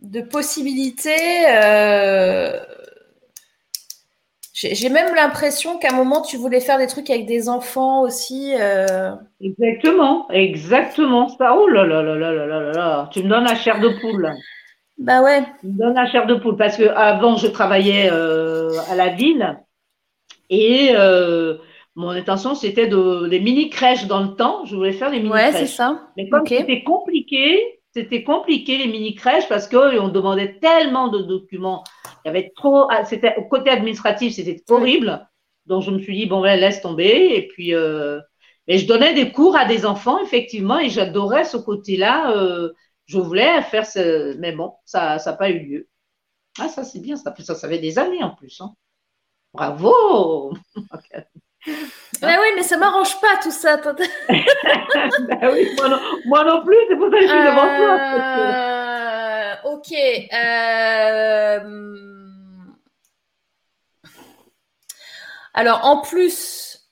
[0.00, 2.60] de possibilités euh,
[4.52, 8.52] j'ai même l'impression qu'à un moment tu voulais faire des trucs avec des enfants aussi
[9.40, 11.28] exactement exactement.
[11.31, 13.89] Ça oh là là là là là là là tu me donnes la chair de
[13.98, 14.31] poule.
[14.98, 15.42] Bah ouais.
[15.60, 19.58] Tu me donnes la chair de poule parce que avant je travaillais à la ville
[20.50, 20.94] et
[21.95, 24.65] mon intention, c'était de, des mini-crèches dans le temps.
[24.65, 25.55] Je voulais faire des mini-crèches.
[25.55, 26.09] Ouais, c'est ça.
[26.17, 31.85] Mais comme c'était compliqué, c'était compliqué les mini-crèches parce qu'on demandait tellement de documents.
[32.25, 35.29] Il y avait trop, ah, c'était, au côté administratif, c'était horrible.
[35.67, 37.35] Donc, je me suis dit, bon, laisse tomber.
[37.37, 38.21] Et puis, euh,
[38.67, 42.33] mais je donnais des cours à des enfants, effectivement, et j'adorais ce côté-là.
[42.37, 42.73] Euh,
[43.07, 45.89] je voulais faire ce, mais bon, ça n'a pas eu lieu.
[46.59, 47.17] Ah, ça, c'est bien.
[47.17, 48.61] Ça, ça, ça fait des années en plus.
[48.61, 48.73] Hein.
[49.53, 50.55] Bravo!
[51.66, 53.76] Ben oui, mais ça m'arrange pas tout ça.
[53.82, 53.94] ben
[55.52, 55.68] oui,
[56.26, 57.99] moi, non, plus, c'est pour ça que je suis devant toi.
[59.65, 59.92] Ok.
[60.32, 61.60] Euh,
[65.55, 66.89] alors, en plus,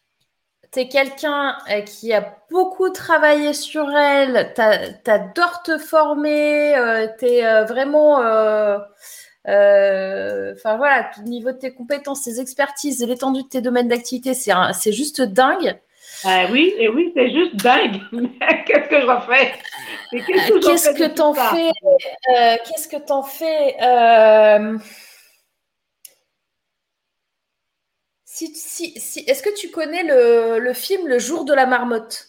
[0.72, 7.06] tu es quelqu'un euh, qui a beaucoup travaillé sur elle, tu adores te former, euh,
[7.18, 8.78] tu es vraiment euh,
[9.46, 14.34] enfin voilà, au niveau de tes compétences, tes expertises et l'étendue de tes domaines d'activité,
[14.34, 15.78] c'est juste dingue.
[16.24, 18.00] Ah oui, et oui, c'est juste dingue.
[18.66, 19.52] Qu'est-ce que j'en fais?
[20.10, 21.70] Qu'est-ce que t'en fais
[22.64, 24.78] Qu'est-ce que t'en fais euh,
[28.24, 32.28] si, si, Est-ce que tu connais le, le, film Le jour de la marmotte?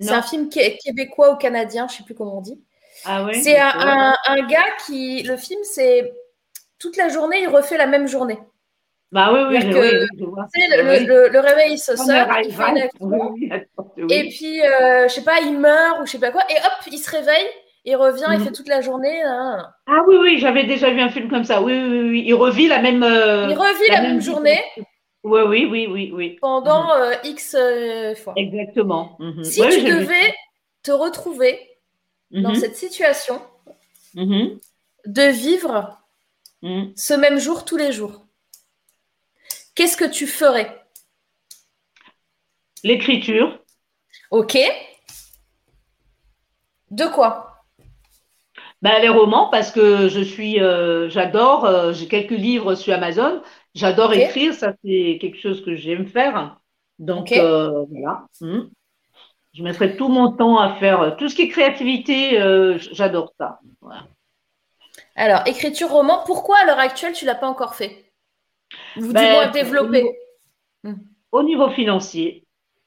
[0.00, 2.60] C'est un film québécois ou canadien, je ne sais plus comment on dit.
[3.04, 5.22] Ah ouais, c'est un, un, gars qui.
[5.22, 6.12] Le film, c'est
[6.78, 8.38] toute la journée, il refait la même journée.
[9.12, 12.90] Bah oui, oui, le, réveil, il se sort, il fait
[14.08, 16.92] et puis, euh, je sais pas, il meurt ou je sais pas quoi, et hop,
[16.92, 17.46] il se réveille,
[17.84, 18.44] il revient, il mhm.
[18.44, 19.22] fait toute la journée.
[19.24, 21.62] Ah oui, oui, j'avais déjà vu un film comme ça.
[21.62, 23.02] Oui, oui, oui, il revit la même.
[23.04, 24.60] Euh, il revit la, même, journée.
[25.22, 26.38] Oui, oui, oui, oui, oui.
[26.40, 27.02] Pendant mhm.
[27.02, 27.56] euh, X
[28.22, 28.34] fois.
[28.36, 29.16] Exactement.
[29.20, 29.44] Mhm.
[29.44, 30.34] Si tu devais
[30.82, 31.58] te retrouver
[32.32, 33.40] dans cette situation
[35.06, 35.96] de vivre
[36.66, 36.92] Mm.
[36.96, 38.26] ce même jour, tous les jours,
[39.76, 40.84] qu'est-ce que tu ferais?
[42.82, 43.60] L'écriture.
[44.32, 44.58] Ok.
[46.90, 47.62] De quoi?
[48.82, 53.42] Ben, Les romans, parce que je suis, euh, j'adore, euh, j'ai quelques livres sur Amazon.
[53.76, 56.58] J'adore écrire, ça c'est quelque chose que j'aime faire.
[56.98, 58.26] Donc euh, voilà.
[58.40, 58.70] Mm.
[59.54, 62.38] Je mettrai tout mon temps à faire tout ce qui est créativité,
[62.92, 63.60] j'adore ça.
[63.80, 64.08] Voilà.
[65.16, 68.12] Alors, écriture roman, pourquoi à l'heure actuelle tu l'as pas encore fait?
[68.98, 70.04] Ou du ben, moins développé
[70.84, 70.94] hmm.
[71.32, 72.44] au niveau financier.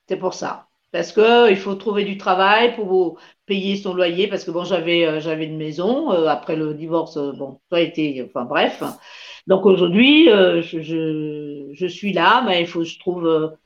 [0.08, 0.68] C'est pour ça.
[0.92, 4.28] Parce qu'il faut trouver du travail pour payer son loyer.
[4.28, 6.12] Parce que bon, j'avais euh, j'avais une maison.
[6.12, 8.24] Euh, après le divorce, euh, bon, ça a été.
[8.28, 8.84] Enfin bref.
[9.48, 13.58] Donc aujourd'hui, je, je, suis là, mais il faut que je trouve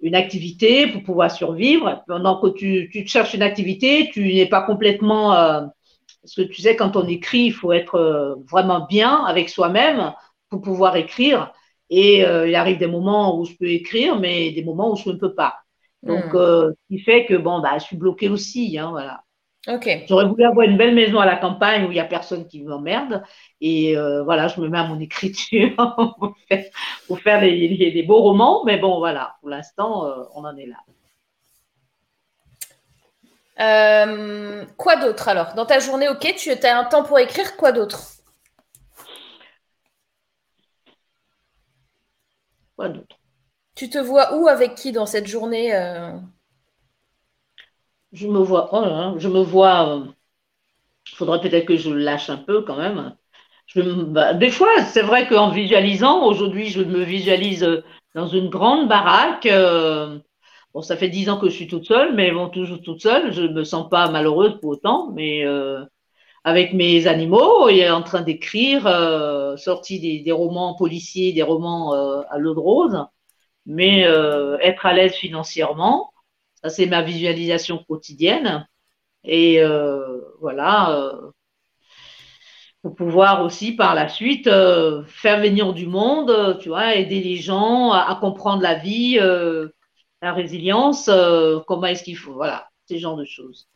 [0.00, 2.04] une activité pour pouvoir survivre.
[2.06, 5.72] Pendant que tu, tu cherches une activité, tu n'es pas complètement.
[6.24, 10.14] Parce que tu sais, quand on écrit, il faut être vraiment bien avec soi-même
[10.48, 11.52] pour pouvoir écrire.
[11.90, 15.16] Et il arrive des moments où je peux écrire, mais des moments où je ne
[15.16, 15.54] peux pas.
[16.04, 16.36] Donc, hmm.
[16.36, 18.78] euh, ce qui fait que bon, bah, je suis bloquée aussi.
[18.78, 19.22] Hein, voilà.
[20.06, 22.62] J'aurais voulu avoir une belle maison à la campagne où il n'y a personne qui
[22.62, 23.22] m'emmerde.
[23.62, 25.74] Et euh, voilà, je me mets à mon écriture
[27.06, 28.64] pour faire, les, beaux romans.
[28.66, 30.76] Mais bon, voilà, pour l'instant, euh, on en est là.
[33.56, 35.54] Quoi d'autre alors?
[35.54, 38.00] Dans ta journée, ok, tu as un temps pour écrire, quoi d'autre?
[42.76, 43.16] Quoi d'autre?
[43.74, 46.10] Tu te vois où avec qui dans cette journée euh?
[48.12, 50.04] Je me vois, oh je me vois.
[50.04, 53.16] Il euh, faudrait peut-être que je lâche un peu quand même.
[53.66, 57.82] Je, bah, des fois, c'est vrai qu'en visualisant, aujourd'hui, je me visualise
[58.14, 59.48] dans une grande baraque.
[60.74, 63.02] Euh, bon, ça fait dix ans que je suis toute seule, mais bon, toujours toute
[63.02, 63.32] seule.
[63.32, 65.44] Je ne me sens pas malheureuse pour autant, mais
[66.44, 68.82] avec mes animaux et en train d'écrire,
[69.56, 71.92] sorti des, des, romans policiers, des romans
[72.30, 73.06] à l'eau de rose
[73.66, 76.12] mais euh, être à l'aise financièrement,
[76.62, 78.66] ça c'est ma visualisation quotidienne.
[79.24, 81.30] Et euh, voilà, euh,
[82.82, 87.92] pour pouvoir aussi par la suite faire venir du monde, tu vois, aider les gens
[87.92, 89.18] à, comprendre la vie,
[90.24, 91.10] la résilience,
[91.66, 93.68] comment est-ce qu'il faut, voilà, ces genres de choses.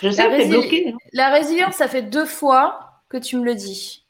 [0.00, 0.96] Je sais la, bloqué, hein.
[1.12, 4.06] la résilience, ça fait deux fois que tu me le dis.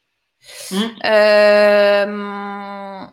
[0.71, 0.83] Mm.
[1.05, 3.05] Euh,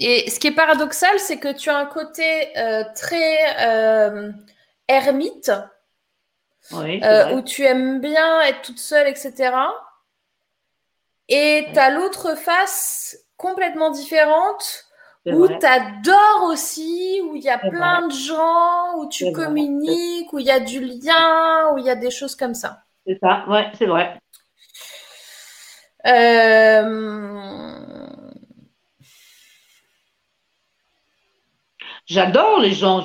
[0.00, 4.30] et ce qui est paradoxal, c'est que tu as un côté euh, très euh,
[4.88, 5.50] ermite,
[6.72, 9.54] où tu aimes bien être toute seule, etc.
[11.28, 14.84] Et tu as l'autre face complètement différente,
[15.26, 20.38] où tu adores aussi, où il y a plein de gens, où tu communiques, où
[20.38, 22.82] il y a du lien, où il y a des choses comme ça.
[23.06, 24.18] C'est ça, ouais, c'est vrai.
[26.06, 27.64] Euh,
[32.06, 33.02] J'adore les gens.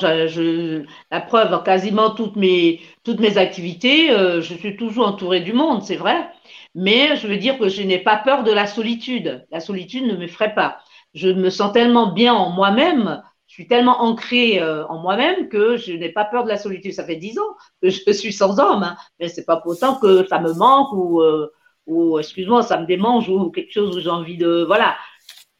[1.10, 5.84] la preuve, quasiment toutes mes, toutes mes activités, euh, je suis toujours entourée du monde,
[5.84, 6.30] c'est vrai.
[6.76, 9.46] Mais je veux dire que je n'ai pas peur de la solitude.
[9.52, 10.80] La solitude ne me ferait pas.
[11.14, 15.76] Je me sens tellement bien en moi-même, je suis tellement ancrée euh, en moi-même que
[15.76, 16.94] je n'ai pas peur de la solitude.
[16.94, 18.96] Ça fait dix ans que je suis sans homme, hein.
[19.20, 21.22] mais c'est pas pour autant que ça me manque ou
[21.90, 24.64] ou excuse-moi, ça me démange ou quelque chose où j'ai envie de.
[24.66, 24.96] Voilà,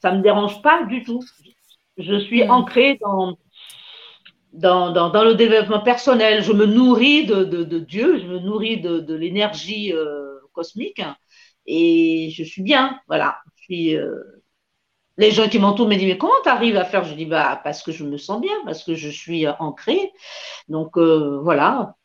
[0.02, 1.22] ça me dérange pas du tout.
[1.98, 2.52] Je suis mm.
[2.52, 3.38] ancrée dans,
[4.54, 6.44] dans, dans, le développement personnel.
[6.44, 10.29] Je me nourris de, de, Dieu, je me nourris de, de l'énergie euh,
[10.60, 11.02] cosmique
[11.66, 13.00] et je suis bien.
[13.08, 13.38] Voilà.
[13.56, 14.16] Je suis, euh,
[15.18, 17.04] les gens qui m'entourent me disent Mais comment tu arrives à faire?
[17.04, 20.12] Je dis bah, Parce que je me sens bien, parce que je suis ancrée.
[20.68, 21.96] Donc euh, voilà.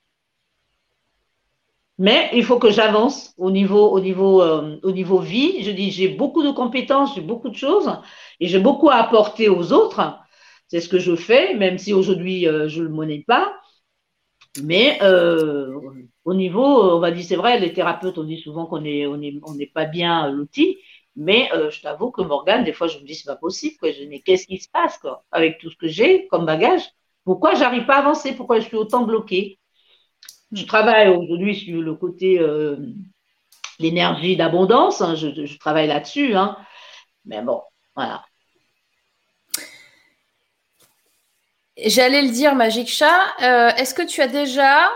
[1.99, 5.63] Mais il faut que j'avance au niveau, au niveau, euh, au niveau vie.
[5.63, 7.89] Je dis, j'ai beaucoup de compétences, j'ai beaucoup de choses
[8.41, 10.19] et j'ai beaucoup à apporter aux autres.
[10.69, 13.55] C'est ce que je fais, même si aujourd'hui euh, je ne le monnaie pas.
[14.63, 15.73] Mais euh,
[16.25, 19.85] au niveau, on va dire, c'est vrai, les thérapeutes, on dit souvent qu'on n'est pas
[19.85, 20.79] bien l'outil.
[21.17, 23.77] Mais je t'avoue que Morgane, des fois, je me dis, c'est pas possible.
[23.79, 23.93] Quoi.
[23.93, 26.83] Je qu'est-ce qui se passe avec tout ce que j'ai comme bagage?
[27.25, 28.35] Pourquoi j'arrive pas à avancer?
[28.35, 29.59] Pourquoi je suis autant bloquée?
[30.53, 32.77] Je travaille aujourd'hui sur le côté euh,
[33.79, 35.01] l'énergie d'abondance.
[35.01, 36.35] Hein, je, travaille là-dessus.
[36.35, 36.57] Hein.
[37.25, 37.63] Mais bon,
[37.97, 38.25] voilà.
[41.77, 43.21] J'allais le dire, Magic Chat.
[43.43, 44.89] Euh, est-ce que tu as déjà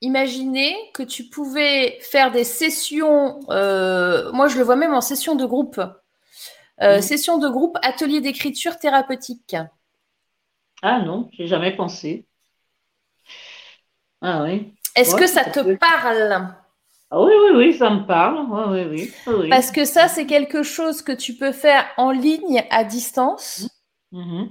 [0.00, 5.34] imaginé que tu pouvais faire des sessions euh, Moi, je le vois même en session
[5.34, 5.80] de groupe.
[6.82, 9.56] Euh, Session de groupe, atelier d'écriture thérapeutique.
[10.82, 12.26] Ah non, j'ai jamais pensé.
[14.20, 14.74] Ah oui.
[14.94, 16.54] Est-ce que ça te parle?
[17.10, 18.46] Ah oui, oui, oui, ça me parle.
[18.72, 19.48] Oui, oui, oui.
[19.48, 23.68] Parce que ça, c'est quelque chose que tu peux faire en ligne à distance.
[24.12, 24.50] Mm-hmm.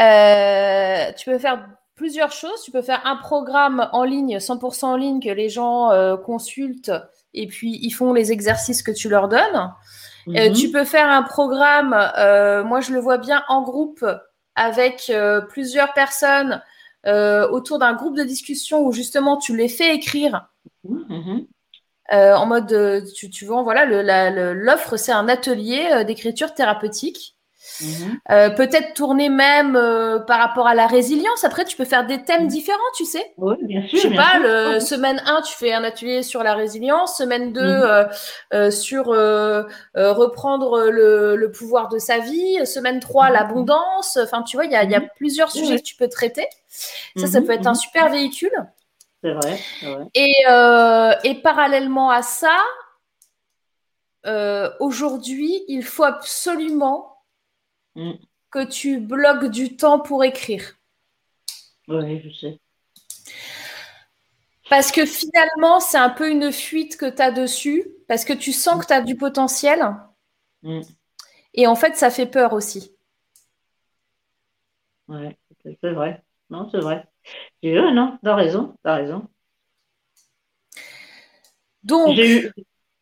[0.00, 2.62] Euh, tu peux faire plusieurs choses.
[2.62, 6.92] Tu peux faire un programme en ligne, 100% en ligne, que les gens euh, consultent
[7.34, 9.74] et puis ils font les exercices que tu leur donnes.
[10.28, 10.52] Euh, mm-hmm.
[10.58, 11.90] tu peux faire un programme,
[12.66, 14.04] moi je le vois bien en groupe
[14.54, 15.12] avec
[15.50, 16.62] plusieurs personnes
[17.06, 20.48] euh, autour d'un groupe de discussion où justement tu les fais écrire.
[20.84, 21.46] Mhm.
[22.10, 23.84] en mode, tu, tu vois, voilà,
[24.54, 27.37] l'offre, c'est un atelier d'écriture thérapeutique.
[27.80, 28.20] Mhm.
[28.30, 31.44] Euh, peut-être tourner même euh, par rapport à la résilience.
[31.44, 32.48] Après, tu peux faire des thèmes mhm.
[32.48, 33.32] différents, tu sais.
[33.36, 33.98] Oui, bien sûr.
[33.98, 37.16] Je sais pas, le, semaine 1, tu fais un atelier sur la résilience.
[37.16, 38.08] Semaine 2, mhm.
[38.54, 42.66] euh, sur reprendre le, pouvoir de sa vie.
[42.66, 44.16] Semaine 3, l'abondance.
[44.16, 46.46] Enfin, tu vois, il y a, plusieurs sujets que tu peux traiter.
[47.16, 48.52] Ça, ça peut être un super véhicule.
[49.22, 49.58] C'est vrai,
[50.14, 50.32] Et,
[51.24, 52.56] et parallèlement à ça,
[54.80, 57.17] aujourd'hui, il faut absolument
[57.94, 58.12] Mm.
[58.50, 60.78] que tu bloques du temps pour écrire.
[61.88, 62.60] Oui, je sais.
[64.68, 68.52] Parce que finalement, c'est un peu une fuite que tu as dessus, parce que tu
[68.52, 69.96] sens que tu as du potentiel.
[70.62, 70.82] Mm.
[71.54, 72.94] Et en fait, ça fait peur aussi.
[75.08, 75.28] Oui,
[75.64, 76.22] c'est vrai.
[76.50, 77.06] Non, c'est vrai.
[77.62, 79.28] non, tu as raison, tu as raison.
[81.82, 82.18] Donc,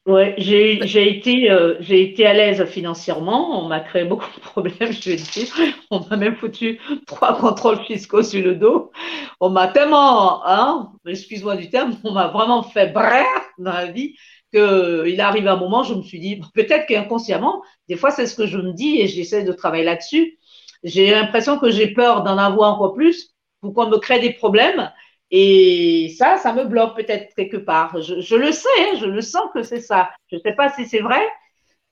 [0.06, 3.60] oui, j'ai été, euh, j'ai été à l'aise financièrement.
[3.60, 5.48] On m'a créé beaucoup de problèmes, je vais dire.
[5.90, 8.92] On m'a même foutu trois contrôles fiscaux sur le dos.
[9.40, 13.26] On m'a tellement, hein, excuse-moi du terme, on m'a vraiment fait brrr
[13.58, 14.14] dans la vie
[14.54, 18.46] qu'il arrive un moment, je me suis dit, peut-être qu'inconsciemment, des fois c'est ce que
[18.46, 20.38] je me dis et j'essaie de travailler là-dessus.
[20.84, 24.92] J'ai l'impression que j'ai peur d'en avoir encore plus pour qu'on me crée des problèmes
[25.30, 28.00] et ça, ça me bloque peut-être quelque part.
[28.00, 30.10] Je, le sais, hein, je le sens que c'est ça.
[30.28, 31.22] Je ne sais pas si c'est vrai.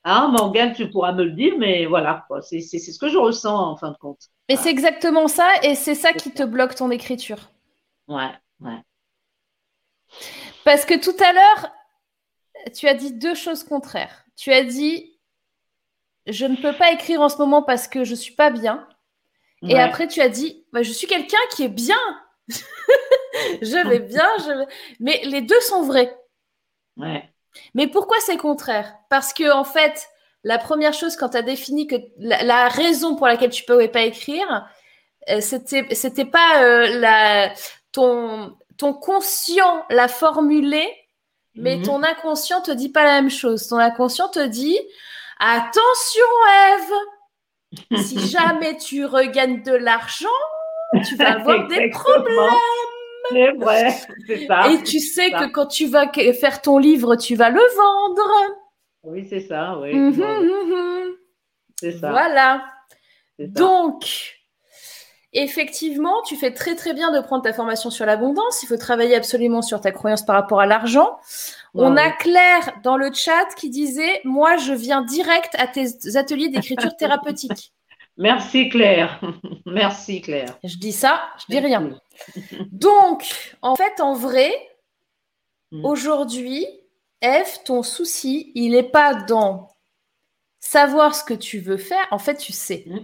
[0.05, 3.77] Hein, Morgane, tu pourras me le dire, mais voilà, c'est ce que je ressens en
[3.77, 4.29] fin de compte.
[4.49, 7.51] Mais c'est exactement ça, et c'est ça qui te bloque ton écriture.
[8.07, 8.31] Ouais,
[8.61, 8.83] ouais.
[10.65, 11.73] Parce que tout à l'heure,
[12.75, 14.25] tu as dit deux choses contraires.
[14.37, 15.19] Tu as dit,
[16.27, 18.87] je ne peux pas écrire en ce moment parce que je ne suis pas bien.
[19.63, 21.97] Et après, tu as dit, bah, je suis quelqu'un qui est bien.
[23.63, 24.65] je vais bien, je
[25.01, 26.17] mais les deux sont vrais.
[26.97, 27.29] Ouais.
[27.75, 28.95] Mais pourquoi c'est contraire?
[29.11, 30.09] Parce que en fait,
[30.43, 34.03] la première chose quand tu as défini que la, raison pour laquelle tu peux pas
[34.03, 34.69] écrire,
[35.31, 37.53] euh, c'était c'était pas euh, la
[37.93, 40.87] ton ton conscient l'a formulé,
[41.55, 41.85] mais mhm.
[41.85, 43.69] ton inconscient te dit pas la même chose.
[43.69, 44.79] Ton inconscient te dit
[45.39, 46.25] attention
[46.73, 50.29] Eve, si jamais tu regagnes de l'argent,
[51.07, 52.94] tu vas avoir des problèmes.
[53.31, 53.95] C'est vrai,
[54.27, 54.71] c'est ça.
[54.71, 58.55] Et tu sais que quand tu vas faire ton livre, tu vas le vendre.
[59.03, 59.95] Oui, c'est ça, oui.
[59.95, 61.15] Mhm.
[61.81, 62.11] C'est ça.
[62.11, 62.65] Voilà.
[63.39, 64.37] Donc,
[65.33, 68.63] effectivement, tu fais très très bien de prendre ta formation sur l'abondance.
[68.63, 71.19] Il faut travailler absolument sur ta croyance par rapport à l'argent.
[71.75, 76.49] On a Claire dans le chat qui disait Moi, je viens direct à tes ateliers
[76.49, 77.73] d'écriture thérapeutique.
[78.17, 79.21] Merci Claire.
[79.67, 80.59] Merci Claire.
[80.63, 81.99] Je dis ça, je dis rien.
[82.73, 83.25] Donc,
[83.63, 84.53] en fait, en vrai,
[85.73, 85.85] mm.
[85.85, 86.67] aujourd'hui,
[87.21, 89.69] Eve, ton souci, il n'est pas dans
[90.61, 92.07] savoir ce que tu veux faire.
[92.11, 92.85] En fait, tu sais.
[92.87, 93.01] Mm.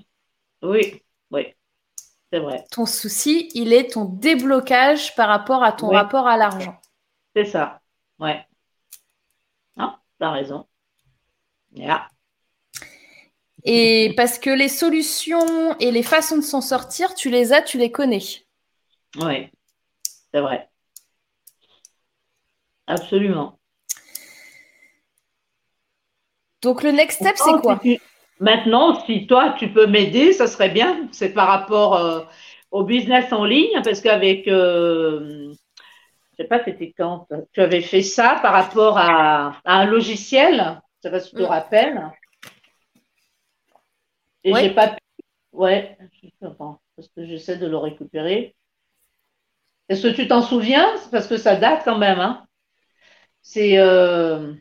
[0.62, 1.55] Oui, oui,
[2.32, 2.64] c'est vrai.
[2.70, 6.78] Ton souci, il est ton déblocage par rapport à ton rapport à l'argent.
[7.34, 7.80] C'est ça,
[8.18, 8.47] ouais.
[9.76, 10.66] Non, as raison.
[11.72, 12.08] Yeah.
[13.64, 17.78] Et parce que les solutions et les façons de s'en sortir, tu les as, tu
[17.78, 18.22] les connais.
[19.20, 19.50] Oui,
[20.32, 20.68] c'est vrai.
[22.86, 23.58] Absolument.
[26.62, 27.80] Donc le next step, c'est quoi
[28.40, 31.08] Maintenant, si toi, tu peux m'aider, ça serait bien.
[31.12, 32.20] C'est par rapport euh,
[32.70, 37.82] au business en ligne, parce qu'avec, euh, je ne sais pas, c'était quand tu avais
[37.82, 41.47] fait ça par rapport à, un logiciel, je ne sais pas si tu te mm.
[41.47, 42.10] rappelles.
[44.44, 44.99] Et j'ai pas pu.
[45.52, 45.99] Ouais,
[46.41, 48.55] parce que j'essaie de le récupérer.
[49.89, 50.86] Est-ce que tu t'en souviens?
[51.10, 52.20] Parce que ça date quand même.
[52.20, 52.47] Hein.
[53.43, 54.55] C'est euh,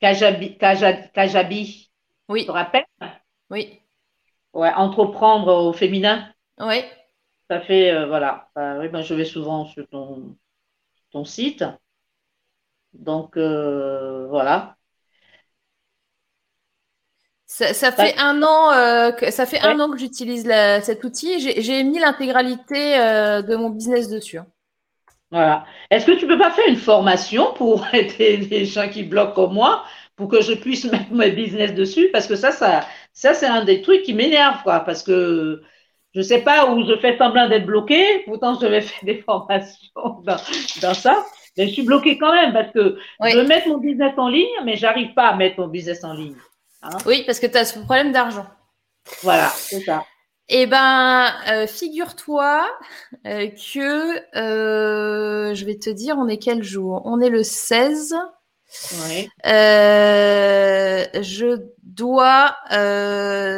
[0.00, 1.90] Kajabi, Kajabi.
[2.28, 2.40] Oui.
[2.40, 2.86] Tu te rappelles?
[3.50, 3.80] Oui.
[4.54, 6.32] Ouais, entreprendre au féminin.
[6.58, 6.82] Oui.
[7.50, 8.50] Ça fait, euh, voilà.
[8.54, 10.36] Bah oui, ben, je vais souvent sur ton,
[11.10, 11.64] ton site.
[12.94, 14.76] Donc, euh, voilà.
[17.54, 20.44] Ça, fait un an euh, que ça fait un an que j'utilise
[20.82, 21.38] cet outil.
[21.38, 24.38] J'ai mis l'intégralité euh, de mon business dessus.
[24.38, 24.46] Hein.
[25.30, 25.66] Voilà.
[25.90, 29.52] Est-ce que tu peux pas faire une formation pour aider les gens qui bloquent comme
[29.52, 29.84] moi
[30.16, 32.08] pour que je puisse mettre mon business dessus?
[32.10, 34.80] Parce que ça, ça, ça c'est un des trucs qui m'énerve, quoi.
[34.80, 35.62] Parce que
[36.14, 38.22] je sais pas où je fais semblant d'être bloqué.
[38.24, 41.22] Pourtant, je vais faire des formations dans, ça.
[41.58, 44.48] Mais je suis bloqué quand même parce que je veux mettre mon business en ligne,
[44.64, 46.36] mais j'arrive pas à mettre mon business en ligne.
[46.82, 48.46] Hein oui, parce que tu as ce problème d'argent.
[49.22, 50.04] Voilà, c'est ça.
[50.48, 52.68] Eh ben, euh, figure-toi
[53.26, 57.02] euh, que euh, je vais te dire, on est quel jour?
[57.04, 58.14] On est le 16.
[59.06, 59.28] Oui.
[59.46, 62.56] Euh, je dois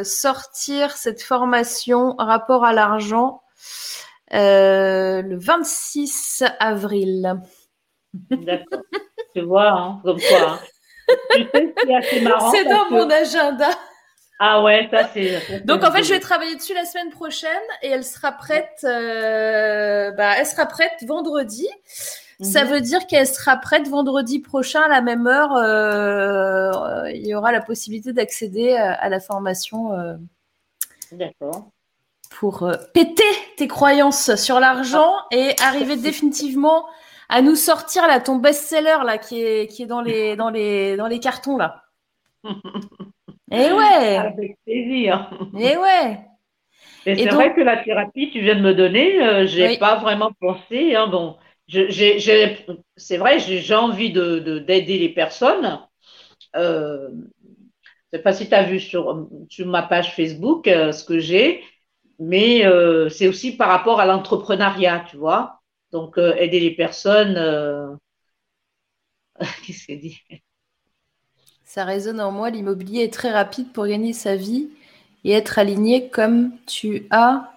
[0.03, 3.41] sortir cette formation rapport à l'argent
[4.31, 7.39] le 26 avril.
[8.13, 8.81] D'accord.
[9.35, 10.49] tu vois, hein, comme quoi.
[10.51, 10.59] hein.
[11.31, 12.51] Tu sais ce qui est assez marrant.
[12.51, 13.69] C'est dans que- mon agenda.
[14.39, 15.65] Ah ouais, ça c'est.
[15.65, 17.49] Donc en fait, je vais travailler dessus la semaine prochaine
[17.81, 18.79] et elle sera prête.
[18.83, 21.67] euh, bah, elle sera prête vendredi.
[22.41, 22.69] Ça Mhm.
[22.71, 25.55] veut dire qu'elle sera prête vendredi prochain à la même heure.
[25.55, 30.15] euh, il y aura la possibilité d'accéder à, à la formation euh,
[31.13, 31.67] D'accord.
[32.31, 33.23] pour euh, péter
[33.55, 36.85] tes croyances sur l'argent et arriver définitivement
[37.29, 40.95] à nous sortir là ton best-seller là qui est qui est dans les dans les
[40.97, 41.83] dans les cartons là.
[43.51, 45.29] Et ouais, Avec plaisir.
[45.57, 46.19] et ouais.
[47.05, 49.67] Et c'est donc- vrai que la thérapie que tu viens de me donner, euh, j'ai
[49.67, 49.77] Oui.
[49.77, 50.95] pas vraiment pensé.
[50.95, 51.07] hein.
[51.07, 51.37] Bon,
[51.69, 55.79] c'est vrai, j'ai envie de, de- d'aider les personnes.
[56.55, 57.09] Euh,
[58.11, 61.19] je sais pas si tu as vu sur, sur ma page Facebook euh, ce que
[61.19, 61.63] j'ai,
[62.19, 65.54] mais euh, c'est aussi par rapport à l'entrepreneuriat, tu vois.
[65.95, 67.37] Donc, euh, aider les personnes.
[67.37, 67.95] euh,
[69.65, 70.21] Qu'est-ce qu'elle dit?
[71.65, 72.49] Ça résonne en moi.
[72.49, 74.69] L'immobilier est très rapide pour gagner sa vie
[75.25, 77.51] et être aligné comme tu as.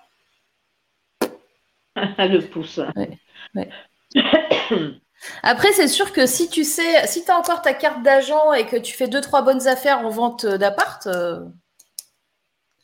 [1.97, 2.81] Le pouce.
[2.97, 3.19] Ouais,
[3.55, 3.69] ouais.
[5.43, 8.67] Après, c'est sûr que si tu sais, si tu as encore ta carte d'agent et
[8.67, 11.49] que tu fais deux, trois bonnes affaires en vente d'appart, euh, ça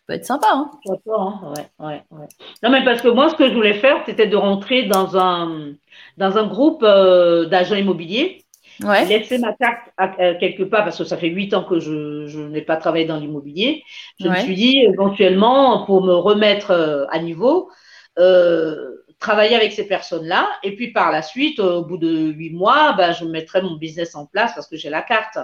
[0.07, 0.49] peut être sympa.
[0.53, 2.27] Hein hein, ouais, ouais, ouais.
[2.63, 5.73] Non, mais parce que moi, ce que je voulais faire, c'était de rentrer dans un,
[6.17, 8.45] dans un groupe euh, d'agents immobiliers,
[8.83, 9.05] ouais.
[9.07, 12.27] laisser ma carte à- euh, quelque part, parce que ça fait huit ans que je,
[12.27, 13.83] je n'ai pas travaillé dans l'immobilier.
[14.21, 17.71] Je me suis dit, éventuellement, pour me remettre euh, à niveau,
[18.19, 18.77] euh,
[19.19, 20.49] travailler avec ces personnes-là.
[20.63, 24.15] Et puis, par la suite, au bout de huit mois, ben, je mettrai mon business
[24.15, 25.39] en place parce que j'ai la carte.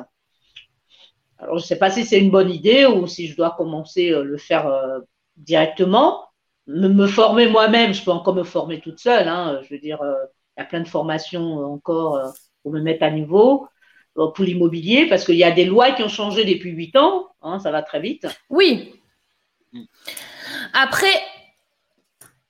[1.43, 4.13] Alors, je ne sais pas si c'est une bonne idée ou si je dois commencer
[4.13, 5.01] à le faire euh,
[5.37, 6.27] directement.
[6.67, 9.27] Me, me former moi-même, je peux encore me former toute seule.
[9.27, 9.61] hein.
[9.65, 10.15] Je veux dire, euh,
[10.57, 12.29] il y a plein de formations euh, encore euh,
[12.63, 13.67] pour me mettre à niveau
[14.19, 17.29] euh, pour l'immobilier parce qu'il y a des lois qui ont changé depuis huit ans.
[17.43, 18.27] hein, ça va très vite.
[18.51, 18.95] Oui.
[20.75, 21.15] Après,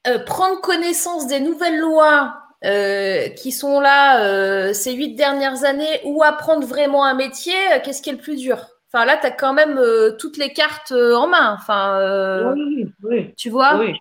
[0.08, 6.00] euh, prendre connaissance des nouvelles lois euh, qui sont là euh, ces huit dernières années
[6.04, 8.69] ou apprendre vraiment un métier, euh, qu'est-ce qui est le plus dur?
[8.92, 11.54] Enfin, là, tu as quand même euh, toutes les cartes euh, en main.
[11.58, 13.94] Enfin, euh, oui, oui, tu vois oui.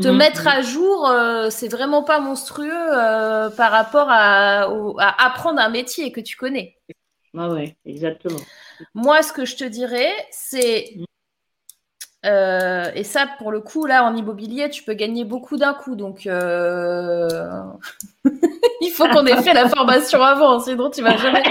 [0.00, 0.18] Te Mhm.
[0.18, 1.10] mettre à jour,
[1.50, 2.70] c'est vraiment pas monstrueux
[3.56, 6.76] par rapport à, au- à apprendre un métier que tu connais.
[7.36, 8.50] Ah ouais, exactement.
[8.94, 10.96] Moi, ce que je te dirais, c'est.
[12.24, 15.94] euh, et ça, pour le coup, là, en immobilier, tu peux gagner beaucoup d'un coup.
[15.94, 16.26] Donc,
[18.80, 21.44] il faut qu'on ait fait la formation avant, sinon tu vas jamais,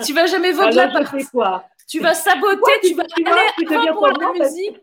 [0.00, 1.02] tu vas jamais vendre la part.
[1.10, 1.64] fais quoi?
[1.88, 4.76] Tu vas saboter, tu vas tu aller tu pour la moi, musique.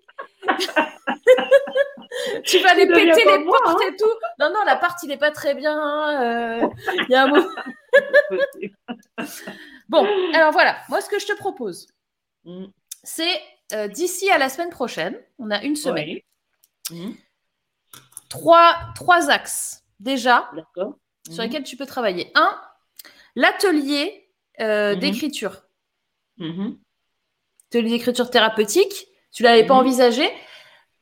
[2.44, 4.10] tu vas aller péter les moi, portes et tout.
[4.40, 6.22] Non, non, l'appart, il est pas très bien.
[6.22, 6.68] euh,
[7.08, 7.48] Il y a un moment.
[9.88, 10.78] Bon, alors voilà.
[10.90, 11.88] Moi, ce que je te propose,
[12.44, 12.66] Mm.
[13.04, 13.42] c'est
[13.74, 16.26] euh, d'ici à la semaine prochaine, on a une semaine, Ouais.
[16.92, 17.16] Mhm.
[18.30, 20.52] trois, trois axes déjà
[21.28, 21.42] sur Mhm.
[21.42, 22.32] lesquels tu peux travailler.
[22.36, 22.60] Un,
[23.36, 25.00] l'atelier euh, Mhm.
[25.00, 25.64] d'écriture.
[26.38, 26.78] Mhm.
[27.76, 29.80] Atelier d'écriture thérapeutique, tu l'avais pas Mhm.
[29.82, 30.30] envisagé.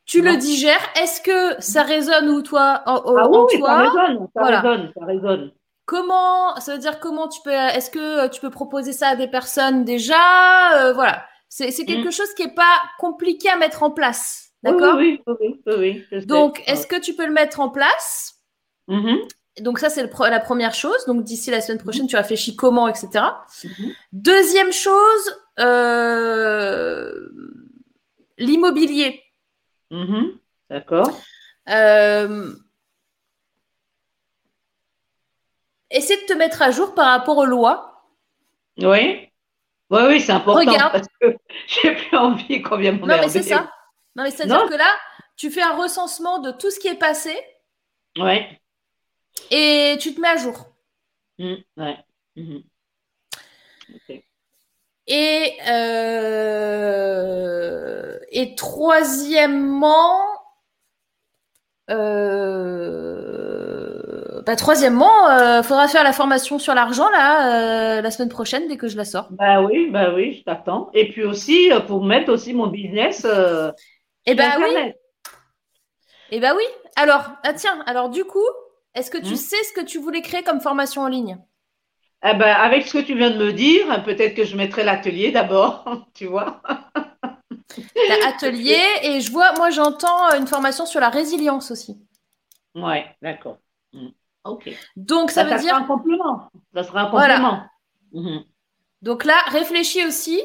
[0.06, 0.32] Tu Non.
[0.32, 0.82] le digères.
[1.02, 4.62] Est-ce que ça résonne ou toi, en, en- Ah en oui, ça résonne, ça Voilà.
[4.62, 5.52] résonne, ça résonne.
[5.86, 9.28] Comment ça veut dire comment tu peux Est-ce que tu peux proposer ça à des
[9.28, 10.16] personnes déjà
[10.88, 14.96] Euh, Voilà, c'est quelque chose qui est pas compliqué à mettre en place, d'accord.
[14.98, 15.62] Oui, oui,
[16.12, 16.26] oui.
[16.26, 18.34] Donc, est-ce que tu peux le mettre en place
[18.88, 19.20] Mhm.
[19.62, 21.06] Donc ça, c'est la première chose.
[21.06, 23.24] Donc d'ici la semaine prochaine, tu réfléchis comment, etc.
[23.64, 23.94] Mhm.
[24.12, 27.30] Deuxième chose, euh,
[28.38, 29.22] l'immobilier.
[29.92, 30.40] Mhm.
[30.70, 31.10] D'accord.
[31.70, 32.54] Euh,
[35.90, 38.10] essaie de te mettre à jour par rapport aux lois.
[38.78, 39.30] Oui.
[39.90, 40.92] Oui, oui, c'est important Regarde.
[40.94, 43.72] parce que j'ai plus envie qu'on vienne Non, mais c'est ça.
[44.16, 44.90] Non, mais c'est-à-dire que là,
[45.36, 47.36] tu fais un recensement de tout ce qui est passé
[48.18, 48.40] Oui.
[49.52, 50.74] et tu te mets à jour.
[51.38, 51.98] Mm, ouais.
[53.96, 54.24] Ok.
[55.08, 57.04] Et, euh,
[58.32, 60.20] et troisièmement,
[61.90, 63.22] euh,
[64.46, 68.78] bah, troisièmement, euh, faudra faire la formation sur l'argent là euh, la semaine prochaine dès
[68.78, 69.30] que je la sors.
[69.30, 70.92] Bah oui, bah oui, je t'attends.
[70.94, 73.26] Et puis aussi, pour mettre aussi mon business
[74.26, 74.94] Et sur bah oui,
[76.30, 76.64] et bah oui.
[76.96, 78.40] Alors, ah tiens, alors du coup,
[78.96, 79.38] est-ce que tu Hmm.
[79.38, 81.38] sais ce que tu voulais créer comme formation en ligne?
[82.26, 85.32] Eh ben, avec ce que tu viens de me dire, peut-être que je mettrai l'atelier
[85.32, 86.62] d'abord, tu vois.
[88.28, 91.98] atelier et je vois, moi j'entends une formation sur la résilience aussi.
[92.76, 93.58] Ouais, d'accord.
[93.94, 94.10] Mm.
[94.46, 94.70] Ok.
[94.96, 95.76] Donc ça, bah, veut dire.
[95.76, 96.50] un complément.
[96.74, 97.64] Ça sera un complément.
[98.14, 98.44] Mhm.
[99.02, 100.42] Donc là, réfléchis aussi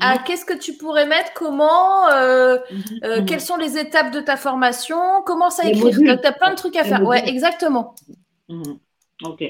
[0.00, 0.24] à mhm.
[0.24, 2.82] qu'est-ce que tu pourrais mettre, comment, euh, mhm.
[3.04, 5.96] Euh, quelles sont les étapes de ta formation, comment ça écrire.
[5.96, 7.02] Tu as plein de trucs à faire.
[7.02, 7.94] Ouais, exactement.
[9.22, 9.44] Ok.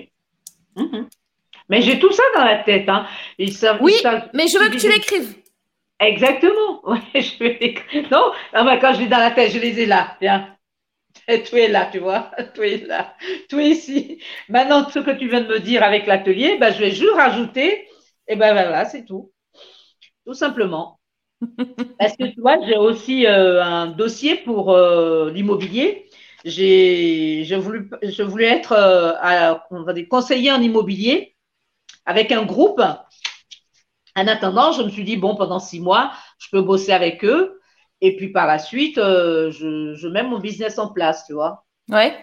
[1.68, 2.88] Mais j'ai tout ça dans la tête.
[2.88, 3.06] Hein.
[3.38, 4.02] oui,
[4.32, 5.34] mais je veux que tu l'écrives.
[6.00, 6.82] Exactement.
[7.14, 8.08] je vais l'écrire.
[8.10, 10.16] Non, quand je l'ai dans la tête, je les ai là.
[10.20, 10.54] Tiens.
[11.26, 12.30] Tout est là, tu vois.
[12.54, 13.14] Tout est là.
[13.48, 14.22] Tout est ici.
[14.48, 17.88] Maintenant, ce que tu viens de me dire avec l'atelier, ben, je vais juste rajouter.
[18.28, 19.32] Et ben voilà, c'est tout.
[20.26, 20.98] Tout simplement.
[21.98, 26.08] Parce que tu vois, j'ai aussi euh, un dossier pour euh, l'immobilier.
[26.44, 31.33] J'ai, je voulais, je voulais être euh, à, on va dire, conseiller en immobilier
[32.06, 32.80] avec un groupe.
[34.16, 37.60] En attendant, je me suis dit, bon, pendant six mois, je peux bosser avec eux.
[38.00, 41.64] Et puis par la suite, euh, je, mets mon business en place, tu vois.
[41.88, 42.14] Ouais.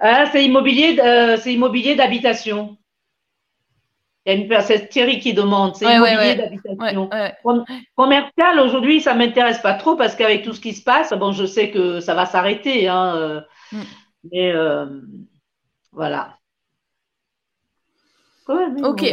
[0.00, 2.76] Ah, c'est immobilier, euh, c'est immobilier d'habitation.
[4.24, 7.10] Il y a une c'est Thierry qui demande, c'est immobilier d'habitation.
[7.96, 11.32] Commercial, aujourd'hui, ça ne m'intéresse pas trop parce qu'avec tout ce qui se passe, bon,
[11.32, 12.88] je sais que ça va s'arrêter.
[12.88, 13.40] Hein, euh,
[13.72, 13.82] mm.
[14.32, 14.52] Mais
[15.92, 16.37] voilà
[18.48, 19.04] ok.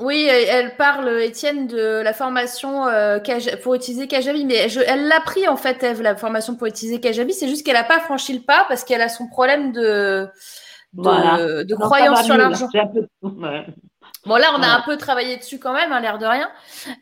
[0.00, 3.18] Oui, elle parle, Étienne, de la formation euh,
[3.62, 7.32] pour utiliser Kajabi, mais elle l'a pris en fait, Eve, la formation pour utiliser Kajabi.
[7.32, 10.28] C'est juste qu'elle n'a pas franchi le pas parce qu'elle a son problème de,
[10.94, 12.68] de, croyance sur l'argent.
[14.26, 16.50] Bon, là, on a un peu travaillé dessus quand même, à hein, l'air de rien.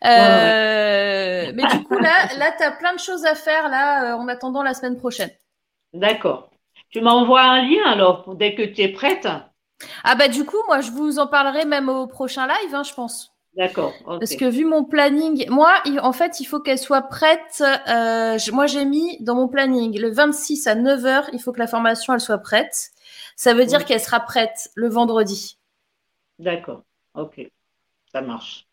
[0.04, 4.16] Euh, mais du coup, là, là tu as plein de choses à faire là, euh,
[4.16, 5.30] en attendant la semaine prochaine.
[5.92, 6.50] D'accord.
[6.90, 9.26] Tu m'envoies un lien alors, dès que tu es prête.
[10.04, 12.94] Ah bah du coup, moi, je vous en parlerai même au prochain live, hein, je
[12.94, 13.32] pense.
[13.56, 13.94] D'accord.
[14.04, 15.72] Parce que vu mon planning, moi,
[16.02, 17.62] en fait, il faut qu'elle soit prête.
[17.88, 21.66] Euh, moi, j'ai mis dans mon planning le 26 à 9h, il faut que la
[21.66, 22.90] formation, elle soit prête.
[23.34, 25.58] Ça veut dire qu'elle sera prête le vendredi.
[26.38, 26.82] D'accord.
[27.14, 27.50] Ok.
[28.12, 28.65] Ça marche.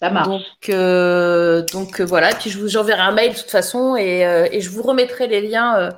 [0.00, 0.28] Ça marche.
[0.28, 2.30] Donc, euh, donc euh, voilà.
[2.30, 4.20] Puis je vous enverrai un mail de toute façon et,
[4.50, 5.90] et je vous remettrai les liens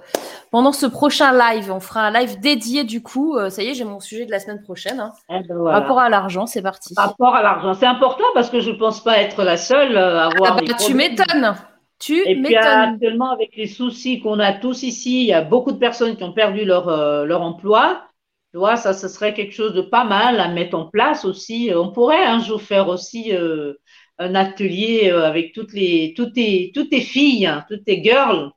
[0.52, 1.72] pendant ce prochain live.
[1.72, 3.36] On fera un live dédié du coup.
[3.36, 5.00] Euh, ça y est, j'ai mon sujet de la semaine prochaine.
[5.00, 5.12] Hein.
[5.28, 6.94] Eh ben Rapport à l'argent, c'est parti.
[6.96, 10.26] Rapport à l'argent, c'est important parce que je ne pense pas être la seule à
[10.26, 10.58] avoir.
[10.58, 11.56] Ah bah, tu m'étonnes.
[11.98, 15.72] Tu Et puis actuellement, avec les soucis qu'on a tous ici, il y a beaucoup
[15.72, 18.02] de personnes qui ont perdu leur, euh, leur emploi.
[18.50, 21.70] Tu vois, ça, ce serait quelque chose de pas mal à mettre en place aussi.
[21.74, 23.74] On pourrait un jour faire aussi euh,
[24.22, 28.50] un atelier avec toutes les, toutes tes, toutes tes filles, hein, toutes tes girls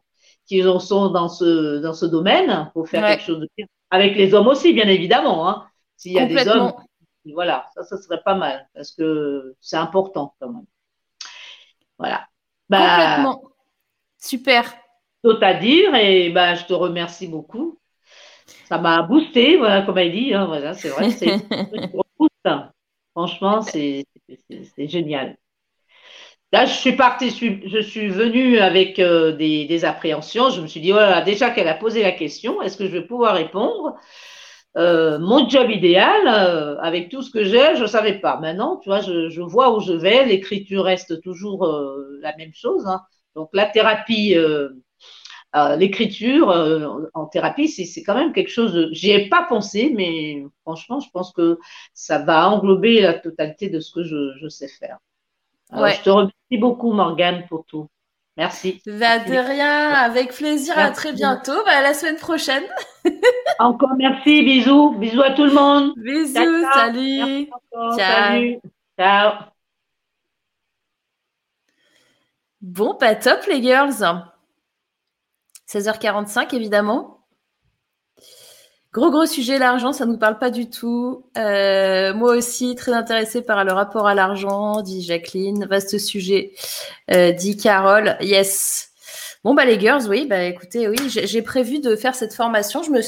[0.45, 3.65] qui en sont dans ce, dans ce domaine pour faire quelque chose de bien.
[3.89, 5.49] Avec les hommes aussi, bien évidemment.
[5.49, 5.67] Hein.
[5.97, 6.73] S'il y a des hommes,
[7.33, 10.65] voilà, ça, ça serait pas mal parce que c'est important quand même.
[11.97, 12.27] Voilà.
[12.69, 13.43] Bah, Complètement.
[14.17, 14.73] Super.
[15.23, 17.79] Tout à dire et bah, je te remercie beaucoup.
[18.65, 20.33] Ça m'a boosté, voilà, comme elle dit.
[20.33, 21.39] Hein, voilà, c'est vrai, c'est
[23.13, 24.05] Franchement, c'est
[24.77, 25.37] génial.
[26.55, 27.31] Là, je suis partie,
[27.65, 30.51] je suis venue avec euh, des, appréhensions.
[30.51, 33.01] Je me suis dit, voilà, déjà qu'elle a posé la question, est-ce que je vais
[33.01, 33.97] pouvoir répondre?
[34.77, 38.39] Euh, Mon job idéal, euh, avec tout ce que j'ai, je ne savais pas.
[38.39, 40.23] Maintenant, tu vois, je, vois où je vais.
[40.23, 41.67] L'écriture reste toujours
[42.21, 42.87] la même chose.
[42.87, 43.01] Hein.
[43.35, 44.37] Donc, la thérapie,
[45.77, 46.49] l'écriture
[47.13, 48.87] en thérapie, c'est quand même quelque chose.
[48.93, 51.59] J'y ai pas pensé, mais franchement, je pense que
[51.93, 54.99] ça va englober la totalité de ce que je sais faire.
[55.75, 57.87] Je te remercie beaucoup, Morgane, pour tout.
[58.37, 58.81] Merci.
[58.85, 60.77] Bah, de rien, avec plaisir.
[60.77, 61.63] À très bientôt.
[61.65, 62.63] Bah, à la semaine prochaine.
[63.59, 64.43] Encore merci.
[64.43, 64.91] Bisous.
[64.97, 65.93] Bisous à tout le monde.
[65.95, 66.33] Bisous.
[66.73, 67.47] Salut.
[67.71, 67.91] Ciao.
[67.97, 68.59] Salut.
[68.99, 69.33] Ciao.
[72.61, 73.93] Bon, pas top, les girls.
[75.69, 77.14] 16h45, évidemment.
[78.95, 81.25] Gros gros sujet l'argent, ça nous parle pas du tout.
[81.37, 85.65] Euh, moi aussi très intéressée par le rapport à l'argent, dit Jacqueline.
[85.65, 86.53] Vaste sujet,
[87.11, 88.15] euh, dit Carole.
[88.21, 88.93] Yes.
[89.43, 92.83] Bon bah les girls, oui, bah écoutez, oui, j'ai prévu de faire cette formation.
[92.83, 93.01] Je me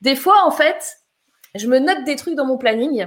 [0.00, 0.96] des fois en fait,
[1.54, 3.06] je me note des trucs dans mon planning.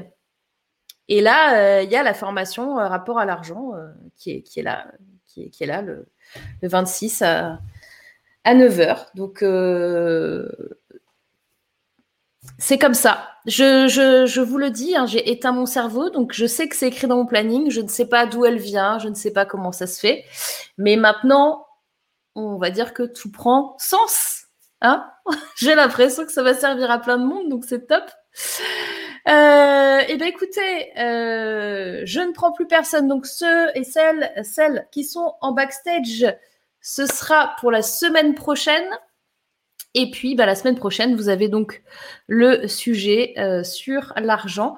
[1.10, 3.74] Et là, euh, il y a la formation rapport à l'argent
[4.16, 4.88] qui est, là,
[5.28, 6.08] qui est, là le,
[6.62, 7.60] le 26 à,
[8.46, 9.08] à 9h.
[9.16, 9.44] Donc
[12.62, 13.28] c'est comme ça.
[13.48, 17.08] Je, vous le dis, hein, j'ai éteint mon cerveau, donc je sais que c'est écrit
[17.08, 17.72] dans mon planning.
[17.72, 20.26] Je ne sais pas d'où elle vient, je ne sais pas comment ça se fait.
[20.78, 21.66] Mais maintenant,
[22.36, 24.44] on va dire que tout prend sens.
[24.82, 25.12] Hein
[25.58, 28.04] j'ai l'impression que ça va servir à plein de monde, donc c'est top.
[29.28, 33.08] Euh, eh bien, écoutez, euh, je ne prends plus personne.
[33.08, 36.28] Donc, ceux et celles, celles qui sont en backstage,
[36.80, 38.88] ce sera pour la semaine prochaine.
[39.94, 41.84] Et puis, bah, la semaine prochaine, vous avez donc
[42.28, 44.78] le sujet euh, sur l'argent.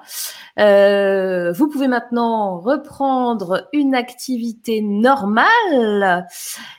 [0.58, 6.26] Euh, vous pouvez maintenant reprendre une activité normale.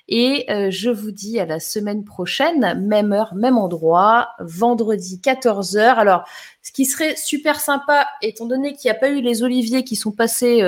[0.09, 5.79] Et euh, je vous dis à la semaine prochaine, même heure, même endroit, vendredi 14h.
[5.79, 6.27] Alors,
[6.61, 9.95] ce qui serait super sympa, étant donné qu'il n'y a pas eu les oliviers qui
[9.95, 10.61] sont passés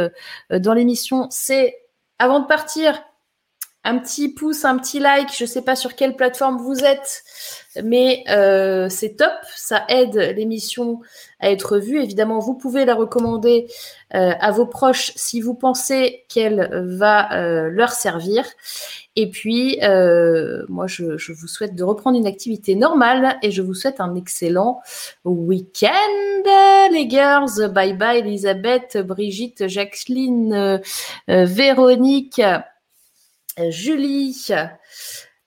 [0.50, 1.76] dans l'émission, c'est
[2.20, 3.04] avant de partir,
[3.88, 5.30] un petit pouce, un petit like.
[5.36, 7.24] Je ne sais pas sur quelle plateforme vous êtes,
[7.84, 9.32] mais euh, c'est top.
[9.56, 11.00] Ça aide l'émission
[11.40, 12.04] à être vue.
[12.04, 13.68] Évidemment, vous pouvez la recommander
[14.14, 18.46] euh, à vos proches si vous pensez qu'elle va euh, leur servir.
[19.16, 19.80] Et puis,
[20.68, 24.14] moi, je, je, vous souhaite de reprendre une activité normale et je vous souhaite un
[24.16, 24.82] excellent
[25.24, 25.90] week-end,
[26.92, 27.72] les girls.
[27.74, 30.82] Bye bye, Elisabeth, Brigitte, Jacqueline,
[31.28, 32.42] Véronique.
[33.70, 34.48] Julie,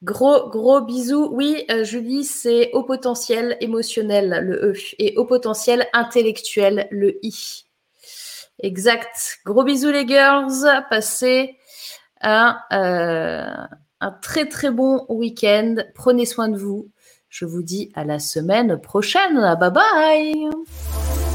[0.03, 1.29] gros gros bisous.
[1.33, 7.65] Oui, euh, Julie, c'est au potentiel émotionnel le E et au potentiel intellectuel le I.
[8.63, 9.39] Exact.
[9.45, 10.85] Gros bisous les girls.
[10.91, 11.57] Passez
[12.21, 13.67] un, euh,
[14.01, 15.77] un très très bon week-end.
[15.95, 16.89] Prenez soin de vous.
[17.29, 19.57] Je vous dis à la semaine prochaine.
[19.59, 21.30] Bye bye.